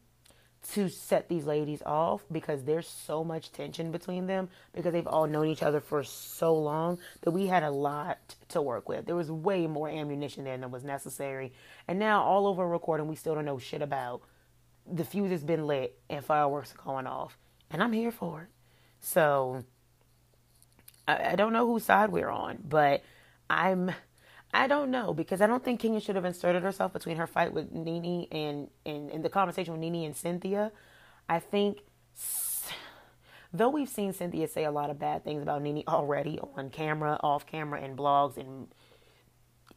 to 0.73 0.87
set 0.89 1.27
these 1.27 1.45
ladies 1.45 1.81
off 1.87 2.23
because 2.31 2.63
there's 2.63 2.87
so 2.87 3.23
much 3.23 3.51
tension 3.51 3.91
between 3.91 4.27
them 4.27 4.47
because 4.73 4.93
they've 4.93 5.07
all 5.07 5.25
known 5.25 5.47
each 5.47 5.63
other 5.63 5.79
for 5.79 6.03
so 6.03 6.53
long 6.53 6.99
that 7.21 7.31
we 7.31 7.47
had 7.47 7.63
a 7.63 7.71
lot 7.71 8.19
to 8.49 8.61
work 8.61 8.87
with. 8.87 9.07
There 9.07 9.15
was 9.15 9.31
way 9.31 9.65
more 9.65 9.89
ammunition 9.89 10.43
there 10.43 10.57
than 10.57 10.69
was 10.69 10.83
necessary. 10.83 11.51
And 11.87 11.97
now 11.97 12.21
all 12.21 12.45
over 12.45 12.67
recording 12.67 13.07
we 13.07 13.15
still 13.15 13.33
don't 13.33 13.45
know 13.45 13.57
shit 13.57 13.81
about. 13.81 14.21
The 14.91 15.03
fuse 15.03 15.31
has 15.31 15.43
been 15.43 15.65
lit 15.65 15.99
and 16.11 16.23
fireworks 16.23 16.75
are 16.75 16.83
going 16.83 17.07
off. 17.07 17.39
And 17.71 17.81
I'm 17.81 17.93
here 17.93 18.11
for 18.11 18.43
it. 18.43 18.47
So 19.01 19.65
I, 21.07 21.31
I 21.31 21.35
don't 21.35 21.51
know 21.51 21.67
whose 21.67 21.83
side 21.83 22.11
we're 22.11 22.29
on, 22.29 22.59
but 22.63 23.03
I'm 23.49 23.91
I 24.53 24.67
don't 24.67 24.91
know 24.91 25.13
because 25.13 25.41
I 25.41 25.47
don't 25.47 25.63
think 25.63 25.79
Kenya 25.79 25.99
should 25.99 26.15
have 26.15 26.25
inserted 26.25 26.63
herself 26.63 26.93
between 26.93 27.17
her 27.17 27.27
fight 27.27 27.51
with 27.51 27.71
Nene 27.71 28.27
and 28.31 28.69
and, 28.85 29.09
and 29.09 29.25
the 29.25 29.29
conversation 29.29 29.73
with 29.73 29.81
Nene 29.81 30.05
and 30.05 30.15
Cynthia. 30.15 30.71
I 31.27 31.39
think 31.39 31.79
though 33.53 33.69
we've 33.69 33.89
seen 33.89 34.13
Cynthia 34.13 34.47
say 34.47 34.63
a 34.63 34.71
lot 34.71 34.89
of 34.89 34.99
bad 34.99 35.23
things 35.23 35.41
about 35.41 35.61
Nene 35.61 35.83
already 35.87 36.39
on 36.55 36.69
camera, 36.69 37.19
off 37.21 37.45
camera, 37.45 37.81
and 37.81 37.97
blogs 37.97 38.37
and 38.37 38.67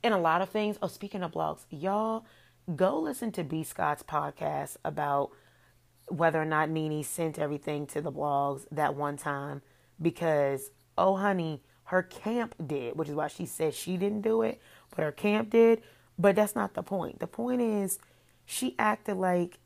and 0.02 0.12
a 0.12 0.18
lot 0.18 0.42
of 0.42 0.50
things. 0.50 0.76
Oh, 0.82 0.88
speaking 0.88 1.22
of 1.22 1.32
blogs, 1.32 1.64
y'all 1.70 2.26
go 2.76 2.98
listen 2.98 3.32
to 3.32 3.42
B 3.44 3.62
Scott's 3.62 4.02
podcast 4.02 4.76
about 4.84 5.30
whether 6.09 6.40
or 6.40 6.44
not 6.44 6.68
Nene 6.70 7.02
sent 7.02 7.38
everything 7.38 7.86
to 7.88 8.00
the 8.00 8.12
blogs 8.12 8.66
that 8.70 8.94
one 8.94 9.16
time 9.16 9.62
because 10.00 10.70
oh 10.96 11.16
honey, 11.16 11.62
her 11.84 12.02
camp 12.02 12.55
did, 12.64 12.96
which 12.96 13.09
is 13.09 13.14
why 13.14 13.28
she 13.28 13.46
said 13.46 13.74
she 13.74 13.96
didn't 13.96 14.22
do 14.22 14.42
it, 14.42 14.61
but 14.94 15.05
her 15.05 15.12
camp 15.12 15.50
did. 15.50 15.82
But 16.18 16.36
that's 16.36 16.55
not 16.55 16.74
the 16.74 16.82
point. 16.82 17.18
The 17.18 17.26
point 17.26 17.61
is 17.61 17.98
she 18.46 18.74
acted 18.78 19.16
like 19.16 19.59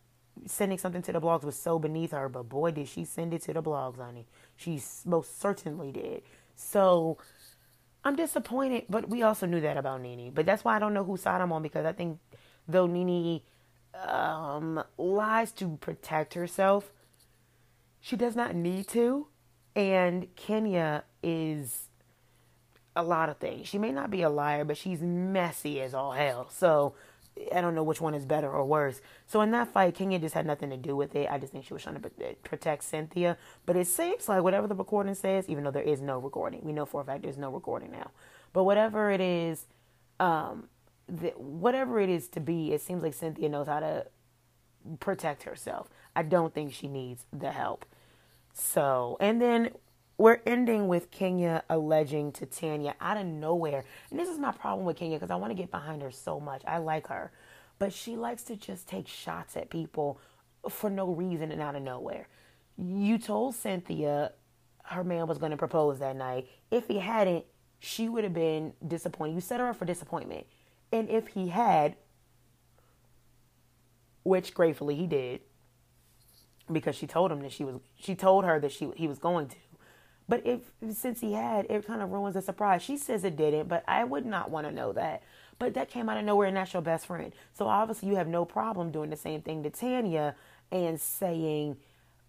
sending 0.46 0.78
something 0.78 1.02
to 1.02 1.12
the 1.12 1.20
blogs 1.20 1.44
was 1.44 1.58
so 1.58 1.78
beneath 1.78 2.12
her, 2.12 2.28
but 2.28 2.48
boy, 2.48 2.70
did 2.70 2.88
she 2.88 3.04
send 3.04 3.34
it 3.34 3.42
to 3.42 3.52
the 3.52 3.62
blogs, 3.62 3.98
honey. 3.98 4.26
She 4.56 4.80
most 5.04 5.40
certainly 5.40 5.92
did. 5.92 6.22
So 6.54 7.18
I'm 8.04 8.16
disappointed, 8.16 8.84
but 8.88 9.08
we 9.08 9.22
also 9.22 9.46
knew 9.46 9.60
that 9.60 9.76
about 9.76 10.00
Nene. 10.00 10.32
But 10.32 10.46
that's 10.46 10.64
why 10.64 10.76
I 10.76 10.78
don't 10.78 10.94
know 10.94 11.04
whose 11.04 11.22
side 11.22 11.40
I'm 11.40 11.52
on 11.52 11.62
because 11.62 11.84
I 11.84 11.92
think 11.92 12.18
though 12.66 12.86
Nene 12.86 13.42
um, 14.06 14.82
lies 14.96 15.52
to 15.52 15.76
protect 15.80 16.34
herself, 16.34 16.92
she 18.00 18.16
does 18.16 18.36
not 18.36 18.54
need 18.54 18.88
to. 18.88 19.26
And 19.74 20.34
Kenya 20.34 21.04
is 21.22 21.88
a 22.96 23.02
lot 23.02 23.28
of 23.28 23.38
things. 23.38 23.68
She 23.68 23.78
may 23.78 23.92
not 23.92 24.10
be 24.10 24.22
a 24.22 24.28
liar, 24.28 24.64
but 24.64 24.76
she's 24.76 25.00
messy 25.00 25.80
as 25.80 25.94
all 25.94 26.12
hell. 26.12 26.48
So 26.50 26.94
I 27.54 27.60
don't 27.60 27.74
know 27.74 27.84
which 27.84 28.00
one 28.00 28.14
is 28.14 28.24
better 28.24 28.50
or 28.50 28.64
worse. 28.64 29.00
So 29.26 29.40
in 29.40 29.52
that 29.52 29.68
fight, 29.68 29.94
Kenya 29.94 30.18
just 30.18 30.34
had 30.34 30.46
nothing 30.46 30.70
to 30.70 30.76
do 30.76 30.96
with 30.96 31.14
it. 31.14 31.28
I 31.30 31.38
just 31.38 31.52
think 31.52 31.64
she 31.64 31.72
was 31.72 31.82
trying 31.82 32.00
to 32.00 32.10
protect 32.42 32.84
Cynthia. 32.84 33.36
But 33.66 33.76
it 33.76 33.86
seems 33.86 34.28
like 34.28 34.42
whatever 34.42 34.66
the 34.66 34.74
recording 34.74 35.14
says, 35.14 35.48
even 35.48 35.64
though 35.64 35.70
there 35.70 35.82
is 35.82 36.00
no 36.00 36.18
recording, 36.18 36.60
we 36.64 36.72
know 36.72 36.86
for 36.86 37.02
a 37.02 37.04
fact 37.04 37.22
there's 37.22 37.38
no 37.38 37.50
recording 37.50 37.92
now. 37.92 38.10
But 38.52 38.64
whatever 38.64 39.10
it 39.10 39.20
is, 39.20 39.66
um, 40.18 40.68
the, 41.08 41.28
whatever 41.36 42.00
it 42.00 42.08
is 42.08 42.28
to 42.28 42.40
be, 42.40 42.72
it 42.72 42.80
seems 42.80 43.02
like 43.02 43.14
Cynthia 43.14 43.48
knows 43.48 43.66
how 43.66 43.80
to 43.80 44.06
protect 45.00 45.44
herself. 45.44 45.88
I 46.14 46.22
don't 46.22 46.54
think 46.54 46.72
she 46.72 46.88
needs 46.88 47.24
the 47.32 47.50
help. 47.50 47.84
So, 48.52 49.16
and 49.20 49.40
then 49.40 49.70
we're 50.16 50.40
ending 50.44 50.88
with 50.88 51.10
Kenya 51.10 51.62
alleging 51.70 52.32
to 52.32 52.46
Tanya 52.46 52.94
out 53.00 53.16
of 53.16 53.26
nowhere. 53.26 53.84
And 54.10 54.18
this 54.18 54.28
is 54.28 54.38
my 54.38 54.52
problem 54.52 54.84
with 54.84 54.96
Kenya 54.96 55.16
because 55.16 55.30
I 55.30 55.36
want 55.36 55.50
to 55.50 55.54
get 55.54 55.70
behind 55.70 56.02
her 56.02 56.10
so 56.10 56.40
much. 56.40 56.62
I 56.66 56.78
like 56.78 57.06
her. 57.06 57.30
But 57.78 57.92
she 57.92 58.16
likes 58.16 58.42
to 58.44 58.56
just 58.56 58.88
take 58.88 59.06
shots 59.06 59.56
at 59.56 59.70
people 59.70 60.20
for 60.68 60.90
no 60.90 61.06
reason 61.06 61.52
and 61.52 61.62
out 61.62 61.76
of 61.76 61.82
nowhere. 61.82 62.28
You 62.76 63.18
told 63.18 63.54
Cynthia 63.54 64.32
her 64.84 65.04
man 65.04 65.26
was 65.28 65.38
going 65.38 65.52
to 65.52 65.56
propose 65.56 66.00
that 66.00 66.16
night. 66.16 66.48
If 66.70 66.88
he 66.88 66.98
hadn't, 66.98 67.44
she 67.78 68.08
would 68.08 68.24
have 68.24 68.34
been 68.34 68.72
disappointed. 68.86 69.34
You 69.34 69.40
set 69.40 69.60
her 69.60 69.68
up 69.68 69.76
for 69.76 69.84
disappointment. 69.84 70.46
And 70.92 71.08
if 71.10 71.28
he 71.28 71.48
had, 71.48 71.96
which 74.22 74.54
gratefully 74.54 74.94
he 74.94 75.06
did, 75.06 75.40
because 76.70 76.94
she 76.94 77.06
told 77.06 77.32
him 77.32 77.40
that 77.40 77.52
she 77.52 77.64
was 77.64 77.76
she 77.96 78.14
told 78.14 78.44
her 78.44 78.60
that 78.60 78.72
she 78.72 78.90
he 78.96 79.08
was 79.08 79.18
going 79.18 79.48
to 79.48 79.56
but 80.28 80.46
if 80.46 80.60
since 80.94 81.20
he 81.20 81.32
had, 81.32 81.66
it 81.70 81.86
kind 81.86 82.02
of 82.02 82.10
ruins 82.10 82.34
the 82.34 82.42
surprise. 82.42 82.82
She 82.82 82.98
says 82.98 83.24
it 83.24 83.36
didn't, 83.36 83.68
but 83.68 83.82
I 83.88 84.04
would 84.04 84.26
not 84.26 84.50
want 84.50 84.66
to 84.66 84.72
know 84.72 84.92
that. 84.92 85.22
But 85.58 85.74
that 85.74 85.88
came 85.88 86.08
out 86.08 86.18
of 86.18 86.24
nowhere, 86.24 86.46
and 86.46 86.56
that's 86.56 86.74
your 86.74 86.82
best 86.82 87.06
friend. 87.06 87.32
So 87.54 87.66
obviously, 87.66 88.10
you 88.10 88.16
have 88.16 88.28
no 88.28 88.44
problem 88.44 88.90
doing 88.90 89.10
the 89.10 89.16
same 89.16 89.40
thing 89.40 89.62
to 89.62 89.70
Tanya 89.70 90.36
and 90.70 91.00
saying, 91.00 91.78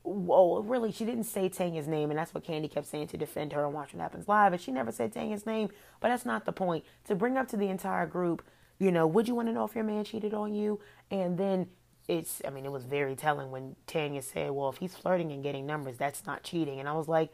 "Well, 0.04 0.64
really, 0.64 0.92
she 0.92 1.06
didn't 1.06 1.26
say 1.26 1.50
Tanya's 1.50 1.88
name," 1.88 2.10
and 2.10 2.18
that's 2.18 2.34
what 2.34 2.44
Kandi 2.44 2.72
kept 2.72 2.88
saying 2.88 3.08
to 3.08 3.18
defend 3.18 3.54
her 3.54 3.66
and 3.66 3.74
Watch 3.74 3.94
What 3.94 4.02
Happens 4.02 4.28
Live, 4.28 4.54
and 4.54 4.62
she 4.62 4.72
never 4.72 4.92
said 4.92 5.14
Tanya's 5.14 5.46
name. 5.46 5.70
But 6.00 6.10
that's 6.10 6.26
not 6.26 6.46
the 6.46 6.52
point. 6.52 6.86
To 7.06 7.16
bring 7.16 7.38
up 7.38 7.48
to 7.50 7.58
the 7.58 7.68
entire 7.68 8.06
group, 8.08 8.44
you 8.80 8.92
know, 8.92 9.06
would 9.08 9.28
you 9.28 9.36
want 9.36 9.48
to 9.50 9.54
know 9.54 9.66
if 9.66 9.76
your 9.76 9.84
man 9.84 10.04
cheated 10.04 10.34
on 10.34 10.54
you? 10.54 10.80
And 11.12 11.38
then 11.38 11.68
it's, 12.08 12.42
I 12.46 12.50
mean, 12.50 12.66
it 12.66 12.72
was 12.72 12.86
very 12.86 13.16
telling 13.16 13.52
when 13.52 13.76
Tanya 13.88 14.22
said, 14.22 14.52
"Well, 14.52 14.70
if 14.70 14.78
he's 14.78 14.96
flirting 14.96 15.32
and 15.32 15.44
getting 15.44 15.66
numbers, 15.66 15.98
that's 15.98 16.26
not 16.26 16.44
cheating," 16.44 16.80
and 16.80 16.90
I 16.90 16.94
was 16.94 17.08
like. 17.08 17.32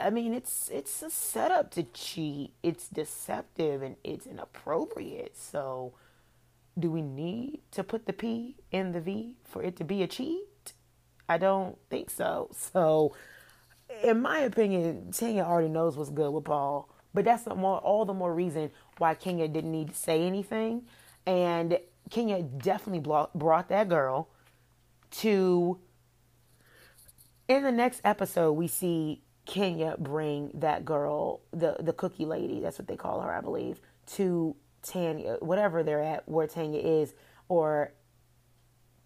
I 0.00 0.10
mean, 0.10 0.32
it's 0.32 0.70
it's 0.72 1.02
a 1.02 1.10
setup 1.10 1.70
to 1.72 1.82
cheat. 1.82 2.54
It's 2.62 2.88
deceptive 2.88 3.82
and 3.82 3.96
it's 4.04 4.26
inappropriate. 4.26 5.36
So, 5.36 5.94
do 6.78 6.90
we 6.90 7.02
need 7.02 7.60
to 7.72 7.84
put 7.84 8.06
the 8.06 8.12
P 8.12 8.56
in 8.70 8.92
the 8.92 9.00
V 9.00 9.34
for 9.44 9.62
it 9.62 9.76
to 9.76 9.84
be 9.84 10.02
a 10.02 10.06
cheat? 10.06 10.44
I 11.28 11.38
don't 11.38 11.76
think 11.90 12.10
so. 12.10 12.50
So, 12.72 13.14
in 14.02 14.22
my 14.22 14.40
opinion, 14.40 15.12
Tanya 15.12 15.42
already 15.42 15.68
knows 15.68 15.96
what's 15.96 16.10
good 16.10 16.32
with 16.32 16.44
Paul. 16.44 16.88
But 17.14 17.26
that's 17.26 17.42
the 17.42 17.54
more, 17.54 17.78
all 17.78 18.06
the 18.06 18.14
more 18.14 18.34
reason 18.34 18.70
why 18.98 19.14
Kenya 19.14 19.48
didn't 19.48 19.70
need 19.70 19.88
to 19.88 19.94
say 19.94 20.22
anything. 20.22 20.86
And 21.26 21.78
Kenya 22.10 22.42
definitely 22.42 23.00
brought 23.34 23.68
that 23.68 23.88
girl 23.88 24.28
to. 25.12 25.78
In 27.48 27.64
the 27.64 27.72
next 27.72 28.00
episode, 28.04 28.52
we 28.52 28.66
see 28.66 29.22
Kenya 29.44 29.96
bring 29.98 30.50
that 30.54 30.84
girl, 30.84 31.40
the 31.50 31.76
the 31.80 31.92
cookie 31.92 32.24
lady, 32.24 32.60
that's 32.60 32.78
what 32.78 32.86
they 32.86 32.96
call 32.96 33.20
her, 33.20 33.30
I 33.30 33.40
believe, 33.40 33.80
to 34.14 34.56
Tanya, 34.82 35.36
whatever 35.40 35.82
they're 35.82 36.02
at, 36.02 36.28
where 36.28 36.46
Tanya 36.46 36.80
is, 36.80 37.12
or 37.48 37.92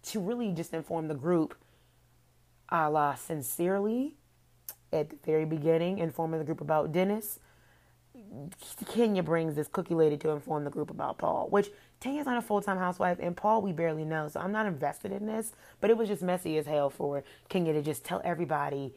to 0.03 0.19
really 0.19 0.51
just 0.51 0.73
inform 0.73 1.07
the 1.07 1.15
group, 1.15 1.55
a 2.69 2.89
la 2.89 3.15
sincerely, 3.15 4.15
at 4.91 5.09
the 5.09 5.17
very 5.25 5.45
beginning, 5.45 5.99
informing 5.99 6.39
the 6.39 6.45
group 6.45 6.61
about 6.61 6.91
Dennis. 6.91 7.39
Kenya 8.87 9.21
brings 9.21 9.55
this 9.55 9.67
cookie 9.67 9.93
lady 9.93 10.17
to 10.17 10.31
inform 10.31 10.63
the 10.63 10.69
group 10.69 10.89
about 10.89 11.17
Paul, 11.17 11.47
which 11.49 11.69
Tanya's 11.99 12.25
not 12.25 12.37
a 12.37 12.41
full 12.41 12.61
time 12.61 12.77
housewife, 12.77 13.17
and 13.19 13.35
Paul 13.35 13.61
we 13.61 13.71
barely 13.71 14.05
know, 14.05 14.27
so 14.27 14.39
I'm 14.39 14.51
not 14.51 14.65
invested 14.65 15.11
in 15.11 15.25
this. 15.25 15.51
But 15.79 15.89
it 15.89 15.97
was 15.97 16.07
just 16.07 16.23
messy 16.23 16.57
as 16.57 16.65
hell 16.65 16.89
for 16.89 17.23
Kenya 17.49 17.73
to 17.73 17.81
just 17.81 18.03
tell 18.03 18.21
everybody 18.23 18.95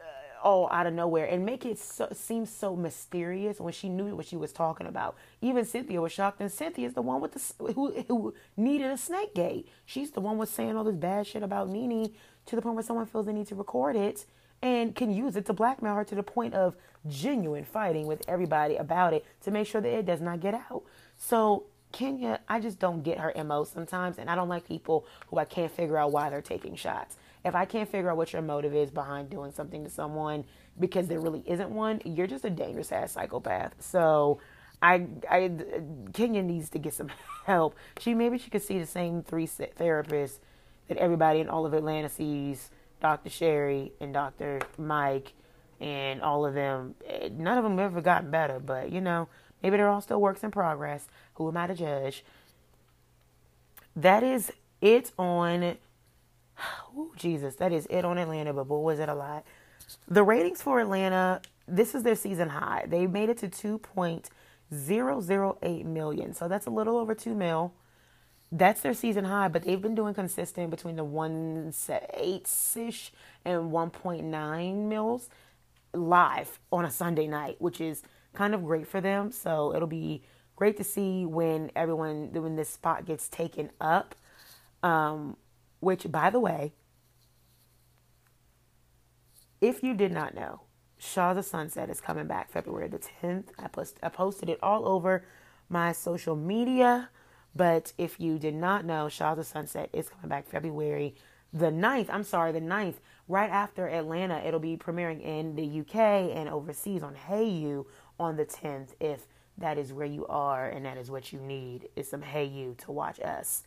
uh, 0.00 0.04
all 0.42 0.70
out 0.70 0.86
of 0.86 0.94
nowhere 0.94 1.26
and 1.26 1.44
make 1.44 1.66
it 1.66 1.78
so, 1.78 2.08
seem 2.12 2.46
so 2.46 2.74
mysterious 2.76 3.60
when 3.60 3.72
she 3.72 3.88
knew 3.88 4.16
what 4.16 4.26
she 4.26 4.36
was 4.36 4.52
talking 4.52 4.86
about. 4.86 5.16
Even 5.42 5.64
Cynthia 5.64 6.00
was 6.00 6.12
shocked, 6.12 6.40
and 6.40 6.50
Cynthia's 6.50 6.94
the 6.94 7.02
one 7.02 7.20
with 7.20 7.32
the 7.32 7.72
who, 7.72 7.92
who 8.08 8.34
needed 8.56 8.90
a 8.90 8.96
snake 8.96 9.34
gate. 9.34 9.68
She's 9.84 10.12
the 10.12 10.20
one 10.20 10.38
was 10.38 10.50
saying 10.50 10.76
all 10.76 10.84
this 10.84 10.96
bad 10.96 11.26
shit 11.26 11.42
about 11.42 11.68
NeNe 11.68 12.14
to 12.46 12.56
the 12.56 12.62
point 12.62 12.74
where 12.74 12.84
someone 12.84 13.06
feels 13.06 13.26
they 13.26 13.32
need 13.32 13.48
to 13.48 13.54
record 13.54 13.96
it 13.96 14.26
and 14.62 14.94
can 14.94 15.12
use 15.12 15.36
it 15.36 15.44
to 15.46 15.52
blackmail 15.52 15.94
her 15.94 16.04
to 16.04 16.14
the 16.14 16.22
point 16.22 16.54
of 16.54 16.76
genuine 17.06 17.64
fighting 17.64 18.06
with 18.06 18.22
everybody 18.26 18.76
about 18.76 19.12
it 19.12 19.24
to 19.42 19.50
make 19.50 19.66
sure 19.66 19.80
that 19.80 19.92
it 19.92 20.06
does 20.06 20.20
not 20.20 20.40
get 20.40 20.54
out. 20.54 20.82
So 21.16 21.64
Kenya, 21.92 22.40
I 22.48 22.60
just 22.60 22.78
don't 22.78 23.02
get 23.02 23.18
her 23.18 23.32
MO 23.44 23.64
sometimes, 23.64 24.18
and 24.18 24.28
I 24.28 24.34
don't 24.34 24.48
like 24.48 24.66
people 24.66 25.06
who 25.28 25.38
I 25.38 25.44
can't 25.44 25.70
figure 25.70 25.96
out 25.96 26.12
why 26.12 26.30
they're 26.30 26.42
taking 26.42 26.74
shots 26.74 27.16
if 27.46 27.54
I 27.54 27.64
can't 27.64 27.88
figure 27.88 28.10
out 28.10 28.16
what 28.16 28.32
your 28.32 28.42
motive 28.42 28.74
is 28.74 28.90
behind 28.90 29.30
doing 29.30 29.52
something 29.52 29.84
to 29.84 29.90
someone 29.90 30.44
because 30.80 31.06
there 31.06 31.20
really 31.20 31.44
isn't 31.46 31.70
one, 31.70 32.02
you're 32.04 32.26
just 32.26 32.44
a 32.44 32.50
dangerous 32.50 32.90
ass 32.90 33.12
psychopath. 33.12 33.72
So 33.78 34.40
I, 34.82 35.06
I, 35.30 35.52
Kenya 36.12 36.42
needs 36.42 36.68
to 36.70 36.78
get 36.80 36.92
some 36.92 37.08
help. 37.46 37.76
She 38.00 38.14
maybe 38.14 38.38
she 38.38 38.50
could 38.50 38.62
see 38.62 38.80
the 38.80 38.86
same 38.86 39.22
three 39.22 39.46
therapists 39.46 40.40
that 40.88 40.98
everybody 40.98 41.40
in 41.40 41.48
all 41.48 41.66
of 41.66 41.74
Atlanta 41.74 42.08
sees: 42.08 42.70
Dr. 43.00 43.30
Sherry 43.30 43.92
and 44.00 44.12
Dr. 44.12 44.60
Mike, 44.78 45.34
and 45.80 46.22
all 46.22 46.46
of 46.46 46.54
them. 46.54 46.94
Eh, 47.06 47.28
none 47.32 47.58
of 47.58 47.64
them 47.64 47.78
ever 47.78 48.00
gotten 48.00 48.30
better, 48.30 48.58
but 48.58 48.90
you 48.90 49.00
know, 49.00 49.28
maybe 49.62 49.76
they're 49.76 49.88
all 49.88 50.00
still 50.00 50.20
works 50.20 50.42
in 50.42 50.50
progress. 50.50 51.06
Who 51.34 51.48
am 51.48 51.56
I 51.56 51.66
to 51.68 51.74
judge? 51.74 52.24
That 53.94 54.22
is 54.22 54.52
it 54.80 55.12
on 55.18 55.76
Oh, 56.96 57.12
Jesus, 57.16 57.56
that 57.56 57.72
is 57.72 57.86
it 57.90 58.04
on 58.04 58.18
Atlanta, 58.18 58.52
but 58.52 58.68
boy, 58.68 58.78
was 58.78 58.98
it 58.98 59.08
a 59.08 59.14
lot. 59.14 59.44
The 60.08 60.22
ratings 60.22 60.62
for 60.62 60.78
Atlanta, 60.80 61.40
this 61.68 61.94
is 61.94 62.02
their 62.02 62.16
season 62.16 62.48
high. 62.50 62.84
They 62.88 63.06
made 63.06 63.28
it 63.28 63.38
to 63.38 63.48
2.008 63.48 65.84
million. 65.84 66.34
So 66.34 66.48
that's 66.48 66.66
a 66.66 66.70
little 66.70 66.96
over 66.96 67.14
2 67.14 67.34
mil. 67.34 67.72
That's 68.52 68.80
their 68.80 68.94
season 68.94 69.24
high, 69.24 69.48
but 69.48 69.62
they've 69.64 69.80
been 69.80 69.94
doing 69.94 70.14
consistent 70.14 70.70
between 70.70 70.96
the 70.96 71.04
1.8 71.04 72.76
ish 72.76 73.12
and 73.44 73.72
1.9 73.72 74.88
mils 74.88 75.28
live 75.92 76.58
on 76.70 76.84
a 76.84 76.90
Sunday 76.90 77.26
night, 77.26 77.56
which 77.58 77.80
is 77.80 78.02
kind 78.34 78.54
of 78.54 78.64
great 78.64 78.86
for 78.86 79.00
them. 79.00 79.32
So 79.32 79.74
it'll 79.74 79.88
be 79.88 80.22
great 80.54 80.76
to 80.76 80.84
see 80.84 81.26
when 81.26 81.70
everyone, 81.74 82.32
when 82.32 82.56
this 82.56 82.70
spot 82.70 83.04
gets 83.04 83.28
taken 83.28 83.70
up. 83.80 84.14
Um, 84.82 85.36
which, 85.80 86.10
by 86.10 86.30
the 86.30 86.40
way, 86.40 86.72
if 89.60 89.82
you 89.82 89.94
did 89.94 90.12
not 90.12 90.34
know, 90.34 90.60
Shahs 90.98 91.36
the 91.36 91.42
Sunset 91.42 91.90
is 91.90 92.00
coming 92.00 92.26
back 92.26 92.50
February 92.50 92.88
the 92.88 92.98
10th. 92.98 93.46
I, 93.58 93.68
post, 93.68 93.98
I 94.02 94.08
posted 94.08 94.48
it 94.48 94.58
all 94.62 94.86
over 94.86 95.24
my 95.68 95.92
social 95.92 96.36
media. 96.36 97.10
But 97.56 97.92
if 97.96 98.20
you 98.20 98.38
did 98.38 98.54
not 98.54 98.84
know, 98.84 99.08
Shahs 99.08 99.38
of 99.38 99.46
Sunset 99.46 99.88
is 99.92 100.08
coming 100.08 100.28
back 100.28 100.46
February 100.46 101.14
the 101.52 101.66
9th. 101.66 102.08
I'm 102.10 102.24
sorry, 102.24 102.52
the 102.52 102.60
9th, 102.60 102.96
right 103.28 103.50
after 103.50 103.88
Atlanta. 103.88 104.42
It'll 104.44 104.60
be 104.60 104.76
premiering 104.76 105.22
in 105.22 105.56
the 105.56 105.80
UK 105.80 106.36
and 106.36 106.48
overseas 106.48 107.02
on 107.02 107.14
Hayu 107.14 107.86
on 108.20 108.36
the 108.36 108.44
10th 108.44 108.90
if 109.00 109.26
that 109.56 109.78
is 109.78 109.92
where 109.92 110.06
you 110.06 110.26
are 110.26 110.68
and 110.68 110.84
that 110.84 110.98
is 110.98 111.10
what 111.10 111.32
you 111.32 111.40
need 111.40 111.88
is 111.96 112.10
some 112.10 112.22
Hayu 112.22 112.76
to 112.78 112.92
watch 112.92 113.20
us. 113.20 113.62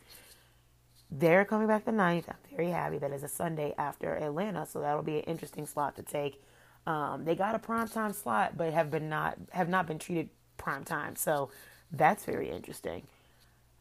They're 1.10 1.44
coming 1.44 1.66
back 1.66 1.84
the 1.84 1.90
9th. 1.90 2.28
I'm 2.28 2.36
very 2.56 2.70
happy. 2.70 2.98
That 2.98 3.10
is 3.12 3.24
a 3.24 3.28
Sunday 3.28 3.74
after 3.76 4.14
Atlanta, 4.14 4.66
so 4.66 4.80
that'll 4.80 5.02
be 5.02 5.18
an 5.18 5.24
interesting 5.24 5.66
slot 5.66 5.96
to 5.96 6.02
take. 6.02 6.40
Um, 6.86 7.24
they 7.24 7.34
got 7.34 7.56
a 7.56 7.58
prime 7.58 7.88
time 7.88 8.12
slot, 8.12 8.56
but 8.56 8.72
have 8.72 8.90
been 8.90 9.08
not 9.08 9.36
have 9.50 9.68
not 9.68 9.86
been 9.86 9.98
treated 9.98 10.30
prime 10.56 10.84
time, 10.84 11.16
so 11.16 11.50
that's 11.90 12.24
very 12.24 12.48
interesting. 12.48 13.02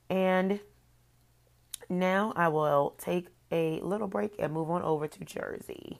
And 0.10 0.60
now 1.90 2.34
I 2.36 2.48
will 2.48 2.96
take 2.98 3.28
a 3.52 3.80
little 3.82 4.08
break 4.08 4.36
and 4.40 4.54
move 4.54 4.70
on 4.70 4.82
over 4.82 5.08
to 5.08 5.26
Jersey. 5.26 6.00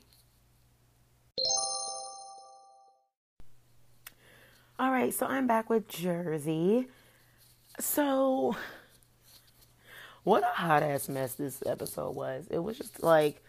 All 4.78 4.90
right, 4.90 5.12
so 5.12 5.26
I'm 5.26 5.46
back 5.46 5.68
with 5.68 5.88
Jersey. 5.88 6.88
So, 7.78 8.56
what 10.24 10.42
a 10.42 10.46
hot 10.46 10.82
ass 10.82 11.08
mess 11.08 11.34
this 11.34 11.62
episode 11.66 12.14
was. 12.14 12.46
It 12.50 12.58
was 12.58 12.78
just 12.78 13.02
like 13.02 13.42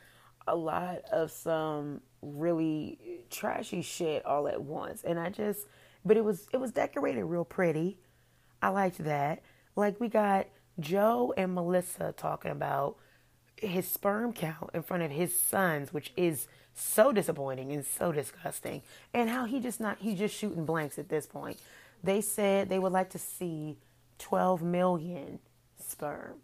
a 0.47 0.55
lot 0.55 1.01
of 1.12 1.32
some 1.32 2.01
really 2.22 3.24
trashy 3.30 3.82
shit 3.82 4.26
all 4.26 4.47
at 4.47 4.62
once. 4.62 5.03
And 5.03 5.20
I 5.20 5.30
just 5.30 5.68
but 6.03 6.18
it 6.18 6.26
was 6.26 6.47
it 6.53 6.57
was 6.57 6.72
decorated 6.72 7.24
real 7.24 7.45
pretty. 7.45 7.97
I 8.62 8.70
liked 8.70 8.97
that. 8.99 9.41
Like 9.76 9.99
we 9.99 10.07
got 10.07 10.47
Joe 10.80 11.34
and 11.38 11.53
Melissa 11.53 12.13
talking 12.15 12.51
about 12.51 12.97
his 13.55 13.88
sperm 13.88 14.34
count 14.34 14.72
in 14.74 14.82
front 14.82 15.03
of 15.03 15.11
his 15.11 15.36
sons, 15.36 15.93
which 15.93 16.11
is 16.17 16.47
so 16.74 17.11
disappointing 17.11 17.72
and 17.72 17.86
so 17.86 18.11
disgusting. 18.11 18.82
And 19.13 19.30
how 19.30 19.45
he 19.45 19.59
just 19.59 19.80
not 19.80 19.97
he's 19.99 20.17
just 20.17 20.36
shooting 20.36 20.65
blanks 20.65 20.97
at 20.97 21.09
this 21.09 21.26
point. 21.26 21.59
They 22.03 22.22
said 22.22 22.69
they 22.69 22.80
would 22.80 22.91
like 22.91 23.11
to 23.11 23.19
see 23.19 23.78
12 24.19 24.61
million 24.61 25.39
sperm 25.80 26.38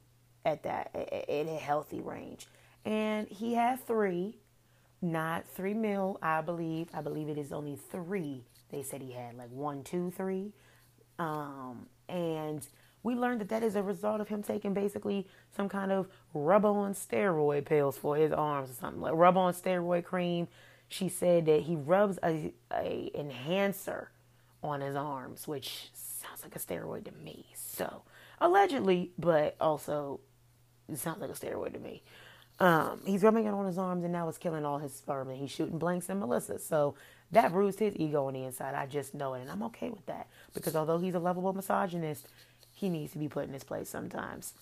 at 0.46 0.64
that 0.64 0.92
in 1.28 1.48
a 1.48 1.58
healthy 1.58 2.00
range. 2.00 2.48
And 2.86 3.28
he 3.28 3.54
had 3.56 3.86
3, 3.86 4.38
not 5.02 5.46
3 5.46 5.74
mil, 5.74 6.20
I 6.22 6.42
believe. 6.42 6.88
I 6.94 7.02
believe 7.02 7.28
it 7.28 7.38
is 7.38 7.52
only 7.52 7.76
3. 7.92 8.44
They 8.70 8.84
said 8.84 9.02
he 9.02 9.12
had 9.12 9.36
like 9.36 9.50
one, 9.50 9.84
two, 9.84 10.12
three. 10.12 10.52
Um, 11.20 11.88
and 12.10 12.66
we 13.08 13.16
learned 13.16 13.40
that 13.40 13.48
that 13.48 13.64
is 13.64 13.78
a 13.78 13.82
result 13.82 14.20
of 14.20 14.28
him 14.28 14.44
taking 14.44 14.74
basically 14.74 15.26
some 15.56 15.70
kind 15.70 15.94
of 15.94 16.10
rub 16.34 16.66
on 16.66 16.94
steroid 16.94 17.64
pills 17.64 17.98
for 17.98 18.18
his 18.18 18.34
arms 18.34 18.70
or 18.70 18.74
something 18.74 19.00
like 19.00 19.14
rub 19.16 19.38
on 19.38 19.54
steroid 19.54 20.04
cream. 20.04 20.50
She 20.90 21.08
said 21.08 21.46
that 21.46 21.62
he 21.62 21.78
rubs 21.78 22.20
a, 22.22 22.54
a 22.74 23.10
enhancer 23.16 24.12
on 24.62 24.82
his 24.82 24.98
arms, 24.98 25.48
which 25.48 25.90
sounds 25.94 26.44
like 26.44 26.54
a 26.58 26.60
steroid 26.60 27.06
to 27.06 27.14
me. 27.24 27.46
So 27.56 28.02
allegedly, 28.42 29.12
but 29.18 29.56
also 29.62 30.20
it 30.90 30.98
sounds 30.98 31.22
like 31.22 31.30
a 31.30 31.34
steroid 31.34 31.74
to 31.76 31.80
me. 31.80 32.04
Um, 32.60 33.02
he's 33.06 33.24
rubbing 33.24 33.46
it 33.46 33.54
on 33.54 33.66
his 33.68 33.78
arms 33.78 34.04
and 34.04 34.12
now 34.12 34.28
it's 34.28 34.38
killing 34.38 34.66
all 34.66 34.80
his 34.80 34.94
sperm 34.94 35.30
and 35.30 35.38
he's 35.38 35.52
shooting 35.52 35.78
blanks 35.78 36.10
in 36.10 36.20
Melissa. 36.20 36.60
So 36.60 36.96
that 37.32 37.54
bruised 37.54 37.80
his 37.80 37.96
ego 37.96 38.26
on 38.26 38.34
the 38.34 38.44
inside. 38.44 38.76
I 38.76 38.86
just 38.86 39.14
know 39.14 39.34
it 39.36 39.42
and 39.42 39.52
I'm 39.52 39.64
okay 39.64 39.92
with 39.92 40.06
that 40.08 40.28
because 40.54 40.76
although 40.76 40.98
he's 40.98 41.16
a 41.16 41.20
lovable 41.20 41.54
misogynist, 41.54 42.28
he 42.78 42.90
needs 42.90 43.12
to 43.14 43.18
be 43.18 43.28
put 43.28 43.48
in 43.48 43.54
his 43.54 43.64
place 43.64 43.90
sometimes. 43.90 44.54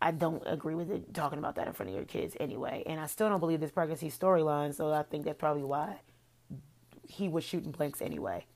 I 0.00 0.12
don't 0.12 0.42
agree 0.46 0.74
with 0.74 0.90
it 0.90 1.12
talking 1.12 1.38
about 1.38 1.56
that 1.56 1.66
in 1.66 1.74
front 1.74 1.90
of 1.90 1.94
your 1.94 2.06
kids 2.06 2.34
anyway. 2.40 2.82
And 2.86 2.98
I 2.98 3.04
still 3.04 3.28
don't 3.28 3.38
believe 3.38 3.60
this 3.60 3.70
pregnancy 3.70 4.10
storyline, 4.10 4.74
so 4.74 4.90
I 4.94 5.02
think 5.02 5.26
that's 5.26 5.38
probably 5.38 5.62
why 5.62 6.00
he 7.06 7.28
was 7.28 7.44
shooting 7.44 7.70
blanks 7.70 8.00
anyway. 8.00 8.46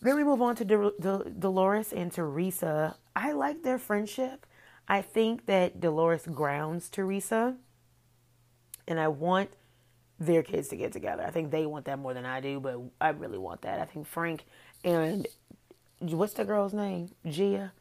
Then 0.00 0.14
we 0.14 0.22
move 0.22 0.40
on 0.40 0.54
to 0.56 0.64
Dolores 0.64 1.92
and 1.92 2.12
Teresa. 2.12 2.96
I 3.16 3.32
like 3.32 3.64
their 3.64 3.78
friendship. 3.78 4.46
I 4.86 5.02
think 5.02 5.46
that 5.46 5.80
Dolores 5.80 6.26
grounds 6.26 6.88
Teresa, 6.88 7.56
and 8.86 9.00
I 9.00 9.08
want 9.08 9.50
their 10.20 10.44
kids 10.44 10.68
to 10.68 10.76
get 10.76 10.92
together. 10.92 11.24
I 11.26 11.30
think 11.30 11.50
they 11.50 11.66
want 11.66 11.86
that 11.86 11.98
more 11.98 12.14
than 12.14 12.24
I 12.24 12.40
do, 12.40 12.60
but 12.60 12.80
I 13.00 13.08
really 13.08 13.38
want 13.38 13.62
that. 13.62 13.80
I 13.80 13.86
think 13.86 14.06
Frank 14.06 14.44
and 14.84 15.26
what's 16.00 16.34
the 16.34 16.44
girl's 16.44 16.74
name? 16.74 17.10
Gia. 17.26 17.72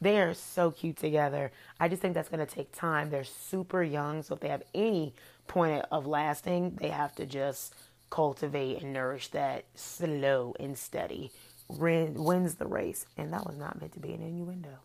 They 0.00 0.20
are 0.20 0.34
so 0.34 0.70
cute 0.70 0.96
together. 0.96 1.50
I 1.80 1.88
just 1.88 2.02
think 2.02 2.14
that's 2.14 2.28
going 2.28 2.44
to 2.44 2.52
take 2.52 2.72
time. 2.72 3.10
They're 3.10 3.24
super 3.24 3.82
young, 3.82 4.22
so 4.22 4.34
if 4.34 4.40
they 4.40 4.48
have 4.48 4.62
any 4.74 5.14
point 5.46 5.84
of 5.90 6.06
lasting, 6.06 6.76
they 6.80 6.90
have 6.90 7.14
to 7.16 7.26
just 7.26 7.74
cultivate 8.10 8.82
and 8.82 8.92
nourish 8.92 9.28
that 9.28 9.64
slow 9.74 10.54
and 10.60 10.76
steady 10.76 11.30
wins 11.68 12.56
the 12.56 12.66
race. 12.66 13.06
And 13.16 13.32
that 13.32 13.46
was 13.46 13.56
not 13.56 13.80
meant 13.80 13.92
to 13.94 14.00
be 14.00 14.12
an 14.12 14.20
innuendo. 14.20 14.78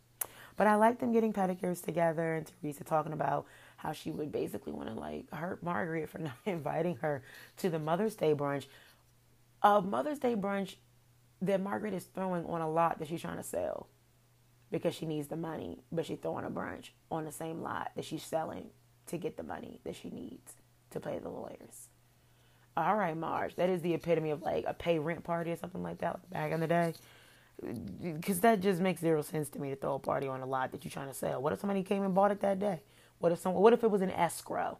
But 0.56 0.68
I 0.68 0.76
like 0.76 1.00
them 1.00 1.12
getting 1.12 1.34
pedicures 1.34 1.84
together 1.84 2.36
and 2.36 2.50
Teresa 2.62 2.84
talking 2.84 3.14
about 3.14 3.46
how 3.78 3.94
she 3.94 4.12
would 4.12 4.32
basically 4.32 4.74
want 4.74 4.90
to 4.90 4.94
like 4.94 5.30
hurt 5.32 5.64
Margaret 5.64 6.10
for 6.10 6.18
not 6.20 6.34
inviting 6.46 6.98
her 6.98 7.24
to 7.58 7.70
the 7.70 7.80
Mother's 7.80 8.16
Day 8.16 8.34
brunch. 8.34 8.68
A 9.62 9.82
Mother's 9.82 10.20
Day 10.20 10.36
brunch 10.36 10.76
that 11.42 11.62
Margaret 11.62 11.94
is 11.94 12.06
throwing 12.06 12.46
on 12.46 12.62
a 12.62 12.70
lot 12.70 13.00
that 13.00 13.08
she's 13.08 13.22
trying 13.22 13.38
to 13.38 13.44
sell 13.44 13.88
because 14.72 14.94
she 14.94 15.06
needs 15.06 15.28
the 15.28 15.36
money, 15.36 15.80
but 15.92 16.06
she's 16.06 16.20
throwing 16.20 16.46
a 16.46 16.50
brunch 16.50 16.90
on 17.12 17.26
the 17.26 17.32
same 17.32 17.62
lot 17.62 17.92
that 17.96 18.06
she's 18.06 18.24
selling 18.24 18.68
to 19.08 19.18
get 19.18 19.38
the 19.38 19.44
money 19.44 19.80
that 19.84 19.96
she 19.96 20.10
needs 20.10 20.54
to 20.92 21.00
pay 21.00 21.20
the 21.20 21.30
lawyers. 21.30 21.88
All 22.78 22.96
right, 22.96 23.18
Marge, 23.18 23.56
that 23.56 23.70
is 23.70 23.82
the 23.82 23.94
epitome 23.94 24.30
of 24.30 24.42
like 24.42 24.64
a 24.68 24.74
pay 24.74 25.00
rent 25.00 25.24
party 25.24 25.52
or 25.52 25.56
something 25.56 25.84
like 25.84 26.00
that 26.00 26.30
back 26.30 26.52
in 26.52 26.60
the 26.60 26.68
day. 26.68 26.94
Because 28.02 28.40
that 28.40 28.62
just 28.62 28.80
makes 28.80 29.02
zero 29.02 29.22
sense 29.22 29.50
to 29.50 29.60
me 29.60 29.70
to 29.70 29.76
throw 29.76 29.96
a 29.96 30.00
party 30.00 30.28
on 30.28 30.42
a 30.42 30.46
lot 30.46 30.72
that 30.72 30.86
you're 30.86 30.92
trying 30.92 31.10
to 31.10 31.14
sell. 31.14 31.42
What 31.42 31.52
if 31.52 31.60
somebody 31.60 31.84
came 31.84 32.04
and 32.04 32.16
bought 32.16 32.32
it 32.32 32.40
that 32.40 32.60
day? 32.60 32.82
What 33.18 33.34
if 33.34 33.40
someone? 33.40 33.62
What 33.62 33.74
if 33.74 33.84
it 33.84 33.92
was 33.92 34.02
an 34.02 34.12
escrow? 34.12 34.78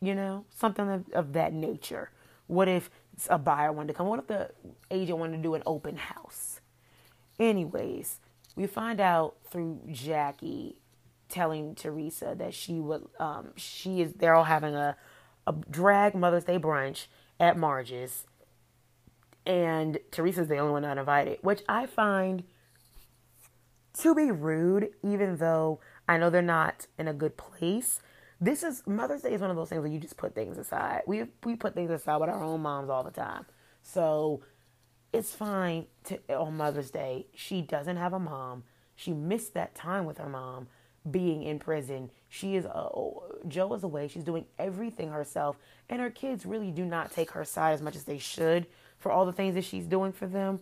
You 0.00 0.14
know, 0.14 0.46
something 0.48 0.88
of, 0.88 1.04
of 1.12 1.32
that 1.34 1.52
nature. 1.52 2.10
What 2.46 2.66
if 2.66 2.88
a 3.30 3.38
buyer 3.38 3.72
wanted 3.72 3.88
to 3.88 3.94
come? 3.94 4.06
What 4.06 4.20
if 4.20 4.26
the 4.26 4.50
agent 4.90 5.18
wanted 5.18 5.38
to 5.38 5.42
do 5.42 5.54
an 5.54 5.62
open 5.66 5.96
house? 5.96 6.60
Anyways, 7.38 8.20
we 8.56 8.66
find 8.66 9.00
out 9.00 9.36
through 9.50 9.80
Jackie 9.90 10.76
telling 11.28 11.74
Teresa 11.74 12.34
that 12.38 12.54
she 12.54 12.80
would, 12.80 13.06
um, 13.18 13.52
she 13.56 14.00
is, 14.00 14.12
they're 14.14 14.34
all 14.34 14.44
having 14.44 14.74
a, 14.74 14.96
a 15.46 15.54
drag 15.70 16.14
Mother's 16.14 16.44
Day 16.44 16.58
brunch 16.58 17.06
at 17.38 17.56
Marge's, 17.56 18.26
and 19.46 19.98
Teresa's 20.10 20.48
the 20.48 20.58
only 20.58 20.72
one 20.72 20.82
not 20.82 20.98
invited, 20.98 21.38
which 21.42 21.62
I 21.68 21.86
find 21.86 22.44
to 23.98 24.14
be 24.14 24.30
rude, 24.30 24.90
even 25.02 25.36
though 25.38 25.80
I 26.08 26.18
know 26.18 26.30
they're 26.30 26.42
not 26.42 26.86
in 26.98 27.08
a 27.08 27.14
good 27.14 27.36
place 27.36 28.00
this 28.40 28.62
is 28.62 28.82
Mother's 28.86 29.22
Day 29.22 29.34
is 29.34 29.40
one 29.40 29.50
of 29.50 29.56
those 29.56 29.68
things 29.68 29.80
where 29.80 29.90
you 29.90 29.98
just 29.98 30.16
put 30.16 30.34
things 30.34 30.58
aside. 30.58 31.02
We 31.06 31.24
we 31.44 31.56
put 31.56 31.74
things 31.74 31.90
aside 31.90 32.18
with 32.18 32.30
our 32.30 32.42
own 32.42 32.60
moms 32.60 32.88
all 32.88 33.02
the 33.02 33.10
time. 33.10 33.46
So 33.82 34.42
it's 35.12 35.34
fine 35.34 35.86
to 36.04 36.20
on 36.34 36.56
Mother's 36.56 36.90
Day. 36.90 37.26
She 37.34 37.62
doesn't 37.62 37.96
have 37.96 38.12
a 38.12 38.18
mom. 38.18 38.64
She 38.94 39.12
missed 39.12 39.54
that 39.54 39.74
time 39.74 40.04
with 40.04 40.18
her 40.18 40.28
mom 40.28 40.68
being 41.10 41.42
in 41.42 41.58
prison. 41.58 42.10
She 42.28 42.56
is 42.56 42.66
uh, 42.66 42.88
Joe 43.48 43.74
is 43.74 43.82
away. 43.82 44.06
She's 44.08 44.24
doing 44.24 44.44
everything 44.58 45.10
herself, 45.10 45.56
and 45.88 46.00
her 46.00 46.10
kids 46.10 46.46
really 46.46 46.70
do 46.70 46.84
not 46.84 47.10
take 47.10 47.32
her 47.32 47.44
side 47.44 47.72
as 47.72 47.82
much 47.82 47.96
as 47.96 48.04
they 48.04 48.18
should 48.18 48.66
for 48.98 49.10
all 49.10 49.26
the 49.26 49.32
things 49.32 49.54
that 49.54 49.64
she's 49.64 49.86
doing 49.86 50.12
for 50.12 50.26
them. 50.26 50.60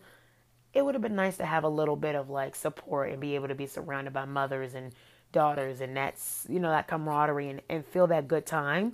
It 0.73 0.85
would 0.85 0.95
have 0.95 1.03
been 1.03 1.17
nice 1.17 1.39
to 1.39 1.47
have 1.47 1.65
a 1.65 1.69
little 1.69 1.97
bit 1.97 2.15
of 2.15 2.31
like 2.31 2.55
support 2.55 3.11
and 3.11 3.21
be 3.21 3.35
able 3.35 3.49
to 3.49 3.55
be 3.55 3.67
surrounded 3.67 4.13
by 4.13 4.27
mothers 4.27 4.75
and 4.75 4.93
daughters 5.33 5.81
and 5.81 5.97
that's 5.97 6.47
you 6.49 6.59
know 6.59 6.71
that 6.71 6.89
camaraderie 6.89 7.49
and, 7.49 7.63
and 7.69 7.85
feel 7.85 8.07
that 8.07 8.29
good 8.29 8.47
time. 8.47 8.93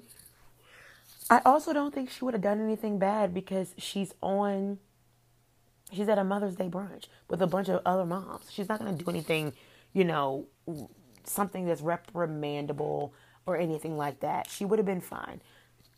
I 1.31 1.41
also 1.45 1.73
don't 1.73 1.95
think 1.95 2.11
she 2.11 2.25
would 2.25 2.35
have 2.35 2.43
done 2.43 2.61
anything 2.61 2.99
bad 2.99 3.33
because 3.33 3.75
she's 3.79 4.13
on 4.21 4.79
she's 5.93 6.09
at 6.09 6.19
a 6.19 6.25
mother's 6.25 6.57
day 6.57 6.69
brunch 6.69 7.07
with 7.29 7.41
a 7.43 7.47
bunch 7.47 7.69
of 7.69 7.81
other 7.87 8.05
moms. 8.05 8.51
She's 8.51 8.69
not 8.69 8.81
going 8.81 8.97
to 8.97 9.05
do 9.05 9.11
anything 9.11 9.53
you 9.93 10.05
know 10.05 10.47
something 11.25 11.67
that's 11.67 11.83
reprimandable 11.83 13.13
or 13.47 13.57
anything 13.57 13.97
like 13.97 14.21
that. 14.21 14.49
She 14.51 14.65
would 14.65 14.79
have 14.79 14.87
been 14.87 15.01
fine. 15.01 15.41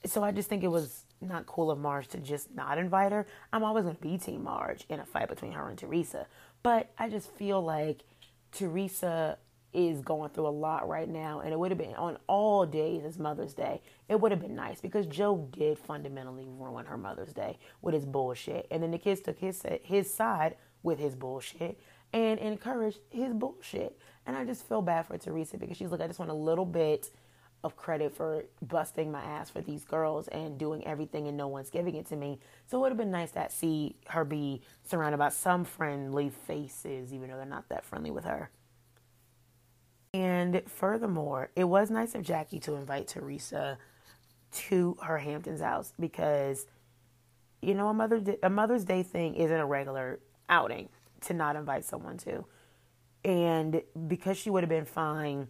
So 0.06 0.23
i 0.23 0.32
just 0.32 0.48
think 0.48 0.62
it 0.62 0.69
was 0.69 1.05
not 1.20 1.47
cool 1.47 1.70
of 1.70 1.78
marge 1.78 2.09
to 2.09 2.19
just 2.19 2.55
not 2.55 2.77
invite 2.77 3.12
her. 3.12 3.27
I'm 3.52 3.65
always 3.65 3.85
going 3.85 3.97
to 3.97 4.02
be 4.02 4.19
team 4.19 4.44
marge 4.44 4.85
in 4.89 5.01
a 5.01 5.06
fight 5.06 5.28
between 5.28 5.52
her 5.52 5.69
and 5.69 5.78
teresa. 5.78 6.27
But 6.62 6.90
i 6.98 7.09
just 7.09 7.31
feel 7.31 7.62
like 7.62 8.05
teresa 8.52 9.39
is 9.75 10.01
going 10.01 10.31
through 10.31 10.47
a 10.47 10.49
lot 10.49 10.89
right 10.89 11.09
now, 11.09 11.41
and 11.41 11.53
it 11.53 11.59
would 11.59 11.71
have 11.71 11.79
been 11.79 11.95
on 11.95 12.17
all 12.27 12.65
days 12.65 13.05
as 13.05 13.19
Mother's 13.19 13.55
Day. 13.55 13.83
It 14.09 14.21
would 14.21 14.33
have 14.33 14.41
been 14.41 14.55
nice 14.55 14.81
because 14.81 15.07
Joe 15.07 15.49
did 15.51 15.79
fundamentally 15.79 16.47
ruin 16.49 16.87
her 16.87 16.97
Mother's 16.97 17.33
Day 17.33 17.59
with 17.83 17.95
his 17.95 18.07
bullshit, 18.07 18.67
and 18.71 18.83
then 18.83 18.91
the 18.91 18.99
kids 18.99 19.21
took 19.21 19.39
his 19.39 19.63
his 19.83 20.13
side 20.13 20.57
with 20.83 20.99
his 20.99 21.15
bullshit, 21.15 21.81
and 22.13 22.39
encouraged 22.39 23.01
his 23.11 23.33
bullshit. 23.33 23.99
And 24.27 24.37
I 24.37 24.45
just 24.45 24.67
feel 24.69 24.83
bad 24.83 25.07
for 25.07 25.19
Teresa 25.19 25.59
because 25.59 25.77
she's 25.77 25.91
like, 25.91 26.01
I 26.01 26.07
just 26.07 26.19
want 26.19 26.31
a 26.31 26.35
little 26.35 26.65
bit 26.65 27.11
of 27.65 27.77
credit 27.77 28.15
for 28.15 28.45
busting 28.63 29.11
my 29.11 29.23
ass 29.23 29.49
for 29.49 29.63
these 29.63 29.85
girls 29.85 30.29
and 30.29 30.59
doing 30.59 30.87
everything 30.87 31.29
and 31.29 31.37
no 31.37 31.49
one's 31.49 31.71
giving 31.71 31.95
it 31.95 32.07
to 32.07 32.15
me. 32.15 32.39
So 32.67 32.77
it 32.77 32.81
would 32.83 32.91
have 32.91 32.99
been 32.99 33.11
nice 33.11 33.33
to 33.33 33.47
see 33.49 33.97
her 34.09 34.25
be 34.25 34.61
surrounded 34.85 35.17
by 35.17 35.31
some 35.31 35.65
friendly 35.65 36.31
faces, 36.47 37.13
even 37.13 37.31
though 37.31 37.37
they're 37.37 37.47
not 37.47 37.69
that 37.71 37.85
friendly 37.85 38.11
with 38.11 38.25
her. 38.25 38.51
And 40.15 40.62
furthermore, 40.66 41.51
it 41.57 41.65
was 41.65 41.91
nice 41.91 42.15
of 42.15 42.23
Jackie 42.23 42.61
to 42.61 42.77
invite 42.77 43.09
Teresa 43.09 43.78
to 44.53 44.97
her 45.03 45.19
Hamptons 45.19 45.61
house 45.61 45.93
because, 45.99 46.66
you 47.61 47.74
know, 47.74 47.89
a 47.89 47.95
mother 47.95 48.23
a 48.41 48.49
Mother's 48.49 48.85
Day 48.85 49.03
thing 49.03 49.35
isn't 49.35 49.59
a 49.59 49.66
regular 49.66 50.20
outing 50.49 50.89
to 51.23 51.35
not 51.35 51.57
invite 51.57 51.85
someone 51.85 52.16
to, 52.19 52.45
and 53.24 53.82
because 54.07 54.39
she 54.39 54.51
would 54.51 54.62
have 54.62 54.70
been 54.70 54.85
fine. 54.85 55.49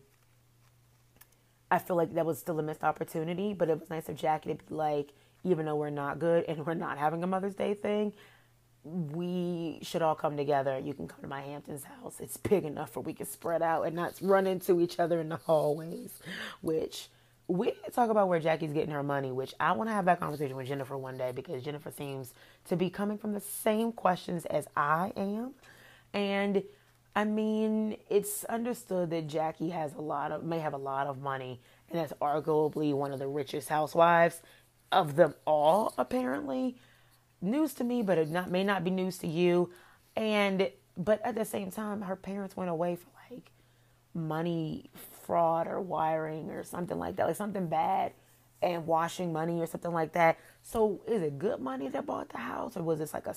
I 1.70 1.78
feel 1.78 1.96
like 1.96 2.14
that 2.14 2.24
was 2.24 2.38
still 2.38 2.58
a 2.58 2.62
missed 2.62 2.84
opportunity, 2.84 3.52
but 3.52 3.68
it 3.68 3.78
was 3.78 3.90
nice 3.90 4.08
of 4.08 4.16
Jackie 4.16 4.54
to 4.54 4.64
be 4.64 4.74
like, 4.74 5.12
even 5.42 5.66
though 5.66 5.74
we're 5.74 5.90
not 5.90 6.18
good 6.18 6.44
and 6.46 6.64
we're 6.64 6.74
not 6.74 6.98
having 6.98 7.22
a 7.22 7.26
Mother's 7.26 7.54
Day 7.54 7.74
thing, 7.74 8.14
we 8.84 9.78
should 9.82 10.02
all 10.02 10.14
come 10.14 10.36
together. 10.36 10.78
You 10.78 10.94
can 10.94 11.08
come 11.08 11.20
to 11.22 11.26
my 11.26 11.40
Hamptons 11.40 11.84
house. 11.84 12.16
It's 12.20 12.36
big 12.36 12.64
enough 12.64 12.94
where 12.94 13.02
we 13.02 13.14
can 13.14 13.26
spread 13.26 13.62
out 13.62 13.82
and 13.82 13.96
not 13.96 14.14
run 14.20 14.46
into 14.46 14.80
each 14.80 15.00
other 15.00 15.20
in 15.20 15.30
the 15.30 15.36
hallways. 15.36 16.18
Which 16.60 17.08
we 17.48 17.66
didn't 17.68 17.92
talk 17.92 18.10
about 18.10 18.28
where 18.28 18.40
Jackie's 18.40 18.72
getting 18.72 18.94
her 18.94 19.02
money, 19.02 19.32
which 19.32 19.54
I 19.58 19.72
want 19.72 19.88
to 19.88 19.94
have 19.94 20.04
that 20.06 20.20
conversation 20.20 20.56
with 20.56 20.68
Jennifer 20.68 20.96
one 20.96 21.16
day 21.16 21.32
because 21.32 21.62
Jennifer 21.62 21.90
seems 21.90 22.32
to 22.68 22.76
be 22.76 22.90
coming 22.90 23.18
from 23.18 23.32
the 23.32 23.40
same 23.40 23.92
questions 23.92 24.44
as 24.46 24.66
I 24.76 25.12
am. 25.16 25.52
And 26.12 26.62
I 27.16 27.24
mean, 27.24 27.96
it's 28.10 28.44
understood 28.44 29.10
that 29.10 29.28
Jackie 29.28 29.70
has 29.70 29.94
a 29.94 30.00
lot 30.00 30.32
of 30.32 30.44
may 30.44 30.58
have 30.58 30.74
a 30.74 30.78
lot 30.78 31.06
of 31.06 31.20
money 31.20 31.60
and 31.90 31.98
that's 31.98 32.12
arguably 32.14 32.94
one 32.94 33.12
of 33.12 33.18
the 33.18 33.28
richest 33.28 33.68
housewives 33.68 34.40
of 34.90 35.16
them 35.16 35.34
all, 35.46 35.94
apparently 35.98 36.76
news 37.44 37.74
to 37.74 37.84
me, 37.84 38.02
but 38.02 38.18
it 38.18 38.30
not 38.30 38.50
may 38.50 38.64
not 38.64 38.84
be 38.84 38.90
news 38.90 39.18
to 39.18 39.26
you. 39.28 39.70
And 40.16 40.70
but 40.96 41.20
at 41.24 41.34
the 41.34 41.44
same 41.44 41.70
time, 41.70 42.02
her 42.02 42.16
parents 42.16 42.56
went 42.56 42.70
away 42.70 42.96
for 42.96 43.08
like 43.30 43.50
money 44.14 44.90
fraud 45.22 45.66
or 45.66 45.80
wiring 45.80 46.50
or 46.50 46.62
something 46.62 46.98
like 46.98 47.16
that, 47.16 47.26
like 47.26 47.36
something 47.36 47.68
bad 47.68 48.12
and 48.62 48.86
washing 48.86 49.32
money 49.32 49.60
or 49.60 49.66
something 49.66 49.92
like 49.92 50.12
that. 50.12 50.38
So 50.62 51.00
is 51.06 51.22
it 51.22 51.38
good 51.38 51.60
money 51.60 51.88
that 51.88 52.06
bought 52.06 52.30
the 52.30 52.38
house 52.38 52.76
or 52.76 52.82
was 52.82 52.98
this 52.98 53.12
like 53.12 53.26
a, 53.26 53.34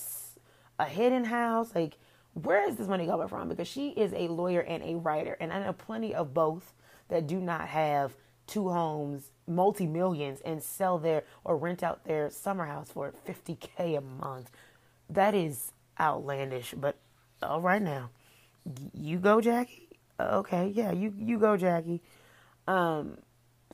a 0.80 0.86
hidden 0.86 1.26
house? 1.26 1.74
Like 1.74 1.98
where 2.44 2.68
is 2.68 2.76
this 2.76 2.88
money 2.88 3.08
coming 3.08 3.28
from? 3.28 3.50
Because 3.50 3.68
she 3.68 3.90
is 3.90 4.14
a 4.14 4.28
lawyer 4.28 4.62
and 4.62 4.84
a 4.84 4.96
writer, 4.96 5.36
and 5.40 5.52
I 5.52 5.64
know 5.64 5.74
plenty 5.74 6.14
of 6.14 6.34
both 6.34 6.74
that 7.10 7.28
do 7.28 7.40
not 7.40 7.68
have 7.68 8.16
two 8.46 8.70
homes, 8.70 9.32
multi 9.48 9.88
millions, 9.88 10.42
and 10.42 10.62
sell 10.62 10.98
their 10.98 11.24
or 11.44 11.58
rent 11.58 11.84
out 11.84 12.04
their 12.06 12.30
summer 12.30 12.66
house 12.66 12.92
for 12.92 13.14
50K 13.28 13.98
a 13.98 14.02
month. 14.02 14.52
That 15.10 15.34
is 15.34 15.72
outlandish, 16.00 16.74
but 16.78 16.98
all 17.42 17.62
right 17.62 17.82
now. 17.82 18.10
You 18.94 19.18
go, 19.20 19.40
Jackie? 19.40 19.88
Okay, 20.20 20.72
yeah, 20.76 20.92
you, 20.92 21.14
you 21.18 21.40
go, 21.40 21.56
Jackie. 21.56 22.02
Um, 22.68 23.18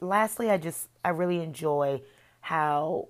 lastly, 0.02 0.50
I 0.52 0.58
just, 0.58 0.90
I 1.04 1.10
really 1.10 1.42
enjoy 1.42 2.02
how 2.42 3.08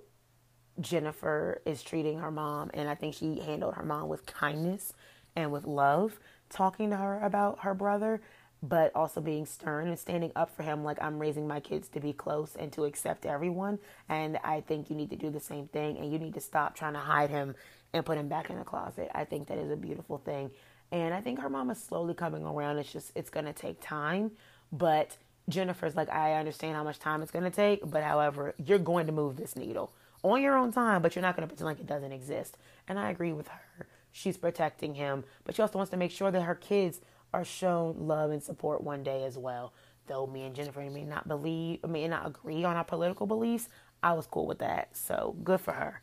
Jennifer 0.80 1.60
is 1.66 1.82
treating 1.82 2.18
her 2.18 2.30
mom, 2.30 2.70
and 2.74 2.88
I 2.88 2.94
think 2.94 3.14
she 3.14 3.40
handled 3.40 3.74
her 3.74 3.84
mom 3.84 4.08
with 4.08 4.26
kindness 4.26 4.92
and 5.36 5.52
with 5.52 5.64
love, 5.64 6.18
talking 6.48 6.90
to 6.90 6.96
her 6.96 7.20
about 7.20 7.60
her 7.60 7.74
brother 7.74 8.20
but 8.68 8.90
also 8.94 9.20
being 9.20 9.44
stern 9.44 9.88
and 9.88 9.98
standing 9.98 10.32
up 10.34 10.56
for 10.56 10.62
him 10.62 10.84
like 10.84 10.96
I'm 11.02 11.18
raising 11.18 11.46
my 11.46 11.60
kids 11.60 11.86
to 11.88 12.00
be 12.00 12.14
close 12.14 12.56
and 12.56 12.72
to 12.72 12.84
accept 12.84 13.26
everyone. 13.26 13.78
And 14.08 14.38
I 14.42 14.62
think 14.62 14.88
you 14.88 14.96
need 14.96 15.10
to 15.10 15.16
do 15.16 15.28
the 15.28 15.40
same 15.40 15.68
thing 15.68 15.98
and 15.98 16.10
you 16.10 16.18
need 16.18 16.32
to 16.32 16.40
stop 16.40 16.74
trying 16.74 16.94
to 16.94 16.98
hide 16.98 17.28
him 17.28 17.54
and 17.92 18.06
put 18.06 18.16
him 18.16 18.26
back 18.26 18.48
in 18.48 18.58
the 18.58 18.64
closet. 18.64 19.10
I 19.14 19.24
think 19.24 19.48
that 19.48 19.58
is 19.58 19.70
a 19.70 19.76
beautiful 19.76 20.16
thing. 20.16 20.50
And 20.90 21.12
I 21.12 21.20
think 21.20 21.40
her 21.40 21.50
mom 21.50 21.68
is 21.68 21.78
slowly 21.78 22.14
coming 22.14 22.42
around. 22.44 22.78
It's 22.78 22.90
just, 22.90 23.12
it's 23.14 23.28
going 23.28 23.46
to 23.46 23.52
take 23.52 23.80
time. 23.82 24.30
But 24.72 25.18
Jennifer's 25.50 25.94
like, 25.94 26.08
I 26.08 26.34
understand 26.34 26.74
how 26.74 26.84
much 26.84 26.98
time 26.98 27.20
it's 27.20 27.30
going 27.30 27.44
to 27.44 27.50
take. 27.50 27.80
But 27.84 28.02
however, 28.02 28.54
you're 28.64 28.78
going 28.78 29.06
to 29.06 29.12
move 29.12 29.36
this 29.36 29.56
needle 29.56 29.92
on 30.22 30.40
your 30.40 30.56
own 30.56 30.72
time, 30.72 31.02
but 31.02 31.14
you're 31.14 31.22
not 31.22 31.36
going 31.36 31.46
to 31.46 31.54
pretend 31.54 31.66
like 31.66 31.80
it 31.80 31.86
doesn't 31.86 32.12
exist. 32.12 32.56
And 32.88 32.98
I 32.98 33.10
agree 33.10 33.32
with 33.32 33.48
her. 33.48 33.86
She's 34.10 34.36
protecting 34.36 34.94
him, 34.94 35.24
but 35.44 35.56
she 35.56 35.62
also 35.62 35.76
wants 35.76 35.90
to 35.90 35.96
make 35.96 36.12
sure 36.12 36.30
that 36.30 36.42
her 36.42 36.54
kids 36.54 37.00
are 37.34 37.44
shown 37.44 37.96
love 37.98 38.30
and 38.30 38.42
support 38.42 38.82
one 38.82 39.02
day 39.02 39.24
as 39.24 39.36
well. 39.36 39.74
Though 40.06 40.26
me 40.26 40.44
and 40.44 40.54
Jennifer 40.54 40.80
may 40.88 41.04
not 41.04 41.26
believe, 41.26 41.84
may 41.84 42.06
not 42.06 42.26
agree 42.26 42.62
on 42.62 42.76
our 42.76 42.84
political 42.84 43.26
beliefs, 43.26 43.68
I 44.02 44.12
was 44.12 44.26
cool 44.26 44.46
with 44.46 44.60
that. 44.60 44.96
So 44.96 45.34
good 45.42 45.60
for 45.60 45.72
her. 45.72 46.02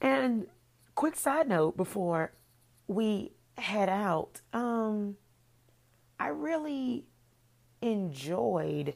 And 0.00 0.46
quick 0.96 1.14
side 1.14 1.48
note 1.48 1.76
before 1.76 2.32
we 2.88 3.32
head 3.56 3.88
out, 3.88 4.40
um, 4.52 5.16
I 6.18 6.28
really 6.28 7.04
enjoyed. 7.80 8.94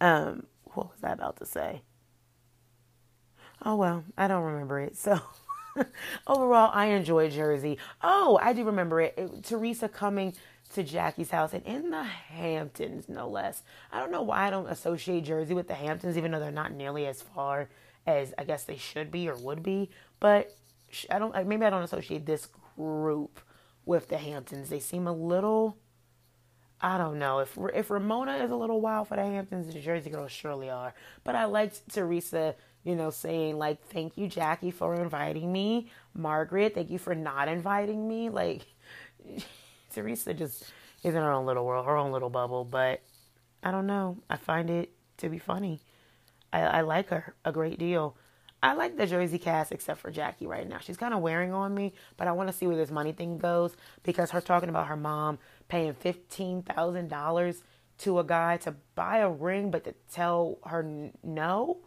Um, 0.00 0.46
what 0.64 0.90
was 0.90 1.02
I 1.02 1.12
about 1.12 1.38
to 1.38 1.46
say? 1.46 1.82
Oh 3.64 3.76
well, 3.76 4.04
I 4.18 4.28
don't 4.28 4.42
remember 4.42 4.80
it. 4.80 4.96
So. 4.96 5.18
Overall, 6.26 6.70
I 6.72 6.86
enjoy 6.86 7.30
Jersey. 7.30 7.78
Oh, 8.02 8.38
I 8.42 8.52
do 8.52 8.64
remember 8.64 9.00
it. 9.00 9.14
it. 9.16 9.44
Teresa 9.44 9.88
coming 9.88 10.34
to 10.74 10.82
Jackie's 10.82 11.30
house 11.30 11.52
and 11.52 11.64
in 11.66 11.90
the 11.90 12.02
Hamptons, 12.02 13.08
no 13.08 13.28
less. 13.28 13.62
I 13.90 14.00
don't 14.00 14.10
know 14.10 14.22
why 14.22 14.46
I 14.46 14.50
don't 14.50 14.68
associate 14.68 15.24
Jersey 15.24 15.54
with 15.54 15.68
the 15.68 15.74
Hamptons, 15.74 16.16
even 16.16 16.30
though 16.30 16.40
they're 16.40 16.50
not 16.50 16.72
nearly 16.72 17.06
as 17.06 17.22
far 17.22 17.68
as 18.06 18.32
I 18.38 18.44
guess 18.44 18.64
they 18.64 18.76
should 18.76 19.10
be 19.10 19.28
or 19.28 19.36
would 19.36 19.62
be. 19.62 19.90
But 20.20 20.54
I 21.10 21.18
don't. 21.18 21.34
Maybe 21.46 21.64
I 21.64 21.70
don't 21.70 21.82
associate 21.82 22.26
this 22.26 22.48
group 22.76 23.40
with 23.84 24.08
the 24.08 24.18
Hamptons. 24.18 24.68
They 24.68 24.80
seem 24.80 25.06
a 25.06 25.12
little. 25.12 25.78
I 26.80 26.98
don't 26.98 27.18
know 27.18 27.38
if 27.38 27.56
if 27.74 27.90
Ramona 27.90 28.38
is 28.38 28.50
a 28.50 28.56
little 28.56 28.80
wild 28.80 29.08
for 29.08 29.16
the 29.16 29.22
Hamptons, 29.22 29.72
the 29.72 29.80
Jersey 29.80 30.10
girls 30.10 30.32
surely 30.32 30.68
are. 30.68 30.94
But 31.22 31.36
I 31.36 31.44
liked 31.44 31.92
Teresa 31.92 32.56
you 32.84 32.96
know, 32.96 33.10
saying 33.10 33.58
like, 33.58 33.82
thank 33.88 34.16
you, 34.16 34.26
Jackie, 34.26 34.70
for 34.70 34.94
inviting 34.94 35.52
me. 35.52 35.90
Margaret, 36.14 36.74
thank 36.74 36.90
you 36.90 36.98
for 36.98 37.14
not 37.14 37.48
inviting 37.48 38.08
me. 38.08 38.28
Like, 38.28 38.66
Teresa 39.94 40.34
just 40.34 40.64
is 41.02 41.14
in 41.14 41.22
her 41.22 41.32
own 41.32 41.46
little 41.46 41.64
world, 41.64 41.86
her 41.86 41.96
own 41.96 42.12
little 42.12 42.30
bubble. 42.30 42.64
But 42.64 43.02
I 43.62 43.70
don't 43.70 43.86
know. 43.86 44.18
I 44.28 44.36
find 44.36 44.70
it 44.70 44.90
to 45.18 45.28
be 45.28 45.38
funny. 45.38 45.80
I, 46.52 46.60
I 46.60 46.80
like 46.82 47.08
her 47.10 47.34
a 47.44 47.52
great 47.52 47.78
deal. 47.78 48.16
I 48.64 48.74
like 48.74 48.96
the 48.96 49.06
Jersey 49.06 49.38
cast 49.38 49.72
except 49.72 50.00
for 50.00 50.10
Jackie 50.10 50.46
right 50.46 50.68
now. 50.68 50.78
She's 50.78 50.96
kind 50.96 51.14
of 51.14 51.20
wearing 51.20 51.52
on 51.52 51.74
me, 51.74 51.94
but 52.16 52.28
I 52.28 52.32
want 52.32 52.48
to 52.48 52.52
see 52.52 52.68
where 52.68 52.76
this 52.76 52.92
money 52.92 53.10
thing 53.10 53.38
goes 53.38 53.76
because 54.04 54.30
her 54.30 54.40
talking 54.40 54.68
about 54.68 54.86
her 54.86 54.96
mom 54.96 55.40
paying 55.68 55.94
$15,000 55.94 57.62
to 57.98 58.18
a 58.20 58.24
guy 58.24 58.56
to 58.58 58.74
buy 58.94 59.18
a 59.18 59.28
ring, 59.28 59.72
but 59.72 59.82
to 59.84 59.94
tell 60.12 60.58
her 60.64 61.10
no 61.24 61.78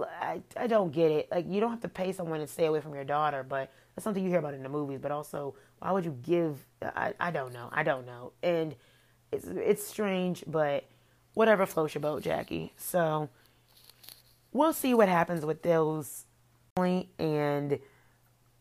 I, 0.00 0.42
I 0.56 0.66
don't 0.66 0.92
get 0.92 1.10
it. 1.10 1.28
Like 1.30 1.46
you 1.48 1.60
don't 1.60 1.70
have 1.70 1.80
to 1.80 1.88
pay 1.88 2.12
someone 2.12 2.40
to 2.40 2.46
stay 2.46 2.66
away 2.66 2.80
from 2.80 2.94
your 2.94 3.04
daughter, 3.04 3.44
but 3.46 3.70
that's 3.94 4.04
something 4.04 4.22
you 4.22 4.30
hear 4.30 4.38
about 4.38 4.54
in 4.54 4.62
the 4.62 4.68
movies. 4.68 5.00
But 5.00 5.10
also, 5.10 5.54
why 5.78 5.92
would 5.92 6.04
you 6.04 6.16
give? 6.22 6.64
I 6.82 7.14
I 7.20 7.30
don't 7.30 7.52
know. 7.52 7.68
I 7.72 7.82
don't 7.82 8.06
know. 8.06 8.32
And 8.42 8.74
it's 9.30 9.46
it's 9.46 9.86
strange, 9.86 10.44
but 10.46 10.84
whatever 11.34 11.66
floats 11.66 11.94
your 11.94 12.02
boat, 12.02 12.22
Jackie. 12.22 12.72
So 12.76 13.28
we'll 14.52 14.72
see 14.72 14.94
what 14.94 15.08
happens 15.08 15.44
with 15.44 15.62
those 15.62 16.24
point 16.74 17.08
and 17.18 17.78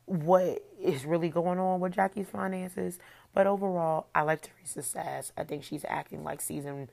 what 0.05 0.63
is 0.81 1.05
really 1.05 1.29
going 1.29 1.59
on 1.59 1.79
with 1.79 1.93
Jackie's 1.93 2.27
finances. 2.27 2.99
But 3.33 3.47
overall, 3.47 4.07
I 4.13 4.23
like 4.23 4.41
Teresa 4.41 4.83
Sass. 4.83 5.31
I 5.37 5.43
think 5.43 5.63
she's 5.63 5.85
acting 5.87 6.23
like 6.23 6.41
season 6.41 6.89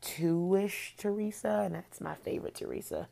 two 0.00 0.54
ish 0.54 0.94
Teresa, 0.96 1.62
and 1.64 1.74
that's 1.74 2.00
my 2.00 2.14
favorite 2.14 2.54
Teresa 2.54 3.08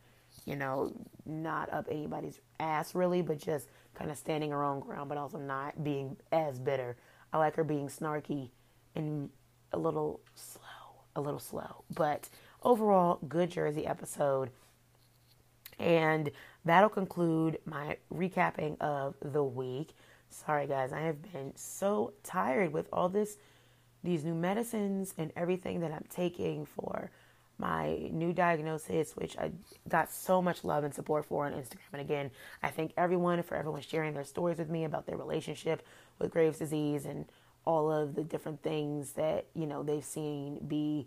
you 0.50 0.56
know, 0.56 0.92
not 1.24 1.72
up 1.72 1.86
anybody's 1.88 2.40
ass 2.58 2.92
really, 2.92 3.22
but 3.22 3.38
just 3.38 3.68
kind 3.94 4.10
of 4.10 4.18
standing 4.18 4.50
her 4.50 4.64
own 4.64 4.80
ground, 4.80 5.08
but 5.08 5.16
also 5.16 5.38
not 5.38 5.84
being 5.84 6.16
as 6.32 6.58
bitter. 6.58 6.96
I 7.32 7.38
like 7.38 7.54
her 7.54 7.62
being 7.62 7.86
snarky 7.86 8.50
and 8.96 9.30
a 9.72 9.78
little 9.78 10.20
slow, 10.34 11.04
a 11.14 11.20
little 11.20 11.38
slow. 11.38 11.84
But 11.94 12.28
overall, 12.64 13.20
good 13.28 13.52
Jersey 13.52 13.86
episode. 13.86 14.50
And 15.78 16.32
that'll 16.64 16.88
conclude 16.88 17.58
my 17.64 17.98
recapping 18.12 18.76
of 18.80 19.14
the 19.22 19.44
week. 19.44 19.90
Sorry 20.30 20.66
guys, 20.66 20.92
I 20.92 21.02
have 21.02 21.22
been 21.32 21.52
so 21.54 22.12
tired 22.24 22.72
with 22.72 22.88
all 22.92 23.08
this 23.08 23.38
these 24.02 24.24
new 24.24 24.34
medicines 24.34 25.14
and 25.16 25.30
everything 25.36 25.80
that 25.80 25.92
I'm 25.92 26.06
taking 26.10 26.64
for 26.64 27.10
my 27.60 28.08
new 28.10 28.32
diagnosis, 28.32 29.14
which 29.14 29.36
I 29.36 29.52
got 29.88 30.10
so 30.10 30.40
much 30.40 30.64
love 30.64 30.82
and 30.82 30.94
support 30.94 31.26
for 31.26 31.46
on 31.46 31.52
Instagram. 31.52 31.92
And 31.92 32.00
again, 32.00 32.30
I 32.62 32.70
thank 32.70 32.92
everyone 32.96 33.42
for 33.42 33.56
everyone 33.56 33.82
sharing 33.82 34.14
their 34.14 34.24
stories 34.24 34.58
with 34.58 34.70
me 34.70 34.84
about 34.84 35.06
their 35.06 35.16
relationship 35.16 35.82
with 36.18 36.30
Graves' 36.30 36.58
disease 36.58 37.04
and 37.04 37.26
all 37.66 37.92
of 37.92 38.14
the 38.14 38.24
different 38.24 38.62
things 38.62 39.12
that 39.12 39.46
you 39.54 39.66
know 39.66 39.82
they've 39.82 40.04
seen 40.04 40.58
be 40.66 41.06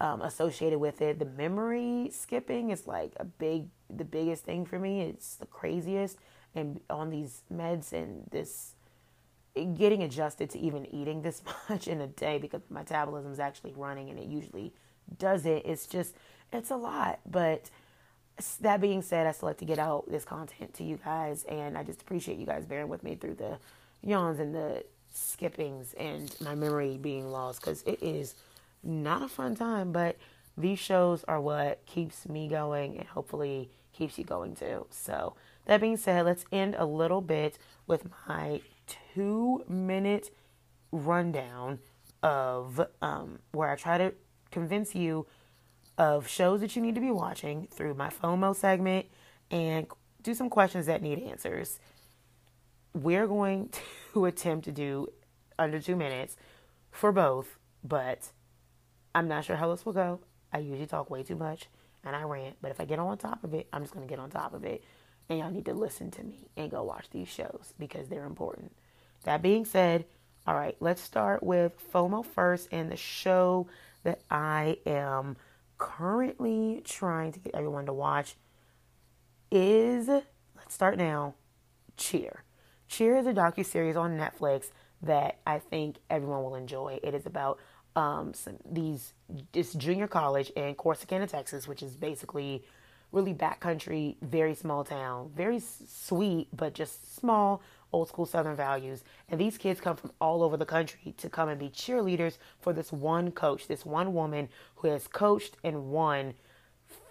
um, 0.00 0.22
associated 0.22 0.78
with 0.78 1.02
it. 1.02 1.18
The 1.18 1.24
memory 1.24 2.10
skipping 2.12 2.70
is 2.70 2.86
like 2.86 3.12
a 3.16 3.24
big, 3.24 3.66
the 3.90 4.04
biggest 4.04 4.44
thing 4.44 4.64
for 4.64 4.78
me. 4.78 5.02
It's 5.02 5.36
the 5.36 5.46
craziest, 5.46 6.18
and 6.54 6.80
on 6.88 7.10
these 7.10 7.42
meds 7.52 7.92
and 7.92 8.28
this 8.30 8.74
getting 9.54 10.02
adjusted 10.02 10.48
to 10.50 10.58
even 10.58 10.86
eating 10.94 11.22
this 11.22 11.42
much 11.68 11.88
in 11.88 12.00
a 12.00 12.06
day 12.06 12.38
because 12.38 12.62
metabolism 12.70 13.32
is 13.32 13.40
actually 13.40 13.74
running 13.76 14.08
and 14.08 14.18
it 14.18 14.26
usually 14.26 14.72
does 15.18 15.46
it. 15.46 15.62
It's 15.64 15.86
just, 15.86 16.14
it's 16.52 16.70
a 16.70 16.76
lot. 16.76 17.20
But 17.28 17.70
that 18.60 18.80
being 18.80 19.02
said, 19.02 19.26
I 19.26 19.32
still 19.32 19.48
like 19.48 19.58
to 19.58 19.64
get 19.64 19.78
out 19.78 20.10
this 20.10 20.24
content 20.24 20.74
to 20.74 20.84
you 20.84 20.98
guys, 21.04 21.44
and 21.44 21.76
I 21.76 21.82
just 21.82 22.02
appreciate 22.02 22.38
you 22.38 22.46
guys 22.46 22.64
bearing 22.64 22.88
with 22.88 23.02
me 23.02 23.14
through 23.14 23.34
the 23.34 23.58
yawns 24.02 24.38
and 24.38 24.54
the 24.54 24.84
skippings 25.14 25.94
and 25.98 26.34
my 26.40 26.54
memory 26.54 26.98
being 26.98 27.30
lost 27.30 27.60
because 27.60 27.82
it 27.82 28.02
is 28.02 28.34
not 28.82 29.22
a 29.22 29.28
fun 29.28 29.54
time. 29.54 29.92
But 29.92 30.16
these 30.56 30.78
shows 30.78 31.24
are 31.24 31.40
what 31.40 31.84
keeps 31.86 32.28
me 32.28 32.48
going 32.48 32.98
and 32.98 33.06
hopefully 33.06 33.70
keeps 33.92 34.18
you 34.18 34.24
going 34.24 34.54
too. 34.54 34.86
So, 34.90 35.34
that 35.66 35.80
being 35.80 35.96
said, 35.96 36.24
let's 36.24 36.44
end 36.50 36.74
a 36.76 36.84
little 36.84 37.20
bit 37.20 37.58
with 37.86 38.06
my 38.26 38.60
two 39.14 39.64
minute 39.68 40.30
rundown 40.90 41.78
of 42.22 42.80
um, 43.00 43.38
where 43.52 43.70
I 43.70 43.76
try 43.76 43.98
to 43.98 44.12
convince 44.52 44.94
you 44.94 45.26
of 45.98 46.28
shows 46.28 46.60
that 46.60 46.76
you 46.76 46.82
need 46.82 46.94
to 46.94 47.00
be 47.00 47.10
watching 47.10 47.68
through 47.70 47.94
my 47.94 48.08
FOMO 48.08 48.54
segment 48.54 49.06
and 49.50 49.86
do 50.22 50.34
some 50.34 50.48
questions 50.48 50.86
that 50.86 51.02
need 51.02 51.18
answers. 51.18 51.78
We're 52.94 53.26
going 53.26 53.70
to 54.14 54.26
attempt 54.26 54.64
to 54.66 54.72
do 54.72 55.08
under 55.58 55.80
two 55.80 55.96
minutes 55.96 56.36
for 56.90 57.12
both, 57.12 57.58
but 57.84 58.30
I'm 59.14 59.28
not 59.28 59.44
sure 59.44 59.56
how 59.56 59.70
this 59.70 59.84
will 59.84 59.92
go. 59.92 60.20
I 60.52 60.58
usually 60.58 60.86
talk 60.86 61.10
way 61.10 61.22
too 61.22 61.36
much 61.36 61.68
and 62.04 62.16
I 62.16 62.22
rant, 62.22 62.56
but 62.60 62.70
if 62.70 62.80
I 62.80 62.84
get 62.84 62.98
on 62.98 63.16
top 63.18 63.44
of 63.44 63.54
it, 63.54 63.68
I'm 63.72 63.82
just 63.82 63.94
going 63.94 64.06
to 64.06 64.10
get 64.10 64.18
on 64.18 64.30
top 64.30 64.54
of 64.54 64.64
it. 64.64 64.82
And 65.28 65.38
y'all 65.38 65.50
need 65.50 65.66
to 65.66 65.74
listen 65.74 66.10
to 66.12 66.24
me 66.24 66.48
and 66.56 66.70
go 66.70 66.82
watch 66.82 67.06
these 67.10 67.28
shows 67.28 67.74
because 67.78 68.08
they're 68.08 68.24
important. 68.24 68.72
That 69.24 69.40
being 69.40 69.64
said, 69.64 70.04
all 70.46 70.54
right, 70.54 70.76
let's 70.80 71.00
start 71.00 71.42
with 71.42 71.72
FOMO 71.92 72.24
first 72.24 72.68
and 72.72 72.90
the 72.90 72.96
show 72.96 73.68
that 74.04 74.20
I 74.30 74.78
am 74.86 75.36
currently 75.78 76.82
trying 76.84 77.32
to 77.32 77.40
get 77.40 77.54
everyone 77.54 77.86
to 77.86 77.92
watch 77.92 78.36
is 79.50 80.08
let's 80.08 80.74
start 80.74 80.96
now. 80.96 81.34
Cheer. 81.96 82.44
Cheer 82.88 83.16
is 83.16 83.26
a 83.26 83.32
docu 83.32 83.64
series 83.64 83.96
on 83.96 84.18
Netflix 84.18 84.70
that 85.02 85.38
I 85.46 85.58
think 85.58 85.96
everyone 86.08 86.42
will 86.42 86.54
enjoy. 86.54 87.00
It 87.02 87.14
is 87.14 87.26
about 87.26 87.58
um, 87.96 88.32
some, 88.32 88.56
these 88.70 89.12
this 89.52 89.74
junior 89.74 90.08
college 90.08 90.50
in 90.50 90.74
Corsicana, 90.74 91.28
Texas, 91.28 91.68
which 91.68 91.82
is 91.82 91.96
basically 91.96 92.64
really 93.10 93.34
backcountry, 93.34 94.16
very 94.22 94.54
small 94.54 94.84
town, 94.84 95.30
very 95.34 95.60
sweet 95.60 96.48
but 96.56 96.72
just 96.72 97.14
small 97.14 97.62
old 97.92 98.08
school 98.08 98.26
Southern 98.26 98.56
values. 98.56 99.04
And 99.28 99.40
these 99.40 99.58
kids 99.58 99.80
come 99.80 99.96
from 99.96 100.12
all 100.20 100.42
over 100.42 100.56
the 100.56 100.66
country 100.66 101.14
to 101.18 101.28
come 101.28 101.48
and 101.48 101.58
be 101.58 101.68
cheerleaders 101.68 102.38
for 102.60 102.72
this 102.72 102.92
one 102.92 103.30
coach, 103.30 103.68
this 103.68 103.84
one 103.84 104.14
woman 104.14 104.48
who 104.76 104.88
has 104.88 105.06
coached 105.06 105.56
and 105.62 105.90
won 105.90 106.34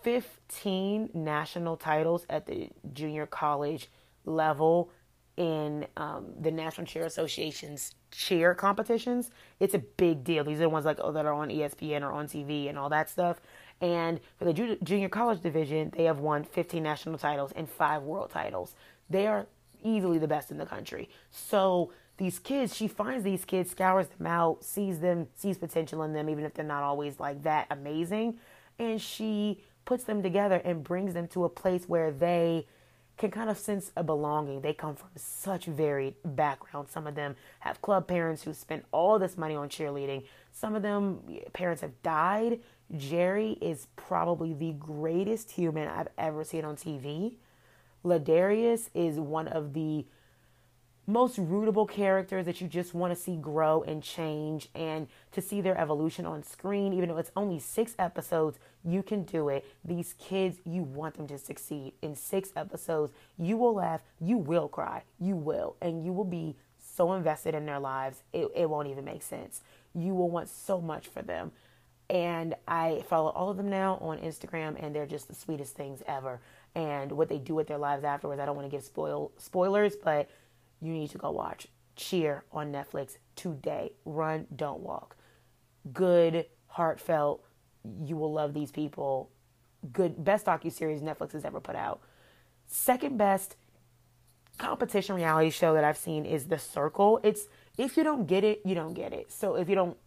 15 0.03 1.09
national 1.13 1.77
titles 1.77 2.25
at 2.29 2.45
the 2.45 2.69
junior 2.93 3.25
college 3.25 3.89
level 4.25 4.91
in 5.37 5.87
um, 5.97 6.27
the 6.39 6.51
National 6.51 6.85
Cheer 6.85 7.05
Association's 7.05 7.95
cheer 8.11 8.53
competitions. 8.53 9.31
It's 9.59 9.73
a 9.73 9.79
big 9.79 10.23
deal. 10.23 10.43
These 10.43 10.57
are 10.57 10.61
the 10.61 10.69
ones 10.69 10.85
like 10.85 10.99
oh, 11.01 11.11
that 11.13 11.25
are 11.25 11.33
on 11.33 11.49
ESPN 11.49 12.01
or 12.01 12.11
on 12.11 12.27
TV 12.27 12.69
and 12.69 12.77
all 12.77 12.89
that 12.89 13.09
stuff. 13.09 13.41
And 13.79 14.19
for 14.37 14.45
the 14.45 14.77
junior 14.83 15.09
college 15.09 15.41
division, 15.41 15.91
they 15.95 16.03
have 16.03 16.19
won 16.19 16.43
15 16.43 16.83
national 16.83 17.17
titles 17.17 17.51
and 17.55 17.69
five 17.69 18.03
world 18.03 18.29
titles. 18.29 18.75
They 19.09 19.25
are 19.25 19.47
easily 19.83 20.17
the 20.17 20.27
best 20.27 20.51
in 20.51 20.57
the 20.57 20.65
country. 20.65 21.09
So 21.29 21.91
these 22.17 22.39
kids, 22.39 22.75
she 22.75 22.87
finds 22.87 23.23
these 23.23 23.45
kids, 23.45 23.71
scours 23.71 24.07
them 24.07 24.27
out, 24.27 24.63
sees 24.63 24.99
them, 24.99 25.27
sees 25.35 25.57
potential 25.57 26.03
in 26.03 26.13
them, 26.13 26.29
even 26.29 26.43
if 26.43 26.53
they're 26.53 26.65
not 26.65 26.83
always 26.83 27.19
like 27.19 27.43
that 27.43 27.67
amazing. 27.69 28.37
And 28.77 29.01
she 29.01 29.63
puts 29.85 30.03
them 30.03 30.21
together 30.21 30.61
and 30.63 30.83
brings 30.83 31.13
them 31.13 31.27
to 31.29 31.45
a 31.45 31.49
place 31.49 31.85
where 31.87 32.11
they 32.11 32.67
can 33.17 33.31
kind 33.31 33.49
of 33.49 33.57
sense 33.57 33.91
a 33.95 34.03
belonging. 34.03 34.61
They 34.61 34.73
come 34.73 34.95
from 34.95 35.09
such 35.15 35.65
varied 35.65 36.15
backgrounds. 36.23 36.91
Some 36.91 37.07
of 37.07 37.15
them 37.15 37.35
have 37.59 37.81
club 37.81 38.07
parents 38.07 38.43
who 38.43 38.53
spent 38.53 38.85
all 38.91 39.19
this 39.19 39.37
money 39.37 39.55
on 39.55 39.69
cheerleading. 39.69 40.23
Some 40.51 40.75
of 40.75 40.81
them 40.81 41.19
parents 41.53 41.81
have 41.81 42.01
died. 42.01 42.61
Jerry 42.97 43.57
is 43.61 43.87
probably 43.95 44.53
the 44.53 44.73
greatest 44.73 45.51
human 45.51 45.87
I've 45.87 46.09
ever 46.17 46.43
seen 46.43 46.65
on 46.65 46.75
TV. 46.75 47.35
Ladarius 48.03 48.89
is 48.93 49.19
one 49.19 49.47
of 49.47 49.73
the 49.73 50.05
most 51.07 51.37
rootable 51.37 51.89
characters 51.89 52.45
that 52.45 52.61
you 52.61 52.67
just 52.67 52.93
want 52.93 53.13
to 53.13 53.21
see 53.21 53.35
grow 53.35 53.83
and 53.83 54.01
change 54.01 54.69
and 54.75 55.07
to 55.31 55.41
see 55.41 55.59
their 55.59 55.77
evolution 55.77 56.25
on 56.25 56.43
screen. 56.43 56.93
Even 56.93 57.09
though 57.09 57.17
it's 57.17 57.31
only 57.35 57.59
6 57.59 57.95
episodes 57.99 58.59
you 58.83 59.03
can 59.03 59.23
do 59.23 59.49
it. 59.49 59.65
These 59.83 60.13
kids 60.13 60.59
you 60.65 60.83
want 60.83 61.15
them 61.15 61.27
to 61.27 61.37
succeed. 61.37 61.93
In 62.01 62.15
6 62.15 62.49
episodes 62.55 63.11
you 63.37 63.57
will 63.57 63.75
laugh 63.75 64.01
you 64.19 64.37
will 64.37 64.67
cry 64.67 65.03
you 65.19 65.35
will 65.35 65.75
and 65.81 66.05
you 66.05 66.13
will 66.13 66.25
be 66.25 66.55
so 66.79 67.13
invested 67.13 67.55
in 67.55 67.65
their 67.65 67.79
lives 67.79 68.23
it, 68.33 68.47
it 68.55 68.69
won't 68.69 68.87
even 68.87 69.05
make 69.05 69.23
sense. 69.23 69.61
You 69.93 70.13
will 70.13 70.29
want 70.29 70.49
so 70.49 70.79
much 70.79 71.07
for 71.07 71.21
them. 71.21 71.51
And 72.09 72.55
I 72.67 73.03
follow 73.07 73.29
all 73.29 73.49
of 73.49 73.57
them 73.57 73.69
now 73.69 73.97
on 74.01 74.19
Instagram 74.19 74.75
and 74.81 74.93
they're 74.93 75.05
just 75.05 75.27
the 75.27 75.35
sweetest 75.35 75.75
things 75.75 76.03
ever 76.07 76.41
and 76.75 77.11
what 77.11 77.29
they 77.29 77.37
do 77.37 77.55
with 77.55 77.67
their 77.67 77.77
lives 77.77 78.03
afterwards. 78.03 78.39
I 78.39 78.45
don't 78.45 78.55
want 78.55 78.69
to 78.69 78.75
give 78.75 78.83
spoil 78.83 79.31
spoilers, 79.37 79.95
but 79.95 80.29
you 80.79 80.93
need 80.93 81.09
to 81.11 81.17
go 81.17 81.31
watch 81.31 81.67
Cheer 81.95 82.43
on 82.51 82.71
Netflix 82.71 83.17
today. 83.35 83.93
Run, 84.05 84.47
don't 84.55 84.81
walk. 84.81 85.15
Good, 85.91 86.45
heartfelt. 86.67 87.43
You 88.03 88.15
will 88.15 88.31
love 88.31 88.53
these 88.53 88.71
people. 88.71 89.29
Good, 89.91 90.23
best 90.23 90.45
docu 90.45 90.71
series 90.71 91.01
Netflix 91.01 91.33
has 91.33 91.45
ever 91.45 91.59
put 91.59 91.75
out. 91.75 92.01
Second 92.67 93.17
best 93.17 93.57
competition 94.57 95.15
reality 95.15 95.49
show 95.49 95.73
that 95.73 95.83
I've 95.83 95.97
seen 95.97 96.25
is 96.25 96.47
The 96.47 96.59
Circle. 96.59 97.19
It's 97.23 97.47
if 97.77 97.97
you 97.97 98.03
don't 98.03 98.27
get 98.27 98.43
it, 98.43 98.61
you 98.63 98.75
don't 98.75 98.93
get 98.93 99.11
it. 99.11 99.31
So 99.31 99.55
if 99.55 99.67
you 99.67 99.75
don't 99.75 99.97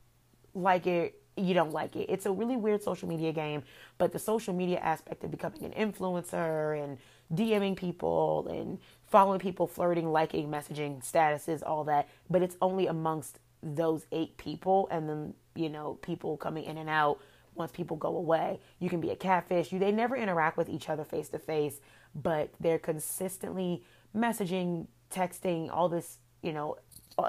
like 0.54 0.86
it, 0.86 1.20
you 1.36 1.54
don't 1.54 1.72
like 1.72 1.96
it. 1.96 2.06
It's 2.08 2.26
a 2.26 2.32
really 2.32 2.56
weird 2.56 2.82
social 2.82 3.08
media 3.08 3.32
game, 3.32 3.62
but 3.98 4.12
the 4.12 4.18
social 4.18 4.54
media 4.54 4.78
aspect 4.78 5.24
of 5.24 5.30
becoming 5.30 5.64
an 5.64 5.72
influencer 5.72 6.82
and 6.82 6.98
DMing 7.34 7.76
people 7.76 8.46
and 8.48 8.78
following 9.06 9.40
people, 9.40 9.66
flirting, 9.66 10.10
liking, 10.12 10.48
messaging, 10.48 11.04
statuses, 11.04 11.62
all 11.64 11.84
that, 11.84 12.08
but 12.30 12.42
it's 12.42 12.56
only 12.60 12.86
amongst 12.86 13.38
those 13.62 14.06
eight 14.12 14.36
people 14.36 14.88
and 14.90 15.08
then, 15.08 15.34
you 15.54 15.68
know, 15.68 15.94
people 16.02 16.36
coming 16.36 16.64
in 16.64 16.76
and 16.76 16.90
out 16.90 17.18
once 17.54 17.72
people 17.72 17.96
go 17.96 18.16
away. 18.16 18.60
You 18.78 18.90
can 18.90 19.00
be 19.00 19.10
a 19.10 19.16
catfish. 19.16 19.72
You 19.72 19.78
they 19.78 19.92
never 19.92 20.16
interact 20.16 20.56
with 20.56 20.68
each 20.68 20.88
other 20.88 21.04
face 21.04 21.28
to 21.30 21.38
face, 21.38 21.80
but 22.14 22.50
they're 22.60 22.78
consistently 22.78 23.82
messaging, 24.14 24.86
texting, 25.10 25.70
all 25.70 25.88
this, 25.88 26.18
you 26.42 26.52
know, 26.52 26.76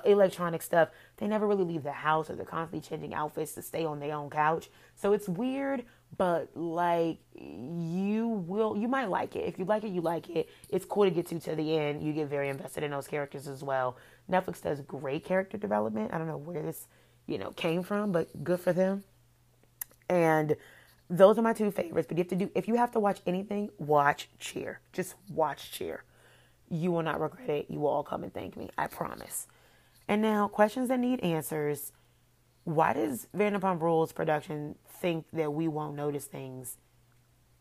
electronic 0.05 0.61
stuff. 0.61 0.89
They 1.17 1.27
never 1.27 1.47
really 1.47 1.63
leave 1.63 1.83
the 1.83 1.91
house 1.91 2.29
or 2.29 2.35
they're 2.35 2.45
constantly 2.45 2.87
changing 2.87 3.13
outfits 3.13 3.53
to 3.53 3.61
stay 3.61 3.85
on 3.85 3.99
their 3.99 4.15
own 4.15 4.29
couch. 4.29 4.69
So 4.95 5.13
it's 5.13 5.27
weird, 5.27 5.83
but 6.17 6.55
like 6.55 7.19
you 7.35 8.27
will, 8.47 8.77
you 8.77 8.87
might 8.87 9.09
like 9.09 9.35
it. 9.35 9.45
If 9.45 9.59
you 9.59 9.65
like 9.65 9.83
it, 9.83 9.89
you 9.89 10.01
like 10.01 10.29
it. 10.29 10.49
It's 10.69 10.85
cool 10.85 11.05
to 11.05 11.11
get 11.11 11.27
to 11.27 11.39
to 11.39 11.55
the 11.55 11.77
end. 11.77 12.01
You 12.01 12.13
get 12.13 12.27
very 12.27 12.49
invested 12.49 12.83
in 12.83 12.91
those 12.91 13.07
characters 13.07 13.47
as 13.47 13.63
well. 13.63 13.97
Netflix 14.29 14.61
does 14.61 14.81
great 14.81 15.23
character 15.23 15.57
development. 15.57 16.13
I 16.13 16.17
don't 16.17 16.27
know 16.27 16.37
where 16.37 16.61
this, 16.61 16.87
you 17.27 17.37
know, 17.37 17.51
came 17.51 17.83
from, 17.83 18.11
but 18.11 18.43
good 18.43 18.59
for 18.59 18.73
them. 18.73 19.03
And 20.09 20.55
those 21.09 21.37
are 21.37 21.41
my 21.41 21.53
two 21.53 21.71
favorites. 21.71 22.07
But 22.07 22.17
you 22.17 22.23
have 22.23 22.29
to 22.29 22.35
do 22.35 22.51
if 22.55 22.67
you 22.67 22.75
have 22.75 22.91
to 22.91 22.99
watch 22.99 23.21
anything, 23.25 23.69
watch 23.77 24.29
Cheer. 24.39 24.79
Just 24.93 25.15
watch 25.29 25.71
Cheer. 25.71 26.03
You 26.69 26.91
will 26.91 27.03
not 27.03 27.21
regret 27.21 27.49
it. 27.49 27.65
You 27.69 27.79
will 27.79 27.89
all 27.89 28.03
come 28.03 28.23
and 28.23 28.33
thank 28.33 28.57
me. 28.57 28.69
I 28.77 28.87
promise. 28.87 29.47
And 30.07 30.21
now, 30.21 30.47
questions 30.47 30.89
that 30.89 30.99
need 30.99 31.19
answers. 31.21 31.91
Why 32.63 32.93
does 32.93 33.27
Vanderpump 33.35 33.81
Rules 33.81 34.11
production 34.11 34.75
think 34.87 35.25
that 35.33 35.53
we 35.53 35.67
won't 35.67 35.95
notice 35.95 36.25
things? 36.25 36.77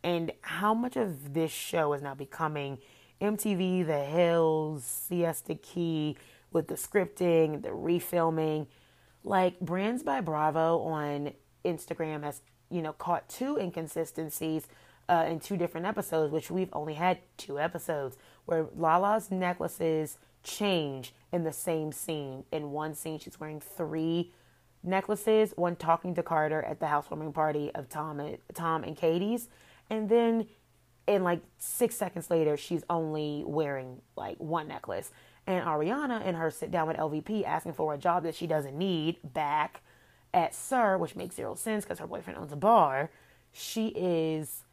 And 0.03 0.33
how 0.43 0.75
much 0.75 0.97
of 0.97 1.35
this 1.35 1.51
show 1.51 1.93
is 1.93 2.03
now 2.03 2.15
becoming 2.15 2.79
MTV, 3.21 3.87
The 3.87 4.05
Hills, 4.05 4.85
Siesta 4.85 5.55
Key 5.55 6.17
with 6.53 6.69
the 6.69 6.75
scripting, 6.75 7.63
the 7.63 7.71
refilming? 7.71 8.67
Like 9.23 9.61
Brands 9.61 10.03
by 10.03 10.21
Bravo 10.21 10.81
on 10.81 11.33
Instagram 11.65 12.23
has 12.23 12.43
you 12.71 12.83
know, 12.83 12.93
caught 12.93 13.29
two 13.29 13.57
inconsistencies 13.57 14.67
uh, 15.09 15.27
in 15.29 15.39
two 15.39 15.57
different 15.57 15.87
episodes, 15.87 16.33
which 16.33 16.51
we've 16.51 16.71
only 16.73 16.95
had 16.95 17.19
two 17.37 17.59
episodes, 17.59 18.17
where 18.47 18.67
Lala's 18.77 19.31
necklaces 19.31 20.19
change 20.45 21.13
in 21.33 21.43
the 21.43 21.53
same 21.53 21.91
scene. 21.91 22.45
In 22.53 22.71
one 22.71 22.95
scene, 22.95 23.19
she's 23.19 23.41
wearing 23.41 23.61
three 23.61 24.33
necklaces, 24.83 25.53
one 25.57 25.77
talking 25.77 26.15
to 26.15 26.23
Carter 26.23 26.63
at 26.63 26.79
the 26.79 26.87
housewarming 26.87 27.33
party 27.33 27.75
of 27.75 27.89
Tom 27.89 28.21
and, 28.21 28.39
Tom 28.53 28.85
and 28.85 28.97
Katie's, 28.97 29.49
and 29.91 30.09
then 30.09 30.47
in 31.07 31.23
like 31.23 31.41
six 31.59 31.97
seconds 31.97 32.31
later, 32.31 32.57
she's 32.57 32.83
only 32.89 33.45
wearing 33.47 34.01
like 34.17 34.39
one 34.39 34.69
necklace. 34.69 35.11
And 35.47 35.65
Ariana 35.65 36.23
and 36.25 36.37
her 36.37 36.51
sit 36.51 36.71
down 36.71 36.89
with 36.89 36.97
LVP 36.97 37.45
asking 37.45 37.75
for 37.75 37.93
a 37.93 37.99
job 37.99 38.23
that 38.23 38.35
she 38.35 38.47
doesn't 38.47 38.77
need 38.77 39.19
back 39.23 39.83
at 40.33 40.55
SUR, 40.55 40.97
which 40.97 41.15
makes 41.15 41.37
zero 41.37 41.55
sense 41.55 41.85
because 41.85 41.99
her 41.99 42.07
boyfriend 42.07 42.39
owns 42.39 42.53
a 42.53 42.57
bar. 42.57 43.11
She 43.53 43.89
is 43.89 44.64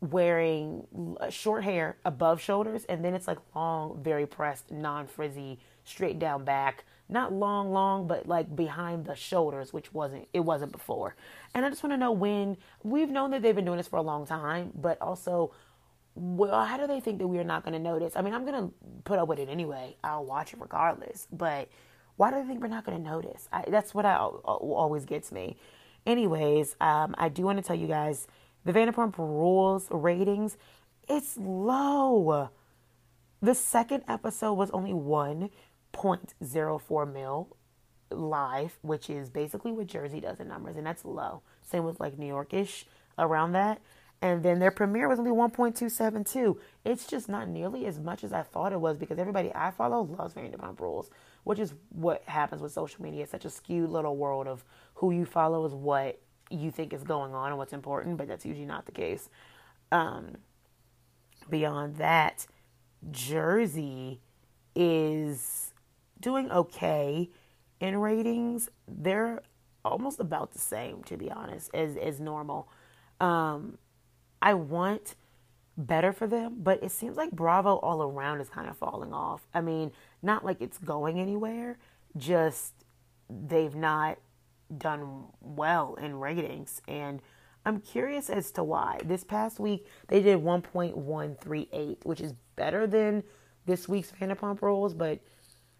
wearing 0.00 0.86
short 1.30 1.64
hair 1.64 1.96
above 2.04 2.40
shoulders, 2.40 2.84
and 2.86 3.04
then 3.04 3.14
it's 3.14 3.26
like 3.26 3.38
long, 3.54 4.02
very 4.02 4.26
pressed, 4.26 4.70
non 4.70 5.06
frizzy, 5.06 5.58
straight 5.84 6.18
down 6.18 6.44
back. 6.44 6.84
Not 7.08 7.32
long, 7.32 7.72
long, 7.72 8.06
but 8.06 8.28
like 8.28 8.54
behind 8.54 9.04
the 9.04 9.16
shoulders, 9.16 9.72
which 9.72 9.92
wasn't 9.92 10.28
it 10.32 10.40
wasn't 10.40 10.70
before. 10.70 11.16
And 11.54 11.64
I 11.64 11.68
just 11.68 11.82
want 11.82 11.92
to 11.92 11.96
know 11.96 12.12
when 12.12 12.56
we've 12.84 13.10
known 13.10 13.32
that 13.32 13.42
they've 13.42 13.54
been 13.54 13.64
doing 13.64 13.78
this 13.78 13.88
for 13.88 13.96
a 13.96 14.02
long 14.02 14.26
time, 14.26 14.70
but 14.74 15.00
also 15.02 15.52
well, 16.14 16.64
how 16.64 16.76
do 16.76 16.86
they 16.86 17.00
think 17.00 17.18
that 17.18 17.28
we 17.28 17.38
are 17.38 17.44
not 17.44 17.64
going 17.64 17.72
to 17.72 17.78
notice? 17.78 18.14
I 18.16 18.22
mean, 18.22 18.34
I'm 18.34 18.44
going 18.44 18.68
to 18.68 18.74
put 19.04 19.18
up 19.18 19.28
with 19.28 19.38
it 19.38 19.48
anyway. 19.48 19.96
I'll 20.02 20.24
watch 20.24 20.52
it 20.52 20.60
regardless. 20.60 21.26
But 21.32 21.68
why 22.16 22.30
do 22.30 22.36
they 22.36 22.46
think 22.46 22.60
we're 22.60 22.68
not 22.68 22.84
going 22.84 23.02
to 23.02 23.10
notice? 23.10 23.48
I, 23.52 23.64
that's 23.68 23.94
what 23.94 24.04
I, 24.04 24.16
always 24.16 25.04
gets 25.04 25.32
me. 25.32 25.56
Anyways, 26.06 26.76
um, 26.80 27.14
I 27.16 27.28
do 27.28 27.42
want 27.42 27.58
to 27.58 27.62
tell 27.62 27.76
you 27.76 27.86
guys 27.86 28.26
the 28.64 28.72
Vanderpump 28.72 29.18
Rules 29.18 29.88
ratings. 29.90 30.56
It's 31.08 31.36
low. 31.36 32.50
The 33.42 33.54
second 33.54 34.04
episode 34.06 34.54
was 34.54 34.70
only 34.70 34.92
1.04 34.92 37.12
mil 37.12 37.56
live, 38.10 38.78
which 38.82 39.08
is 39.08 39.30
basically 39.30 39.72
what 39.72 39.86
Jersey 39.86 40.20
does 40.20 40.40
in 40.40 40.48
numbers, 40.48 40.76
and 40.76 40.86
that's 40.86 41.04
low. 41.04 41.42
Same 41.62 41.84
with 41.84 42.00
like 42.00 42.18
New 42.18 42.32
Yorkish 42.32 42.84
around 43.18 43.52
that 43.52 43.80
and 44.22 44.42
then 44.42 44.58
their 44.58 44.70
premiere 44.70 45.08
was 45.08 45.18
only 45.18 45.30
1.272. 45.30 46.58
It's 46.84 47.06
just 47.06 47.28
not 47.28 47.48
nearly 47.48 47.86
as 47.86 47.98
much 47.98 48.22
as 48.22 48.32
I 48.32 48.42
thought 48.42 48.72
it 48.72 48.80
was 48.80 48.98
because 48.98 49.18
everybody 49.18 49.50
I 49.54 49.70
follow 49.70 50.02
loves 50.02 50.34
Vanderpump 50.34 50.80
Rules, 50.80 51.10
which 51.44 51.58
is 51.58 51.74
what 51.90 52.22
happens 52.26 52.60
with 52.60 52.72
social 52.72 53.02
media. 53.02 53.22
It's 53.22 53.32
such 53.32 53.46
a 53.46 53.50
skewed 53.50 53.88
little 53.88 54.16
world 54.16 54.46
of 54.46 54.64
who 54.94 55.10
you 55.10 55.24
follow 55.24 55.64
is 55.64 55.72
what 55.72 56.20
you 56.50 56.70
think 56.70 56.92
is 56.92 57.02
going 57.02 57.34
on 57.34 57.48
and 57.48 57.58
what's 57.58 57.72
important, 57.72 58.16
but 58.16 58.28
that's 58.28 58.44
usually 58.44 58.66
not 58.66 58.86
the 58.86 58.92
case. 58.92 59.28
Um, 59.92 60.36
beyond 61.48 61.96
that, 61.96 62.46
Jersey 63.10 64.20
is 64.74 65.72
doing 66.20 66.50
okay 66.50 67.30
in 67.80 67.96
ratings. 67.98 68.68
They're 68.86 69.42
almost 69.84 70.20
about 70.20 70.52
the 70.52 70.58
same, 70.58 71.02
to 71.04 71.16
be 71.16 71.30
honest, 71.30 71.70
as 71.74 71.96
as 71.96 72.20
normal. 72.20 72.68
Um, 73.20 73.78
I 74.42 74.54
want 74.54 75.14
better 75.76 76.12
for 76.12 76.26
them, 76.26 76.56
but 76.58 76.82
it 76.82 76.90
seems 76.90 77.16
like 77.16 77.30
Bravo 77.30 77.76
all 77.76 78.02
around 78.02 78.40
is 78.40 78.48
kind 78.48 78.68
of 78.68 78.76
falling 78.76 79.12
off. 79.12 79.46
I 79.54 79.60
mean, 79.60 79.92
not 80.22 80.44
like 80.44 80.60
it's 80.60 80.78
going 80.78 81.18
anywhere, 81.18 81.78
just 82.16 82.74
they've 83.28 83.74
not 83.74 84.18
done 84.76 85.26
well 85.40 85.94
in 85.94 86.20
ratings. 86.20 86.80
And 86.88 87.20
I'm 87.64 87.80
curious 87.80 88.30
as 88.30 88.50
to 88.52 88.64
why. 88.64 89.00
This 89.04 89.24
past 89.24 89.60
week, 89.60 89.86
they 90.08 90.22
did 90.22 90.40
1.138, 90.40 92.04
which 92.04 92.20
is 92.20 92.34
better 92.56 92.86
than 92.86 93.22
this 93.66 93.88
week's 93.88 94.12
Vanderpump 94.12 94.62
Rules, 94.62 94.94
but 94.94 95.20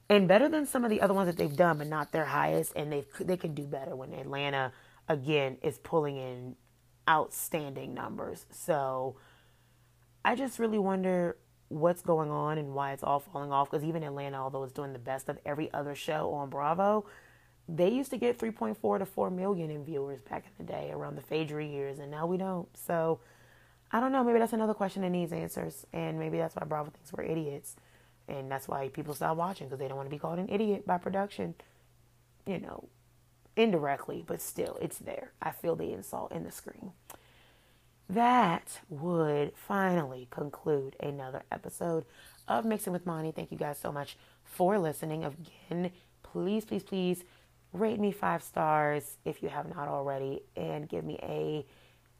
and 0.08 0.26
better 0.26 0.48
than 0.48 0.66
some 0.66 0.84
of 0.84 0.90
the 0.90 1.00
other 1.00 1.14
ones 1.14 1.28
that 1.28 1.36
they've 1.36 1.56
done, 1.56 1.78
but 1.78 1.86
not 1.86 2.12
their 2.12 2.24
highest. 2.24 2.72
And 2.74 2.92
they 2.92 3.04
they 3.20 3.36
can 3.36 3.54
do 3.54 3.64
better 3.64 3.94
when 3.94 4.12
Atlanta 4.12 4.72
again 5.08 5.56
is 5.62 5.78
pulling 5.78 6.16
in 6.16 6.56
outstanding 7.08 7.94
numbers. 7.94 8.46
So 8.50 9.16
I 10.24 10.34
just 10.34 10.58
really 10.58 10.78
wonder 10.78 11.36
what's 11.68 12.02
going 12.02 12.30
on 12.30 12.58
and 12.58 12.74
why 12.74 12.92
it's 12.92 13.04
all 13.04 13.20
falling 13.20 13.52
off. 13.52 13.70
Because 13.70 13.84
even 13.84 14.02
Atlanta, 14.02 14.36
although 14.36 14.64
it's 14.64 14.72
doing 14.72 14.92
the 14.92 14.98
best 14.98 15.28
of 15.28 15.38
every 15.46 15.72
other 15.72 15.94
show 15.94 16.32
on 16.32 16.50
Bravo, 16.50 17.06
they 17.76 17.88
used 17.88 18.10
to 18.10 18.16
get 18.16 18.38
3.4 18.38 18.98
to 18.98 19.06
4 19.06 19.30
million 19.30 19.70
in 19.70 19.84
viewers 19.84 20.20
back 20.22 20.44
in 20.46 20.66
the 20.66 20.72
day 20.72 20.90
around 20.92 21.16
the 21.16 21.22
Phaedra 21.22 21.64
years, 21.64 21.98
and 21.98 22.10
now 22.10 22.26
we 22.26 22.36
don't. 22.36 22.68
So 22.76 23.20
I 23.92 24.00
don't 24.00 24.12
know. 24.12 24.24
Maybe 24.24 24.38
that's 24.38 24.52
another 24.52 24.74
question 24.74 25.02
that 25.02 25.10
needs 25.10 25.32
answers, 25.32 25.86
and 25.92 26.18
maybe 26.18 26.38
that's 26.38 26.56
why 26.56 26.64
Bravo 26.64 26.90
thinks 26.90 27.12
we're 27.12 27.24
idiots, 27.24 27.76
and 28.28 28.50
that's 28.50 28.68
why 28.68 28.88
people 28.88 29.14
stop 29.14 29.36
watching 29.36 29.66
because 29.66 29.78
they 29.78 29.88
don't 29.88 29.96
want 29.96 30.08
to 30.08 30.14
be 30.14 30.18
called 30.18 30.38
an 30.38 30.48
idiot 30.48 30.86
by 30.86 30.98
production. 30.98 31.54
You 32.46 32.58
know, 32.58 32.88
indirectly, 33.56 34.24
but 34.26 34.40
still, 34.40 34.78
it's 34.80 34.98
there. 34.98 35.32
I 35.40 35.50
feel 35.50 35.76
the 35.76 35.92
insult 35.92 36.32
in 36.32 36.44
the 36.44 36.50
screen. 36.50 36.92
That 38.08 38.80
would 38.88 39.52
finally 39.54 40.26
conclude 40.30 40.96
another 40.98 41.42
episode 41.52 42.04
of 42.48 42.64
Mixing 42.64 42.92
with 42.92 43.06
Mani. 43.06 43.30
Thank 43.30 43.52
you 43.52 43.58
guys 43.58 43.78
so 43.78 43.92
much 43.92 44.16
for 44.42 44.78
listening. 44.78 45.24
Again, 45.24 45.92
please, 46.24 46.64
please, 46.64 46.82
please 46.82 47.24
rate 47.72 48.00
me 48.00 48.12
five 48.12 48.42
stars 48.42 49.18
if 49.24 49.42
you 49.42 49.48
have 49.48 49.68
not 49.74 49.88
already 49.88 50.42
and 50.56 50.88
give 50.88 51.04
me 51.04 51.18
a 51.22 51.64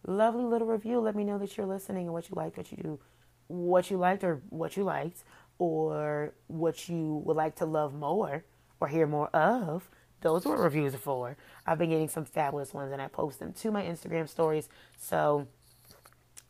lovely 0.07 0.45
little 0.45 0.67
review. 0.67 1.01
Let 1.01 1.17
me 1.17 1.25
know 1.25 1.39
that 1.39 1.57
you're 1.57 1.67
listening 1.67 2.07
and 2.07 2.13
what 2.13 2.29
you 2.29 2.35
liked, 2.37 2.57
what 2.57 2.71
you 2.71 2.79
do, 2.79 3.01
what 3.49 3.91
you 3.91 3.97
liked 3.97 4.25
or 4.25 4.41
what 4.51 4.77
you 4.77 4.85
liked, 4.85 5.25
or 5.59 6.33
what 6.47 6.89
you 6.89 7.23
would 7.25 7.37
like 7.37 7.57
to 7.57 7.67
love 7.67 7.95
more 7.95 8.45
or 8.81 8.89
hear 8.89 9.07
more 9.07 9.29
of 9.29 9.91
those 10.21 10.45
were 10.45 10.57
reviews 10.57 10.95
for. 10.95 11.37
I've 11.67 11.79
been 11.79 11.91
getting 11.91 12.09
some 12.09 12.25
fabulous 12.25 12.75
ones 12.75 12.93
and 12.93 13.01
I 13.01 13.09
post 13.09 13.39
them 13.39 13.53
to 13.55 13.71
my 13.71 13.83
Instagram 13.83 14.29
stories. 14.29 14.69
So 14.99 15.49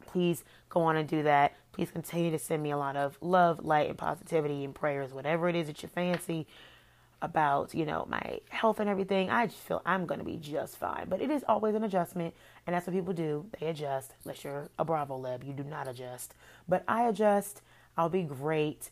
please 0.07 0.45
go 0.69 0.83
on 0.83 0.97
and 0.97 1.09
do 1.09 1.23
that. 1.23 1.55
Please 1.73 1.91
continue 1.91 2.31
to 2.33 2.39
send 2.39 2.63
me 2.63 2.73
a 2.73 2.77
lot 2.77 2.97
of 2.97 3.17
love, 3.21 3.65
light, 3.65 3.89
and 3.89 3.97
positivity 3.97 4.65
and 4.65 4.75
prayers, 4.75 5.13
whatever 5.13 5.49
it 5.49 5.55
is 5.55 5.69
that 5.69 5.83
you 5.83 5.89
fancy 5.89 6.47
about, 7.23 7.75
you 7.75 7.85
know, 7.85 8.07
my 8.09 8.41
health 8.49 8.81
and 8.81 8.89
everything. 8.89 9.31
I 9.31 9.47
just 9.47 9.59
feel 9.59 9.83
I'm 9.85 10.07
going 10.07 10.21
to 10.21 10.25
be 10.25 10.37
just 10.37 10.77
fine. 10.77 11.07
But 11.09 11.21
it 11.21 11.31
is 11.31 11.45
always 11.49 11.75
an 11.75 11.85
adjustment, 11.85 12.35
and 12.67 12.75
that's 12.75 12.87
what 12.87 12.95
people 12.95 13.13
do. 13.13 13.47
They 13.59 13.67
adjust. 13.67 14.15
Unless 14.25 14.45
you're 14.45 14.69
a 14.79 14.85
Bravo 14.85 15.17
lab, 15.17 15.45
you 15.45 15.53
do 15.53 15.65
not 15.65 15.89
adjust. 15.89 16.35
But 16.69 16.85
I 16.89 17.09
adjust. 17.09 17.63
I'll 17.97 18.09
be 18.09 18.23
great. 18.23 18.91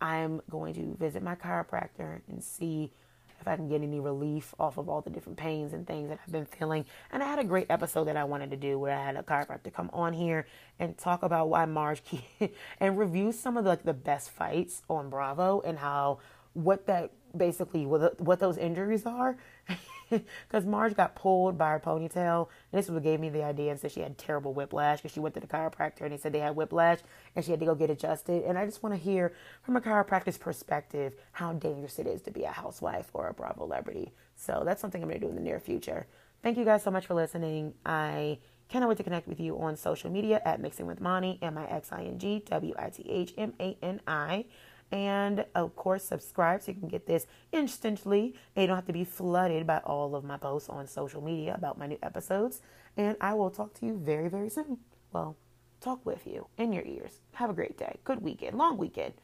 I'm 0.00 0.40
going 0.48 0.74
to 0.74 0.96
visit 0.98 1.22
my 1.22 1.34
chiropractor 1.34 2.20
and 2.28 2.42
see 2.42 2.92
if 3.40 3.46
I 3.46 3.56
can 3.56 3.68
get 3.68 3.82
any 3.82 4.00
relief 4.00 4.54
off 4.58 4.78
of 4.78 4.88
all 4.88 5.00
the 5.00 5.10
different 5.10 5.38
pains 5.38 5.72
and 5.72 5.86
things 5.86 6.08
that 6.08 6.18
I've 6.24 6.32
been 6.32 6.46
feeling. 6.46 6.84
And 7.12 7.22
I 7.22 7.26
had 7.26 7.38
a 7.38 7.44
great 7.44 7.66
episode 7.70 8.04
that 8.04 8.16
I 8.16 8.24
wanted 8.24 8.50
to 8.50 8.56
do 8.56 8.78
where 8.78 8.96
I 8.96 9.04
had 9.04 9.16
a 9.16 9.22
chiropractor 9.22 9.72
come 9.72 9.90
on 9.92 10.12
here 10.12 10.46
and 10.78 10.96
talk 10.96 11.22
about 11.22 11.48
why 11.48 11.64
Marge 11.64 12.02
and 12.80 12.98
review 12.98 13.32
some 13.32 13.56
of 13.56 13.64
the, 13.64 13.70
like 13.70 13.84
the 13.84 13.94
best 13.94 14.30
fights 14.30 14.82
on 14.88 15.08
Bravo 15.08 15.60
and 15.60 15.78
how 15.78 16.18
what 16.54 16.86
that 16.86 17.12
basically 17.38 17.86
what, 17.86 18.20
what 18.20 18.40
those 18.40 18.58
injuries 18.58 19.06
are. 19.06 19.36
Because 20.10 20.64
Marge 20.64 20.96
got 20.96 21.14
pulled 21.14 21.58
by 21.58 21.68
her 21.68 21.78
ponytail. 21.78 22.48
And 22.72 22.78
this 22.78 22.86
is 22.86 22.90
what 22.90 23.02
gave 23.02 23.20
me 23.20 23.28
the 23.28 23.44
idea 23.44 23.70
and 23.70 23.78
said 23.78 23.92
she 23.92 24.00
had 24.00 24.16
terrible 24.16 24.54
whiplash 24.54 25.02
because 25.02 25.12
she 25.12 25.20
went 25.20 25.34
to 25.34 25.40
the 25.40 25.46
chiropractor 25.46 26.00
and 26.00 26.12
they 26.12 26.16
said 26.16 26.32
they 26.32 26.38
had 26.38 26.56
whiplash 26.56 27.00
and 27.36 27.44
she 27.44 27.50
had 27.50 27.60
to 27.60 27.66
go 27.66 27.74
get 27.74 27.90
adjusted. 27.90 28.42
And 28.44 28.56
I 28.56 28.64
just 28.64 28.82
want 28.82 28.94
to 28.94 28.98
hear 28.98 29.34
from 29.60 29.76
a 29.76 29.82
chiropractor's 29.82 30.38
perspective 30.38 31.12
how 31.32 31.52
dangerous 31.52 31.98
it 31.98 32.06
is 32.06 32.22
to 32.22 32.30
be 32.30 32.44
a 32.44 32.50
housewife 32.50 33.10
or 33.12 33.28
a 33.28 33.34
Bravo 33.34 33.68
celebrity. 33.68 34.12
So 34.34 34.62
that's 34.64 34.80
something 34.80 35.02
I'm 35.02 35.08
going 35.08 35.20
to 35.20 35.26
do 35.26 35.30
in 35.30 35.36
the 35.36 35.42
near 35.42 35.60
future. 35.60 36.06
Thank 36.42 36.56
you 36.56 36.64
guys 36.64 36.82
so 36.82 36.90
much 36.90 37.06
for 37.06 37.14
listening. 37.14 37.74
I 37.84 38.38
cannot 38.68 38.88
wait 38.88 38.98
to 38.98 39.04
connect 39.04 39.28
with 39.28 39.40
you 39.40 39.58
on 39.58 39.76
social 39.76 40.10
media 40.10 40.40
at 40.44 40.60
Mixing 40.60 40.86
with 40.86 41.00
Mani, 41.00 41.38
M 41.42 41.58
I 41.58 41.66
X 41.66 41.90
I 41.92 42.04
N 42.04 42.18
G 42.18 42.42
W 42.48 42.74
I 42.78 42.88
T 42.90 43.04
H 43.08 43.34
M 43.36 43.52
A 43.60 43.76
N 43.82 44.00
I. 44.06 44.46
And 44.90 45.44
of 45.54 45.76
course, 45.76 46.04
subscribe 46.04 46.62
so 46.62 46.72
you 46.72 46.78
can 46.78 46.88
get 46.88 47.06
this 47.06 47.26
instantly. 47.52 48.34
And 48.54 48.62
you 48.62 48.66
don't 48.66 48.76
have 48.76 48.86
to 48.86 48.92
be 48.92 49.04
flooded 49.04 49.66
by 49.66 49.78
all 49.78 50.14
of 50.14 50.24
my 50.24 50.36
posts 50.36 50.68
on 50.68 50.86
social 50.86 51.22
media 51.22 51.54
about 51.54 51.78
my 51.78 51.86
new 51.86 51.98
episodes. 52.02 52.62
And 52.96 53.16
I 53.20 53.34
will 53.34 53.50
talk 53.50 53.74
to 53.74 53.86
you 53.86 53.98
very, 53.98 54.28
very 54.28 54.48
soon. 54.48 54.78
Well, 55.12 55.36
talk 55.80 56.04
with 56.04 56.26
you 56.26 56.46
in 56.56 56.72
your 56.72 56.84
ears. 56.84 57.20
Have 57.34 57.50
a 57.50 57.54
great 57.54 57.76
day. 57.76 57.98
Good 58.04 58.22
weekend. 58.22 58.56
Long 58.56 58.78
weekend. 58.78 59.14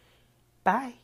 Bye. 0.65 1.04